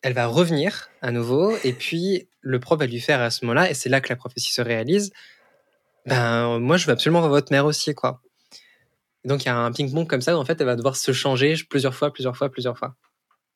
Elle 0.00 0.14
va 0.14 0.26
revenir 0.26 0.88
à 1.02 1.10
nouveau, 1.10 1.54
et 1.64 1.72
puis 1.72 2.28
le 2.40 2.58
prof 2.60 2.78
va 2.78 2.86
lui 2.86 3.00
faire 3.00 3.20
à 3.20 3.30
ce 3.30 3.44
moment-là, 3.44 3.70
et 3.70 3.74
c'est 3.74 3.88
là 3.88 4.00
que 4.00 4.08
la 4.08 4.16
prophétie 4.16 4.52
se 4.52 4.62
réalise. 4.62 5.12
Ben, 6.06 6.58
moi, 6.58 6.76
je 6.76 6.86
veux 6.86 6.92
absolument 6.92 7.20
voir 7.20 7.30
votre 7.30 7.52
mère 7.52 7.66
aussi, 7.66 7.94
quoi. 7.94 8.20
Et 9.24 9.28
donc, 9.28 9.44
il 9.44 9.46
y 9.46 9.50
a 9.50 9.56
un 9.56 9.70
ping-pong 9.70 10.06
comme 10.06 10.20
ça, 10.20 10.36
où 10.36 10.40
en 10.40 10.44
fait, 10.44 10.60
elle 10.60 10.66
va 10.66 10.76
devoir 10.76 10.96
se 10.96 11.12
changer 11.12 11.54
plusieurs 11.68 11.94
fois, 11.94 12.12
plusieurs 12.12 12.36
fois, 12.36 12.48
plusieurs 12.50 12.76
fois. 12.76 12.96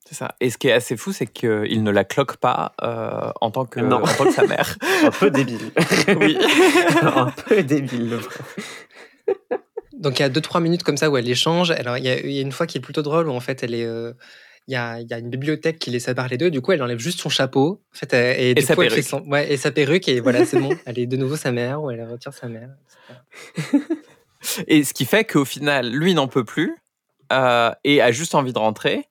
C'est 0.09 0.15
ça. 0.15 0.37
Et 0.41 0.51
ce 0.51 0.59
qui 0.59 0.69
est 0.69 0.73
assez 0.73 0.97
fou, 0.97 1.13
c'est 1.13 1.27
qu'il 1.27 1.83
ne 1.83 1.91
la 1.91 2.05
cloque 2.05 2.37
pas 2.37 2.75
euh, 2.83 3.33
en, 3.41 3.51
tant 3.51 3.65
que, 3.65 3.81
Non. 3.81 3.97
en 3.97 4.07
tant 4.07 4.25
que 4.25 4.33
sa 4.33 4.47
mère. 4.47 4.77
Un 5.05 5.11
peu 5.11 5.31
débile. 5.31 5.73
Oui. 6.21 6.39
un 7.03 7.33
peu 7.33 7.65
débile. 7.65 8.19
Donc 9.99 10.21
il 10.21 10.23
y 10.23 10.25
a 10.25 10.29
deux 10.29 10.41
trois 10.41 10.61
minutes 10.61 10.85
comme 10.85 10.97
ça 10.97 11.11
où 11.11 11.17
elle 11.17 11.29
échange. 11.29 11.73
Alors 11.73 11.97
il 11.99 12.05
y 12.05 12.09
a, 12.09 12.21
il 12.21 12.31
y 12.31 12.39
a 12.39 12.43
une 12.43 12.53
fois 12.53 12.69
qui 12.69 12.79
est 12.79 12.81
plutôt 12.81 13.03
drôle 13.03 13.29
où 13.29 13.33
en 13.33 13.41
fait 13.41 13.65
elle 13.65 13.75
est 13.75 13.85
euh, 13.85 14.13
il 14.69 14.73
y, 14.73 14.77
a, 14.77 15.01
il 15.01 15.07
y 15.09 15.15
a 15.15 15.19
une 15.19 15.31
bibliothèque 15.31 15.79
qui 15.79 15.91
les 15.91 16.01
sépare 16.01 16.29
les 16.29 16.39
deux. 16.39 16.51
Du 16.51 16.61
coup, 16.61 16.73
elle 16.73 16.83
enlève 16.83 16.99
juste 16.99 17.21
son 17.21 17.29
chapeau. 17.29 17.83
En 17.95 17.99
fait, 17.99 18.13
elle- 18.13 18.41
et, 18.41 18.55
du 18.55 18.63
sa 18.63 18.75
coup, 18.75 18.83
elle 18.83 18.91
fait 18.91 18.97
perruque. 19.03 19.09
son- 19.25 19.31
ouais, 19.31 19.53
et 19.53 19.57
sa 19.57 19.71
perruque. 19.71 20.09
Et 20.09 20.21
voilà, 20.21 20.45
c'est 20.45 20.59
bon. 20.59 20.71
Elle 20.87 20.99
est 20.99 21.07
de 21.07 21.17
nouveau 21.17 21.37
sa 21.37 21.53
mère 21.53 21.83
ou 21.83 21.91
elle 21.91 22.03
retire 22.03 22.33
sa 22.35 22.49
mère. 22.49 22.71
etc. 23.57 23.83
Et 24.69 24.85
ce 24.85 24.93
qui 24.95 25.05
fait 25.07 25.25
qu'au 25.25 25.45
final, 25.45 25.91
lui 25.91 26.15
n'en 26.15 26.29
peut 26.29 26.45
plus 26.45 26.77
euh, 27.33 27.71
et 27.85 28.01
a 28.01 28.13
juste 28.13 28.35
envie 28.35 28.53
de 28.53 28.59
rentrer. 28.59 29.05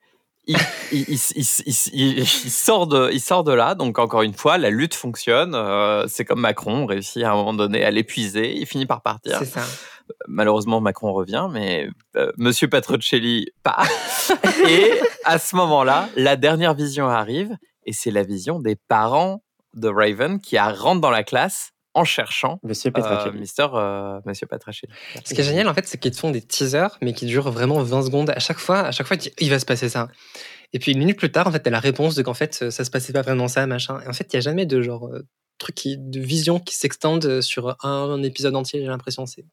Il, 0.48 1.18
sort 1.18 2.88
de, 2.88 3.10
il 3.12 3.20
sort 3.20 3.44
de 3.44 3.52
là. 3.52 3.76
Donc, 3.76 4.00
encore 4.00 4.22
une 4.22 4.34
fois, 4.34 4.58
la 4.58 4.70
lutte 4.70 4.94
fonctionne. 4.94 5.56
Euh, 5.56 6.06
c'est 6.08 6.26
comme 6.26 6.40
Macron, 6.40 6.84
on 6.84 6.86
réussit 6.86 7.24
à 7.24 7.32
un 7.32 7.36
moment 7.36 7.54
donné 7.54 7.84
à 7.84 7.92
l'épuiser. 7.92 8.56
Il 8.56 8.66
finit 8.66 8.86
par 8.86 9.02
partir. 9.02 9.40
C'est 9.40 9.46
ça. 9.46 9.64
Malheureusement, 10.28 10.82
Macron 10.82 11.14
revient, 11.14 11.48
mais 11.52 11.90
euh, 12.16 12.32
Monsieur 12.38 12.68
Patrocelli 12.68 13.48
part. 13.64 13.88
et 14.70 14.92
à 15.24 15.40
ce 15.40 15.56
moment-là, 15.56 16.10
la 16.16 16.36
dernière 16.36 16.76
vision 16.76 17.08
arrive. 17.08 17.56
Et 17.88 17.94
c'est 17.94 18.12
la 18.12 18.24
vision 18.24 18.60
des 18.60 18.76
parents 18.76 19.44
de 19.74 19.88
Raven 19.88 20.40
qui 20.40 20.58
rentrent 20.58 21.02
dans 21.02 21.12
la 21.12 21.24
classe 21.24 21.72
en 21.96 22.04
cherchant 22.04 22.60
Monsieur 22.62 22.90
euh, 22.90 22.94
Petracelli. 22.94 23.40
Mister, 23.40 23.66
euh, 23.74 24.20
Monsieur 24.26 24.46
Patrocelli. 24.46 24.92
Ce 25.24 25.34
qui 25.34 25.42
est 25.42 25.44
génial, 25.44 25.68
en 25.68 25.74
fait, 25.74 25.88
c'est 25.88 25.98
qu'ils 25.98 26.12
te 26.12 26.18
font 26.18 26.30
des 26.30 26.42
teasers, 26.42 26.98
mais 27.02 27.14
qui 27.14 27.26
durent 27.26 27.50
vraiment 27.52 27.82
20 27.82 28.04
secondes. 28.04 28.30
À 28.30 28.40
chaque 28.40 28.60
fois, 28.60 28.82
à 28.82 28.92
chaque 28.92 29.08
fois, 29.08 29.18
tu 29.18 29.30
dis, 29.30 29.36
il 29.40 29.50
va 29.50 29.58
se 29.58 29.66
passer 29.66 29.90
ça. 29.90 30.10
Et 30.74 30.80
puis 30.80 30.92
une 30.92 31.00
minute 31.00 31.18
plus 31.18 31.32
tard, 31.32 31.48
en 31.48 31.52
fait, 31.52 31.62
t'as 31.62 31.70
la 31.72 31.80
réponse 31.80 32.16
de 32.16 32.22
qu'en 32.22 32.34
fait, 32.34 32.70
ça 32.70 32.84
se 32.84 32.92
passait 32.92 33.14
pas 33.14 33.22
vraiment 33.22 33.48
ça, 33.48 33.66
machin. 33.66 34.00
Et 34.06 34.08
en 34.10 34.14
fait, 34.14 34.28
il 34.34 34.36
y 34.36 34.38
a 34.38 34.42
jamais 34.42 34.66
de 34.66 34.82
genre 34.82 35.08
euh, 35.08 35.26
truc 35.58 35.74
qui, 35.76 35.98
de 35.98 36.20
vision 36.20 36.60
qui 36.60 36.76
s'extendent 36.76 37.40
sur 37.42 37.78
un, 37.84 37.90
un 37.90 38.22
épisode 38.24 38.56
entier. 38.56 38.82
J'ai 38.82 38.88
l'impression, 38.88 39.26
c'est 39.26 39.46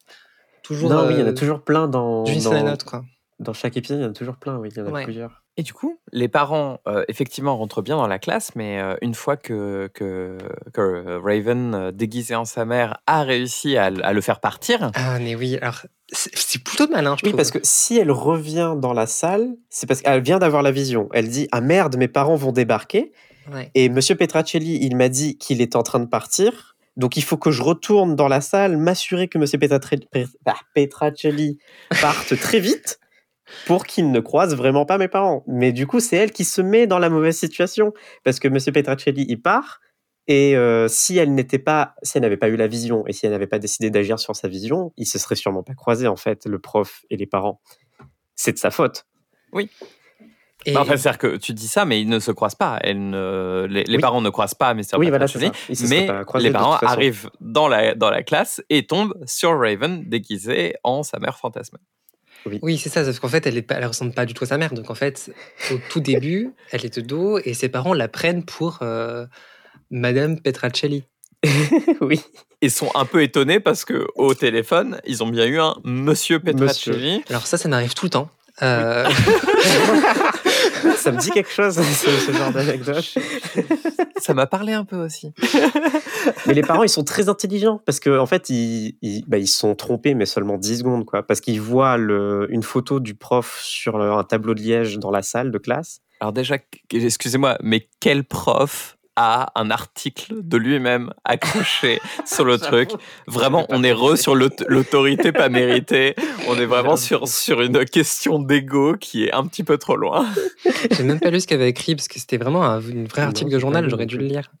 toujours. 0.63 0.89
Non, 0.89 1.07
oui, 1.07 1.13
il 1.13 1.19
y 1.19 1.23
en 1.23 1.27
a 1.27 1.29
euh, 1.29 1.33
toujours 1.33 1.63
plein 1.63 1.87
dans, 1.87 2.23
d'une 2.23 2.41
scène 2.41 2.53
à 2.53 2.59
dans, 2.63 2.69
l'autre, 2.71 2.85
quoi. 2.85 3.05
dans 3.39 3.53
chaque 3.53 3.77
épisode. 3.77 3.99
Il 3.99 4.03
y 4.03 4.05
en 4.05 4.09
a 4.09 4.13
toujours 4.13 4.35
plein, 4.35 4.57
oui, 4.57 4.69
il 4.71 4.77
y 4.77 4.81
en 4.81 4.87
a 4.87 4.91
Ouais. 4.91 5.03
plusieurs. 5.05 5.42
Et 5.55 5.61
du 5.61 5.71
coup, 5.71 5.99
les 6.11 6.27
parents, 6.27 6.79
euh, 6.87 7.03
effectivement, 7.07 7.55
rentrent 7.55 7.83
bien 7.83 7.95
dans 7.95 8.07
la 8.07 8.17
classe, 8.17 8.55
mais 8.55 8.79
euh, 8.79 8.95
une 9.03 9.13
fois 9.13 9.37
que, 9.37 9.87
que, 9.93 10.39
que 10.73 11.19
Raven, 11.23 11.75
euh, 11.75 11.91
déguisé 11.91 12.33
en 12.33 12.45
sa 12.45 12.65
mère, 12.65 12.97
a 13.05 13.21
réussi 13.21 13.77
à, 13.77 13.91
le 13.91 14.21
faire 14.21 14.39
partir, 14.39 14.89
Ah, 14.95 15.19
mais 15.19 15.35
oui, 15.35 15.59
alors, 15.61 15.81
c'est 16.11 16.63
plutôt 16.63 16.87
malin, 16.87 17.15
je 17.17 17.25
Oui, 17.25 17.29
trouve. 17.29 17.37
parce 17.37 17.51
que 17.51 17.59
si 17.61 17.97
elle 17.97 18.09
revient 18.11 18.73
dans 18.77 18.93
la 18.93 19.05
salle, 19.05 19.49
c'est 19.69 19.85
parce 19.85 20.01
qu'elle 20.01 20.23
vient 20.23 20.39
d'avoir 20.39 20.63
la 20.63 20.71
vision. 20.71 21.07
Elle 21.13 21.29
dit 21.29 21.47
Ah 21.51 21.61
merde, 21.61 21.97
mes 21.97 22.07
parents 22.07 22.35
vont 22.35 22.51
débarquer. 22.51 23.11
Ouais. 23.51 23.69
Et 23.75 23.89
Monsieur 23.89 24.15
Petracelli, 24.15 24.79
il 24.81 24.95
m'a 24.95 25.09
dit 25.09 25.37
qu'il 25.37 25.61
est 25.61 25.75
en 25.75 25.83
train 25.83 25.99
de 25.99 26.05
partir. 26.05 26.75
Donc 26.97 27.17
il 27.17 27.23
faut 27.23 27.37
que 27.37 27.51
je 27.51 27.61
retourne 27.61 28.15
dans 28.15 28.27
la 28.27 28.41
salle, 28.41 28.77
m'assurer 28.77 29.27
que 29.27 29.37
Monsieur 29.37 29.59
ah, 29.61 30.55
Petracelli 30.75 31.57
parte 32.01 32.39
très 32.39 32.59
vite 32.59 32.99
pour 33.65 33.85
qu'il 33.85 34.11
ne 34.11 34.19
croise 34.19 34.55
vraiment 34.55 34.85
pas 34.85 34.97
mes 34.97 35.07
parents. 35.07 35.43
Mais 35.47 35.71
du 35.71 35.87
coup, 35.87 35.99
c'est 35.99 36.15
elle 36.17 36.31
qui 36.31 36.45
se 36.45 36.61
met 36.61 36.87
dans 36.87 36.99
la 36.99 37.09
mauvaise 37.09 37.37
situation 37.37 37.93
parce 38.23 38.39
que 38.39 38.47
Monsieur 38.47 38.71
Petracelli, 38.71 39.25
il 39.27 39.41
part. 39.41 39.79
Et 40.27 40.55
euh, 40.55 40.87
si 40.87 41.17
elle 41.17 41.33
n'était 41.35 41.59
pas, 41.59 41.95
si 42.01 42.17
elle 42.17 42.21
n'avait 42.21 42.37
pas 42.37 42.47
eu 42.47 42.55
la 42.55 42.67
vision 42.67 43.05
et 43.07 43.11
si 43.13 43.25
elle 43.25 43.33
n'avait 43.33 43.45
pas 43.47 43.59
décidé 43.59 43.89
d'agir 43.89 44.19
sur 44.19 44.35
sa 44.37 44.47
vision, 44.47 44.93
ils 44.95 45.05
se 45.05 45.19
seraient 45.19 45.35
sûrement 45.35 45.63
pas 45.63 45.73
croisés 45.73 46.07
en 46.07 46.15
fait, 46.15 46.45
le 46.45 46.59
prof 46.59 47.03
et 47.09 47.17
les 47.17 47.25
parents. 47.25 47.59
C'est 48.35 48.53
de 48.53 48.57
sa 48.57 48.71
faute. 48.71 49.05
Et, 50.65 50.71
Bah, 50.73 50.81
enfin, 50.81 50.95
c'est-à-dire 50.95 51.17
que 51.17 51.35
tu 51.35 51.53
dis 51.53 51.67
ça, 51.67 51.83
mais 51.83 51.99
ils 51.99 52.07
ne 52.07 52.19
se 52.19 52.31
croisent 52.31 52.55
pas. 52.55 52.79
Elles 52.81 53.09
ne- 53.09 53.67
les, 53.69 53.83
les 53.83 53.95
Oui. 53.97 54.01
parents 54.01 54.21
ne 54.21 54.29
croisent 54.29 54.55
pas 54.55 54.73
Mr. 54.73 54.95
oui, 54.97 55.09
voilà, 55.09 55.27
ça. 55.27 55.37
Ils 55.67 55.75
se 55.75 55.87
mais 55.87 56.07
les 56.39 56.51
parents 56.51 56.77
arrivent 56.77 57.29
dans 57.41 57.67
la, 57.67 57.93
dans 57.95 58.09
la 58.09 58.23
classe 58.23 58.61
et 58.69 58.87
tombent 58.87 59.13
sur 59.25 59.59
Raven 59.59 60.07
déguisé 60.07 60.75
en 60.85 61.03
sa 61.03 61.19
mère 61.19 61.37
fantasmée. 61.37 61.79
Oui, 62.61 62.77
c'est 62.77 62.89
ça, 62.89 63.05
sauf 63.05 63.19
qu'en 63.19 63.27
fait, 63.27 63.45
elle, 63.47 63.63
elle 63.67 63.85
ressemble 63.85 64.13
pas 64.13 64.25
du 64.25 64.33
tout 64.33 64.43
à 64.43 64.47
sa 64.47 64.57
mère. 64.57 64.73
Donc, 64.73 64.89
en 64.89 64.95
fait, 64.95 65.31
au 65.71 65.75
tout 65.89 65.99
début, 66.01 66.51
elle 66.71 66.85
est 66.85 66.99
de 66.99 67.01
dos 67.01 67.39
et 67.39 67.53
ses 67.53 67.69
parents 67.69 67.93
la 67.93 68.07
prennent 68.07 68.43
pour 68.43 68.79
euh, 68.81 69.25
Madame 69.91 70.39
Petracelli. 70.39 71.03
oui. 72.01 72.21
Ils 72.61 72.71
sont 72.71 72.89
un 72.95 73.05
peu 73.05 73.21
étonnés 73.21 73.59
parce 73.59 73.83
que 73.83 74.07
au 74.15 74.33
téléphone, 74.33 75.01
ils 75.05 75.23
ont 75.23 75.27
bien 75.27 75.45
eu 75.45 75.59
un 75.59 75.75
Monsieur 75.83 76.39
Petracelli. 76.39 77.23
Alors, 77.29 77.45
ça, 77.45 77.57
ça 77.57 77.67
m'arrive 77.67 77.93
tout 77.93 78.05
le 78.05 78.11
temps. 78.11 78.29
Euh, 78.61 79.05
ça 80.97 81.11
me 81.11 81.17
dit 81.17 81.31
quelque 81.31 81.51
chose, 81.51 81.75
ce, 81.75 82.09
ce 82.09 82.31
genre 82.31 82.51
d'anecdote. 82.51 83.15
Ça 84.19 84.33
m'a 84.33 84.47
parlé 84.47 84.73
un 84.73 84.85
peu 84.85 84.97
aussi. 84.97 85.33
Mais 86.45 86.53
les 86.53 86.61
parents, 86.61 86.83
ils 86.83 86.89
sont 86.89 87.03
très 87.03 87.29
intelligents 87.29 87.81
parce 87.85 87.99
qu'en 87.99 88.19
en 88.19 88.25
fait, 88.25 88.49
ils, 88.49 88.97
ils, 89.01 89.23
bah, 89.27 89.37
ils 89.37 89.47
sont 89.47 89.75
trompés, 89.75 90.13
mais 90.13 90.25
seulement 90.25 90.57
10 90.57 90.79
secondes, 90.79 91.05
quoi. 91.05 91.23
Parce 91.23 91.41
qu'ils 91.41 91.61
voient 91.61 91.97
le, 91.97 92.47
une 92.49 92.63
photo 92.63 92.99
du 92.99 93.15
prof 93.15 93.59
sur 93.63 93.99
un 93.99 94.23
tableau 94.23 94.53
de 94.53 94.61
liège 94.61 94.97
dans 94.99 95.11
la 95.11 95.21
salle 95.21 95.51
de 95.51 95.57
classe. 95.57 96.01
Alors 96.19 96.31
déjà, 96.31 96.57
excusez-moi, 96.91 97.57
mais 97.61 97.89
quel 97.99 98.23
prof 98.23 98.92
a 99.15 99.51
un 99.59 99.69
article 99.71 100.35
de 100.41 100.57
lui-même 100.57 101.11
accroché 101.23 101.99
sur 102.25 102.45
le 102.45 102.57
truc 102.57 102.89
Vraiment, 103.27 103.65
on 103.69 103.83
est 103.83 103.93
re 103.93 104.17
sur 104.17 104.35
l'aut- 104.35 104.49
l'autorité 104.67 105.31
pas 105.31 105.49
méritée. 105.49 106.15
On 106.47 106.55
est 106.57 106.65
vraiment 106.65 106.97
sur, 106.97 107.27
sur 107.27 107.61
une 107.61 107.85
question 107.85 108.39
d'ego 108.39 108.95
qui 108.97 109.25
est 109.25 109.31
un 109.33 109.45
petit 109.45 109.63
peu 109.63 109.77
trop 109.77 109.95
loin. 109.95 110.25
J'ai 110.91 111.03
même 111.03 111.19
pas 111.19 111.29
lu 111.29 111.39
ce 111.39 111.47
qu'elle 111.47 111.61
avait 111.61 111.69
écrit 111.69 111.95
parce 111.95 112.07
que 112.07 112.19
c'était 112.19 112.37
vraiment 112.37 112.63
un 112.65 112.81
une 112.81 113.05
vrai 113.05 113.21
article 113.21 113.51
de 113.51 113.59
journal, 113.59 113.89
j'aurais 113.89 114.05
dû 114.05 114.17
le 114.17 114.25
lire. 114.25 114.51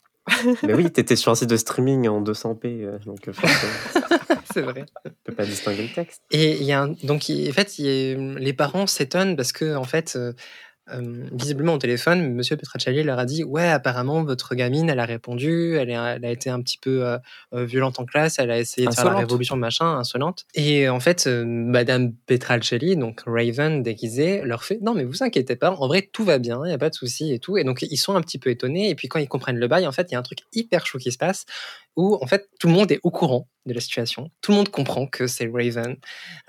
Mais 0.63 0.73
oui, 0.73 0.89
t'étais 0.89 1.15
sur 1.17 1.31
un 1.31 1.35
site 1.35 1.49
de 1.49 1.57
streaming 1.57 2.07
en 2.07 2.21
200p, 2.21 2.59
euh, 2.65 2.97
donc 3.05 3.27
euh, 3.27 3.33
C'est 4.53 4.61
vrai. 4.61 4.85
tu 5.03 5.11
peux 5.25 5.33
pas 5.33 5.45
distinguer 5.45 5.83
le 5.83 5.89
texte. 5.93 6.21
Et 6.31 6.57
il 6.57 6.63
y 6.63 6.71
a 6.71 6.83
un- 6.83 6.95
donc 7.03 7.27
il- 7.29 7.49
en 7.49 7.53
fait, 7.53 7.73
a- 7.79 8.39
les 8.39 8.53
parents 8.53 8.87
s'étonnent 8.87 9.35
parce 9.35 9.51
que 9.51 9.75
en 9.75 9.83
fait, 9.83 10.17
euh, 10.91 11.27
visiblement 11.31 11.75
au 11.75 11.77
téléphone, 11.77 12.33
Monsieur 12.33 12.57
Petracelli 12.57 13.03
leur 13.03 13.17
a 13.17 13.25
dit 13.25 13.43
ouais 13.45 13.67
apparemment 13.69 14.23
votre 14.23 14.53
gamine 14.55 14.89
elle 14.89 14.99
a 14.99 15.05
répondu, 15.05 15.75
elle, 15.77 15.89
est- 15.89 15.93
elle 15.93 16.25
a 16.25 16.29
été 16.31 16.49
un 16.49 16.61
petit 16.61 16.77
peu 16.77 17.05
euh, 17.05 17.17
euh, 17.53 17.63
violente 17.65 17.99
en 17.99 18.05
classe, 18.05 18.37
elle 18.39 18.51
a 18.51 18.59
essayé 18.59 18.85
de 18.87 18.93
faire 18.93 19.05
la 19.05 19.19
révolution 19.27 19.55
machin, 19.55 19.97
insolente. 19.97 20.45
Et 20.55 20.89
en 20.89 20.99
fait, 20.99 21.25
euh, 21.27 21.45
Madame 21.45 22.13
Petracelli, 22.25 22.97
donc 22.97 23.21
Raven 23.25 23.81
déguisée, 23.81 24.41
leur 24.43 24.63
fait 24.65 24.79
non 24.81 24.93
mais 24.93 25.05
vous 25.05 25.23
inquiétez 25.23 25.55
pas, 25.55 25.71
en 25.71 25.87
vrai 25.87 26.09
tout 26.11 26.25
va 26.25 26.37
bien, 26.37 26.61
il 26.65 26.69
y 26.71 26.73
a 26.73 26.77
pas 26.77 26.89
de 26.89 26.95
souci 26.95 27.33
et 27.33 27.39
tout. 27.39 27.57
Et 27.57 27.63
donc 27.63 27.81
ils 27.81 27.97
sont 27.97 28.15
un 28.15 28.21
petit 28.21 28.37
peu 28.39 28.49
étonnés 28.49 28.89
et 28.89 28.95
puis 28.95 29.07
quand 29.07 29.19
ils 29.19 29.29
comprennent 29.29 29.59
le 29.59 29.67
bail, 29.67 29.87
en 29.87 29.91
fait 29.93 30.07
il 30.09 30.13
y 30.13 30.15
a 30.15 30.19
un 30.19 30.23
truc 30.23 30.39
hyper 30.53 30.85
chou 30.85 30.97
qui 30.97 31.11
se 31.13 31.17
passe 31.17 31.45
où 31.95 32.17
en 32.21 32.25
fait 32.27 32.49
tout 32.59 32.67
le 32.67 32.73
monde 32.73 32.91
est 32.91 32.99
au 33.03 33.11
courant 33.11 33.47
de 33.65 33.73
la 33.73 33.79
situation, 33.79 34.29
tout 34.41 34.51
le 34.51 34.57
monde 34.57 34.69
comprend 34.69 35.07
que 35.07 35.25
c'est 35.27 35.49
Raven. 35.51 35.95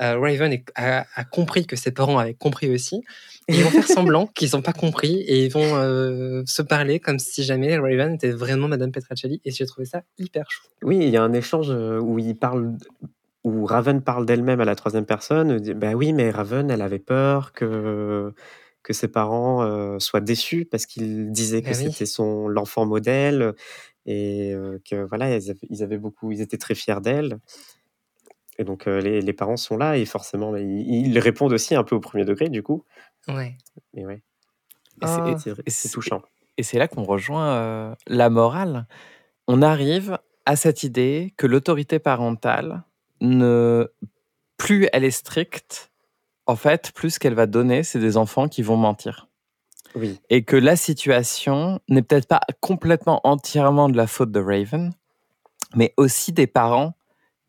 Euh, 0.01 0.19
Raven 0.19 0.53
est- 0.53 0.65
a, 0.75 1.07
a 1.15 1.25
compris 1.25 1.67
que 1.67 1.77
ses 1.77 1.93
parents 1.93 2.19
avaient 2.19 2.35
compris 2.35 2.71
aussi. 2.71 3.03
Et 3.49 3.57
ils 3.57 3.63
vont 3.63 3.71
faire 3.71 3.87
semblant 4.17 4.27
qu'ils 4.27 4.51
n'ont 4.55 4.63
pas 4.63 4.73
compris 4.73 5.17
et 5.21 5.45
ils 5.45 5.53
vont 5.53 5.77
euh, 5.77 6.43
se 6.47 6.63
parler 6.63 6.99
comme 6.99 7.19
si 7.19 7.45
jamais 7.45 7.77
Raven 7.79 8.15
était 8.15 8.31
vraiment 8.31 8.67
Madame 8.69 8.91
Petracelli. 8.91 9.41
Et 9.45 9.51
j'ai 9.53 9.67
trouvé 9.67 9.85
ça 9.85 10.03
hyper 10.19 10.51
chou. 10.51 10.63
Oui, 10.83 10.99
il 11.03 11.09
y 11.11 11.17
a 11.17 11.23
un 11.23 11.33
échange 11.35 11.71
euh, 11.71 12.01
où 12.01 12.19
il 12.19 12.35
parle, 12.37 12.73
où 13.45 13.65
Raven 13.67 14.01
parle 14.03 14.25
d'elle-même 14.27 14.61
à 14.61 14.65
la 14.65 14.75
troisième 14.75 15.05
personne. 15.07 15.59
dit, 15.59 15.75
Bah 15.75 15.93
oui, 15.93 16.13
mais 16.15 16.31
Raven, 16.31 16.71
elle 16.71 16.83
avait 16.83 16.99
peur 16.99 17.53
que 17.53 18.33
que 18.83 18.93
ses 18.93 19.09
parents 19.09 19.63
euh, 19.63 19.99
soient 19.99 20.21
déçus 20.21 20.67
parce 20.71 20.85
qu'ils 20.85 21.33
disaient 21.33 21.63
que 21.63 21.71
Ah 21.71 21.77
oui. 21.79 21.85
c'était 21.91 22.05
son 22.05 22.49
l'enfant 22.49 22.85
modèle 22.85 23.55
et 24.07 24.53
euh, 24.53 24.79
que 24.89 24.97
voilà, 25.05 25.37
ils 25.37 25.51
avaient, 25.51 25.59
ils 25.71 25.83
avaient 25.83 25.99
beaucoup, 25.99 26.33
ils 26.33 26.41
étaient 26.41 26.59
très 26.59 26.75
fiers 26.75 27.01
d'elle. 27.01 27.39
Et 28.59 28.65
donc 28.65 28.87
euh, 28.87 29.01
les, 29.01 29.21
les 29.21 29.33
parents 29.33 29.57
sont 29.57 29.77
là 29.77 29.97
et 29.97 30.05
forcément, 30.05 30.53
bah, 30.53 30.61
ils, 30.61 31.07
ils 31.09 31.19
répondent 31.19 31.53
aussi 31.53 31.75
un 31.75 31.83
peu 31.85 31.97
au 31.97 32.01
premier 32.01 32.25
degré 32.25 32.49
du 32.49 32.63
coup. 32.63 32.85
Ouais. 33.29 33.57
Mais 33.95 34.05
ouais, 34.05 34.23
Et 35.03 35.07
c'est- 35.39 35.51
et 35.67 35.71
c'est- 35.71 35.89
touchant. 35.91 36.23
Et 36.57 36.63
c'est 36.63 36.79
là 36.79 36.87
qu'on 36.87 37.03
rejoint 37.03 37.55
euh, 37.57 37.95
la 38.07 38.31
morale. 38.31 38.87
On 39.49 39.61
arrive 39.61 40.19
à 40.47 40.55
cette 40.57 40.85
idée 40.85 41.35
que 41.37 41.47
l'autorité 41.49 41.99
parentale, 41.99 42.85
ne 43.21 43.89
plus 44.57 44.87
elle 44.93 45.03
est 45.05 45.11
stricte, 45.11 45.91
en 46.47 46.55
fait, 46.57 46.93
plus 46.93 47.11
ce 47.15 47.19
qu'elle 47.19 47.35
va 47.35 47.47
donner, 47.47 47.83
c'est 47.83 47.99
des 47.99 48.17
enfants 48.17 48.49
qui 48.49 48.63
vont 48.63 48.77
mentir. 48.77 49.29
Oui, 49.95 50.21
Et 50.29 50.43
que 50.43 50.57
la 50.57 50.77
situation 50.77 51.81
n'est 51.89 52.03
peut-être 52.03 52.27
pas 52.27 52.41
complètement 52.61 53.21
entièrement 53.25 53.89
de 53.89 53.97
la 53.97 54.07
faute 54.07 54.33
de 54.33 54.41
Raven, 54.41 54.93
mais 55.77 55.95
aussi 55.97 56.33
des 56.33 56.47
parents 56.47 56.95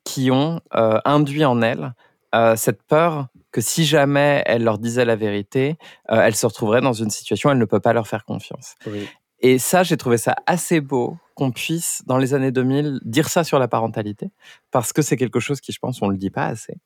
qui 0.04 0.32
ont 0.32 0.62
euh, 0.76 1.00
induit 1.04 1.44
en 1.44 1.62
elle 1.62 1.94
euh, 2.34 2.56
cette 2.56 2.84
peur 2.84 3.28
que 3.52 3.62
si 3.62 3.86
jamais 3.86 4.44
elle 4.46 4.64
leur 4.64 4.78
disait 4.78 5.06
la 5.06 5.16
vérité, 5.16 5.78
euh, 6.12 6.22
elle 6.22 6.36
se 6.36 6.46
retrouverait 6.46 6.82
dans 6.82 6.94
une 6.94 7.10
situation 7.10 7.50
où 7.50 7.52
elle 7.52 7.58
ne 7.58 7.66
peut 7.66 7.80
pas 7.80 7.94
leur 7.94 8.08
faire 8.08 8.26
confiance. 8.26 8.76
oui. 8.88 9.08
Et 9.40 9.60
ça, 9.60 9.84
j'ai 9.84 9.98
trouvé 9.98 10.18
ça 10.18 10.34
assez 10.48 10.80
beau 10.80 11.18
qu'on 11.36 11.52
puisse, 11.52 12.02
dans 12.08 12.18
les 12.18 12.34
années 12.34 12.52
2000, 12.52 13.02
dire 13.04 13.28
ça 13.28 13.44
sur 13.44 13.60
la 13.60 13.68
parentalité, 13.68 14.32
parce 14.72 14.94
que 14.94 15.02
c'est 15.02 15.18
quelque 15.18 15.42
chose 15.42 15.60
qui, 15.60 15.74
je 15.74 15.78
pense, 15.78 16.02
on 16.02 16.08
ne 16.08 16.14
le 16.14 16.18
dit 16.18 16.30
pas 16.30 16.46
assez, 16.46 16.78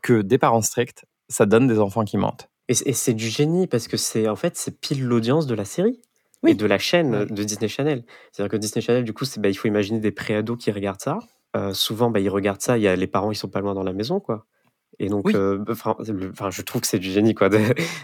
que 0.00 0.22
des 0.22 0.38
parents 0.38 0.62
stricts, 0.62 1.04
ça 1.28 1.44
donne 1.44 1.66
des 1.66 1.80
enfants 1.80 2.04
qui 2.04 2.16
mentent. 2.16 2.48
Et, 2.68 2.74
c'est 2.74 3.14
du 3.14 3.28
génie 3.28 3.66
parce 3.66 3.88
que 3.88 3.96
c'est 3.96 4.28
en 4.28 4.36
fait 4.36 4.56
c'est 4.56 4.80
pile 4.80 5.04
l'audience 5.04 5.46
de 5.46 5.54
la 5.54 5.64
série 5.64 6.00
Oui. 6.42 6.52
et 6.52 6.54
de 6.54 6.66
la 6.66 6.78
chaîne 6.78 7.26
de 7.26 7.44
Disney 7.44 7.68
Channel. 7.68 8.04
C'est-à-dire 8.32 8.50
que 8.50 8.56
Disney 8.56 8.82
Channel, 8.82 9.04
du 9.04 9.12
coup, 9.12 9.24
c'est 9.24 9.40
bah, 9.40 9.48
il 9.50 9.54
faut 9.54 9.68
imaginer 9.68 10.00
des 10.00 10.12
préados 10.12 10.56
qui 10.56 10.70
regardent 10.72 11.00
ça. 11.00 11.18
Euh, 11.56 11.72
souvent, 11.74 12.10
bah, 12.10 12.20
ils 12.20 12.30
regardent 12.30 12.62
ça. 12.62 12.78
Il 12.78 12.82
y 12.82 12.88
a 12.88 12.96
les 12.96 13.06
parents, 13.06 13.30
ils 13.30 13.36
sont 13.36 13.48
pas 13.48 13.60
loin 13.60 13.74
dans 13.74 13.82
la 13.82 13.92
maison, 13.92 14.18
quoi. 14.18 14.46
Et 14.98 15.08
donc, 15.08 15.26
Oui. 15.26 15.32
euh, 15.34 15.62
enfin, 15.68 15.96
je 16.50 16.62
trouve 16.62 16.80
que 16.80 16.86
c'est 16.86 16.98
du 16.98 17.10
génie, 17.10 17.34
quoi, 17.34 17.48
de, 17.48 17.58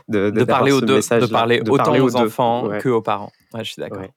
de, 0.08 0.44
parler, 0.44 0.72
aux 0.72 0.80
deux, 0.80 0.98
de 0.98 1.26
parler 1.26 1.60
de 1.60 1.70
autant 1.70 1.84
parler 1.84 2.00
aux 2.00 2.16
enfants 2.16 2.66
Ouais, 2.66 2.78
que 2.78 2.88
aux 2.88 3.02
parents. 3.02 3.32
Ouais, 3.54 3.64
je 3.64 3.72
suis 3.72 3.80
d'accord. 3.80 4.00
ouais. 4.00 4.10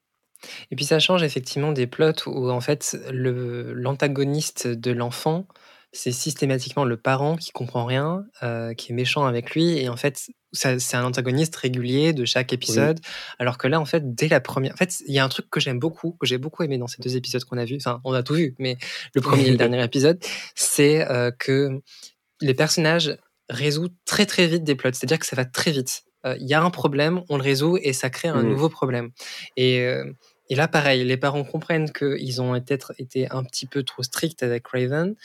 Et 0.71 0.75
puis 0.75 0.85
ça 0.85 0.99
change 0.99 1.23
effectivement 1.23 1.71
des 1.71 1.87
plots 1.87 2.11
où 2.27 2.49
en 2.49 2.59
fait 2.59 2.97
le 3.11 3.73
l'antagoniste 3.73 4.67
de 4.67 4.91
l'enfant, 4.91 5.45
c'est 5.93 6.11
systématiquement 6.11 6.83
le 6.85 6.97
parent 6.97 7.37
qui 7.37 7.51
comprend 7.51 7.85
rien, 7.85 8.25
euh, 8.41 8.73
qui 8.73 8.91
est 8.91 8.95
méchant 8.95 9.25
avec 9.25 9.51
lui, 9.55 9.77
et 9.77 9.87
en 9.89 9.95
fait 9.97 10.19
c'est 10.55 10.95
un 10.95 11.03
antagoniste 11.03 11.55
régulier 11.55 12.13
de 12.13 12.25
chaque 12.25 12.53
épisode. 12.53 12.99
Alors 13.39 13.57
que 13.57 13.67
là, 13.67 13.79
en 13.79 13.85
fait, 13.85 14.13
dès 14.13 14.27
la 14.27 14.39
première, 14.39 14.71
en 14.73 14.77
fait, 14.77 15.01
il 15.07 15.13
y 15.13 15.17
a 15.17 15.23
un 15.25 15.29
truc 15.29 15.49
que 15.49 15.59
j'aime 15.59 15.79
beaucoup, 15.79 16.11
que 16.19 16.27
j'ai 16.27 16.37
beaucoup 16.37 16.61
aimé 16.61 16.77
dans 16.77 16.85
ces 16.85 17.01
deux 17.01 17.15
épisodes 17.15 17.43
qu'on 17.43 17.57
a 17.57 17.65
vus. 17.65 17.77
Enfin, 17.77 18.01
on 18.03 18.13
a 18.13 18.21
tout 18.21 18.35
vu, 18.35 18.53
mais 18.59 18.77
le 19.15 19.21
premier 19.21 19.47
et 19.47 19.51
le 19.51 19.57
dernier 19.57 19.83
épisode, 19.83 20.19
c'est 20.53 21.09
euh, 21.09 21.31
que 21.31 21.81
les 22.39 22.53
personnages 22.53 23.17
résout 23.49 23.89
très 24.05 24.27
très 24.27 24.45
vite 24.45 24.63
des 24.63 24.75
plots. 24.75 24.91
C'est-à-dire 24.93 25.17
que 25.17 25.25
ça 25.25 25.35
va 25.35 25.45
très 25.45 25.71
vite. 25.71 26.03
Euh, 26.25 26.37
Il 26.39 26.47
y 26.47 26.53
a 26.53 26.61
un 26.61 26.69
problème, 26.69 27.23
on 27.29 27.37
le 27.37 27.43
résout 27.43 27.77
et 27.81 27.91
ça 27.91 28.11
crée 28.11 28.27
un 28.27 28.43
Mhm. 28.43 28.49
nouveau 28.49 28.69
problème. 28.69 29.09
Et, 29.57 29.79
euh, 29.79 30.05
et 30.49 30.55
là, 30.55 30.67
pareil, 30.67 31.03
les 31.03 31.17
parents 31.17 31.43
comprennent 31.43 31.91
qu'ils 31.91 32.41
ont 32.41 32.55
été, 32.55 32.77
été 32.97 33.31
un 33.31 33.43
petit 33.43 33.65
peu 33.65 33.83
trop 33.83 34.03
stricts 34.03 34.43
avec 34.43 34.67
Raven, 34.67 35.15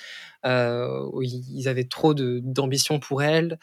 euh, 0.47 1.11
ils 1.23 1.69
avaient 1.69 1.85
trop 1.85 2.15
d'ambition 2.15 3.01
pour 3.01 3.23
elle. 3.23 3.59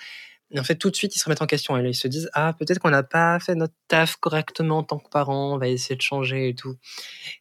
Et 0.51 0.59
en 0.59 0.63
fait, 0.63 0.75
tout 0.75 0.91
de 0.91 0.95
suite, 0.95 1.15
ils 1.15 1.19
se 1.19 1.25
remettent 1.25 1.41
en 1.41 1.47
question. 1.47 1.75
Et 1.77 1.81
là, 1.81 1.89
ils 1.89 1.95
se 1.95 2.07
disent 2.07 2.29
Ah, 2.33 2.53
peut-être 2.57 2.79
qu'on 2.79 2.91
n'a 2.91 3.03
pas 3.03 3.39
fait 3.39 3.55
notre 3.55 3.73
taf 3.87 4.17
correctement 4.17 4.79
en 4.79 4.83
tant 4.83 4.99
que 4.99 5.09
parents, 5.09 5.55
on 5.55 5.57
va 5.57 5.67
essayer 5.67 5.95
de 5.95 6.01
changer 6.01 6.49
et 6.49 6.55
tout. 6.55 6.75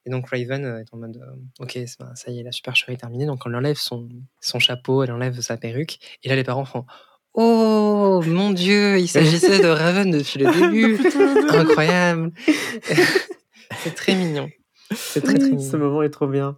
Et 0.06 0.10
donc, 0.10 0.28
Raven 0.30 0.64
euh, 0.64 0.80
est 0.80 0.94
en 0.94 0.96
mode 0.96 1.16
euh, 1.18 1.62
Ok, 1.62 1.78
ça 1.86 2.30
y 2.30 2.38
est, 2.38 2.42
la 2.42 2.52
supercherie 2.52 2.94
est 2.94 2.98
terminée. 2.98 3.26
Donc, 3.26 3.42
elle 3.44 3.54
enlève 3.54 3.76
son, 3.76 4.08
son 4.40 4.58
chapeau, 4.58 5.02
elle 5.02 5.12
enlève 5.12 5.38
sa 5.40 5.56
perruque. 5.56 5.98
Et 6.22 6.28
là, 6.28 6.36
les 6.36 6.44
parents 6.44 6.64
font 6.64 6.86
Oh 7.34 8.22
mon 8.26 8.52
Dieu, 8.52 8.98
il 8.98 9.08
s'agissait 9.08 9.58
de 9.60 9.66
Raven 9.66 10.10
depuis 10.10 10.38
le 10.38 10.52
début. 10.60 10.98
Incroyable. 11.50 12.32
c'est 13.78 13.94
très 13.94 14.14
mignon. 14.14 14.48
C'est 14.94 15.22
très, 15.22 15.34
mignon. 15.34 15.60
Ce 15.60 15.76
moment 15.76 16.02
est 16.02 16.10
trop 16.10 16.26
bien. 16.26 16.56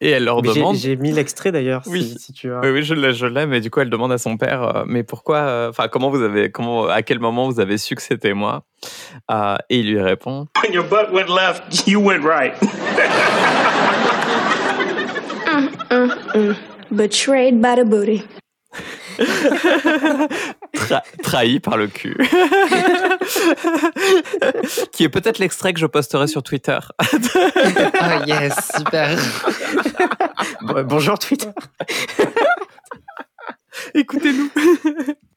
Et 0.00 0.10
elle 0.10 0.24
leur 0.24 0.42
Mais 0.42 0.54
demande. 0.54 0.76
J'ai 0.76 0.96
mis 0.96 1.12
l'extrait 1.12 1.52
d'ailleurs, 1.52 1.82
Oui. 1.86 2.02
si, 2.02 2.18
si 2.18 2.32
tu 2.32 2.52
as. 2.52 2.58
Oui, 2.60 2.70
oui, 2.70 2.82
je 2.82 2.94
l'ai, 2.94 3.12
je 3.12 3.26
l'ai, 3.26 3.46
mais 3.46 3.60
du 3.60 3.70
coup, 3.70 3.78
elle 3.80 3.90
demande 3.90 4.10
à 4.10 4.18
son 4.18 4.36
père, 4.36 4.62
euh, 4.62 4.82
mais 4.86 5.04
pourquoi, 5.04 5.36
euh, 5.38 5.68
enfin, 5.70 5.86
comment 5.86 6.10
vous 6.10 6.22
avez, 6.22 6.50
comment, 6.50 6.86
à 6.88 7.02
quel 7.02 7.20
moment 7.20 7.48
vous 7.48 7.60
avez 7.60 7.78
su 7.78 7.94
que 7.94 8.02
c'était 8.02 8.34
moi 8.34 8.64
Euh, 9.30 9.54
Et 9.70 9.78
il 9.78 9.92
lui 9.92 10.00
répond, 10.00 10.48
When 10.62 10.72
your 10.72 10.84
butt 10.84 11.12
went 11.12 11.28
left, 11.32 11.86
you 11.86 12.00
went 12.00 12.24
right. 12.24 12.54
Betrayed 16.90 17.60
by 17.62 17.76
the 17.76 17.84
booty. 17.84 18.24
Tra- 20.74 21.02
trahi 21.22 21.60
par 21.60 21.76
le 21.76 21.86
cul. 21.86 22.16
Qui 24.92 25.04
est 25.04 25.08
peut-être 25.08 25.38
l'extrait 25.38 25.72
que 25.74 25.80
je 25.80 25.86
posterai 25.86 26.26
sur 26.26 26.42
Twitter. 26.42 26.78
Ah 28.00 28.20
yes, 28.26 28.54
super. 28.76 29.18
Bon- 30.62 30.82
Bonjour 30.84 31.18
Twitter. 31.18 31.50
Écoutez-nous. 33.94 34.50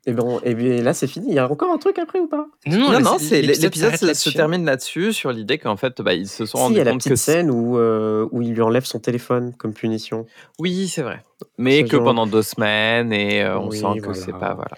Et 0.08 0.12
bon, 0.14 0.40
et 0.44 0.54
bien 0.54 0.82
là 0.84 0.94
c'est 0.94 1.08
fini. 1.08 1.28
Il 1.30 1.34
y 1.36 1.40
a 1.40 1.50
encore 1.50 1.72
un 1.72 1.78
truc 1.78 1.98
après 1.98 2.20
ou 2.20 2.28
pas? 2.28 2.46
Non, 2.68 2.92
Non, 2.92 3.00
non, 3.00 3.18
c'est 3.20 3.42
l'épisode 3.42 3.96
se, 3.96 4.30
termine 4.30 4.64
là-dessus 4.66 5.14
sur 5.14 5.32
l'idée 5.32 5.58
qu'en 5.58 5.78
fait, 5.78 6.00
bah, 6.02 6.14
ils 6.14 6.28
se 6.28 6.46
sont 6.46 6.58
Si, 6.60 6.64
il 6.74 6.76
y 6.76 6.78
rendus 6.78 6.80
a 6.80 6.84
la 6.84 6.92
compte 6.92 7.00
petite 7.00 7.12
que 7.14 7.16
scène 7.16 7.50
où, 7.50 7.78
euh, 7.80 8.28
où 8.32 8.42
il 8.44 8.54
lui 8.54 8.62
enlève 8.62 8.86
son 8.86 9.00
téléphone 9.00 9.54
comme 9.58 9.74
punition. 9.74 10.28
oui, 10.60 10.88
c'est 10.88 11.02
vrai, 11.02 11.24
mais 11.58 11.80
Ce 11.80 11.86
que 11.86 11.98
genre- 11.98 12.04
pendant 12.06 12.28
deux 12.28 12.44
semaines 12.44 13.12
et 13.14 13.42
euh, 13.44 13.58
on 13.58 13.70
Oui, 13.70 13.78
sent 13.80 14.00
que 14.00 14.06
voilà. 14.06 14.14
c'est 14.22 14.32
pas 14.34 14.54
voilà. 14.54 14.78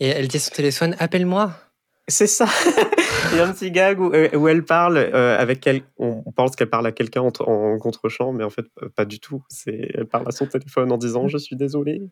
Et 0.00 0.08
elle 0.08 0.28
dit 0.28 0.36
à 0.36 0.40
son 0.40 0.50
téléphone 0.54 0.94
Appelle-moi. 0.98 1.52
C'est 2.06 2.26
ça. 2.26 2.46
Il 3.32 3.38
y 3.38 3.40
a 3.40 3.46
un 3.46 3.52
petit 3.52 3.70
gag 3.70 3.98
où, 3.98 4.12
euh, 4.12 4.28
où 4.36 4.46
elle 4.46 4.62
parle 4.64 4.98
euh, 4.98 5.38
avec 5.38 5.60
quel... 5.60 5.80
on 5.98 6.22
pense 6.36 6.54
qu'elle 6.54 6.68
parle 6.68 6.86
à 6.86 6.92
quelqu'un 6.92 7.22
en, 7.22 7.32
en 7.46 7.78
contre-champ, 7.78 8.32
mais 8.32 8.44
en 8.44 8.50
fait 8.50 8.66
euh, 8.82 8.90
pas 8.94 9.06
du 9.06 9.18
tout. 9.20 9.42
C'est 9.48 9.88
elle 9.94 10.04
parle 10.06 10.28
à 10.28 10.30
son 10.30 10.44
téléphone 10.46 10.92
en 10.92 10.98
disant 10.98 11.28
je 11.28 11.38
suis 11.38 11.56
désolée, 11.56 12.02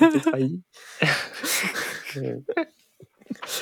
je 0.00 0.06
t'ai 0.06 0.20
trahi. 0.20 0.60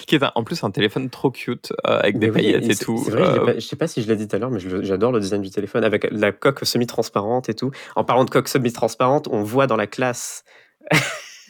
Qui 0.07 0.17
est 0.17 0.23
un- 0.23 0.33
en 0.35 0.45
plus 0.45 0.63
un 0.65 0.71
téléphone 0.71 1.09
trop 1.09 1.31
cute 1.31 1.73
euh, 1.87 1.99
avec 2.01 2.15
mais 2.17 2.27
des 2.27 2.31
oui, 2.31 2.35
paillettes 2.53 2.71
et 2.71 2.75
tout. 2.77 3.01
C'est 3.05 3.13
vrai, 3.13 3.23
Euh, 3.23 3.45
pas- 3.47 3.55
je 3.55 3.61
sais 3.61 3.77
pas 3.77 3.87
si 3.87 4.03
je 4.03 4.09
l'ai 4.09 4.17
dit 4.17 4.27
tout 4.29 4.37
à 4.37 4.39
l'heure, 4.39 4.51
mais 4.51 4.59
j'adore 4.83 5.13
le 5.13 5.21
design 5.21 5.41
du 5.43 5.51
téléphone 5.51 5.85
avec 5.85 6.07
la 6.11 6.33
coque 6.33 6.65
semi-transparente 6.67 7.49
et 7.49 7.55
tout. 7.55 7.71
En 7.97 8.05
parlant 8.05 8.25
de 8.25 8.31
coque 8.31 8.49
semi-transparente, 8.49 9.29
on 9.31 9.43
voit 9.43 9.67
dans 9.67 9.77
la 9.77 9.87
classe 9.87 10.45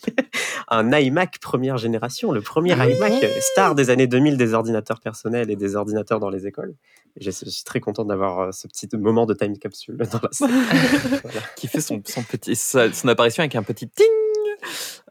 un 0.69 0.91
iMac 0.93 1.39
première 1.41 1.77
génération, 1.77 2.33
le 2.33 2.41
premier 2.41 2.73
iMac 2.73 3.25
star 3.41 3.75
des 3.75 3.91
années 3.91 4.07
2000 4.07 4.37
des 4.37 4.55
ordinateurs 4.55 5.01
personnels 5.01 5.51
et 5.51 5.57
des 5.57 5.77
ordinateurs 5.77 6.21
dans 6.21 6.31
les 6.31 6.47
écoles. 6.47 6.75
Et 7.17 7.25
Je 7.25 7.31
suis 7.31 7.65
très 7.65 7.81
content 7.81 8.05
d'avoir 8.05 8.41
euh, 8.41 8.53
ce 8.53 8.69
petit 8.69 8.89
moment 8.97 9.27
de 9.27 9.35
time 9.35 9.59
capsule 9.59 9.97
dans 9.97 10.21
la 10.23 10.29
scène. 10.33 10.51
Voilà. 11.23 11.41
qui 11.57 11.67
fait 11.67 11.81
son, 11.81 12.03
son 12.05 12.23
petit, 12.23 12.57
son 12.57 13.09
apparition 13.09 13.43
avec 13.43 13.57
un 13.57 13.63
petit 13.63 13.89
ting. 13.89 14.07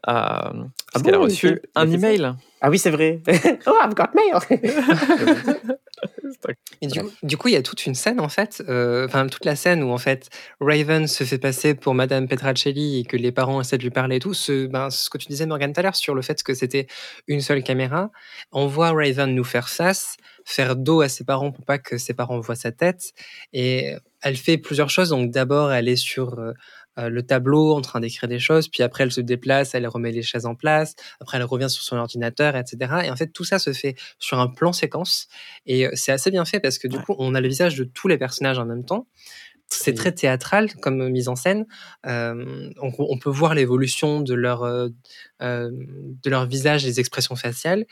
Euh, 0.08 0.12
parce 0.12 0.70
Ah 0.94 1.00
qu'elle 1.02 1.14
a 1.14 1.18
bon, 1.18 1.26
il 1.26 1.30
reçu 1.30 1.60
un 1.74 1.90
a 1.90 1.94
email? 1.94 2.32
Ah 2.62 2.70
oui, 2.70 2.78
c'est 2.78 2.90
vrai. 2.90 3.20
oh, 3.66 3.76
I've 3.82 3.94
got 3.94 4.08
mail. 4.14 4.38
Et 6.80 6.86
du, 6.86 7.00
coup, 7.00 7.10
du 7.22 7.36
coup, 7.36 7.48
il 7.48 7.54
y 7.54 7.56
a 7.56 7.62
toute 7.62 7.84
une 7.86 7.94
scène, 7.94 8.20
en 8.20 8.28
fait, 8.28 8.62
euh, 8.68 9.06
enfin, 9.06 9.26
toute 9.26 9.44
la 9.44 9.56
scène 9.56 9.82
où, 9.82 9.90
en 9.90 9.98
fait, 9.98 10.30
Raven 10.60 11.06
se 11.06 11.24
fait 11.24 11.38
passer 11.38 11.74
pour 11.74 11.94
Madame 11.94 12.28
Petracelli 12.28 13.00
et 13.00 13.04
que 13.04 13.16
les 13.16 13.32
parents 13.32 13.60
essaient 13.60 13.78
de 13.78 13.82
lui 13.82 13.90
parler 13.90 14.16
et 14.16 14.20
tout. 14.20 14.34
Ce, 14.34 14.66
ben, 14.66 14.90
ce 14.90 15.10
que 15.10 15.18
tu 15.18 15.26
disais, 15.28 15.46
Morgan, 15.46 15.72
tout 15.72 15.80
à 15.80 15.82
l'heure, 15.82 15.96
sur 15.96 16.14
le 16.14 16.22
fait 16.22 16.42
que 16.42 16.54
c'était 16.54 16.86
une 17.26 17.40
seule 17.40 17.62
caméra. 17.62 18.10
On 18.52 18.66
voit 18.66 18.92
Raven 18.92 19.34
nous 19.34 19.44
faire 19.44 19.68
face, 19.68 20.16
faire 20.44 20.76
dos 20.76 21.02
à 21.02 21.08
ses 21.08 21.24
parents 21.24 21.52
pour 21.52 21.64
pas 21.64 21.78
que 21.78 21.98
ses 21.98 22.14
parents 22.14 22.40
voient 22.40 22.54
sa 22.56 22.72
tête. 22.72 23.12
Et 23.52 23.94
elle 24.22 24.36
fait 24.36 24.58
plusieurs 24.58 24.90
choses. 24.90 25.10
Donc, 25.10 25.30
d'abord, 25.30 25.72
elle 25.72 25.88
est 25.88 25.96
sur 25.96 26.38
euh, 26.38 26.50
euh, 26.50 26.54
le 27.08 27.22
tableau 27.22 27.72
en 27.74 27.80
train 27.80 28.00
d'écrire 28.00 28.28
des 28.28 28.38
choses, 28.38 28.68
puis 28.68 28.82
après, 28.82 29.04
elle 29.04 29.12
se 29.12 29.20
déplace, 29.20 29.74
elle 29.74 29.86
remet 29.86 30.12
les 30.12 30.22
chaises 30.22 30.46
en 30.46 30.54
place, 30.54 30.94
après, 31.20 31.38
elle 31.38 31.44
revient 31.44 31.70
sur 31.70 31.82
son 31.82 31.96
ordinateur, 31.96 32.56
etc. 32.56 33.02
Et 33.04 33.10
en 33.10 33.16
fait, 33.16 33.28
tout 33.28 33.44
ça 33.44 33.58
se 33.58 33.72
fait 33.72 33.94
sur 34.18 34.38
un 34.40 34.48
plan 34.48 34.72
séquence. 34.72 35.28
Et 35.66 35.86
euh, 35.86 35.90
c'est 35.94 36.12
assez 36.12 36.30
bien 36.30 36.44
fait 36.44 36.60
parce 36.60 36.78
que 36.78 36.88
du 36.88 36.96
Ouais. 36.96 37.02
coup, 37.04 37.14
on 37.18 37.34
a 37.34 37.40
le 37.40 37.48
visage 37.48 37.76
de 37.76 37.84
tous 37.84 38.08
les 38.08 38.18
personnages 38.18 38.58
en 38.58 38.66
même 38.66 38.84
temps. 38.84 39.06
C'est 39.72 39.94
très 39.94 40.10
théâtral 40.12 40.74
comme 40.82 41.08
mise 41.10 41.28
en 41.28 41.36
scène. 41.36 41.64
Euh, 42.04 42.70
on, 42.82 42.92
on 42.98 43.18
peut 43.18 43.30
voir 43.30 43.54
l'évolution 43.54 44.20
de 44.20 44.34
leur, 44.34 44.64
euh, 44.64 44.88
euh, 45.42 45.70
de 45.72 46.28
leur 46.30 46.46
visage, 46.46 46.84
les 46.84 46.98
expressions 46.98 47.36
faciales, 47.36 47.86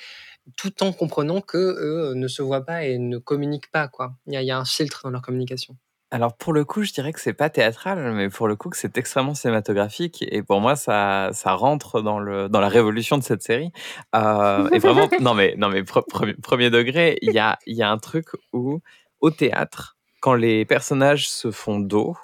tout 0.57 0.83
en 0.83 0.93
comprenant 0.93 1.41
que 1.41 1.57
eux 1.59 2.15
ne 2.15 2.27
se 2.27 2.43
voient 2.43 2.65
pas 2.65 2.85
et 2.85 2.99
ne 2.99 3.19
communiquent 3.19 3.71
pas. 3.71 3.87
Quoi. 3.87 4.17
Il, 4.27 4.35
y 4.35 4.37
a, 4.37 4.43
il 4.43 4.47
y 4.47 4.51
a 4.51 4.59
un 4.59 4.65
filtre 4.65 5.03
dans 5.05 5.11
leur 5.11 5.23
communication. 5.23 5.77
Alors 6.11 6.35
pour 6.35 6.55
le 6.55 6.65
coup, 6.65 6.83
je 6.85 6.93
dirais 6.93 7.13
que 7.13 7.21
c'est 7.21 7.35
pas 7.35 7.51
théâtral, 7.51 8.13
mais 8.15 8.31
pour 8.31 8.49
le 8.49 8.57
coup 8.57 8.71
que 8.71 8.79
c'est 8.79 8.97
extrêmement 8.97 9.35
cinématographique 9.35 10.25
et 10.31 10.43
pour 10.43 10.61
moi 10.61 10.75
ça 10.75 11.29
ça 11.35 11.53
rentre 11.53 12.01
dans 12.01 12.19
le 12.19 12.49
dans 12.49 12.61
la 12.61 12.69
révolution 12.71 13.19
de 13.19 13.23
cette 13.23 13.43
série. 13.43 13.73
Euh, 14.17 14.69
et 14.71 14.79
vraiment 14.79 15.07
non 15.21 15.35
mais 15.35 15.55
non 15.59 15.69
mais 15.69 15.83
pre- 15.83 16.07
premier, 16.09 16.33
premier 16.35 16.71
degré, 16.71 17.19
il 17.21 17.33
y 17.33 17.39
a 17.39 17.59
il 17.67 17.77
y 17.77 17.83
a 17.83 17.91
un 17.91 17.99
truc 17.99 18.29
où 18.55 18.81
au 19.21 19.31
théâtre 19.31 19.99
quand 20.21 20.33
les 20.35 20.65
personnages 20.65 21.29
se 21.29 21.51
font 21.51 21.79
dos, 21.79 22.17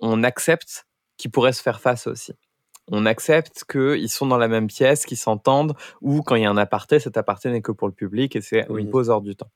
on 0.00 0.24
accepte 0.24 0.86
qu'ils 1.16 1.30
pourraient 1.30 1.52
se 1.52 1.62
faire 1.62 1.80
face 1.80 2.08
aussi. 2.08 2.32
On 2.90 3.06
accepte 3.06 3.64
qu'ils 3.70 4.08
sont 4.10 4.26
dans 4.26 4.36
la 4.38 4.48
même 4.48 4.66
pièce, 4.66 5.04
qu'ils 5.06 5.16
s'entendent, 5.18 5.74
ou 6.00 6.22
quand 6.22 6.34
il 6.36 6.42
y 6.42 6.46
a 6.46 6.50
un 6.50 6.56
aparté, 6.56 6.98
cet 7.00 7.16
aparté 7.18 7.50
n'est 7.50 7.60
que 7.62 7.70
pour 7.72 7.86
le 7.86 7.92
public 7.94 8.34
et 8.34 8.40
c'est 8.40 8.66
Oui. 8.70 8.82
une 8.82 8.90
pause 8.90 9.10
hors 9.10 9.20
du 9.20 9.36
temps. 9.36 9.50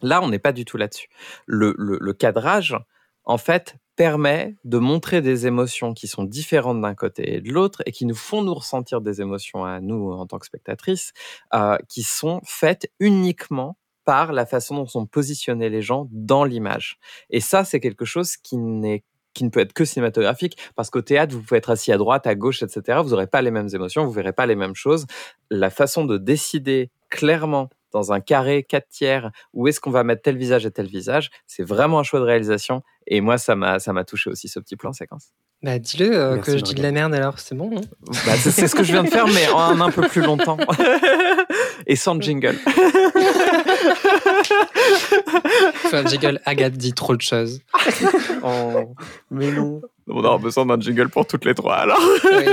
Là, 0.00 0.20
on 0.22 0.28
n'est 0.28 0.38
pas 0.38 0.52
du 0.52 0.64
tout 0.64 0.76
là-dessus. 0.76 1.08
Le, 1.46 1.74
le- 1.78 1.98
le 2.00 2.12
cadrage, 2.12 2.76
en 3.24 3.38
fait, 3.38 3.76
permet 3.96 4.56
de 4.64 4.78
montrer 4.78 5.20
des 5.20 5.46
émotions 5.46 5.92
qui 5.94 6.08
sont 6.08 6.24
différentes 6.24 6.80
d'un 6.80 6.94
côté 6.94 7.34
et 7.36 7.40
de 7.40 7.52
l'autre 7.52 7.82
et 7.86 7.92
qui 7.92 8.06
nous 8.06 8.14
font 8.14 8.42
nous 8.42 8.54
ressentir 8.54 9.00
des 9.00 9.20
émotions 9.20 9.64
à 9.64 9.80
nous 9.80 10.12
en 10.12 10.26
tant 10.26 10.38
que 10.38 10.46
spectatrices, 10.46 11.12
euh, 11.54 11.76
qui 11.88 12.02
sont 12.02 12.40
faites 12.44 12.90
uniquement 13.00 13.76
par 14.04 14.32
la 14.32 14.46
façon 14.46 14.76
dont 14.76 14.86
sont 14.86 15.06
positionnés 15.06 15.68
les 15.68 15.82
gens 15.82 16.08
dans 16.10 16.44
l'image. 16.44 16.98
Et 17.30 17.40
ça, 17.40 17.64
c'est 17.64 17.80
quelque 17.80 18.04
chose 18.04 18.36
qui 18.36 18.56
n'est 18.56 19.04
qui 19.34 19.44
ne 19.44 19.48
peut 19.48 19.60
être 19.60 19.72
que 19.72 19.86
cinématographique, 19.86 20.58
parce 20.76 20.90
qu'au 20.90 21.00
théâtre, 21.00 21.34
vous 21.34 21.40
pouvez 21.40 21.56
être 21.56 21.70
assis 21.70 21.90
à 21.90 21.96
droite, 21.96 22.26
à 22.26 22.34
gauche, 22.34 22.62
etc. 22.62 23.00
Vous 23.02 23.10
n'aurez 23.10 23.26
pas 23.26 23.40
les 23.40 23.50
mêmes 23.50 23.68
émotions, 23.72 24.04
vous 24.04 24.12
verrez 24.12 24.34
pas 24.34 24.44
les 24.44 24.56
mêmes 24.56 24.74
choses. 24.74 25.06
La 25.50 25.70
façon 25.70 26.04
de 26.04 26.18
décider 26.18 26.90
clairement 27.08 27.70
dans 27.92 28.12
un 28.12 28.20
carré 28.20 28.62
4 28.62 28.88
tiers 28.88 29.30
où 29.52 29.68
est-ce 29.68 29.80
qu'on 29.80 29.90
va 29.90 30.04
mettre 30.04 30.22
tel 30.22 30.36
visage 30.36 30.66
et 30.66 30.70
tel 30.70 30.86
visage, 30.86 31.30
c'est 31.46 31.62
vraiment 31.62 31.98
un 31.98 32.02
choix 32.02 32.20
de 32.20 32.24
réalisation. 32.24 32.82
Et 33.06 33.20
moi, 33.20 33.38
ça 33.38 33.54
m'a 33.56 33.78
ça 33.78 33.92
m'a 33.92 34.04
touché 34.04 34.30
aussi 34.30 34.48
ce 34.48 34.58
petit 34.60 34.76
plan 34.76 34.92
séquence. 34.92 35.32
Bah, 35.62 35.78
dis-le 35.78 36.12
euh, 36.12 36.38
que 36.38 36.56
je 36.58 36.62
dis 36.62 36.74
de 36.74 36.82
la 36.82 36.90
merde 36.90 37.14
alors, 37.14 37.38
c'est 37.38 37.54
bon. 37.54 37.70
hein 37.76 37.80
Bah, 38.26 38.32
c'est 38.36 38.50
c'est 38.50 38.66
ce 38.66 38.74
que 38.74 38.82
je 38.82 38.90
viens 38.92 39.04
de 39.04 39.08
faire, 39.10 39.28
mais 39.28 39.48
en 39.48 39.80
un 39.80 39.90
peu 39.90 40.02
plus 40.08 40.22
longtemps. 40.22 40.56
Et 41.86 41.94
sans 41.94 42.20
jingle. 42.20 42.56
Enfin, 45.84 46.04
jiggle, 46.06 46.40
Agathe 46.44 46.74
dit 46.74 46.92
trop 46.92 47.16
de 47.16 47.20
choses. 47.22 47.60
Oh, 48.42 48.94
mais 49.30 49.52
non. 49.52 49.82
On 50.08 50.24
aura 50.24 50.38
besoin 50.38 50.66
d'un 50.66 50.80
jingle 50.80 51.08
pour 51.08 51.26
toutes 51.26 51.44
les 51.44 51.54
trois, 51.54 51.76
alors. 51.76 52.00
Oui. 52.24 52.44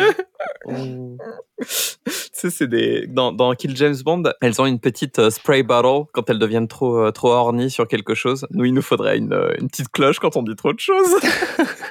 Tu 1.60 2.47
sais, 2.47 2.50
c'est 2.50 2.68
des 2.68 3.06
dans, 3.08 3.34
dans 3.34 3.54
Kill 3.54 3.76
James 3.76 3.97
Bond, 4.06 4.24
elles 4.39 4.62
ont 4.62 4.66
une 4.66 4.80
petite 4.80 5.20
euh, 5.20 5.30
spray 5.30 5.62
bottle 5.62 6.10
quand 6.14 6.30
elles 6.30 6.39
deviennent 6.39 6.70
trop 6.70 6.97
euh, 7.04 7.12
trop 7.12 7.32
horny 7.32 7.70
sur 7.70 7.86
quelque 7.86 8.16
chose. 8.16 8.47
Nous, 8.52 8.64
il 8.64 8.74
nous 8.74 8.82
faudrait 8.82 9.18
une, 9.18 9.34
euh, 9.34 9.54
une 9.60 9.68
petite 9.68 9.89
cloche 9.89 10.20
quand 10.20 10.38
on 10.38 10.43
dit 10.43 10.56
trop 10.56 10.72
de 10.72 10.80
choses. 10.80 11.16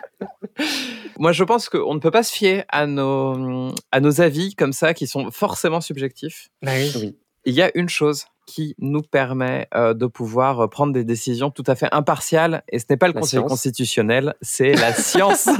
Moi, 1.19 1.33
je 1.33 1.45
pense 1.45 1.69
qu'on 1.69 1.95
ne 1.95 2.01
peut 2.01 2.11
pas 2.11 2.23
se 2.23 2.33
fier 2.33 2.65
à 2.71 2.87
nos 2.87 3.75
à 3.93 4.01
nos 4.01 4.23
avis 4.23 4.55
comme 4.55 4.73
ça 4.73 4.95
qui 4.95 5.07
sont 5.07 5.31
forcément 5.31 5.83
subjectifs. 5.83 6.49
Bah. 6.63 6.73
Oui. 6.75 7.19
Il 7.45 7.55
y 7.55 7.61
a 7.61 7.71
une 7.75 7.91
chose 7.91 8.25
qui 8.49 8.75
nous 8.79 9.03
permet 9.03 9.69
euh, 9.75 9.93
de 9.93 10.07
pouvoir 10.07 10.61
euh, 10.61 10.67
prendre 10.69 10.95
des 10.95 11.05
décisions 11.05 11.51
tout 11.51 11.65
à 11.67 11.75
fait 11.75 11.89
impartiales 11.93 12.63
et 12.69 12.79
ce 12.79 12.87
n'est 12.89 12.97
pas 12.97 13.07
le 13.07 13.13
La 13.13 13.21
Conseil 13.21 13.41
science. 13.41 13.51
constitutionnel, 13.51 14.35
c'est 14.41 14.73
la 14.73 14.93
science, 14.95 15.51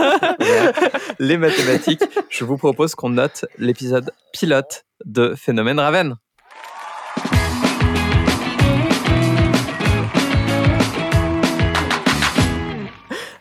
les 1.18 1.36
mathématiques. 1.36 2.03
Je 2.30 2.45
vous 2.45 2.57
propose 2.57 2.95
qu'on 2.95 3.11
note 3.11 3.45
l'épisode 3.59 4.11
pilote 4.32 4.86
de 5.05 5.34
Phénomène 5.36 5.78
Raven. 5.78 6.16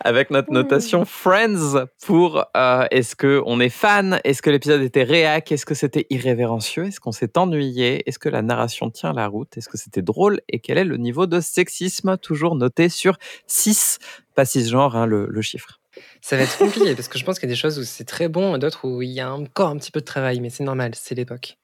Avec 0.08 0.32
notre 0.32 0.54
notation 0.54 1.04
Friends 1.04 1.86
pour 2.06 2.46
euh, 2.56 2.86
est-ce 2.92 3.14
que 3.14 3.42
on 3.46 3.60
est 3.60 3.68
fan, 3.68 4.22
est-ce 4.24 4.42
que 4.42 4.50
l'épisode 4.50 4.82
était 4.82 5.04
réac, 5.04 5.52
est-ce 5.52 5.66
que 5.66 5.76
c'était 5.76 6.08
irrévérencieux, 6.10 6.86
est-ce 6.86 7.02
qu'on 7.02 7.12
s'est 7.12 7.38
ennuyé, 7.38 8.08
est-ce 8.08 8.18
que 8.18 8.30
la 8.30 8.42
narration 8.42 8.90
tient 8.90 9.12
la 9.12 9.28
route, 9.28 9.58
est-ce 9.58 9.68
que 9.68 9.78
c'était 9.78 10.02
drôle? 10.02 10.40
Et 10.48 10.60
quel 10.60 10.78
est 10.78 10.86
le 10.86 10.96
niveau 10.96 11.28
de 11.28 11.42
sexisme? 11.42 12.18
Toujours 12.20 12.56
noté 12.56 12.88
sur 12.88 13.18
6, 13.48 14.00
pas 14.34 14.46
6 14.46 14.70
genres, 14.70 14.96
hein, 14.96 15.08
le, 15.08 15.28
le 15.30 15.42
chiffre. 15.42 15.82
Ça 16.22 16.38
va 16.38 16.44
être 16.44 16.58
compliqué 16.58 16.96
parce 16.96 17.10
que 17.10 17.20
je 17.20 17.26
pense 17.26 17.38
qu'il 17.38 17.50
y 17.50 17.52
a 17.52 17.56
des 17.56 17.60
choses 17.60 17.78
où 17.78 17.84
c'est 17.84 18.06
très 18.06 18.30
bon 18.30 18.56
et 18.56 18.60
d'autres 18.60 18.88
où 18.88 19.02
il 19.02 19.12
y 19.12 19.20
a 19.20 19.34
encore 19.34 19.68
un 19.68 19.76
petit 19.76 19.92
peu 19.92 20.00
de 20.00 20.06
travail, 20.06 20.40
mais 20.40 20.50
c'est 20.50 20.64
normal, 20.64 20.92
c'est 20.96 21.16
l'époque. 21.16 21.58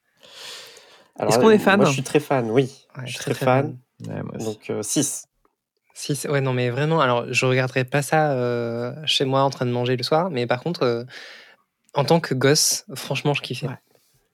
Est-ce 1.18 1.40
qu'on 1.40 1.50
est 1.50 1.56
euh, 1.56 1.60
fan? 1.60 1.78
Moi, 1.78 1.86
je 1.86 1.94
suis 1.94 2.04
très 2.04 2.20
fan, 2.20 2.52
oui. 2.52 2.86
Ouais, 2.98 3.04
je 3.06 3.12
suis 3.14 3.20
très, 3.20 3.36
fan. 3.36 3.78
Ouais, 4.06 4.22
moi 4.22 4.36
aussi. 4.36 4.46
Donc, 4.46 4.84
6. 4.84 5.28
Si, 5.94 6.18
ouais, 6.28 6.42
non, 6.42 6.54
mais 6.54 6.70
vraiment, 6.70 7.02
alors 7.02 7.32
je 7.32 7.46
regarderai 7.46 7.84
pas 7.86 8.02
ça 8.02 8.34
euh, 8.34 8.94
chez 9.06 9.26
moi 9.26 9.44
en 9.44 9.50
train 9.52 9.66
de 9.66 9.72
manger 9.72 9.96
le 9.96 10.04
soir, 10.04 10.30
mais 10.32 10.48
par 10.48 10.62
contre, 10.62 10.84
euh, 10.84 11.04
en 11.94 12.04
tant 12.04 12.20
que 12.20 12.34
gosse, 12.34 12.86
franchement, 12.96 13.34
je 13.34 13.42
kiffais. 13.42 13.68
Ouais. 13.68 13.78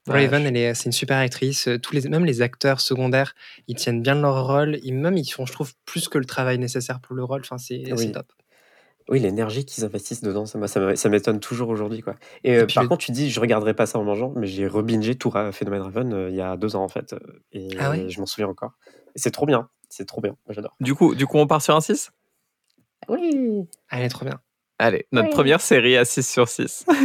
Raven, 0.07 0.45
elle 0.47 0.57
est, 0.57 0.73
c'est 0.73 0.85
une 0.85 0.91
super 0.93 1.17
actrice. 1.17 1.67
euh, 1.67 1.77
Tous 1.77 1.93
les, 1.93 2.07
même 2.09 2.25
les 2.25 2.41
acteurs 2.41 2.79
secondaires, 2.81 3.35
ils 3.67 3.75
tiennent 3.75 4.01
bien 4.01 4.15
leur 4.15 4.47
rôle. 4.47 4.79
Ils, 4.83 4.93
même, 4.93 5.17
ils 5.17 5.29
font, 5.29 5.45
je 5.45 5.51
trouve, 5.51 5.73
plus 5.85 6.07
que 6.07 6.17
le 6.17 6.25
travail 6.25 6.57
nécessaire 6.57 6.99
pour 7.01 7.15
le 7.15 7.23
rôle. 7.23 7.41
Enfin, 7.41 7.57
c'est 7.57 7.83
Oui. 7.91 8.05
c'est 8.05 8.11
top. 8.13 8.31
Oui, 9.09 9.19
l'énergie 9.19 9.65
qu'ils 9.65 9.83
investissent 9.85 10.21
dedans, 10.21 10.45
ça, 10.45 10.59
m'étonne 11.09 11.39
toujours 11.39 11.69
aujourd'hui. 11.69 12.01
quoi. 12.01 12.15
Et, 12.43 12.57
euh, 12.57 12.67
par 12.67 12.83
le- 12.83 12.89
contre, 12.89 13.03
tu 13.05 13.11
dis, 13.11 13.29
je 13.31 13.39
regarderai 13.39 13.73
pas 13.73 13.87
ça 13.87 13.97
en 13.97 14.03
mangeant, 14.03 14.33
mais 14.35 14.45
j'ai 14.45 14.67
rebingé 14.67 15.15
tout 15.15 15.31
Phénomène 15.51 15.81
Raven 15.81 16.13
euh, 16.13 16.29
il 16.29 16.35
y 16.35 16.41
a 16.41 16.57
deux 16.57 16.75
ans, 16.75 16.83
en 16.83 16.89
fait. 16.89 17.13
euh, 17.13 17.19
Et 17.51 17.69
Ah 17.79 17.89
ouais? 17.89 18.05
je 18.07 18.19
m'en 18.19 18.27
souviens 18.27 18.47
encore. 18.47 18.73
Et 19.15 19.19
c'est 19.19 19.31
trop 19.31 19.47
bien. 19.47 19.69
C'est 19.89 20.05
trop 20.05 20.21
bien. 20.21 20.35
J'adore. 20.49 20.75
Du 20.79 20.93
coup, 20.95 21.15
du 21.15 21.25
coup, 21.25 21.37
on 21.37 21.47
part 21.47 21.61
sur 21.61 21.75
un 21.75 21.81
6 21.81 22.11
Oui. 23.07 23.67
Elle 23.91 24.03
est 24.03 24.09
trop 24.09 24.25
bien. 24.25 24.39
Allez, 24.77 25.07
notre 25.11 25.27
Oui. 25.29 25.33
première 25.33 25.59
série 25.61 25.97
à 25.97 26.05
6 26.05 26.27
sur 26.27 26.47
6. 26.47 26.85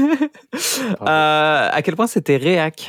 Euh, 1.03 1.69
à 1.73 1.83
quel 1.83 1.97
point 1.97 2.07
c'était 2.07 2.37
réac? 2.37 2.89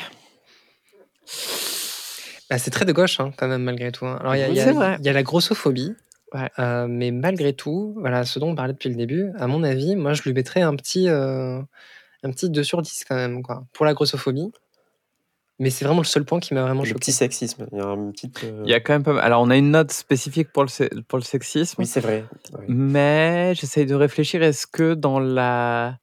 Bah, 2.49 2.57
c'est 2.59 2.69
très 2.71 2.85
de 2.85 2.91
gauche, 2.91 3.19
hein, 3.19 3.31
quand 3.37 3.47
même, 3.47 3.63
malgré 3.63 3.91
tout. 3.91 4.05
hein. 4.05 4.17
Alors, 4.21 4.35
il 4.35 4.39
y 4.39 4.43
a, 4.43 4.49
y 4.49 5.01
y 5.01 5.11
la 5.13 5.23
grossophobie. 5.23 5.95
Ouais. 6.33 6.49
euh, 6.59 6.85
mais 6.87 7.11
malgré 7.11 7.53
tout, 7.53 7.95
voilà, 7.97 8.25
ce 8.25 8.39
dont 8.39 8.49
on 8.49 8.55
parlait 8.55 8.73
depuis 8.73 8.89
le 8.89 8.95
début, 8.95 9.31
à 9.39 9.47
mon 9.47 9.63
avis, 9.63 9.95
moi, 9.95 10.13
je 10.13 10.21
lui 10.23 10.33
mettrais 10.33 10.61
un 10.61 10.75
petit, 10.75 11.07
euh, 11.09 11.59
un 12.23 12.29
petit 12.31 12.49
2 12.49 12.63
sur 12.63 12.81
10 12.81 13.05
quand 13.07 13.15
même, 13.15 13.41
quoi, 13.41 13.65
pour 13.73 13.85
la 13.85 13.93
grossophobie. 13.93 14.51
Mais 15.59 15.69
c'est 15.69 15.85
vraiment 15.85 16.01
le 16.01 16.05
seul 16.05 16.25
point 16.25 16.39
qui 16.41 16.53
m'a 16.53 16.61
vraiment 16.63 16.81
Le 16.81 16.87
choqué. 16.87 16.99
petit 16.99 17.11
sexisme. 17.13 17.65
Il 17.71 17.77
y 17.77 17.81
a 17.81 17.85
un 17.85 18.11
petit. 18.11 18.29
euh, 18.43 18.61
Il 18.65 18.69
y 18.69 18.73
a 18.73 18.81
quand 18.81 18.91
même 18.93 19.03
pas 19.03 19.13
mal- 19.13 19.23
Alors, 19.23 19.41
on 19.41 19.49
a 19.49 19.55
une 19.55 19.71
note 19.71 19.91
spécifique 19.91 20.51
pour 20.51 20.63
le, 20.63 20.67
se- 20.69 21.01
pour 21.03 21.17
le 21.17 21.23
sexisme. 21.23 21.75
Oui, 21.79 21.85
c'est 21.85 22.01
vrai. 22.01 22.25
Ouais. 22.53 22.65
Mais 22.67 23.53
j'essaye 23.55 23.85
de 23.85 23.95
réfléchir, 23.95 24.43
est-ce 24.43 24.67
que 24.67 24.93
dans 24.95 25.19
la... 25.19 25.97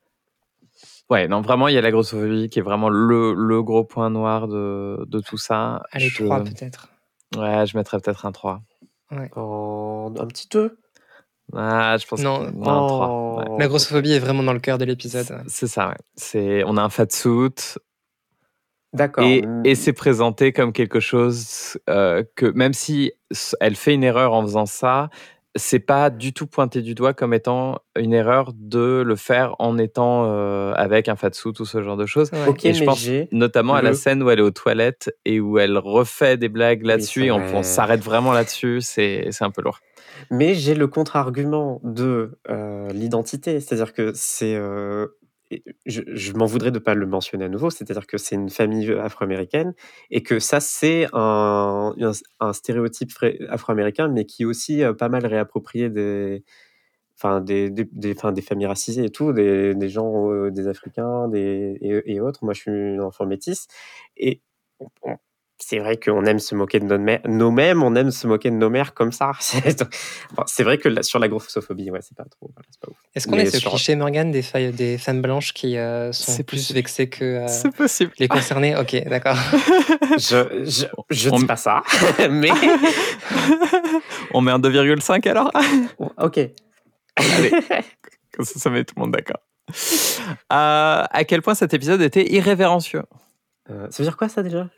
Ouais, 1.11 1.29
non, 1.29 1.43
vraiment, 1.43 1.69
il 1.69 1.75
y 1.75 1.79
a 1.79 1.83
la 1.83 1.91
grossophobie 1.91 2.49
qui 2.49 2.61
est 2.61 2.63
vraiment 2.63 2.89
le, 2.89 3.35
le 3.35 3.63
gros 3.63 3.85
point 3.85 4.09
noir 4.09 4.49
de, 4.49 5.05
de 5.07 5.21
tout 5.21 5.37
ça. 5.37 5.83
Allez, 5.93 6.09
Je- 6.09 6.25
3 6.25 6.43
peut-être. 6.45 6.89
Ouais, 7.37 7.67
je 7.67 7.77
mettrais 7.77 7.99
peut-être 8.01 8.25
un 8.25 8.33
3. 8.33 8.63
En- 9.37 10.15
Un 10.19 10.27
petit 10.27 10.49
2. 10.51 10.79
Ah, 11.55 11.99
je 11.99 12.07
pense 12.07 12.21
Non. 12.21 12.47
que... 12.47 12.51
non, 12.53 12.61
un 12.85 12.87
3. 12.87 13.09
Oh. 13.11 13.39
ouais. 13.41 13.59
La 13.59 13.69
grossophobie 13.69 14.13
est 14.13 14.19
vraiment 14.19 14.43
dans 14.43 14.55
le 14.55 14.61
cœur 14.61 14.79
de 14.79 14.87
l'épisode. 14.87 15.27
C'est- 15.49 15.67
ça, 15.67 15.89
ouais. 15.91 15.97
C'est, 16.17 16.65
on 16.65 16.79
a 16.79 16.83
un 16.83 16.89
fat 16.89 17.05
suit 17.11 17.51
D'accord. 18.93 19.24
et, 19.24 19.43
Mm. 19.43 19.62
et 19.64 19.74
c'est 19.74 19.93
présenté 19.93 20.53
comme 20.53 20.72
quelque 20.72 21.01
chose 21.01 21.78
euh, 21.88 22.22
que 22.36 22.47
même 22.47 22.72
si 22.74 23.12
elle 23.61 23.76
fait 23.76 23.95
une 23.95 24.05
erreur 24.05 24.34
en 24.34 24.43
faisant 24.43 24.66
ça, 24.66 25.09
c'est 25.55 25.80
pas 25.80 26.09
du 26.09 26.32
tout 26.32 26.47
pointé 26.47 26.80
du 26.80 26.95
doigt 26.95 27.12
comme 27.12 27.34
étant 27.34 27.78
une 27.97 28.14
erreur 28.14 28.53
de 28.55 29.03
le 29.05 29.16
faire 29.16 29.55
en 29.59 29.76
étant 29.76 30.24
euh, 30.26 30.72
avec 30.74 31.09
un 31.09 31.16
fat 31.16 31.32
suit 31.32 31.53
ou 31.61 31.64
ce 31.64 31.82
genre 31.82 31.97
de 31.97 32.07
choses. 32.07 32.30
Ouais. 32.32 32.38
Et 32.47 32.49
Ok, 32.49 32.61
mais 32.64 32.74
je 32.74 32.84
pense 32.84 33.07
notamment 33.32 33.74
à 33.74 33.82
la 33.82 33.93
scène 33.93 34.22
où 34.22 34.30
elle 34.30 34.38
est 34.38 34.43
aux 34.43 34.51
toilettes 34.51 35.14
et 35.26 35.40
où 35.40 35.59
elle 35.59 35.76
refait 35.76 36.36
des 36.38 36.49
blagues 36.49 36.84
là-dessus 36.84 37.26
et 37.26 37.30
on, 37.30 37.62
s'arrête 37.62 38.03
vraiment 38.03 38.32
là-dessus, 38.32 38.80
c'est 38.80 39.28
un 39.40 39.51
peu 39.51 39.62
lourd. 39.62 39.80
Mais 40.30 40.55
j'ai 40.55 40.74
le 40.74 40.86
contre-argument 40.86 41.80
de 41.84 42.38
euh, 42.49 42.90
l'identité, 42.93 43.61
c'est-à-dire 43.61 43.93
que 43.93 44.12
c'est, 44.14 44.55
euh, 44.55 45.09
je, 45.87 46.03
je 46.07 46.33
m'en 46.35 46.47
voudrais 46.47 46.71
de 46.71 46.79
pas 46.79 46.95
le 46.95 47.07
mentionner 47.07 47.45
à 47.47 47.49
nouveau, 47.49 47.71
c'est-à-dire 47.71 48.07
que 48.07 48.19
c'est 48.19 48.35
une 48.37 48.51
famille 48.51 48.91
afro-américaine 48.93 49.75
et 50.11 50.23
que 50.23 50.39
ça 50.39 50.61
c'est 50.61 51.07
un, 51.13 51.95
un, 52.01 52.13
un 52.41 52.53
stéréotype 52.53 53.11
afro-américain, 53.49 54.09
mais 54.09 54.25
qui 54.27 54.45
aussi 54.45 54.83
euh, 54.83 54.93
pas 54.95 55.09
mal 55.09 55.27
réapproprié 55.27 55.91
des, 55.91 56.45
enfin 57.17 57.41
des, 57.41 57.71
des, 57.71 57.85
des, 57.93 58.15
des 58.15 58.43
familles 58.43 58.67
racisées 58.67 59.05
et 59.07 59.11
tout, 59.11 59.33
des, 59.33 59.75
des 59.75 59.89
gens, 59.89 60.31
euh, 60.33 60.51
des 60.51 60.69
Africains, 60.69 61.29
des 61.29 61.79
et, 61.81 62.21
autres. 62.21 62.45
Moi, 62.45 62.55
je 62.55 62.61
suis 62.63 62.71
une 62.71 63.01
enfant 63.01 63.27
métisse 63.27 63.67
et 64.17 64.43
c'est 65.65 65.79
vrai 65.79 65.97
qu'on 65.97 66.25
aime 66.27 66.39
se 66.41 66.55
moquer 66.55 66.81
de 66.81 66.85
nos 66.85 66.99
mères, 66.99 67.21
nos 67.27 67.51
mêmes, 67.51 67.83
on 67.83 67.95
aime 67.95 68.11
se 68.11 68.27
moquer 68.27 68.51
de 68.51 68.57
nos 68.57 68.69
mères 68.69 68.95
comme 68.95 69.13
ça. 69.13 69.33
C'est 70.47 70.63
vrai 70.65 70.79
que 70.79 71.03
sur 71.03 71.19
la 71.19 71.29
grossophobie, 71.29 71.91
ouais, 71.91 72.01
c'est 72.03 72.17
pas 72.17 72.25
trop, 72.25 72.51
voilà, 72.55 72.67
c'est 72.71 72.81
pas 72.81 72.89
ouf. 72.91 72.97
Est-ce 73.15 73.29
qu'on 73.29 73.39
est 73.39 73.47
ce 73.47 73.59
sur- 73.59 73.71
cliché, 73.71 73.95
Morgan, 73.95 74.31
des, 74.31 74.43
failles- 74.43 74.73
des 74.73 74.99
femmes 74.99 75.23
blanches 75.23 75.53
qui 75.53 75.77
euh, 75.79 76.11
sont 76.13 76.37
plus 76.43 76.57
possible. 76.59 76.77
vexées 76.79 77.09
que 77.09 77.25
euh, 77.25 77.49
C'est 77.49 77.71
possible. 77.75 78.13
les 78.19 78.29
concernés 78.29 78.77
Ok, 78.77 78.97
d'accord. 79.07 79.37
Je, 80.19 80.65
je, 80.65 80.87
je 81.11 81.31
On- 81.31 81.39
dis 81.39 81.47
pas 81.47 81.57
ça, 81.57 81.83
mais 82.31 82.51
On 84.35 84.41
met 84.41 84.51
un 84.53 84.59
2,5 84.59 85.29
alors? 85.29 85.51
Ok. 86.19 86.39
Allez, 87.17 87.51
comme 88.35 88.45
ça, 88.45 88.59
ça 88.59 88.71
met 88.71 88.85
tout 88.85 88.95
le 88.97 89.03
monde 89.03 89.13
d'accord. 89.13 89.41
Euh, 90.53 91.05
à 91.11 91.25
quel 91.27 91.43
point 91.43 91.55
cet 91.55 91.73
épisode 91.75 92.01
était 92.03 92.31
irrévérencieux? 92.33 93.03
Euh, 93.71 93.87
ça 93.91 94.03
veut 94.03 94.09
dire 94.09 94.17
quoi 94.17 94.29
ça 94.29 94.43
déjà? 94.43 94.69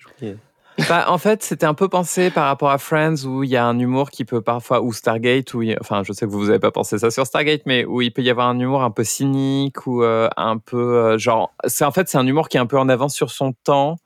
Bah, 0.89 1.05
en 1.09 1.19
fait, 1.19 1.45
c'était 1.45 1.67
un 1.67 1.75
peu 1.75 1.89
pensé 1.89 2.31
par 2.31 2.47
rapport 2.47 2.71
à 2.71 2.79
Friends 2.79 3.25
où 3.25 3.45
il 3.45 3.51
y 3.51 3.57
a 3.57 3.65
un 3.65 3.79
humour 3.79 4.11
qui 4.11 4.25
peut 4.25 4.43
parfois, 4.43 4.83
ou 4.83 4.93
Stargate, 4.93 5.55
où 5.55 5.63
il 5.63 5.77
enfin, 5.81 6.03
je 6.03 6.13
sais 6.13 6.27
que 6.27 6.31
vous 6.31 6.47
n'avez 6.47 6.59
pas 6.59 6.73
pensé 6.73 6.99
ça 6.99 7.13
sur 7.13 7.27
Stargate, 7.27 7.63
mais 7.65 7.85
où 7.85 8.03
il 8.03 8.13
peut 8.13 8.23
y 8.23 8.31
avoir 8.31 8.49
un 8.49 8.59
humour 8.59 8.83
un 8.83 8.91
peu 8.91 9.05
cynique 9.05 9.87
ou 9.87 10.03
euh, 10.03 10.29
un 10.37 10.59
peu 10.59 10.97
euh, 10.97 11.19
genre, 11.19 11.55
c'est 11.67 11.85
en 11.85 11.93
fait 11.93 12.09
c'est 12.09 12.19
un 12.19 12.27
humour 12.27 12.49
qui 12.49 12.57
est 12.57 12.61
un 12.61 12.67
peu 12.67 12.79
en 12.79 12.89
avance 12.89 13.15
sur 13.15 13.31
son 13.31 13.53
temps, 13.53 13.97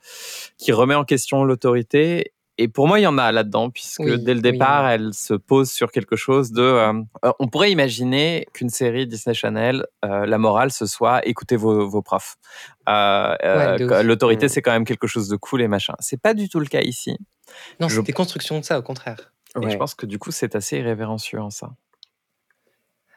qui 0.58 0.72
remet 0.72 0.94
en 0.94 1.04
question 1.04 1.42
l'autorité. 1.42 2.32
Et 2.60 2.66
pour 2.68 2.88
moi, 2.88 2.98
il 2.98 3.02
y 3.04 3.06
en 3.06 3.18
a 3.18 3.30
là-dedans, 3.30 3.70
puisque 3.70 4.00
Oui, 4.00 4.20
dès 4.20 4.34
le 4.34 4.40
départ, 4.40 4.84
oui. 4.86 4.90
elle 4.94 5.14
se 5.14 5.32
pose 5.34 5.70
sur 5.70 5.92
quelque 5.92 6.16
chose 6.16 6.50
de. 6.50 6.60
euh, 6.62 6.92
euh, 7.24 7.32
on 7.38 7.46
pourrait 7.46 7.70
imaginer 7.70 8.46
qu'une 8.52 8.68
série 8.68 9.06
Disney 9.06 9.32
Channel, 9.34 9.86
euh, 10.04 10.26
la 10.26 10.38
morale, 10.38 10.72
ce 10.72 10.84
soit 10.86 11.24
écoutez 11.26 11.54
vos, 11.56 11.88
vos 11.88 12.02
profs. 12.02 12.36
Euh, 12.88 13.36
euh, 13.44 13.86
Ouais. 13.86 14.02
L'autorité, 14.02 14.48
c'est 14.48 14.60
quand 14.60 14.72
même 14.72 14.84
quelque 14.84 15.06
chose 15.06 15.28
de 15.28 15.36
cool 15.36 15.62
et 15.62 15.68
machin. 15.68 15.94
C'est 16.00 16.20
pas 16.20 16.34
du 16.34 16.48
tout 16.48 16.58
le 16.58 16.66
cas 16.66 16.80
ici. 16.80 17.16
Non, 17.80 17.88
Je- 17.88 17.96
c'est 17.96 18.02
des 18.02 18.12
constructions 18.12 18.58
de 18.58 18.64
ça, 18.64 18.76
au 18.78 18.82
contraire. 18.82 19.32
Et 19.56 19.64
Ouais. 19.64 19.70
je 19.70 19.76
pense 19.76 19.94
que 19.94 20.04
du 20.06 20.18
coup, 20.18 20.32
c'est 20.32 20.56
assez 20.56 20.78
irrévérencieux 20.78 21.40
en 21.40 21.50
ça. 21.50 21.70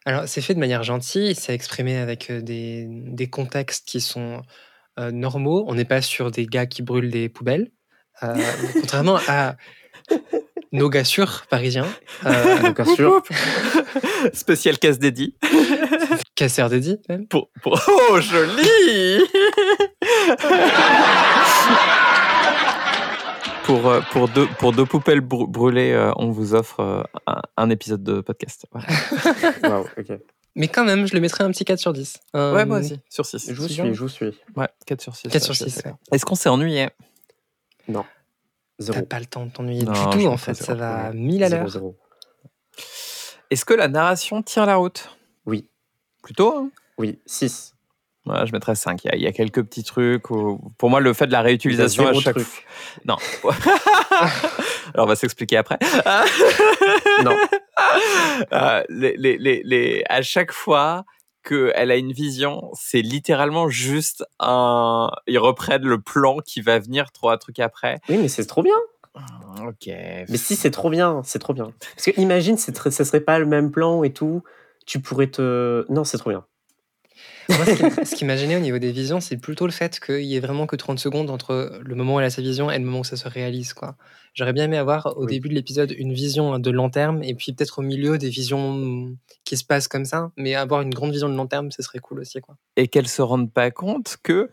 Alors, 0.06 0.28
c'est 0.28 0.42
fait 0.42 0.54
de 0.56 0.60
manière 0.60 0.84
gentille, 0.84 1.36
c'est 1.36 1.54
exprimé 1.54 1.98
avec 1.98 2.32
des, 2.32 2.86
des 2.90 3.30
contextes 3.30 3.88
qui 3.88 4.02
sont 4.02 4.42
euh, 5.00 5.12
normaux. 5.12 5.64
On 5.68 5.76
n'est 5.76 5.86
pas 5.86 6.02
sur 6.02 6.32
des 6.32 6.46
gars 6.46 6.66
qui 6.66 6.82
brûlent 6.82 7.12
des 7.12 7.30
poubelles, 7.30 7.72
euh, 8.24 8.36
contrairement 8.74 9.20
à 9.28 9.56
nos 10.72 10.90
gars 10.90 11.04
sûrs 11.04 11.46
parisiens. 11.50 11.88
Euh, 12.26 12.74
sûr, 12.96 13.22
Spécial 14.34 14.78
casse 14.80 15.00
dédié. 15.00 15.34
Casser 16.36 16.68
dédi, 16.70 16.98
même. 17.10 17.28
Pour, 17.28 17.50
pour... 17.62 17.80
Oh, 18.10 18.20
joli 18.22 19.22
pour, 23.64 23.88
euh, 23.88 24.02
pour, 24.12 24.28
deux, 24.28 24.48
pour 24.60 24.72
deux 24.74 24.86
poupelles 24.86 25.22
brû- 25.22 25.50
brûlées, 25.50 25.92
euh, 25.92 26.12
on 26.18 26.32
vous 26.32 26.54
offre 26.56 26.80
euh, 26.80 27.04
un, 27.28 27.42
un 27.58 27.70
épisode 27.70 28.04
de 28.04 28.22
podcast. 28.22 28.66
Voilà. 28.72 28.88
Waouh, 29.64 29.86
ok. 29.98 30.18
Mais 30.56 30.68
quand 30.68 30.84
même, 30.84 31.08
je 31.08 31.14
le 31.14 31.22
mettrais 31.22 31.44
un 31.46 31.52
petit 31.52 31.64
4 31.64 31.80
sur 31.80 31.94
10. 31.94 32.18
Un- 32.34 32.54
Ouais, 32.54 32.66
moi 32.66 32.80
aussi, 32.80 33.00
sur 33.10 33.26
6. 33.26 33.46
Je 33.50 33.54
vous 33.54 33.68
suis, 33.70 33.94
je 33.94 34.00
vous 34.02 34.10
suis. 34.10 34.32
Ouais, 34.56 34.68
4 34.86 35.02
sur 35.02 35.16
6. 35.16 35.30
4 35.30 35.44
sur 35.44 35.56
6. 35.56 35.84
Est-ce 36.12 36.26
qu'on 36.26 36.36
s'est 36.36 36.50
ennuyé? 36.50 36.90
Non. 37.88 38.06
T'as 38.86 39.04
pas 39.04 39.20
le 39.20 39.26
temps 39.26 39.46
de 39.46 39.52
t'ennuyer 39.52 39.84
du 39.84 39.92
tout, 40.12 40.26
en 40.28 40.38
fait. 40.38 40.54
Ça 40.56 40.74
va. 40.74 41.12
1000 41.14 41.44
à 41.44 41.50
l'heure. 41.50 41.68
zéro. 41.70 41.98
Est-ce 43.50 43.66
que 43.66 43.74
la 43.74 43.88
narration 43.88 44.42
tient 44.42 44.66
la 44.66 44.76
route? 44.78 45.16
Oui. 45.46 45.68
Plutôt 46.24 46.54
hein? 46.56 46.70
Oui, 46.98 47.20
6. 47.26 47.76
Ouais, 48.28 48.46
je 48.46 48.52
mettrais 48.54 48.76
5. 48.76 49.04
Il 49.04 49.08
y, 49.08 49.12
a, 49.12 49.16
il 49.16 49.22
y 49.24 49.28
a 49.28 49.32
quelques 49.32 49.64
petits 49.64 49.84
trucs. 49.84 50.30
où- 50.30 50.60
Pour 50.78 50.90
moi, 50.90 51.00
le 51.00 51.12
fait 51.14 51.26
de 51.28 51.32
la 51.32 51.42
réutilisation 51.42 52.08
à 52.08 52.14
chaque 52.14 52.40
fois. 52.40 52.64
Non. 53.06 53.18
Alors, 54.94 55.06
on 55.06 55.10
va 55.10 55.16
s'expliquer 55.16 55.58
après. 55.58 55.78
Non. 57.24 57.36
Euh, 58.54 58.84
les, 58.90 59.16
les, 59.18 59.38
les, 59.38 59.62
les- 59.66 60.04
à 60.08 60.22
chaque 60.22 60.52
fois 60.52 61.04
qu'elle 61.44 61.92
a 61.92 61.96
une 61.96 62.12
vision, 62.12 62.72
c'est 62.74 63.02
littéralement 63.02 63.70
juste 63.70 64.24
un. 64.40 65.10
Ils 65.28 65.40
reprennent 65.40 65.86
le 65.86 66.00
plan 66.00 66.40
qui 66.40 66.62
va 66.62 66.80
venir 66.80 67.12
trois 67.12 67.38
trucs 67.38 67.60
après. 67.60 68.00
Oui, 68.10 68.18
mais 68.18 68.28
c'est 68.28 68.46
trop 68.46 68.64
bien. 68.64 68.76
Ok. 69.68 69.88
Mais 69.88 70.38
si, 70.38 70.56
c'est 70.56 70.72
trop 70.72 70.90
bien, 70.90 71.22
c'est 71.24 71.40
trop 71.40 71.54
bien. 71.54 71.72
Parce 71.96 72.06
que 72.06 72.22
imagine, 72.22 72.58
ce 72.58 72.72
serait 73.04 73.22
pas 73.22 73.40
le 73.40 73.46
même 73.46 73.72
plan 73.72 74.04
et 74.04 74.14
tout. 74.14 74.44
Tu 74.86 75.00
pourrais 75.00 75.28
te. 75.28 75.86
Non, 75.92 76.04
c'est 76.04 76.18
trop 76.18 76.30
bien. 76.30 76.46
Moi, 77.50 77.66
ce 77.66 78.16
qui, 78.16 78.24
m'a 78.24 78.38
gêné 78.38 78.56
au 78.56 78.60
niveau 78.60 78.78
des 78.80 78.92
visions, 78.92 79.20
c'est 79.20 79.36
plutôt 79.38 79.66
le 79.66 79.72
fait 79.74 80.00
qu'il 80.00 80.22
y 80.24 80.36
ait 80.36 80.40
vraiment 80.40 80.68
que 80.68 80.76
30 80.78 81.00
secondes 81.00 81.30
entre 81.30 81.80
le 81.84 81.96
moment 81.96 82.16
où 82.16 82.20
elle 82.20 82.26
a 82.26 82.30
sa 82.30 82.42
vision 82.42 82.72
et 82.72 82.78
le 82.78 82.86
moment 82.86 83.00
où 83.00 83.04
ça 83.04 83.18
se 83.18 83.28
réalise. 83.28 83.74
quoi. 83.74 83.96
J'aurais 84.34 84.54
bien 84.54 84.66
aimé 84.66 84.78
avoir 84.78 85.18
au 85.18 85.26
Oui. 85.26 85.34
début 85.34 85.50
de 85.50 85.56
l'épisode 85.56 85.94
une 85.98 86.14
vision 86.14 86.60
de 86.60 86.72
long 86.72 86.90
terme 86.90 87.22
et 87.24 87.34
puis 87.36 87.52
peut-être 87.52 87.80
au 87.80 87.82
milieu 87.82 88.18
des 88.18 88.30
visions 88.30 89.14
qui 89.44 89.58
se 89.58 89.66
passent 89.66 89.90
comme 89.90 90.06
ça. 90.06 90.32
Mais 90.38 90.56
avoir 90.56 90.82
une 90.82 90.94
grande 90.94 91.12
vision 91.12 91.28
de 91.28 91.36
long 91.36 91.48
terme, 91.48 91.72
ce 91.72 91.82
serait 91.84 92.00
cool 92.00 92.22
aussi. 92.22 92.40
quoi. 92.40 92.56
Et 92.78 92.88
qu'elle 92.88 93.08
se 93.10 93.22
rende 93.22 93.52
pas 93.52 93.70
compte 93.72 94.18
que. 94.24 94.50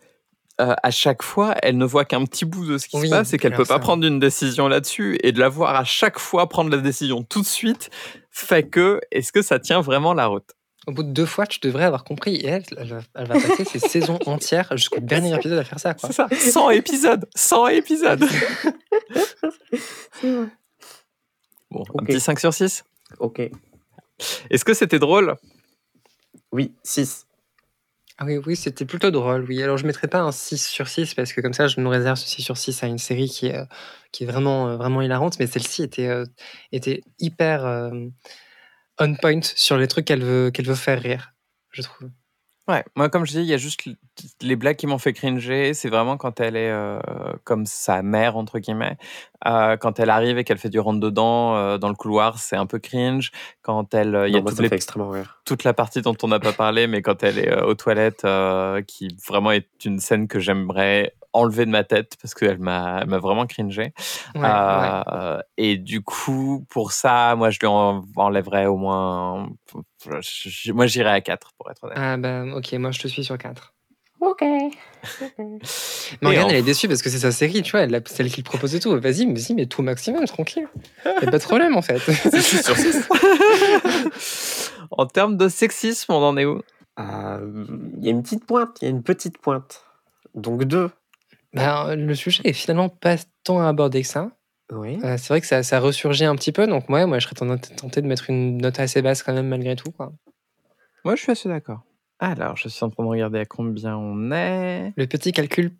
euh, 0.59 0.73
à 0.83 0.91
chaque 0.91 1.23
fois, 1.23 1.55
elle 1.63 1.77
ne 1.77 1.85
voit 1.85 2.03
qu'un 2.03 2.25
petit 2.25 2.43
bout 2.43 2.65
de 2.67 2.77
ce 2.77 2.89
qui 2.89 2.97
Oui, 2.97 3.05
se 3.07 3.11
passe 3.11 3.31
et 3.33 3.37
qu'elle 3.37 3.53
alors 3.53 3.63
peut 3.65 3.69
pas 3.69 3.75
ça- 3.75 3.79
prendre 3.79 4.05
une 4.05 4.19
décision 4.19 4.67
là-dessus 4.67 5.17
et 5.23 5.31
de 5.31 5.39
la 5.39 5.47
voir 5.47 5.73
à 5.73 5.85
chaque 5.85 6.19
fois 6.19 6.49
prendre 6.49 6.69
la 6.69 6.81
décision 6.81 7.23
tout 7.23 7.39
de 7.39 7.45
suite 7.47 7.89
fait 8.29 8.63
que 8.63 8.99
est-ce 9.11 9.31
que 9.31 9.41
ça 9.41 9.57
tient 9.59 9.79
vraiment 9.79 10.13
la 10.13 10.25
route? 10.25 10.49
Au 10.89 10.91
bout 10.91 11.03
de 11.03 11.11
deux 11.11 11.27
fois, 11.27 11.45
tu 11.45 11.59
devrais 11.59 11.83
avoir 11.83 12.03
compris. 12.03 12.37
Et 12.37 12.47
elle, 12.47 12.63
elle 12.75 12.87
va, 12.87 13.01
elle 13.13 13.27
va 13.27 13.35
passer 13.35 13.63
ses 13.63 13.77
saisons 13.89 14.17
entières 14.25 14.75
jusqu'au 14.75 14.99
dernier 14.99 15.35
épisode 15.35 15.59
à 15.59 15.63
faire 15.63 15.79
ça. 15.79 15.95
C'est 15.99 16.13
ça 16.13 16.27
100 16.31 16.71
épisodes 16.71 17.29
100 17.35 17.67
épisodes 17.67 18.25
Bon, 21.69 21.81
un 21.81 21.93
Ok. 21.93 22.07
petit 22.07 22.19
5 22.19 22.39
sur 22.39 22.53
6 22.53 22.83
Ok. 23.19 23.39
Est-ce 24.49 24.65
que 24.65 24.73
c'était 24.73 24.97
drôle? 24.97 25.35
Oui, 26.51 26.73
6. 26.83 27.27
Ah 28.17 28.25
oui, 28.25 28.37
oui, 28.43 28.55
c'était 28.55 28.85
plutôt 28.85 29.11
drôle, 29.11 29.45
oui. 29.47 29.61
Alors, 29.61 29.77
je 29.77 29.83
ne 29.83 29.87
mettrais 29.87 30.07
pas 30.07 30.21
un 30.21 30.31
6 30.31 30.65
sur 30.67 30.87
6 30.87 31.13
parce 31.13 31.33
que 31.33 31.39
comme 31.41 31.53
ça, 31.53 31.67
je 31.67 31.79
nous 31.79 31.89
réserve 31.89 32.17
ce 32.17 32.27
6 32.27 32.41
sur 32.41 32.57
6 32.57 32.81
à 32.83 32.87
une 32.87 32.97
série 32.97 33.29
qui 33.29 33.45
est, 33.45 33.55
euh, 33.57 33.65
qui 34.11 34.23
est 34.23 34.27
vraiment, 34.27 34.69
euh, 34.69 34.75
vraiment 34.77 35.03
hilarante. 35.03 35.37
Mais 35.39 35.45
celle-ci 35.45 35.83
était, 35.83 36.07
euh, 36.07 36.25
était 36.71 37.01
hyper 37.19 37.63
euh, 37.65 37.91
on 38.99 39.15
point 39.15 39.39
sur 39.43 39.77
les 39.77 39.87
trucs 39.87 40.05
qu'elle 40.05 40.23
veut, 40.23 40.51
qu'elle 40.51 40.65
veut 40.67 40.75
faire 40.75 41.01
rire, 41.01 41.33
je 41.71 41.81
trouve. 41.81 42.09
Ouais, 42.67 42.83
moi 42.95 43.09
comme 43.09 43.25
je 43.25 43.31
dis, 43.31 43.39
il 43.39 43.45
y 43.45 43.53
a 43.55 43.57
juste 43.57 43.81
les 44.41 44.55
blagues 44.55 44.75
qui 44.75 44.85
m'ont 44.85 44.99
fait 44.99 45.11
cringer. 45.13 45.73
C'est 45.73 45.89
vraiment 45.89 46.17
quand 46.17 46.39
elle 46.39 46.55
est 46.55 46.69
euh, 46.69 46.99
comme 47.43 47.65
sa 47.65 48.03
mère 48.03 48.37
entre 48.37 48.59
guillemets, 48.59 48.97
Euh, 49.47 49.75
quand 49.77 49.99
elle 49.99 50.11
arrive 50.11 50.37
et 50.37 50.43
qu'elle 50.43 50.59
fait 50.59 50.69
du 50.69 50.79
rentre 50.79 50.99
dedans 50.99 51.55
euh, 51.55 51.77
dans 51.79 51.87
le 51.89 51.95
couloir, 51.95 52.37
c'est 52.37 52.57
un 52.57 52.67
peu 52.67 52.77
cringe. 52.77 53.31
Quand 53.63 53.93
elle, 53.95 54.13
euh, 54.13 54.27
il 54.27 54.35
y 54.35 54.37
a 54.37 54.41
moi, 54.41 54.51
toutes 54.51 54.59
les- 54.59 54.69
fait 54.69 54.75
extrêmement 54.75 55.09
rire. 55.09 55.41
toute 55.45 55.63
la 55.63 55.73
partie 55.73 56.01
dont 56.03 56.15
on 56.21 56.27
n'a 56.27 56.39
pas 56.39 56.53
parlé, 56.53 56.85
mais 56.85 57.01
quand 57.01 57.23
elle 57.23 57.39
est 57.39 57.49
euh, 57.49 57.65
aux 57.65 57.73
toilettes, 57.73 58.23
euh, 58.25 58.83
qui 58.83 59.07
vraiment 59.27 59.51
est 59.51 59.67
une 59.85 59.99
scène 59.99 60.27
que 60.27 60.39
j'aimerais 60.39 61.15
enlever 61.33 61.65
de 61.65 61.71
ma 61.71 61.83
tête 61.83 62.15
parce 62.21 62.33
qu'elle 62.33 62.57
m'a, 62.59 62.99
elle 63.01 63.07
m'a 63.07 63.19
vraiment 63.19 63.45
cringé. 63.45 63.93
Ouais, 64.35 64.41
ouais. 64.41 64.49
Euh, 65.11 65.39
Et 65.57 65.77
du 65.77 66.01
coup, 66.01 66.65
pour 66.69 66.91
ça, 66.91 67.35
moi, 67.35 67.49
je 67.51 67.59
lui 67.59 67.67
en- 67.67 68.03
enlèverais 68.15 68.65
au 68.65 68.77
moins. 68.77 69.49
Moi, 70.73 70.87
j'irais 70.87 71.11
à 71.11 71.21
4 71.21 71.51
pour 71.57 71.69
être 71.69 71.83
honnête. 71.83 71.97
Ah 71.99 72.17
bah 72.17 72.43
ok, 72.55 72.73
moi 72.73 72.91
je 72.91 72.99
te 72.99 73.07
suis 73.07 73.23
sur 73.23 73.37
4. 73.37 73.73
Ok. 74.21 74.41
Morgane, 76.21 76.43
en- 76.43 76.49
elle 76.49 76.55
est 76.57 76.61
déçue 76.61 76.87
parce 76.87 77.01
que 77.01 77.09
c'est 77.09 77.19
sa 77.19 77.31
série, 77.31 77.61
tu 77.61 77.71
vois, 77.71 77.81
elle 77.81 77.95
a- 77.95 78.01
c'est 78.05 78.21
elle 78.23 78.31
qui 78.31 78.41
le 78.41 78.45
propose 78.45 78.75
et 78.75 78.79
tout. 78.79 78.99
Vas-y, 78.99 79.25
mais 79.25 79.39
si, 79.39 79.53
mais 79.55 79.65
tout 79.65 79.79
au 79.81 79.83
maximum, 79.83 80.25
tranquille. 80.25 80.67
Y 81.05 81.09
a 81.27 81.31
pas 81.31 81.37
de 81.37 81.43
problème 81.43 81.77
en 81.77 81.81
fait. 81.81 81.99
Sur 82.41 82.75
six. 82.75 83.07
en 84.91 85.05
termes 85.05 85.37
de 85.37 85.47
sexisme, 85.47 86.11
on 86.11 86.23
en 86.23 86.37
est 86.37 86.45
où? 86.45 86.61
Euh, 86.99 87.65
Il 87.97 88.03
y 88.03 88.07
a 88.07 88.11
une 88.11 88.23
petite 88.23 88.45
pointe, 88.45 88.77
il 88.81 88.85
y 88.85 88.87
a 88.87 88.91
une 88.91 89.03
petite 89.03 89.37
pointe. 89.37 89.83
Donc 90.35 90.63
2. 90.65 90.89
Bah, 91.53 91.95
le 91.95 92.15
sujet 92.15 92.41
est 92.45 92.53
finalement 92.53 92.89
pas 92.89 93.17
tant 93.43 93.61
abordé 93.61 94.01
que 94.01 94.07
ça. 94.07 94.31
Oui. 94.71 94.99
Euh, 95.03 95.17
c'est 95.17 95.29
vrai 95.29 95.41
que 95.41 95.47
ça, 95.47 95.63
ça 95.63 95.79
ressurgit 95.79 96.25
un 96.25 96.35
petit 96.35 96.51
peu, 96.51 96.67
donc 96.67 96.89
ouais, 96.89 97.07
moi 97.07 97.17
je 97.17 97.25
serais 97.25 97.35
tenté 97.35 98.01
de 98.01 98.07
mettre 98.07 98.29
une 98.29 98.57
note 98.57 98.79
assez 98.79 99.01
basse 99.01 99.23
quand 99.23 99.33
même 99.33 99.47
malgré 99.47 99.75
tout. 99.75 99.91
Quoi. 99.91 100.13
Moi, 101.05 101.15
je 101.15 101.23
suis 101.23 101.31
assez 101.31 101.49
d'accord. 101.49 101.81
Alors, 102.19 102.57
je 102.57 102.67
suis 102.67 102.83
en 102.83 102.89
train 102.89 103.03
de 103.03 103.09
regarder 103.09 103.39
à 103.39 103.45
combien 103.45 103.95
on 103.95 104.31
est. 104.31 104.93
Le 104.97 105.07
petit 105.07 105.31
calcul. 105.31 105.71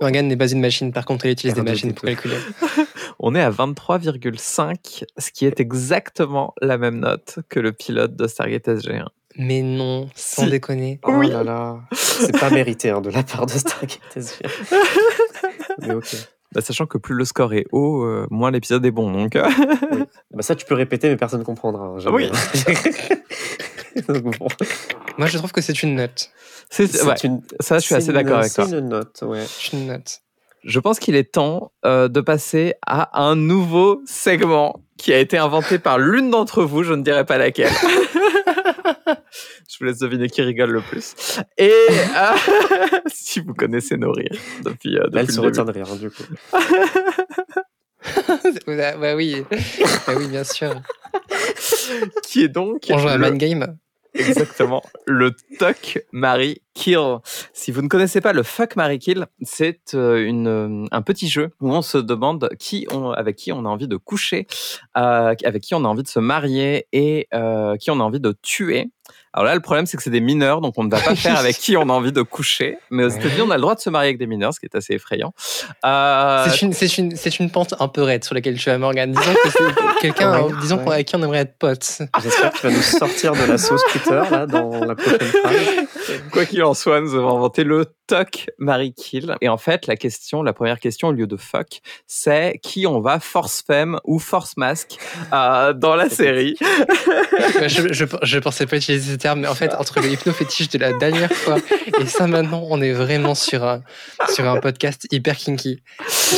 Morgane 0.00 0.26
n'est 0.26 0.36
pas 0.36 0.50
une 0.50 0.60
machine, 0.60 0.92
par 0.92 1.04
contre 1.04 1.26
elle 1.26 1.32
utilise 1.32 1.54
des 1.54 1.62
machines 1.62 1.94
pour 1.94 2.04
calculer. 2.04 2.36
On 3.20 3.36
est 3.36 3.40
à 3.40 3.50
23,5, 3.50 5.04
ce 5.16 5.30
qui 5.30 5.46
est 5.46 5.60
exactement 5.60 6.54
la 6.60 6.76
même 6.76 6.98
note 6.98 7.38
que 7.48 7.60
le 7.60 7.72
pilote 7.72 8.16
de 8.16 8.26
Stargate 8.26 8.66
SG1. 8.66 9.06
Mais 9.36 9.62
non, 9.62 10.08
sans 10.14 10.44
Si. 10.44 10.50
déconner. 10.50 11.00
Oh 11.04 11.12
Oui. 11.14 11.30
là 11.30 11.42
là. 11.42 11.78
C'est 11.92 12.38
pas 12.38 12.50
mérité 12.50 12.90
hein, 12.90 13.00
de 13.00 13.10
la 13.10 13.22
part 13.22 13.46
de 13.46 13.52
Stargate 13.52 13.98
SG. 14.14 14.42
Mais 15.80 15.94
ok. 15.94 16.14
Bah, 16.52 16.60
sachant 16.60 16.84
que 16.84 16.98
plus 16.98 17.14
le 17.14 17.24
score 17.24 17.54
est 17.54 17.64
haut, 17.72 18.02
euh, 18.04 18.26
moins 18.30 18.50
l'épisode 18.50 18.84
est 18.84 18.90
bon. 18.90 19.10
Donc, 19.10 19.36
euh, 19.36 19.48
Bah 20.32 20.42
ça, 20.42 20.54
tu 20.54 20.66
peux 20.66 20.74
répéter, 20.74 21.08
mais 21.08 21.16
personne 21.16 21.42
comprendra. 21.44 21.84
hein, 21.86 21.98
jamais. 21.98 22.14
Oui. 22.14 22.30
Donc, 24.08 24.38
bon. 24.38 24.48
Moi 25.18 25.26
je 25.26 25.38
trouve 25.38 25.52
que 25.52 25.60
c'est 25.60 25.82
une 25.82 25.94
note. 25.96 26.30
c'est, 26.70 26.86
C'est 26.86 27.04
ouais, 27.06 27.14
une- 27.24 27.42
ça, 27.60 27.78
je 27.78 27.84
suis 27.84 27.94
assez 27.94 28.08
une- 28.08 28.12
d'accord 28.14 28.38
avec 28.38 28.52
toi. 28.52 28.66
C'est 28.66 28.78
une 28.78 28.88
note, 28.88 29.18
ouais. 29.22 29.44
C'est 29.46 29.72
une 29.76 29.86
note. 29.86 30.20
Je 30.64 30.78
pense 30.78 30.98
qu'il 30.98 31.16
est 31.16 31.32
temps 31.32 31.72
euh, 31.84 32.08
de 32.08 32.20
passer 32.20 32.74
à 32.86 33.20
un 33.22 33.34
nouveau 33.34 34.02
segment 34.06 34.80
qui 34.96 35.12
a 35.12 35.18
été 35.18 35.36
inventé 35.38 35.78
par 35.78 35.98
l'une 35.98 36.30
d'entre 36.30 36.62
vous, 36.64 36.82
je 36.84 36.92
ne 36.94 37.02
dirai 37.02 37.24
pas 37.26 37.36
laquelle. 37.38 37.72
je 39.68 39.76
vous 39.78 39.84
laisse 39.86 39.98
deviner 39.98 40.28
qui 40.28 40.42
rigole 40.42 40.70
le 40.70 40.80
plus. 40.80 41.14
Et 41.58 41.70
euh, 41.70 43.00
si 43.06 43.40
vous 43.40 43.54
connaissez 43.54 43.96
nos 43.96 44.12
rires 44.12 44.36
depuis, 44.64 44.96
euh, 44.96 45.02
Là, 45.12 45.20
elle 45.20 45.26
depuis 45.26 45.34
se 45.34 45.40
retient 45.40 45.64
de 45.64 45.72
rire, 45.72 45.96
du 45.96 46.10
coup. 46.10 46.22
bah, 48.66 48.96
bah 48.96 49.16
oui. 49.16 49.44
bah 50.06 50.14
oui, 50.16 50.28
bien 50.28 50.44
sûr. 50.44 50.80
Qui 52.22 52.44
est 52.44 52.48
donc 52.48 52.86
On 52.90 52.98
joue 52.98 53.08
à 53.08 53.16
le- 53.16 53.26
Mind 53.26 53.38
Game. 53.38 53.76
Exactement. 54.14 54.82
Le 55.06 55.32
Tuck 55.58 56.04
Mary 56.12 56.60
Kill. 56.74 57.18
Si 57.52 57.70
vous 57.70 57.82
ne 57.82 57.88
connaissez 57.88 58.20
pas 58.20 58.32
le 58.32 58.42
Fuck 58.42 58.76
Mary 58.76 58.98
Kill, 58.98 59.26
c'est 59.42 59.94
euh, 59.94 60.30
euh, 60.30 60.86
un 60.90 61.02
petit 61.02 61.28
jeu 61.28 61.50
où 61.60 61.72
on 61.72 61.82
se 61.82 61.98
demande 61.98 62.48
qui 62.58 62.86
on, 62.90 63.10
avec 63.10 63.36
qui 63.36 63.52
on 63.52 63.64
a 63.64 63.68
envie 63.68 63.88
de 63.88 63.96
coucher, 63.96 64.46
euh, 64.96 65.34
avec 65.44 65.62
qui 65.62 65.74
on 65.74 65.84
a 65.84 65.88
envie 65.88 66.02
de 66.02 66.08
se 66.08 66.18
marier 66.18 66.86
et 66.92 67.28
qui 67.80 67.90
on 67.90 68.00
a 68.00 68.02
envie 68.02 68.20
de 68.20 68.34
tuer. 68.42 68.90
Alors 69.34 69.46
là, 69.46 69.54
le 69.54 69.60
problème, 69.60 69.86
c'est 69.86 69.96
que 69.96 70.02
c'est 70.02 70.10
des 70.10 70.20
mineurs, 70.20 70.60
donc 70.60 70.74
on 70.76 70.84
ne 70.84 70.90
va 70.90 70.98
pas 71.00 71.14
faire 71.14 71.38
avec 71.38 71.56
qui 71.56 71.76
on 71.76 71.88
a 71.88 71.92
envie 71.92 72.12
de 72.12 72.20
coucher. 72.22 72.76
Mais 72.90 73.04
aux. 73.04 73.08
États-Unis, 73.08 73.40
on 73.46 73.50
a 73.50 73.54
le 73.56 73.62
droit 73.62 73.74
de 73.74 73.80
se 73.80 73.88
marier 73.88 74.08
avec 74.08 74.18
des 74.18 74.26
mineurs, 74.26 74.52
ce 74.52 74.60
qui 74.60 74.66
est 74.66 74.76
assez 74.76 74.92
effrayant. 74.94 75.32
Euh, 75.86 76.46
C'est 76.48 76.62
une, 76.62 76.72
c'est 76.74 76.98
une, 76.98 77.16
c'est 77.16 77.38
une 77.38 77.50
pente 77.50 77.74
un 77.80 77.88
peu 77.88 78.02
raide 78.02 78.24
sur 78.24 78.34
laquelle 78.34 78.58
tu 78.58 78.68
as 78.68 78.76
Morgane. 78.78 79.12
Disons 79.12 79.32
que 79.32 79.48
c'est 79.50 80.00
quelqu'un 80.02 80.42
Ouais, 80.42 80.52
disons 80.60 80.78
qu'on- 80.78 80.88
ouais. 80.88 80.94
avec 80.96 81.08
qui 81.08 81.16
on 81.16 81.22
aimerait 81.22 81.38
être 81.38 81.56
potes. 81.58 82.02
J'espère 82.22 82.52
que 82.52 82.58
tu 82.58 82.66
vas 82.66 82.72
nous 82.74 82.82
sortir 82.82 83.32
de 83.32 83.44
la 83.44 83.56
sauce 83.58 83.82
Twitter, 83.90 84.20
là, 84.30 84.46
dans 84.46 84.84
la 84.84 84.94
prochaine 84.94 85.18
phrase. 85.20 85.54
Quoi 86.30 86.46
qu'il 86.46 86.62
en 86.62 86.74
soit, 86.74 87.00
nous 87.00 87.14
avons 87.14 87.36
inventé 87.36 87.64
le 87.64 87.86
Tuck 88.06 88.46
Marie 88.58 88.92
Kill. 88.92 89.36
Et 89.40 89.48
en 89.48 89.56
fait, 89.56 89.86
la 89.86 89.96
question, 89.96 90.42
la 90.42 90.52
première 90.52 90.80
question 90.80 91.08
au 91.08 91.12
lieu 91.12 91.26
de 91.26 91.36
fuck, 91.36 91.80
c'est 92.06 92.58
qui 92.62 92.86
on 92.86 93.00
va 93.00 93.20
force 93.20 93.62
femme 93.62 93.98
ou 94.04 94.18
force 94.18 94.56
masque 94.56 94.96
euh, 95.32 95.72
dans 95.72 95.96
la 95.96 96.08
série? 96.08 96.56
Ouais, 96.60 97.68
je, 97.68 97.92
je, 97.92 98.04
je 98.22 98.38
pensais 98.38 98.66
pas 98.66 98.76
utiliser 98.76 99.12
ce 99.12 99.16
terme, 99.16 99.40
mais 99.40 99.48
en 99.48 99.54
fait, 99.54 99.74
entre 99.74 100.00
le 100.00 100.08
hypno-fétiche 100.08 100.68
de 100.68 100.78
la 100.78 100.92
dernière 100.92 101.32
fois 101.32 101.56
et 102.00 102.06
ça 102.06 102.26
maintenant, 102.26 102.64
on 102.68 102.80
est 102.80 102.92
vraiment 102.92 103.34
sur 103.34 103.64
un, 103.64 103.82
sur 104.30 104.48
un 104.48 104.60
podcast 104.60 105.06
hyper 105.10 105.36
kinky. 105.36 105.82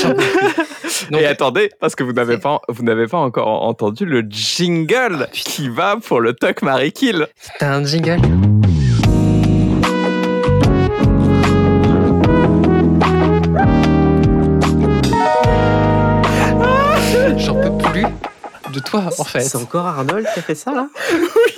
Donc, 0.02 1.20
et 1.20 1.26
attendez, 1.26 1.70
parce 1.80 1.94
que 1.94 2.02
vous 2.02 2.12
n'avez 2.12 2.38
pas, 2.38 2.60
vous 2.68 2.82
n'avez 2.82 3.06
pas 3.06 3.18
encore 3.18 3.62
entendu 3.62 4.04
le 4.04 4.24
jingle 4.28 5.28
qui 5.32 5.68
va 5.68 5.96
pour 5.96 6.20
le 6.20 6.34
Tuck 6.34 6.62
Marie 6.62 6.92
Kill. 6.92 7.26
t'as 7.58 7.74
un 7.74 7.84
jingle 7.84 8.20
de 18.74 18.80
toi, 18.80 19.10
en 19.18 19.24
fait. 19.24 19.40
C'est 19.40 19.56
encore 19.56 19.86
Arnold 19.86 20.26
qui 20.32 20.38
a 20.38 20.42
fait 20.42 20.54
ça 20.54 20.72
là 20.72 20.88
Oui. 21.12 21.52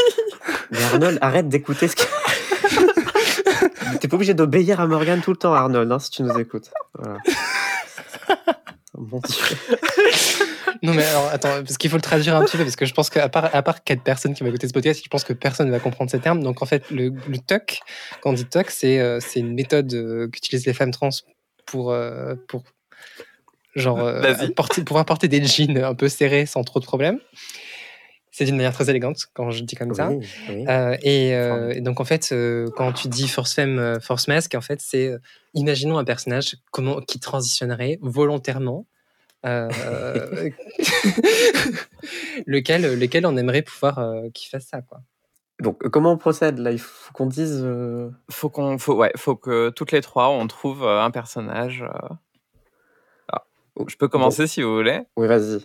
Mais 0.70 0.82
Arnold, 0.82 1.18
arrête 1.20 1.48
d'écouter 1.48 1.88
ce 1.88 1.96
que. 1.96 2.02
T'es 4.00 4.08
pas 4.08 4.16
obligé 4.16 4.34
d'obéir 4.34 4.80
à 4.80 4.86
Morgan 4.86 5.20
tout 5.22 5.30
le 5.30 5.36
temps, 5.36 5.54
Arnold, 5.54 5.90
hein, 5.90 5.98
si 5.98 6.10
tu 6.10 6.22
nous 6.22 6.38
écoutes. 6.38 6.70
Voilà. 6.94 7.18
Mon 8.94 9.20
Dieu. 9.20 9.56
Non, 10.82 10.94
mais 10.94 11.04
alors, 11.04 11.28
attends, 11.32 11.62
parce 11.62 11.78
qu'il 11.78 11.90
faut 11.90 11.96
le 11.96 12.02
traduire 12.02 12.36
un 12.36 12.44
petit 12.44 12.56
peu, 12.56 12.62
parce 12.62 12.76
que 12.76 12.86
je 12.86 12.94
pense 12.94 13.10
qu'à 13.10 13.28
part, 13.28 13.54
à 13.54 13.62
part 13.62 13.82
quatre 13.82 14.02
personnes 14.02 14.34
qui 14.34 14.42
vont 14.42 14.48
écouter 14.48 14.68
ce 14.68 14.72
podcast, 14.72 15.00
je 15.02 15.08
pense 15.08 15.24
que 15.24 15.32
personne 15.32 15.66
ne 15.66 15.72
va 15.72 15.80
comprendre 15.80 16.10
ces 16.10 16.18
termes. 16.20 16.42
Donc, 16.42 16.62
en 16.62 16.66
fait, 16.66 16.90
le, 16.90 17.10
le 17.28 17.38
TOC, 17.38 17.80
quand 18.20 18.30
on 18.30 18.32
dit 18.32 18.44
TOC, 18.44 18.70
c'est 18.70 19.00
euh, 19.00 19.18
c'est 19.20 19.40
une 19.40 19.54
méthode 19.54 19.92
euh, 19.94 20.28
qu'utilisent 20.28 20.66
les 20.66 20.74
femmes 20.74 20.90
trans 20.90 21.10
pour, 21.66 21.92
euh, 21.92 22.34
pour 22.48 22.62
genre, 23.76 24.00
euh, 24.00 24.48
porter, 24.56 24.82
pouvoir 24.82 25.04
porter 25.04 25.28
des 25.28 25.44
jeans 25.44 25.78
un 25.78 25.94
peu 25.94 26.08
serrés 26.08 26.46
sans 26.46 26.64
trop 26.64 26.80
de 26.80 26.84
problèmes. 26.84 27.20
C'est 28.32 28.44
d'une 28.44 28.56
manière 28.56 28.74
très 28.74 28.90
élégante 28.90 29.18
quand 29.32 29.50
je 29.50 29.62
dis 29.62 29.76
comme 29.76 29.94
ça. 29.94 30.10
Oui. 30.10 30.26
Euh, 30.68 30.94
et, 31.02 31.34
euh, 31.34 31.70
et 31.72 31.80
donc 31.80 32.00
en 32.00 32.04
fait, 32.04 32.28
euh, 32.32 32.68
quand 32.76 32.92
tu 32.92 33.08
dis 33.08 33.28
force 33.28 33.54
femme, 33.54 33.98
force 34.02 34.28
masque, 34.28 34.54
en 34.54 34.60
fait, 34.60 34.78
c'est 34.82 35.08
euh, 35.08 35.18
imaginons 35.54 35.96
un 35.96 36.04
personnage 36.04 36.56
comment 36.70 37.00
qui 37.00 37.18
transitionnerait 37.18 37.98
volontairement, 38.02 38.84
euh, 39.46 39.70
lequel, 42.46 42.98
lequel 42.98 43.26
on 43.26 43.36
aimerait 43.36 43.62
pouvoir 43.62 43.98
euh, 43.98 44.28
qu'il 44.34 44.48
fasse 44.50 44.66
ça, 44.66 44.82
quoi. 44.82 45.00
Donc, 45.62 45.78
comment 45.88 46.12
on 46.12 46.18
procède 46.18 46.58
là? 46.58 46.70
Il 46.72 46.78
faut 46.78 47.12
qu'on 47.14 47.24
dise. 47.26 47.62
euh, 47.64 48.10
Faut 48.30 48.50
qu'on, 48.50 48.76
faut, 48.76 48.94
ouais, 48.94 49.12
faut 49.16 49.36
que 49.36 49.70
toutes 49.70 49.92
les 49.92 50.02
trois 50.02 50.28
on 50.28 50.46
trouve 50.46 50.86
un 50.86 51.10
personnage. 51.10 51.82
euh. 51.82 52.08
Je 53.86 53.96
peux 53.96 54.08
commencer 54.08 54.46
si 54.46 54.62
vous 54.62 54.74
voulez. 54.74 55.00
Oui, 55.16 55.26
vas-y. 55.26 55.60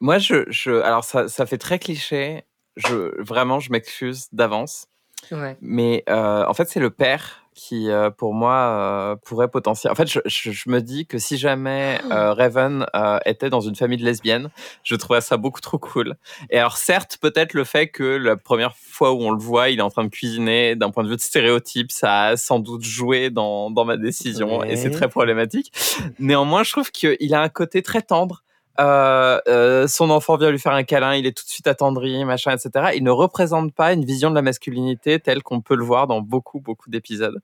Moi, 0.00 0.18
je, 0.18 0.44
je, 0.48 0.82
alors 0.82 1.04
ça, 1.04 1.28
ça 1.28 1.46
fait 1.46 1.58
très 1.58 1.78
cliché. 1.78 2.44
Je, 2.76 3.20
vraiment, 3.22 3.60
je 3.60 3.70
m'excuse 3.70 4.28
d'avance. 4.32 4.86
Ouais. 5.30 5.56
Mais 5.60 6.02
euh, 6.08 6.44
en 6.46 6.54
fait, 6.54 6.68
c'est 6.68 6.80
le 6.80 6.90
père 6.90 7.43
qui, 7.54 7.90
euh, 7.90 8.10
pour 8.10 8.34
moi, 8.34 8.54
euh, 8.54 9.16
pourrait 9.16 9.48
potentiellement. 9.48 9.92
En 9.92 9.96
fait, 9.96 10.10
je, 10.10 10.20
je, 10.26 10.50
je 10.50 10.68
me 10.68 10.80
dis 10.80 11.06
que 11.06 11.18
si 11.18 11.38
jamais 11.38 12.00
euh, 12.10 12.34
Raven 12.34 12.86
euh, 12.94 13.18
était 13.24 13.50
dans 13.50 13.60
une 13.60 13.76
famille 13.76 13.98
de 13.98 14.04
lesbiennes, 14.04 14.50
je 14.82 14.94
trouverais 14.96 15.20
ça 15.20 15.36
beaucoup 15.36 15.60
trop 15.60 15.78
cool. 15.78 16.16
Et 16.50 16.58
alors, 16.58 16.76
certes, 16.76 17.18
peut-être 17.20 17.54
le 17.54 17.64
fait 17.64 17.88
que 17.88 18.02
la 18.02 18.36
première 18.36 18.76
fois 18.76 19.12
où 19.12 19.22
on 19.22 19.30
le 19.30 19.38
voit, 19.38 19.70
il 19.70 19.78
est 19.78 19.82
en 19.82 19.90
train 19.90 20.04
de 20.04 20.08
cuisiner, 20.08 20.76
d'un 20.76 20.90
point 20.90 21.04
de 21.04 21.08
vue 21.08 21.16
de 21.16 21.20
stéréotype, 21.20 21.92
ça 21.92 22.22
a 22.22 22.36
sans 22.36 22.58
doute 22.58 22.82
joué 22.82 23.30
dans, 23.30 23.70
dans 23.70 23.84
ma 23.84 23.96
décision 23.96 24.64
et 24.64 24.76
c'est 24.76 24.90
très 24.90 25.08
problématique. 25.08 25.72
Néanmoins, 26.18 26.62
je 26.62 26.72
trouve 26.72 26.90
qu'il 26.90 27.34
a 27.34 27.40
un 27.40 27.48
côté 27.48 27.82
très 27.82 28.02
tendre. 28.02 28.42
Euh, 28.80 29.38
euh, 29.48 29.86
son 29.86 30.10
enfant 30.10 30.36
vient 30.36 30.50
lui 30.50 30.58
faire 30.58 30.72
un 30.72 30.82
câlin, 30.82 31.14
il 31.14 31.26
est 31.26 31.36
tout 31.36 31.44
de 31.44 31.48
suite 31.50 31.66
attendri, 31.66 32.24
machin, 32.24 32.52
etc. 32.56 32.92
Il 32.96 33.04
ne 33.04 33.10
représente 33.10 33.72
pas 33.72 33.92
une 33.92 34.04
vision 34.04 34.30
de 34.30 34.34
la 34.34 34.42
masculinité 34.42 35.20
telle 35.20 35.42
qu'on 35.42 35.60
peut 35.60 35.76
le 35.76 35.84
voir 35.84 36.06
dans 36.06 36.20
beaucoup, 36.20 36.60
beaucoup 36.60 36.90
d'épisodes 36.90 37.36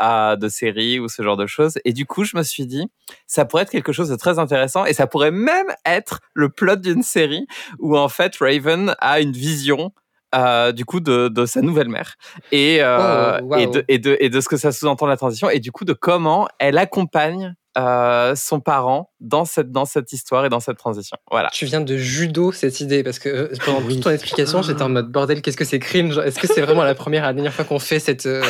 euh, 0.00 0.36
de 0.36 0.48
séries 0.48 1.00
ou 1.00 1.08
ce 1.08 1.22
genre 1.22 1.36
de 1.38 1.46
choses. 1.46 1.78
Et 1.84 1.92
du 1.92 2.04
coup, 2.06 2.24
je 2.24 2.36
me 2.36 2.42
suis 2.42 2.66
dit, 2.66 2.86
ça 3.26 3.44
pourrait 3.44 3.62
être 3.62 3.70
quelque 3.70 3.92
chose 3.92 4.08
de 4.10 4.16
très 4.16 4.38
intéressant 4.38 4.84
et 4.84 4.92
ça 4.92 5.06
pourrait 5.06 5.30
même 5.30 5.66
être 5.86 6.20
le 6.34 6.48
plot 6.50 6.76
d'une 6.76 7.02
série 7.02 7.46
où 7.78 7.96
en 7.96 8.08
fait 8.08 8.34
Raven 8.38 8.94
a 8.98 9.20
une 9.20 9.32
vision. 9.32 9.92
euh, 10.34 10.72
du 10.72 10.84
coup 10.84 10.98
de, 10.98 11.28
de 11.28 11.46
sa 11.46 11.60
nouvelle 11.62 11.88
mère 11.88 12.16
et, 12.50 12.78
euh, 12.82 13.38
Oh, 13.40 13.44
wow. 13.44 13.56
et, 13.58 13.66
de, 13.68 13.84
et, 13.86 13.98
de, 14.00 14.16
et 14.18 14.30
de 14.30 14.40
ce 14.40 14.48
que 14.48 14.56
ça 14.56 14.72
sous-entend 14.72 15.06
la 15.06 15.16
transition 15.16 15.48
et 15.48 15.60
du 15.60 15.70
coup 15.70 15.84
de 15.84 15.92
comment 15.92 16.48
elle 16.58 16.76
accompagne 16.76 17.54
euh, 17.76 18.34
son 18.36 18.60
parent 18.60 19.10
dans 19.20 19.44
cette, 19.44 19.72
dans 19.72 19.84
cette 19.84 20.12
histoire 20.12 20.44
et 20.46 20.48
dans 20.48 20.60
cette 20.60 20.78
transition. 20.78 21.16
Voilà. 21.30 21.48
Tu 21.52 21.64
viens 21.66 21.80
de 21.80 21.96
judo 21.96 22.52
cette 22.52 22.80
idée 22.80 23.02
parce 23.02 23.18
que 23.18 23.28
euh, 23.28 23.48
pendant 23.64 23.80
Oui. 23.82 23.94
toute 23.94 24.04
ton 24.04 24.10
explication, 24.10 24.62
j'étais 24.62 24.82
en 24.82 24.88
mode 24.88 25.10
bordel, 25.10 25.42
qu'est-ce 25.42 25.56
que 25.56 25.64
c'est 25.64 25.78
cringe? 25.80 26.18
Est-ce 26.18 26.38
que 26.38 26.46
c'est 26.46 26.60
vraiment 26.60 26.84
la 26.84 26.94
première 26.94 27.24
et 27.24 27.26
la 27.26 27.32
dernière 27.32 27.52
fois 27.54 27.64
qu'on 27.64 27.78
fait 27.78 27.98
cette, 27.98 28.26
euh, 28.26 28.42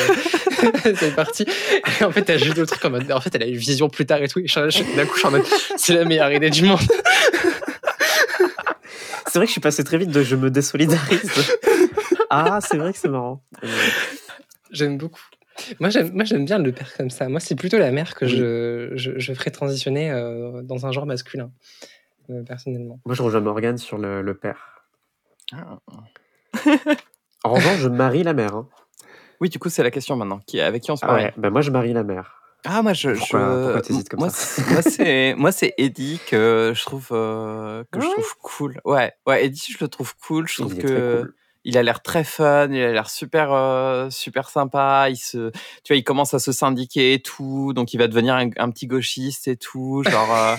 cette 0.83 1.15
partie? 1.15 1.45
Et 1.99 2.03
en 2.03 2.11
fait, 2.11 2.23
t'as 2.23 2.37
judo 2.37 2.61
le 2.61 2.67
truc 2.67 2.83
en 2.85 2.91
mode, 2.91 3.11
en 3.11 3.19
fait, 3.21 3.33
elle 3.35 3.43
a 3.43 3.47
eu 3.47 3.55
vision 3.57 3.89
plus 3.89 4.05
tard 4.05 4.21
et 4.21 4.27
tout. 4.27 4.39
Et 4.39 4.45
D'un 4.45 5.05
coup, 5.05 5.13
je 5.15 5.19
suis 5.19 5.27
en 5.27 5.31
mode, 5.31 5.45
c'est 5.77 5.93
la 5.93 6.05
meilleure 6.05 6.31
idée 6.31 6.49
du 6.49 6.63
monde. 6.63 6.79
C'est 9.27 9.39
vrai 9.39 9.47
que 9.47 9.49
je 9.49 9.53
suis 9.53 9.61
passé 9.61 9.83
très 9.83 9.97
vite 9.97 10.11
de 10.11 10.23
je 10.23 10.35
me 10.37 10.49
désolidarise. 10.49 11.29
ah, 12.29 12.59
c'est 12.61 12.77
vrai 12.77 12.93
que 12.93 12.97
c'est 12.99 13.09
marrant. 13.09 13.41
J'aime 14.71 14.97
beaucoup. 14.97 15.19
Moi, 15.79 15.89
j'aime, 15.89 16.11
moi, 16.13 16.23
j'aime 16.25 16.45
bien 16.45 16.59
le 16.59 16.71
père 16.71 16.93
comme 16.97 17.09
ça. 17.09 17.29
Moi, 17.29 17.39
c'est 17.39 17.55
plutôt 17.55 17.77
la 17.77 17.91
mère 17.91 18.15
que 18.15 18.25
je, 18.27 18.91
je, 18.95 19.17
je 19.17 19.33
ferais 19.33 19.51
transitionner 19.51 20.11
euh, 20.11 20.61
dans 20.63 20.85
un 20.85 20.91
genre 20.91 21.05
masculin, 21.05 21.51
euh, 22.29 22.43
personnellement. 22.43 22.99
Moi, 23.05 23.15
je 23.15 23.21
rejoins 23.21 23.41
Morgan 23.41 23.77
sur 23.77 23.97
le, 23.97 24.21
le 24.21 24.33
père. 24.35 24.83
Ah. 25.53 25.79
En 27.43 27.53
revanche, 27.53 27.77
je 27.79 27.89
marie 27.89 28.23
la 28.23 28.33
mère. 28.33 28.55
hein. 28.55 28.67
Oui, 29.41 29.49
du 29.49 29.59
coup, 29.59 29.69
c'est 29.69 29.83
la 29.83 29.91
question 29.91 30.15
maintenant. 30.15 30.39
Qui, 30.47 30.59
avec 30.61 30.81
qui 30.83 30.91
on 30.91 30.95
se 30.95 31.05
Ah 31.05 31.09
marie 31.11 31.23
ouais, 31.25 31.33
bah 31.37 31.49
moi, 31.49 31.61
je 31.61 31.71
marie 31.71 31.93
la 31.93 32.03
mère. 32.03 32.41
Ah, 32.65 32.81
moi, 32.81 32.93
je. 32.93 33.11
Pourquoi- 33.11 33.39
je... 33.39 33.63
pourquoi 33.63 33.81
t'hésites 33.81 34.09
comme 34.09 34.19
moi, 34.21 34.29
ça 34.29 34.45
c'est- 34.45 34.71
Moi, 34.71 34.81
c'est 34.81 35.33
moi, 35.37 35.51
c'est 35.51 35.73
Eddie 35.77 36.19
que 36.27 36.73
je 36.75 36.81
trouve 36.83 37.09
euh, 37.11 37.83
que 37.91 37.99
je 38.01 38.05
Ouais. 38.07 38.11
trouve 38.13 38.35
cool. 38.41 38.81
Ouais, 38.85 39.13
ouais, 39.27 39.45
Eddie, 39.45 39.71
je 39.71 39.77
le 39.83 39.87
trouve 39.87 40.15
cool. 40.25 40.47
Je 40.47 40.55
trouve 40.55 40.73
Il 40.73 40.79
est 40.79 40.81
que 40.83 40.87
très 40.87 41.19
cool. 41.21 41.33
Il 41.65 41.77
a 41.77 41.83
l'air 41.83 42.01
très 42.01 42.23
fun, 42.23 42.67
il 42.71 42.81
a 42.81 42.91
l'air 42.93 43.09
super 43.09 43.51
euh, 43.51 44.09
super 44.09 44.49
sympa. 44.49 45.07
Il 45.09 45.17
se, 45.17 45.49
tu 45.49 45.89
vois, 45.89 45.97
il 45.97 46.03
commence 46.03 46.33
à 46.33 46.39
se 46.39 46.51
syndiquer 46.51 47.13
et 47.13 47.19
tout, 47.21 47.73
donc 47.73 47.93
il 47.93 47.97
va 47.97 48.07
devenir 48.07 48.35
un, 48.35 48.49
un 48.57 48.69
petit 48.71 48.87
gauchiste 48.87 49.47
et 49.49 49.57
tout. 49.57 50.03
Genre, 50.07 50.33
euh, 50.35 50.55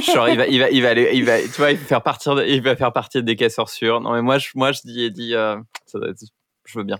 genre, 0.14 0.28
il 0.28 0.36
va, 0.36 0.46
il 0.46 0.58
va, 0.60 0.68
il 0.70 0.82
va 0.82 0.88
aller, 0.90 1.10
il 1.14 1.24
va, 1.24 1.40
tu 1.40 1.48
vois, 1.48 1.70
il 1.70 1.78
va 1.78 1.84
faire 1.86 2.02
partir, 2.02 2.42
il 2.44 2.60
va 2.62 2.76
faire 2.76 2.92
partie 2.92 3.22
des 3.22 3.36
caisseurs 3.36 3.70
sûrs. 3.70 4.00
Non, 4.00 4.12
mais 4.12 4.22
moi, 4.22 4.38
je, 4.38 4.48
moi, 4.54 4.72
je 4.72 4.80
dis 4.84 5.04
Eddie, 5.04 5.34
euh, 5.34 5.56
ça 5.86 5.98
doit 5.98 6.10
être- 6.10 6.24
je 6.66 6.78
veux 6.78 6.84
bien. 6.84 6.98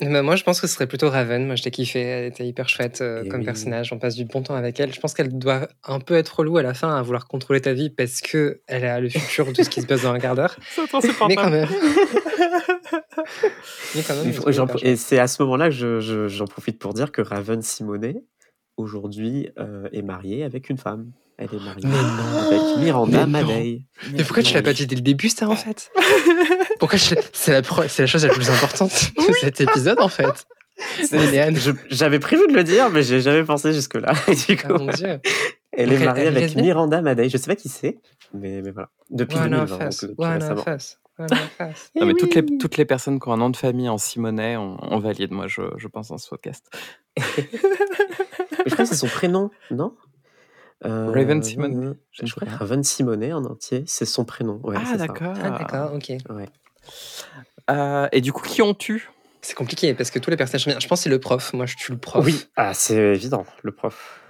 Bah, 0.00 0.22
moi, 0.22 0.34
je 0.36 0.42
pense 0.42 0.60
que 0.60 0.66
ce 0.66 0.74
serait 0.74 0.86
plutôt 0.88 1.10
Raven. 1.10 1.46
Moi, 1.46 1.54
je 1.54 1.62
l'ai 1.64 1.70
kiffé. 1.70 2.00
Elle 2.00 2.24
était 2.26 2.46
hyper 2.46 2.68
chouette 2.68 3.00
euh, 3.02 3.22
Et 3.24 3.28
comme 3.28 3.40
oui. 3.40 3.46
personnage. 3.46 3.92
On 3.92 3.98
passe 3.98 4.14
du 4.16 4.24
bon 4.24 4.42
temps 4.42 4.54
avec 4.56 4.80
elle. 4.80 4.92
Je 4.92 4.98
pense 4.98 5.14
qu'elle 5.14 5.36
doit 5.38 5.68
un 5.84 6.00
peu 6.00 6.14
être 6.14 6.40
relou 6.40 6.56
à 6.56 6.62
la 6.62 6.74
fin 6.74 6.96
à 6.96 7.02
vouloir 7.02 7.28
contrôler 7.28 7.60
ta 7.60 7.72
vie 7.72 7.90
parce 7.90 8.20
que 8.20 8.62
elle 8.66 8.84
a 8.84 8.98
le 9.00 9.08
futur 9.08 9.52
de 9.52 9.62
ce 9.62 9.68
qui 9.68 9.80
se 9.82 9.86
passe 9.86 10.02
dans 10.02 10.12
un 10.12 10.18
quart 10.18 10.34
d'heure. 10.34 10.56
Mais 11.28 11.36
quand 11.36 11.50
même. 11.50 11.68
Mais 13.94 14.02
quand 14.02 14.14
même. 14.16 14.32
Et 14.82 14.96
c'est 14.96 15.18
à 15.18 15.26
ce 15.28 15.42
moment-là 15.42 15.66
que 15.66 15.74
je- 15.74 16.00
je- 16.00 16.28
j'en 16.28 16.46
profite 16.46 16.78
pour 16.78 16.94
dire 16.94 17.12
que 17.12 17.22
Raven 17.22 17.62
Simonet, 17.62 18.16
aujourd'hui, 18.76 19.50
euh, 19.58 19.88
est 19.92 20.02
mariée 20.02 20.42
avec 20.42 20.68
une 20.70 20.78
femme. 20.78 21.12
Elle 21.38 21.48
est 21.54 21.58
mariée 21.64 21.80
Mais 21.84 21.90
non. 21.90 22.46
avec 22.46 22.78
Miranda 22.84 23.26
Mais. 23.26 23.42
Madey. 23.42 23.82
Mais 24.12 24.22
pourquoi 24.24 24.42
tu 24.42 24.54
l'as 24.54 24.62
pas 24.62 24.72
dit 24.72 24.86
dès 24.86 24.96
le 24.96 25.02
début, 25.02 25.28
ça, 25.28 25.48
en 25.48 25.56
fait? 25.56 25.90
Pourquoi 26.78 26.98
je- 26.98 27.14
C'est 27.32 27.52
la, 27.52 27.62
pro- 27.62 27.86
c'est 27.88 28.02
la 28.02 28.06
chose 28.06 28.24
la 28.26 28.32
plus 28.32 28.50
importante 28.50 28.90
de 29.16 29.32
cet 29.40 29.60
épisode, 29.60 30.00
en 30.00 30.08
fait. 30.08 30.46
C'est- 31.02 31.30
Léane. 31.30 31.56
je- 31.56 31.70
J'avais 31.90 32.18
prévu 32.18 32.42
de 32.48 32.54
le 32.54 32.64
dire, 32.64 32.90
mais 32.90 33.02
j'ai 33.02 33.20
jamais 33.20 33.44
pensé 33.44 33.72
jusque-là. 33.72 34.12
Et 34.28 34.34
du 34.34 34.42
Ah, 34.50 34.56
coup, 34.68 34.72
mon 34.84 34.86
dieu. 34.92 35.20
elle 35.72 35.90
Donc, 35.90 36.00
est 36.00 36.04
mariée 36.04 36.26
avec 36.26 36.54
Miranda 36.56 37.00
Madey. 37.02 37.28
Je 37.28 37.36
sais 37.36 37.46
pas 37.46 37.54
qui 37.56 37.68
c'est, 37.68 37.98
mais, 38.34 38.62
mais 38.62 38.70
voilà. 38.72 38.88
Depuis 39.10 39.36
One 39.38 39.50
2020, 39.50 39.62
of 39.62 39.70
donc 39.70 39.88
us. 39.88 40.00
depuis 40.02 40.14
One 40.18 40.32
récemment. 40.34 40.60
of 40.60 40.66
us. 40.76 40.98
One 41.18 41.26
of 41.32 41.40
us. 41.60 41.90
Non, 41.94 42.06
mais 42.06 42.12
Eh 42.16 42.20
toutes, 42.20 42.34
les, 42.34 42.40
oui. 42.42 42.58
toutes 42.58 42.76
les 42.78 42.84
personnes 42.84 43.20
qui 43.20 43.28
ont 43.28 43.32
un 43.32 43.36
nom 43.36 43.50
de 43.50 43.56
famille 43.56 43.88
en 43.88 43.98
Simonet, 43.98 44.56
on, 44.56 44.76
on 44.82 44.98
valide, 44.98 45.30
moi, 45.30 45.46
je, 45.46 45.62
je 45.76 45.86
pense, 45.88 46.08
dans 46.08 46.18
ce 46.18 46.28
podcast. 46.28 46.66
Mais 47.16 47.24
je 48.66 48.72
crois 48.72 48.84
que 48.84 48.90
c'est 48.90 48.96
son 48.96 49.06
prénom, 49.08 49.50
non? 49.70 49.94
Raven 50.84 51.42
Simonet 51.42 51.96
Je, 52.10 52.34
crois. 52.34 52.48
Raven 52.48 52.82
Simonet 52.82 53.32
en 53.32 53.44
entier, 53.44 53.84
c'est 53.86 54.04
son 54.04 54.24
prénom. 54.24 54.60
Ouais, 54.62 54.76
ah, 54.78 54.96
d'accord. 54.96 55.34
Ah, 55.42 55.50
d'accord, 55.58 55.94
ok. 55.94 56.12
Ouais. 56.30 56.48
Euh, 57.70 58.08
et 58.12 58.20
du 58.20 58.32
coup, 58.32 58.42
qui 58.42 58.62
ont 58.62 58.74
tu 58.74 59.10
C'est 59.40 59.54
compliqué 59.54 59.94
parce 59.94 60.10
que 60.10 60.18
tous 60.18 60.30
les 60.30 60.36
personnages 60.36 60.64
sont 60.64 60.70
bien. 60.70 60.80
Je 60.80 60.88
pense 60.88 61.00
que 61.00 61.04
c'est 61.04 61.10
le 61.10 61.20
prof. 61.20 61.52
Moi, 61.52 61.66
je 61.66 61.76
tue 61.76 61.92
le 61.92 61.98
prof. 61.98 62.24
Oui, 62.24 62.46
ah, 62.56 62.74
c'est 62.74 62.96
évident, 62.96 63.46
le 63.62 63.72
prof. 63.72 64.21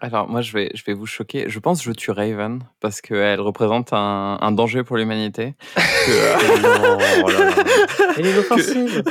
Alors 0.00 0.28
moi 0.28 0.42
je 0.42 0.52
vais, 0.52 0.70
je 0.74 0.84
vais 0.84 0.94
vous 0.94 1.06
choquer. 1.06 1.46
Je 1.48 1.58
pense 1.58 1.80
que 1.80 1.86
je 1.86 1.92
tue 1.92 2.12
Raven 2.12 2.60
parce 2.80 3.00
qu'elle 3.00 3.40
représente 3.40 3.92
un, 3.92 4.38
un 4.40 4.52
danger 4.52 4.84
pour 4.84 4.96
l'humanité. 4.96 5.54
Que, 5.74 5.80
Oh 6.52 6.58
non, 6.58 7.28
là 7.28 7.48
là. 7.48 7.64
Elle 8.16 8.26
est 8.26 8.30
inoffensive. 8.30 9.02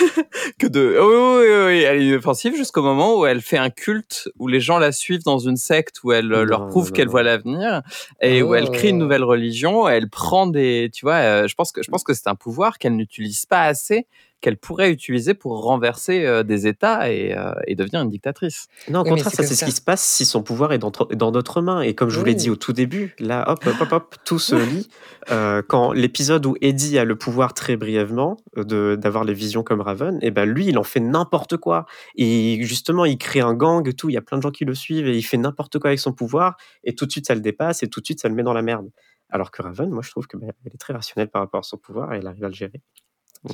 que 0.58 0.66
de... 0.66 0.98
Oui, 1.00 1.14
oui, 1.16 1.46
oui, 1.48 1.64
oui, 1.66 1.82
elle 1.82 2.02
est 2.02 2.06
inoffensive 2.06 2.54
jusqu'au 2.54 2.82
moment 2.82 3.18
où 3.18 3.24
elle 3.26 3.40
fait 3.40 3.56
un 3.56 3.70
culte 3.70 4.28
où 4.38 4.46
les 4.46 4.60
gens 4.60 4.78
la 4.78 4.92
suivent 4.92 5.24
dans 5.24 5.38
une 5.38 5.56
secte 5.56 6.02
où 6.04 6.12
elle 6.12 6.32
euh, 6.32 6.44
leur 6.44 6.66
prouve 6.66 6.92
qu'elle 6.92 7.08
voit 7.08 7.22
l'avenir 7.22 7.82
et 8.20 8.42
où 8.42 8.54
elle 8.54 8.70
crée 8.70 8.90
une 8.90 8.98
nouvelle 8.98 9.24
religion. 9.24 9.88
Elle 9.88 10.10
prend 10.10 10.46
des... 10.46 10.90
Tu 10.92 11.06
vois, 11.06 11.14
euh, 11.14 11.48
je 11.48 11.54
pense 11.54 11.72
que, 11.72 11.82
je 11.82 11.90
pense 11.90 12.04
que 12.04 12.12
c'est 12.12 12.28
un 12.28 12.34
pouvoir 12.34 12.78
qu'elle 12.78 12.96
n'utilise 12.96 13.46
pas 13.46 13.62
assez 13.62 14.06
qu'elle 14.40 14.56
pourrait 14.56 14.90
utiliser 14.90 15.34
pour 15.34 15.62
renverser 15.62 16.24
euh, 16.26 16.42
des 16.42 16.66
États 16.66 17.10
et, 17.10 17.36
euh, 17.36 17.52
et 17.66 17.74
devenir 17.74 18.02
une 18.02 18.10
dictatrice. 18.10 18.66
Non, 18.88 19.00
au 19.00 19.04
Oui, 19.04 19.10
contraire, 19.10 19.30
c'est 19.30 19.42
ça 19.42 19.48
c'est 19.48 19.54
ce 19.54 19.64
qui 19.64 19.72
se 19.72 19.80
passe 19.80 20.02
si 20.02 20.24
son 20.24 20.42
pouvoir 20.42 20.72
est 20.72 20.78
dans, 20.78 20.92
dans 21.12 21.30
notre 21.32 21.62
main. 21.62 21.80
Et 21.80 21.94
comme 21.94 22.10
je 22.10 22.18
vous 22.18 22.24
l'ai 22.24 22.34
dit 22.34 22.50
au 22.50 22.56
tout 22.56 22.72
début, 22.72 23.14
là, 23.18 23.44
hop, 23.48 23.64
hop, 23.66 23.74
hop, 23.80 23.92
hop, 23.92 24.14
tout 24.24 24.38
se 24.38 24.54
lie. 24.54 24.88
Euh, 25.32 25.60
quand 25.66 25.90
l'épisode 25.90 26.46
où 26.46 26.54
Eddie 26.60 27.00
a 27.00 27.04
le 27.04 27.16
pouvoir 27.16 27.52
très 27.52 27.76
brièvement 27.76 28.36
de 28.56 28.94
d'avoir 28.94 29.24
les 29.24 29.34
visions 29.34 29.64
comme 29.64 29.80
Raven, 29.80 30.20
et 30.22 30.30
ben 30.30 30.44
lui, 30.44 30.66
il 30.68 30.78
en 30.78 30.84
fait 30.84 31.00
n'importe 31.00 31.56
quoi. 31.56 31.84
Et 32.14 32.60
justement, 32.62 33.04
il 33.04 33.18
crée 33.18 33.40
un 33.40 33.54
gang, 33.54 33.92
tout. 33.92 34.08
Il 34.08 34.12
y 34.12 34.16
a 34.16 34.22
plein 34.22 34.38
de 34.38 34.42
gens 34.42 34.52
qui 34.52 34.64
le 34.64 34.74
suivent 34.74 35.08
et 35.08 35.16
il 35.16 35.22
fait 35.22 35.36
n'importe 35.36 35.80
quoi 35.80 35.90
avec 35.90 35.98
son 35.98 36.12
pouvoir. 36.12 36.56
Et 36.84 36.94
tout 36.94 37.06
de 37.06 37.10
suite, 37.10 37.26
ça 37.26 37.34
le 37.34 37.40
dépasse 37.40 37.82
et 37.82 37.88
tout 37.88 38.00
de 38.00 38.04
suite, 38.06 38.20
ça 38.20 38.28
le 38.28 38.36
met 38.36 38.44
dans 38.44 38.52
la 38.52 38.62
merde. 38.62 38.88
Alors 39.28 39.50
que 39.50 39.62
Raven, 39.62 39.90
moi, 39.90 40.02
je 40.04 40.10
trouve 40.10 40.28
que 40.28 40.36
ben, 40.36 40.52
elle 40.64 40.72
est 40.72 40.78
très 40.78 40.92
rationnelle 40.92 41.28
par 41.28 41.42
rapport 41.42 41.60
à 41.60 41.64
son 41.64 41.76
pouvoir 41.76 42.14
et 42.14 42.18
elle 42.18 42.26
arrive 42.28 42.44
à 42.44 42.48
le 42.48 42.54
gérer. 42.54 42.80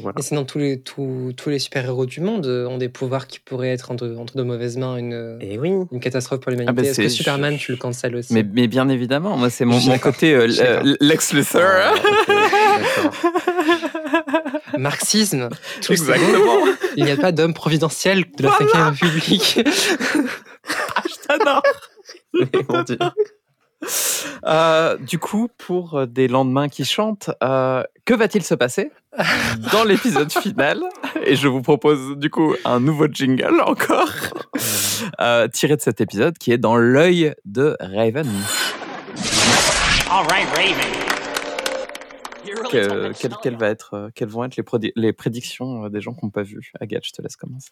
Voilà. 0.00 0.18
Et 0.18 0.22
sinon, 0.22 0.44
tous 0.44 0.58
les, 0.58 0.80
tous, 0.80 1.32
tous 1.36 1.50
les 1.50 1.58
super-héros 1.58 2.06
du 2.06 2.20
monde 2.20 2.46
euh, 2.46 2.66
ont 2.66 2.78
des 2.78 2.88
pouvoirs 2.88 3.26
qui 3.26 3.40
pourraient 3.40 3.70
être 3.72 3.90
entre, 3.90 4.14
entre 4.18 4.36
de 4.36 4.42
mauvaises 4.42 4.76
mains 4.78 4.96
une, 4.96 5.38
Et 5.40 5.58
oui. 5.58 5.70
une 5.92 6.00
catastrophe 6.00 6.40
pour 6.40 6.50
l'humanité. 6.50 6.70
Ah 6.76 6.82
bah, 6.82 6.88
Est-ce 6.88 7.00
que 7.00 7.08
Superman, 7.08 7.54
je- 7.54 7.58
tu 7.66 7.72
le 7.72 7.78
cancelles 7.78 8.16
aussi 8.16 8.32
Mais, 8.32 8.42
mais 8.42 8.68
bien 8.68 8.88
évidemment, 8.88 9.36
moi 9.36 9.50
c'est 9.50 9.64
mon, 9.64 9.78
Je 9.78 9.88
mon 9.90 9.98
côté 9.98 10.34
euh, 10.34 10.48
Je 10.48 10.62
euh, 10.62 10.96
Lex 11.00 11.32
Luthor. 11.34 11.60
Ah. 11.62 11.94
Marxisme, 14.78 15.48
tout. 15.82 15.92
Exactement. 15.92 16.58
Il 16.96 17.04
n'y 17.04 17.10
a 17.10 17.16
pas 17.16 17.32
d'homme 17.32 17.54
providentiel 17.54 18.24
de 18.36 18.42
la 18.42 18.50
Voilà. 18.50 18.64
Cinquième 18.72 18.88
République. 18.88 19.60
J'adore. 21.28 21.62
Mais 22.34 22.46
mon 22.68 22.82
Dieu. 22.82 22.98
Euh, 24.44 24.96
du 24.98 25.20
coup, 25.20 25.48
pour 25.56 25.94
euh, 25.94 26.06
des 26.06 26.26
lendemains 26.26 26.68
qui 26.68 26.84
chantent, 26.84 27.30
euh, 27.44 27.84
que 28.04 28.12
va-t-il 28.12 28.42
se 28.42 28.54
passer 28.54 28.90
dans 29.72 29.84
l'épisode 29.84 30.32
final? 30.32 30.82
Et 31.24 31.36
je 31.36 31.46
vous 31.46 31.62
propose 31.62 32.16
du 32.16 32.28
coup 32.28 32.54
un 32.64 32.80
nouveau 32.80 33.06
jingle 33.06 33.60
encore, 33.64 34.10
euh, 35.20 35.46
tiré 35.46 35.76
de 35.76 35.80
cet 35.80 36.00
épisode 36.00 36.38
qui 36.38 36.50
est 36.50 36.58
dans 36.58 36.76
l'œil 36.76 37.34
de 37.44 37.76
Raven. 37.78 38.28
All 40.10 40.26
right, 40.28 40.48
Raven. 40.56 41.11
You're 42.46 42.56
really 42.58 42.70
Que- 42.70 42.88
told 42.88 43.16
quelles, 43.16 43.34
quelles 43.42 43.56
va 43.56 43.68
être, 43.68 43.94
euh, 43.94 44.08
quelles 44.14 44.28
vont 44.28 44.44
être 44.44 44.56
les, 44.96 45.12
prédictions 45.12 45.84
euh, 45.84 45.88
des 45.88 46.00
gens 46.00 46.12
qui 46.14 46.24
n'ont 46.24 46.30
pas 46.30 46.42
vu 46.42 46.72
Agathe, 46.80 47.04
je 47.04 47.12
te 47.12 47.22
laisse 47.22 47.36
commencer. 47.36 47.70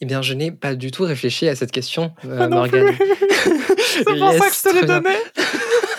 Eh 0.00 0.06
bien, 0.06 0.22
je 0.22 0.34
n'ai 0.34 0.52
pas 0.52 0.74
du 0.74 0.90
tout 0.90 1.04
réfléchi 1.04 1.48
à 1.48 1.56
cette 1.56 1.72
question, 1.72 2.12
euh, 2.24 2.48
Morgane. 2.48 2.94
C'est 3.78 4.04
pour 4.04 4.14
Yes, 4.14 4.38
ça 4.38 4.48
que 4.48 4.54
je 4.54 4.62
te 4.62 4.68
l'ai 4.68 4.86
très 4.86 4.86
bien. 4.86 5.00
donné 5.00 5.16
Mais 5.36 5.42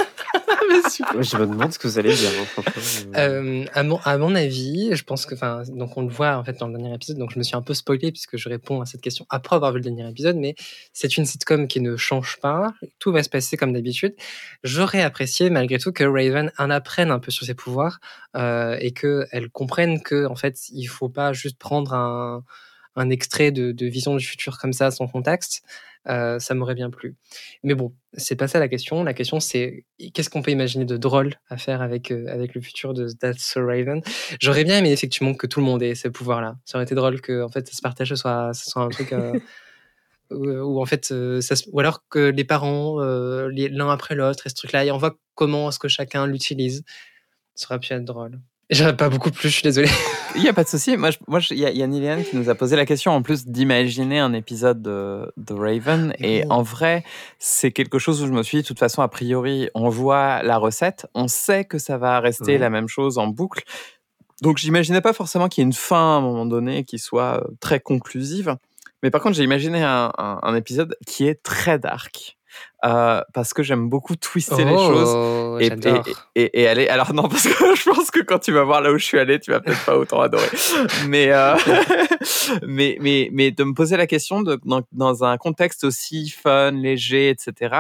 super. 0.90 1.16
Ouais, 1.16 1.24
je 1.24 1.38
me 1.38 1.46
demande 1.46 1.72
ce 1.74 1.80
que 1.80 1.88
vous 1.88 2.00
allez 2.00 2.14
dire. 2.14 2.30
hein, 2.40 2.46
franchement. 2.46 3.12
Euh, 3.18 3.66
à, 3.74 3.84
mon, 3.84 3.98
à 4.04 4.18
mon 4.18 4.36
avis, 4.36 4.96
je 4.96 5.04
pense 5.04 5.26
que, 5.26 5.36
enfin, 5.36 5.64
donc 5.70 5.96
on 5.98 6.02
le 6.04 6.10
voit 6.10 6.38
en 6.38 6.44
fait 6.44 6.60
dans 6.60 6.68
le 6.68 6.78
dernier 6.78 6.94
épisode, 6.94 7.18
donc 7.18 7.32
je 7.34 7.40
me 7.40 7.44
suis 7.44 7.56
un 7.56 7.62
peu 7.62 7.74
spoilé 7.74 8.12
puisque 8.12 8.38
je 8.38 8.50
réponds 8.50 8.82
à 8.82 8.86
cette 8.86 9.02
question 9.02 9.26
après 9.30 9.56
avoir 9.56 9.72
vu 9.72 9.80
le 9.80 9.84
dernier 9.84 10.10
épisode, 10.10 10.36
mais 10.36 10.56
c'est 10.94 11.18
une 11.18 11.26
sitcom 11.26 11.68
qui 11.68 11.80
ne 11.82 11.96
change 11.98 12.38
pas, 12.42 12.74
tout 13.00 13.12
va 13.12 13.24
se 13.24 13.30
passer 13.30 13.58
comme 13.58 13.74
d'habitude. 13.74 14.16
J'aurais 14.64 15.02
apprécié 15.02 15.50
malgré 15.50 15.80
tout 15.80 15.92
que 15.92 16.04
Raven 16.04 16.52
en 16.58 16.70
apprenne 16.70 17.12
un 17.12 17.20
peu 17.20 17.32
sur 17.32 17.46
ses 17.46 17.54
pouvoirs 17.54 18.00
euh, 18.36 18.78
et 18.80 18.92
que 18.92 19.26
elle 19.32 19.50
comprenne 19.50 20.02
que 20.02 20.26
en 20.26 20.36
fait 20.36 20.70
il 20.70 20.86
faut 20.86 21.10
pas 21.10 21.34
juste 21.34 21.58
prendre 21.58 21.94
un, 21.94 22.44
un 22.96 23.10
extrait 23.10 23.52
de, 23.52 23.86
vision 23.86 24.16
du 24.16 24.26
futur 24.26 24.58
comme 24.58 24.74
ça 24.74 24.92
sans 24.92 25.08
contexte. 25.08 25.64
Euh, 26.10 26.38
ça 26.38 26.54
m'aurait 26.54 26.76
bien 26.76 26.90
plu. 26.90 27.16
Mais 27.64 27.76
bon, 27.76 27.94
c'est 28.14 28.36
pas 28.36 28.50
ça 28.50 28.60
la 28.60 28.68
question. 28.68 29.04
La 29.06 29.14
question, 29.14 29.40
c'est 29.40 29.86
qu'est-ce 30.14 30.30
qu'on 30.30 30.42
peut 30.42 30.52
imaginer 30.52 30.84
de 30.84 30.98
drôle 30.98 31.36
à 31.50 31.56
faire 31.56 31.82
avec, 31.82 32.12
euh, 32.12 32.26
avec 32.28 32.56
le 32.56 32.62
futur 32.62 32.94
de 32.94 33.08
That's 33.10 33.40
So 33.40 33.66
Raven? 33.66 34.02
J'aurais 34.42 34.66
bien 34.66 34.80
aimé 34.80 34.92
effectivement 34.92 35.34
que 35.34 35.48
tout 35.48 35.62
le 35.62 35.66
monde 35.66 35.82
ait 35.82 35.96
ce 35.96 36.10
pouvoir-là. 36.10 36.58
Ça 36.66 36.78
aurait 36.78 36.84
été 36.84 36.94
drôle 36.94 37.22
que 37.22 37.42
en 37.42 37.48
fait, 37.48 37.74
ce 37.74 37.82
partage 37.82 38.10
ce 38.10 38.16
soit, 38.16 38.54
ce 38.54 38.70
soit 38.70 38.84
un 38.84 38.90
truc. 38.90 39.14
euh, 39.14 39.40
où, 40.32 40.82
en 40.82 40.86
fait, 40.86 41.06
ça 41.42 41.56
se- 41.56 41.70
ou 41.72 41.80
alors 41.80 42.04
que 42.10 42.20
les 42.20 42.44
parents, 42.44 43.00
l'un 43.00 43.90
après 43.90 44.16
l'autre, 44.16 44.48
et 44.48 44.50
ce 44.50 44.56
truc-là, 44.56 44.84
et 44.84 44.92
on 44.92 44.98
voit 44.98 45.16
comment 45.36 45.70
est-ce 45.70 45.80
que 45.80 45.88
chacun 45.88 46.26
l'utilise. 46.26 46.84
Ça 47.56 47.68
aurait 47.70 47.80
pu 47.80 47.94
être 47.94 48.04
drôle. 48.04 48.40
J'aurais 48.70 48.96
pas 48.96 49.10
beaucoup 49.10 49.30
plus, 49.30 49.50
je 49.50 49.54
suis 49.54 49.62
désolé. 49.64 49.88
Il 50.36 50.42
n'y 50.42 50.48
a 50.48 50.54
pas 50.54 50.64
de 50.64 50.70
souci. 50.70 50.98
Moi, 50.98 51.12
je- 51.12 51.18
moi, 51.28 51.40
il 51.52 51.58
y 51.60 51.66
a, 51.66 51.70
il 51.70 51.78
y 51.78 51.84
a 51.84 51.88
Niliane 51.88 52.24
qui 52.24 52.36
nous 52.38 52.50
a 52.50 52.56
posé 52.56 52.76
la 52.76 52.86
question 52.86 53.12
en 53.12 53.22
plus 53.22 53.46
d'imaginer 53.46 54.20
un 54.20 54.34
épisode 54.34 54.82
de, 54.82 55.32
de 55.38 55.54
Raven. 55.54 56.14
Et 56.20 56.44
en 56.50 56.64
vrai, 56.64 57.04
c'est 57.40 57.72
quelque 57.72 58.00
chose 58.00 58.24
où 58.24 58.26
je 58.28 58.32
me 58.32 58.42
suis 58.42 58.58
dit, 58.58 58.62
de 58.64 58.68
toute 58.68 58.80
façon, 58.80 59.02
a 59.04 59.08
priori, 59.10 59.70
on 59.76 59.90
voit 59.90 60.42
la 60.42 60.58
recette, 60.58 61.06
on 61.14 61.28
sait 61.28 61.66
que 61.66 61.78
ça 61.78 61.98
va 61.98 62.20
rester 62.20 62.54
Ouais. 62.54 62.58
la 62.58 62.70
même 62.72 62.88
chose 62.88 63.18
en 63.20 63.28
boucle. 63.28 63.64
Donc, 64.42 64.58
j'imaginais 64.58 65.02
pas 65.02 65.14
forcément 65.14 65.50
qu'il 65.50 65.62
y 65.62 65.64
ait 65.64 65.68
une 65.68 65.74
fin 65.74 66.16
à 66.16 66.18
un 66.18 66.22
moment 66.22 66.46
donné 66.46 66.84
qui 66.84 66.98
soit 67.00 67.44
euh, 67.44 67.48
très 67.60 67.80
conclusive. 67.80 68.56
Mais 69.04 69.12
par 69.12 69.22
contre, 69.22 69.36
j'ai 69.36 69.44
imaginé 69.44 69.84
un, 69.84 70.12
un- 70.18 70.40
un 70.42 70.56
épisode 70.56 70.96
qui 71.06 71.28
est 71.28 71.44
très 71.44 71.78
dark. 71.78 72.38
Euh, 72.86 73.22
parce 73.34 73.54
que 73.54 73.64
j'aime 73.64 73.88
beaucoup 73.88 74.16
twister 74.18 74.66
les 74.66 74.76
choses. 74.76 75.14
Oh, 75.16 75.58
Et, 75.60 75.68
et, 75.68 76.44
et, 76.44 76.62
et 76.64 76.68
aller. 76.68 76.88
Alors 76.90 77.14
non, 77.14 77.30
parce 77.30 77.44
que 77.48 77.76
je 77.76 77.90
pense 77.90 78.12
que 78.12 78.20
quand 78.20 78.40
tu 78.40 78.52
vas 78.52 78.64
voir 78.64 78.82
là 78.82 78.92
où 78.92 78.98
je 78.98 79.06
suis 79.06 79.18
allé, 79.20 79.40
tu 79.40 79.52
vas 79.52 79.62
peut-être 79.62 79.86
pas 79.86 79.98
autant 79.98 80.20
adorer. 80.20 80.50
Mais, 81.08 81.32
euh, 81.32 81.56
mais, 82.68 82.98
mais, 83.00 83.30
mais 83.32 83.52
de 83.52 83.64
me 83.64 83.74
poser 83.74 83.98
la 83.98 84.08
question 84.08 84.42
de, 84.42 84.60
dans, 84.66 84.82
dans 84.92 85.24
un 85.24 85.38
contexte 85.38 85.84
aussi 85.84 86.30
fun, 86.30 86.72
léger, 86.72 87.30
etc. 87.30 87.76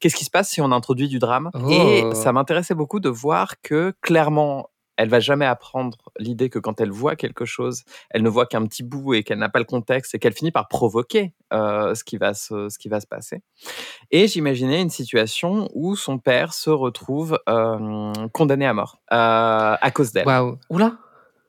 Qu'est-ce 0.00 0.16
qui 0.16 0.24
se 0.24 0.30
passe 0.30 0.50
si 0.50 0.60
on 0.60 0.72
introduit 0.72 1.08
du 1.08 1.18
drame? 1.18 1.50
Et 1.70 2.02
Oh. 2.04 2.14
ça 2.14 2.32
m'intéressait 2.32 2.74
beaucoup 2.74 3.00
de 3.00 3.08
voir 3.08 3.54
que 3.62 3.94
clairement. 4.00 4.68
Elle 4.96 5.08
va 5.08 5.18
jamais 5.18 5.44
apprendre 5.46 5.98
l'idée 6.18 6.48
que 6.48 6.58
quand 6.58 6.80
elle 6.80 6.90
voit 6.90 7.16
quelque 7.16 7.44
chose, 7.44 7.84
elle 8.10 8.22
ne 8.22 8.28
voit 8.28 8.46
qu'un 8.46 8.64
petit 8.66 8.82
bout 8.82 9.14
et 9.14 9.22
qu'elle 9.22 9.38
n'a 9.38 9.48
pas 9.48 9.58
le 9.58 9.64
contexte 9.64 10.14
et 10.14 10.18
qu'elle 10.18 10.32
finit 10.32 10.50
par 10.50 10.68
provoquer 10.68 11.32
euh, 11.52 11.94
ce 11.94 12.04
qui 12.04 12.16
va 12.16 12.34
se, 12.34 12.68
ce 12.68 12.78
qui 12.78 12.88
va 12.88 13.00
se 13.00 13.06
passer. 13.06 13.42
Et 14.10 14.28
j'imaginais 14.28 14.80
une 14.80 14.90
situation 14.90 15.68
où 15.74 15.96
son 15.96 16.18
père 16.18 16.54
se 16.54 16.70
retrouve 16.70 17.38
euh, 17.48 18.12
condamné 18.32 18.66
à 18.66 18.74
mort 18.74 19.00
euh, 19.12 19.76
à 19.80 19.90
cause 19.92 20.12
d'elle. 20.12 20.26
Waouh. 20.26 20.58
Oula 20.70 20.96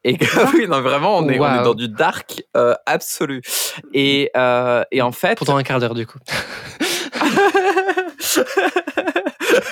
Et 0.04 0.18
que, 0.18 0.26
oui, 0.56 0.68
non, 0.68 0.82
vraiment, 0.82 1.18
on 1.18 1.28
est, 1.30 1.40
on 1.40 1.62
est 1.62 1.64
dans 1.64 1.74
du 1.74 1.90
dark 1.90 2.44
euh, 2.56 2.76
absolu. 2.86 3.42
Et, 3.94 4.32
euh, 4.36 4.84
et 4.92 5.02
en 5.02 5.12
fait. 5.12 5.38
Pendant 5.38 5.58
un 5.58 5.64
quart 5.64 5.80
d'heure, 5.80 5.96
du 5.96 6.08
coup. 6.08 6.20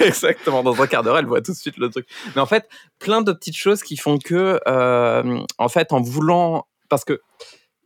Exactement, 0.08 0.64
dans 0.64 0.82
un 0.82 0.88
quart 0.88 1.04
d'heure, 1.04 1.18
elle 1.18 1.26
voit 1.26 1.42
tout 1.42 1.52
de 1.52 1.58
suite 1.58 1.78
le 1.78 1.90
truc. 1.90 2.08
Mais 2.36 2.42
en 2.42 2.46
fait, 2.46 2.68
plein 3.00 3.22
de 3.22 3.32
petites 3.32 3.56
choses 3.56 3.84
qui 3.84 3.98
font 3.98 4.18
que, 4.18 4.60
euh, 4.68 5.40
en 5.58 5.70
fait, 5.70 5.94
en 5.94 6.02
voulant. 6.02 6.68
Parce 6.90 7.06
que 7.06 7.22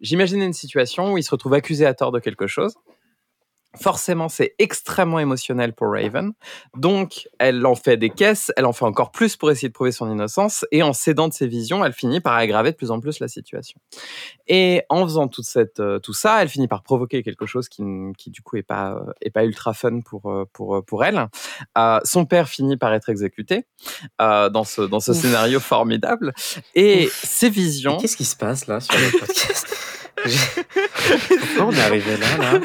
j'imaginais 0.02 0.46
une 0.46 0.54
situation 0.54 1.14
où 1.14 1.18
il 1.18 1.24
se 1.24 1.32
retrouve 1.32 1.54
accusé 1.54 1.86
à 1.86 1.94
tort 1.94 2.12
de 2.12 2.20
quelque 2.20 2.48
chose. 2.48 2.76
Forcément, 3.80 4.30
c'est 4.30 4.56
extrêmement 4.60 5.20
émotionnel 5.20 5.74
pour 5.74 5.92
Raven. 5.92 6.34
Donc, 6.76 7.28
elle 7.40 7.66
en 7.66 7.76
fait 7.76 7.98
des 7.98 8.10
caisses, 8.10 8.52
elle 8.58 8.66
en 8.66 8.74
fait 8.74 8.86
encore 8.86 9.12
plus 9.12 9.36
pour 9.36 9.52
essayer 9.52 9.68
de 9.68 9.74
prouver 9.74 9.92
son 9.92 10.12
innocence. 10.12 10.66
Et 10.72 10.84
en 10.84 10.94
cédant 10.94 11.28
de 11.28 11.34
ses 11.34 11.48
visions, 11.48 11.84
elle 11.84 11.94
finit 11.94 12.20
par 12.20 12.36
aggraver 12.36 12.72
de 12.72 12.76
plus 12.76 12.92
en 12.92 13.00
plus 13.00 13.20
la 13.20 13.28
situation. 13.28 13.80
Et 14.48 14.84
en 14.90 15.04
faisant 15.04 15.28
toute 15.28 15.46
cette, 15.46 15.80
euh, 15.80 16.00
tout 16.00 16.14
ça, 16.14 16.42
elle 16.42 16.50
finit 16.50 16.68
par 16.68 16.84
provoquer 16.84 17.24
quelque 17.24 17.46
chose 17.46 17.70
qui, 17.70 17.84
qui 18.18 18.30
du 18.30 18.42
coup, 18.42 18.58
est 18.58 18.64
pas, 18.64 18.94
euh, 18.94 19.12
est 19.22 19.30
pas 19.30 19.44
ultra 19.44 19.74
fun 19.74 20.02
pour, 20.02 20.32
euh, 20.32 20.46
pour, 20.54 20.84
pour 20.86 21.04
elle. 21.04 21.28
Son 22.04 22.26
père 22.26 22.50
finit 22.50 22.78
par 22.78 22.94
être 22.94 23.10
exécuté 23.10 23.66
dans 24.20 24.64
ce, 24.64 24.82
dans 24.82 25.00
ce 25.00 25.12
Ouf. 25.12 25.18
scénario 25.18 25.60
formidable. 25.60 26.34
Et 26.76 27.10
ses 27.12 27.50
visions. 27.50 27.98
Qu'est-ce 27.98 28.18
qui 28.18 28.26
se 28.26 28.36
passe 28.36 28.68
là 28.68 28.80
sur 28.80 28.98
le 28.98 29.20
podcast? 29.20 29.68
Pourquoi 30.18 31.66
on 31.66 31.72
est 31.72 31.82
arrivé 31.82 32.18
là, 32.18 32.38
là? 32.38 32.60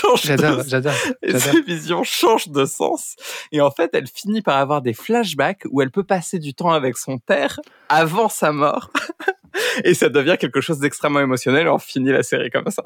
Changent 0.00 0.22
de 0.22 0.26
J'adore, 0.28 0.62
j'adore. 0.66 0.92
Et 1.22 1.32
j'adore. 1.32 1.52
ses 1.52 1.62
visions 1.62 2.02
changent 2.04 2.48
de 2.48 2.64
sens. 2.64 3.16
Et 3.52 3.60
en 3.60 3.70
fait, 3.70 3.90
elle 3.94 4.06
finit 4.06 4.42
par 4.42 4.56
avoir 4.58 4.82
des 4.82 4.94
flashbacks 4.94 5.62
où 5.70 5.82
elle 5.82 5.90
peut 5.90 6.04
passer 6.04 6.38
du 6.38 6.54
temps 6.54 6.70
avec 6.70 6.96
son 6.96 7.18
père 7.18 7.60
avant 7.88 8.28
sa 8.28 8.52
mort. 8.52 8.90
Et 9.84 9.94
ça 9.94 10.08
devient 10.08 10.36
quelque 10.38 10.60
chose 10.60 10.78
d'extrêmement 10.78 11.20
émotionnel 11.20 11.66
et 11.66 11.70
on 11.70 11.78
finit 11.78 12.12
la 12.12 12.22
série 12.22 12.50
comme 12.50 12.70
ça. 12.70 12.82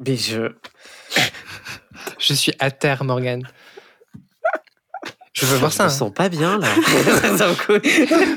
Mais 0.00 0.16
je. 0.16 0.52
Je 2.18 2.34
suis 2.34 2.52
à 2.58 2.70
terre, 2.70 3.04
Morgane. 3.04 3.42
Je 5.32 5.46
veux 5.46 5.56
voir 5.58 5.70
je 5.70 5.76
ça. 5.76 5.84
me 5.84 5.88
hein. 5.88 5.92
sens 5.92 6.12
pas 6.14 6.28
bien 6.28 6.58
là. 6.58 6.68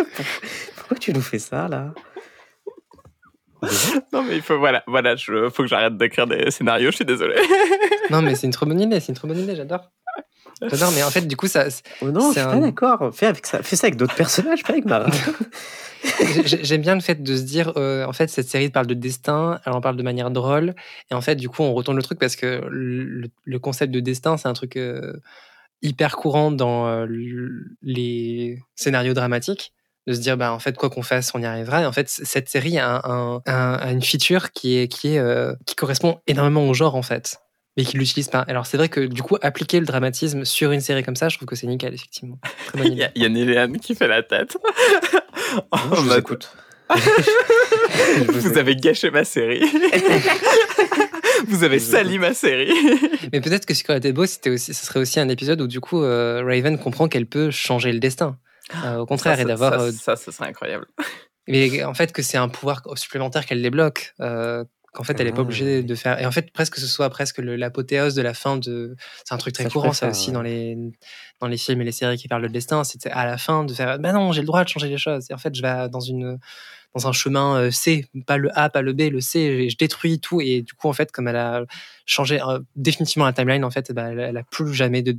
Pourquoi 0.76 0.98
tu 1.00 1.14
nous 1.14 1.22
fais 1.22 1.40
ça 1.40 1.68
là? 1.68 1.94
Non, 4.14 4.24
mais 4.24 4.36
il 4.36 4.42
faut, 4.42 4.58
voilà, 4.58 4.84
voilà, 4.88 5.16
je, 5.16 5.50
faut 5.50 5.64
que 5.64 5.70
j'arrête 5.70 5.98
d'écrire 5.98 6.28
des 6.28 6.52
scénarios, 6.52 6.92
je 6.92 6.98
suis 6.98 7.06
désolé. 7.06 7.36
Non, 8.10 8.22
mais 8.22 8.36
c'est 8.36 8.48
une 8.48 8.54
trop 8.54 8.66
bonne 8.66 8.80
idée, 8.80 9.00
c'est 9.02 9.10
une 9.10 9.16
trop 9.16 9.28
bonne 9.28 9.40
idée, 9.40 9.56
j'adore. 9.56 9.92
J'adore, 10.62 10.92
mais 10.96 11.04
en 11.04 11.10
fait, 11.10 11.22
du 11.28 11.36
coup, 11.36 11.48
ça, 11.48 11.66
Oh 12.02 12.10
non, 12.10 12.30
je 12.30 12.36
C'est 12.36 12.40
suis 12.40 12.50
un- 12.50 12.54
pas 12.54 12.60
d'accord. 12.60 13.12
Fais, 13.14 13.26
avec 13.28 13.46
ça, 13.46 13.62
fais 13.62 13.76
ça 13.76 13.88
avec 13.88 13.98
d'autres 13.98 14.16
personnages, 14.16 14.64
pas 14.64 14.74
avec 14.74 14.86
Mara. 14.86 15.10
J'ai- 16.46 16.64
J'aime 16.64 16.82
bien 16.82 16.96
le 16.96 17.02
fait 17.02 17.22
de 17.22 17.36
se 17.36 17.42
dire, 17.42 17.74
euh, 17.76 18.06
en 18.06 18.14
fait, 18.14 18.30
cette 18.30 18.48
série 18.48 18.70
parle 18.70 18.88
de 18.88 18.94
destin, 18.94 19.60
elle 19.66 19.74
en 19.74 19.82
parle 19.82 19.98
de 19.98 20.04
manière 20.04 20.32
drôle, 20.32 20.74
et 21.12 21.14
en 21.16 21.22
fait, 21.22 21.36
du 21.36 21.50
coup, 21.50 21.64
on 21.64 21.74
retourne 21.74 21.98
le 21.98 22.04
truc 22.04 22.18
parce 22.20 22.36
que 22.36 22.62
le, 22.70 23.28
le 23.44 23.60
concept 23.60 23.92
de 23.94 24.00
destin, 24.00 24.38
c'est 24.38 24.48
un 24.48 24.54
truc 24.54 24.78
euh, 24.78 25.14
hyper 25.82 26.16
courant 26.16 26.52
dans 26.52 26.88
euh, 26.88 27.06
les 27.82 28.60
scénarios 28.76 29.14
dramatiques, 29.14 29.74
de 30.08 30.14
se 30.14 30.20
dire, 30.20 30.38
bah, 30.38 30.52
en 30.54 30.60
fait, 30.60 30.76
quoi 30.78 30.90
qu'on 30.90 31.04
fasse, 31.04 31.32
on 31.36 31.42
y 31.42 31.46
arrivera. 31.46 31.82
Et 31.82 31.86
en 31.86 31.92
fait, 31.92 32.10
cette 32.10 32.50
série 32.50 32.80
a, 32.80 33.02
un- 33.06 33.42
un- 33.46 33.74
a 33.76 33.92
une 33.92 34.02
feature 34.02 34.52
qui 34.54 34.78
est 34.78 34.88
qui 34.88 35.16
est 35.16 35.20
euh, 35.20 35.54
qui 35.66 35.76
correspond 35.76 36.20
énormément 36.28 36.68
au 36.68 36.74
genre, 36.74 36.96
en 36.96 37.02
fait, 37.04 37.38
mais 37.76 37.84
qui 37.84 37.98
l'utilise 37.98 38.30
pas. 38.30 38.40
Alors, 38.48 38.66
c'est 38.66 38.78
vrai 38.78 38.88
que 38.90 39.02
du 39.02 39.22
coup, 39.22 39.36
appliquer 39.42 39.80
le 39.82 39.86
dramatisme 39.86 40.46
sur 40.46 40.72
une 40.72 40.82
série 40.82 41.04
comme 41.04 41.16
ça, 41.18 41.28
je 41.30 41.36
trouve 41.38 41.48
que 41.48 41.56
c'est 41.56 41.68
nickel, 41.68 41.94
effectivement. 41.94 42.40
Il 42.76 42.94
y, 42.94 43.20
y 43.22 43.26
a 43.26 43.30
Néléane 43.30 43.78
qui 43.80 43.94
fait 43.96 44.08
la 44.08 44.24
tête. 44.24 44.58
En 45.72 45.78
je 45.96 46.02
vous 46.02 46.14
écoute. 46.14 46.52
Vous 48.30 48.58
avez 48.58 48.76
gâché 48.76 49.12
ma 49.12 49.24
série. 49.24 49.64
Vous 51.48 51.64
avez 51.64 51.80
sali 51.80 52.18
ma 52.20 52.34
série. 52.34 52.74
Mais 53.32 53.42
peut-être 53.42 53.66
que 53.66 53.74
ce 53.74 53.84
qui 53.84 53.92
aurait 53.92 54.00
été 54.00 54.12
beau, 54.12 54.26
c'était 54.26 54.50
aussi, 54.50 54.74
ce 54.74 54.86
serait 54.86 55.00
aussi 55.00 55.20
un 55.20 55.30
épisode 55.30 55.62
où 55.62 55.68
du 55.68 55.80
coup 55.80 56.04
euh, 56.04 56.44
Raven 56.46 56.78
comprend 56.78 57.08
qu'elle 57.08 57.26
peut 57.28 57.52
changer 57.52 57.92
le 57.92 58.00
destin. 58.00 58.38
Euh, 58.86 58.98
au 58.98 59.06
contraire, 59.06 59.36
ça, 59.36 59.42
et 59.42 59.46
d'avoir. 59.46 59.74
ça, 59.74 59.80
euh, 59.82 59.92
ça, 59.92 60.16
ce 60.16 60.32
serait 60.32 60.50
incroyable. 60.50 60.86
mais 61.48 61.84
en 61.84 61.94
fait, 61.94 62.12
que 62.12 62.22
c'est 62.22 62.38
un 62.38 62.50
pouvoir 62.50 62.82
supplémentaire 62.96 63.46
qu'elle 63.46 63.62
débloque. 63.62 64.14
euh, 64.22 64.64
qu'en 64.94 65.04
fait, 65.04 65.20
elle 65.20 65.28
n'est 65.28 65.32
pas 65.32 65.40
Ah. 65.40 65.42
obligée 65.42 65.84
de 65.84 65.96
faire. 65.96 66.20
Et 66.20 66.26
en 66.26 66.32
fait, 66.32 66.52
presque 66.52 66.74
que 66.76 66.80
ce 66.82 66.88
soit 66.88 67.10
presque 67.12 67.38
l'apothéose 67.38 68.16
de 68.16 68.22
la 68.24 68.34
fin 68.34 68.58
de. 68.58 68.96
C'est 69.26 69.34
un 69.36 69.38
truc 69.38 69.54
très 69.54 69.66
Ça, 69.66 69.70
courant, 69.70 69.94
ça 69.94 70.10
aussi, 70.10 70.28
ouais. 70.30 70.34
dans 70.34 70.42
les, 70.42 70.76
dans 71.40 71.48
les 71.48 71.58
films 71.58 71.82
et 71.82 71.86
les 71.86 71.92
séries 71.92 72.18
qui 72.18 72.28
parlent 72.28 72.42
de 72.42 72.48
destin. 72.48 72.84
C'était 72.84 73.12
à 73.12 73.26
la 73.26 73.38
fin 73.38 73.64
de 73.64 73.74
faire. 73.74 74.00
Bah 74.00 74.12
non, 74.12 74.32
j'ai 74.32 74.42
le 74.42 74.48
droit 74.48 74.64
de 74.64 74.70
changer 74.70 74.88
les 74.90 74.98
choses. 74.98 75.28
Et 75.30 75.34
en 75.36 75.38
fait, 75.38 75.54
je 75.56 75.62
vais 75.62 75.88
dans 75.90 76.00
une 76.00 76.40
dans 76.96 77.06
un 77.08 77.12
chemin 77.12 77.70
C, 77.70 78.08
pas 78.26 78.38
le 78.38 78.50
A, 78.58 78.70
pas 78.72 78.82
le 78.82 78.94
B, 78.94 79.02
le 79.12 79.22
C, 79.22 79.40
et 79.40 79.70
je 79.70 79.78
détruis 79.78 80.20
tout. 80.20 80.42
Et 80.42 80.64
du 80.64 80.74
coup, 80.74 80.88
en 80.88 80.94
fait, 80.94 81.12
comme 81.12 81.28
elle 81.28 81.36
a 81.36 81.64
changé 82.08 82.42
euh, 82.42 82.60
définitivement 82.76 83.26
la 83.26 83.34
timeline, 83.34 83.64
en 83.64 83.70
fait, 83.70 83.92
bah, 83.92 84.08
elle, 84.12 84.20
elle 84.20 84.38
a 84.38 84.44
plus 84.50 84.74
jamais 84.74 85.04
de, 85.04 85.16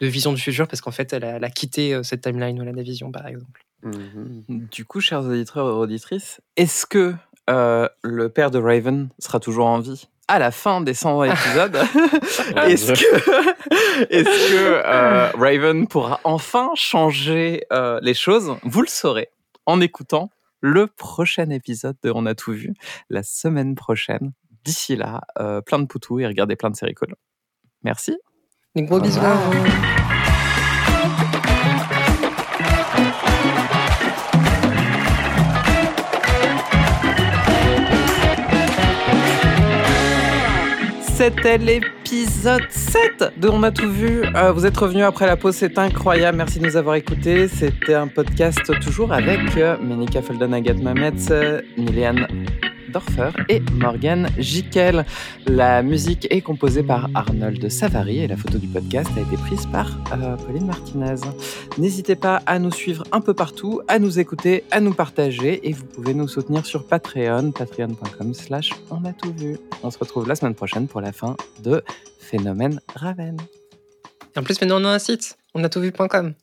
de 0.00 0.06
vision 0.06 0.32
du 0.32 0.40
futur 0.40 0.66
parce 0.68 0.80
qu'en 0.80 0.90
fait, 0.90 1.12
elle 1.12 1.24
a, 1.24 1.36
elle 1.36 1.44
a 1.44 1.50
quitté 1.50 1.94
euh, 1.94 2.02
cette 2.02 2.22
timeline 2.22 2.58
où 2.58 2.62
elle 2.62 2.68
a 2.68 2.72
des 2.72 2.82
visions, 2.82 3.12
par 3.12 3.26
exemple. 3.26 3.64
Mhm. 3.82 4.68
Du 4.70 4.84
coup, 4.84 5.00
chers 5.00 5.22
auditeurs 5.22 5.66
et 5.66 5.72
auditrices, 5.72 6.40
est-ce 6.56 6.86
que 6.86 7.14
euh, 7.48 7.88
le 8.02 8.28
père 8.28 8.50
de 8.50 8.58
Raven 8.58 9.08
sera 9.18 9.40
toujours 9.40 9.66
en 9.66 9.80
vie 9.80 10.08
à 10.28 10.38
la 10.38 10.50
fin 10.50 10.80
des 10.80 10.94
100 10.94 11.24
épisodes? 11.24 11.76
Est-ce 12.56 12.92
que, 12.92 14.14
est 14.14 14.24
que 14.24 14.82
euh, 14.84 15.30
Raven 15.32 15.86
pourra 15.88 16.20
enfin 16.24 16.70
changer 16.74 17.64
euh, 17.72 17.98
les 18.02 18.14
choses? 18.14 18.54
Vous 18.62 18.82
le 18.82 18.88
saurez 18.88 19.28
en 19.66 19.80
écoutant 19.80 20.30
le 20.60 20.86
prochain 20.86 21.50
épisode 21.50 21.96
de 22.02 22.12
On 22.14 22.26
a 22.26 22.34
tout 22.34 22.52
vu 22.52 22.74
la 23.08 23.22
semaine 23.22 23.74
prochaine. 23.74 24.32
D'ici 24.64 24.94
là, 24.94 25.22
euh, 25.38 25.62
plein 25.62 25.78
de 25.78 25.86
poutous 25.86 26.20
et 26.20 26.26
regardez 26.26 26.54
plein 26.54 26.70
de 26.70 26.76
séries 26.76 26.94
cool. 26.94 27.14
Merci. 27.82 28.18
Des 28.76 28.84
gros 28.84 29.00
bisous. 29.00 29.18
C'était 41.02 41.58
l'épisode 41.58 42.62
7 42.70 43.32
de 43.38 43.48
On 43.48 43.64
a 43.64 43.72
tout 43.72 43.90
vu. 43.90 44.22
Euh, 44.36 44.52
vous 44.52 44.64
êtes 44.64 44.76
revenus 44.76 45.02
après 45.02 45.26
la 45.26 45.36
pause, 45.36 45.56
c'est 45.56 45.76
incroyable. 45.76 46.38
Merci 46.38 46.60
de 46.60 46.66
nous 46.66 46.76
avoir 46.76 46.94
écoutés. 46.94 47.48
C'était 47.48 47.94
un 47.94 48.06
podcast 48.06 48.60
toujours 48.80 49.12
avec 49.12 49.56
euh, 49.56 49.78
Ménika 49.82 50.22
Felden, 50.22 50.54
Agathe 50.54 50.80
Mametz, 50.80 51.26
euh, 51.32 51.60
Niléane 51.76 52.28
Dorfer 52.90 53.30
et 53.48 53.60
Morgan 53.72 54.28
Jikel. 54.38 55.04
La 55.46 55.82
musique 55.82 56.26
est 56.30 56.40
composée 56.40 56.82
par 56.82 57.08
Arnold 57.14 57.68
Savary 57.70 58.18
et 58.18 58.28
la 58.28 58.36
photo 58.36 58.58
du 58.58 58.68
podcast 58.68 59.10
a 59.16 59.20
été 59.20 59.36
prise 59.36 59.66
par 59.66 59.98
euh, 60.12 60.36
Pauline 60.36 60.66
Martinez. 60.66 61.16
N'hésitez 61.78 62.16
pas 62.16 62.42
à 62.46 62.58
nous 62.58 62.72
suivre 62.72 63.04
un 63.12 63.20
peu 63.20 63.34
partout, 63.34 63.80
à 63.88 63.98
nous 63.98 64.18
écouter, 64.18 64.64
à 64.70 64.80
nous 64.80 64.94
partager 64.94 65.68
et 65.68 65.72
vous 65.72 65.84
pouvez 65.84 66.14
nous 66.14 66.28
soutenir 66.28 66.66
sur 66.66 66.86
Patreon, 66.86 67.52
patreon.com 67.52 68.34
slash 68.34 68.72
on 68.90 69.04
a 69.04 69.12
tout 69.12 69.32
vu. 69.32 69.58
On 69.82 69.90
se 69.90 69.98
retrouve 69.98 70.28
la 70.28 70.34
semaine 70.34 70.54
prochaine 70.54 70.88
pour 70.88 71.00
la 71.00 71.12
fin 71.12 71.36
de 71.62 71.82
Phénomène 72.18 72.80
Raven. 72.94 73.36
Et 74.34 74.38
en 74.38 74.42
plus, 74.42 74.60
maintenant, 74.60 74.80
on 74.80 74.84
a 74.84 74.90
un 74.90 74.98
site, 74.98 75.36
on 75.54 75.64
a 75.64 75.68
tout 75.68 75.80
vu.com. 75.80 76.34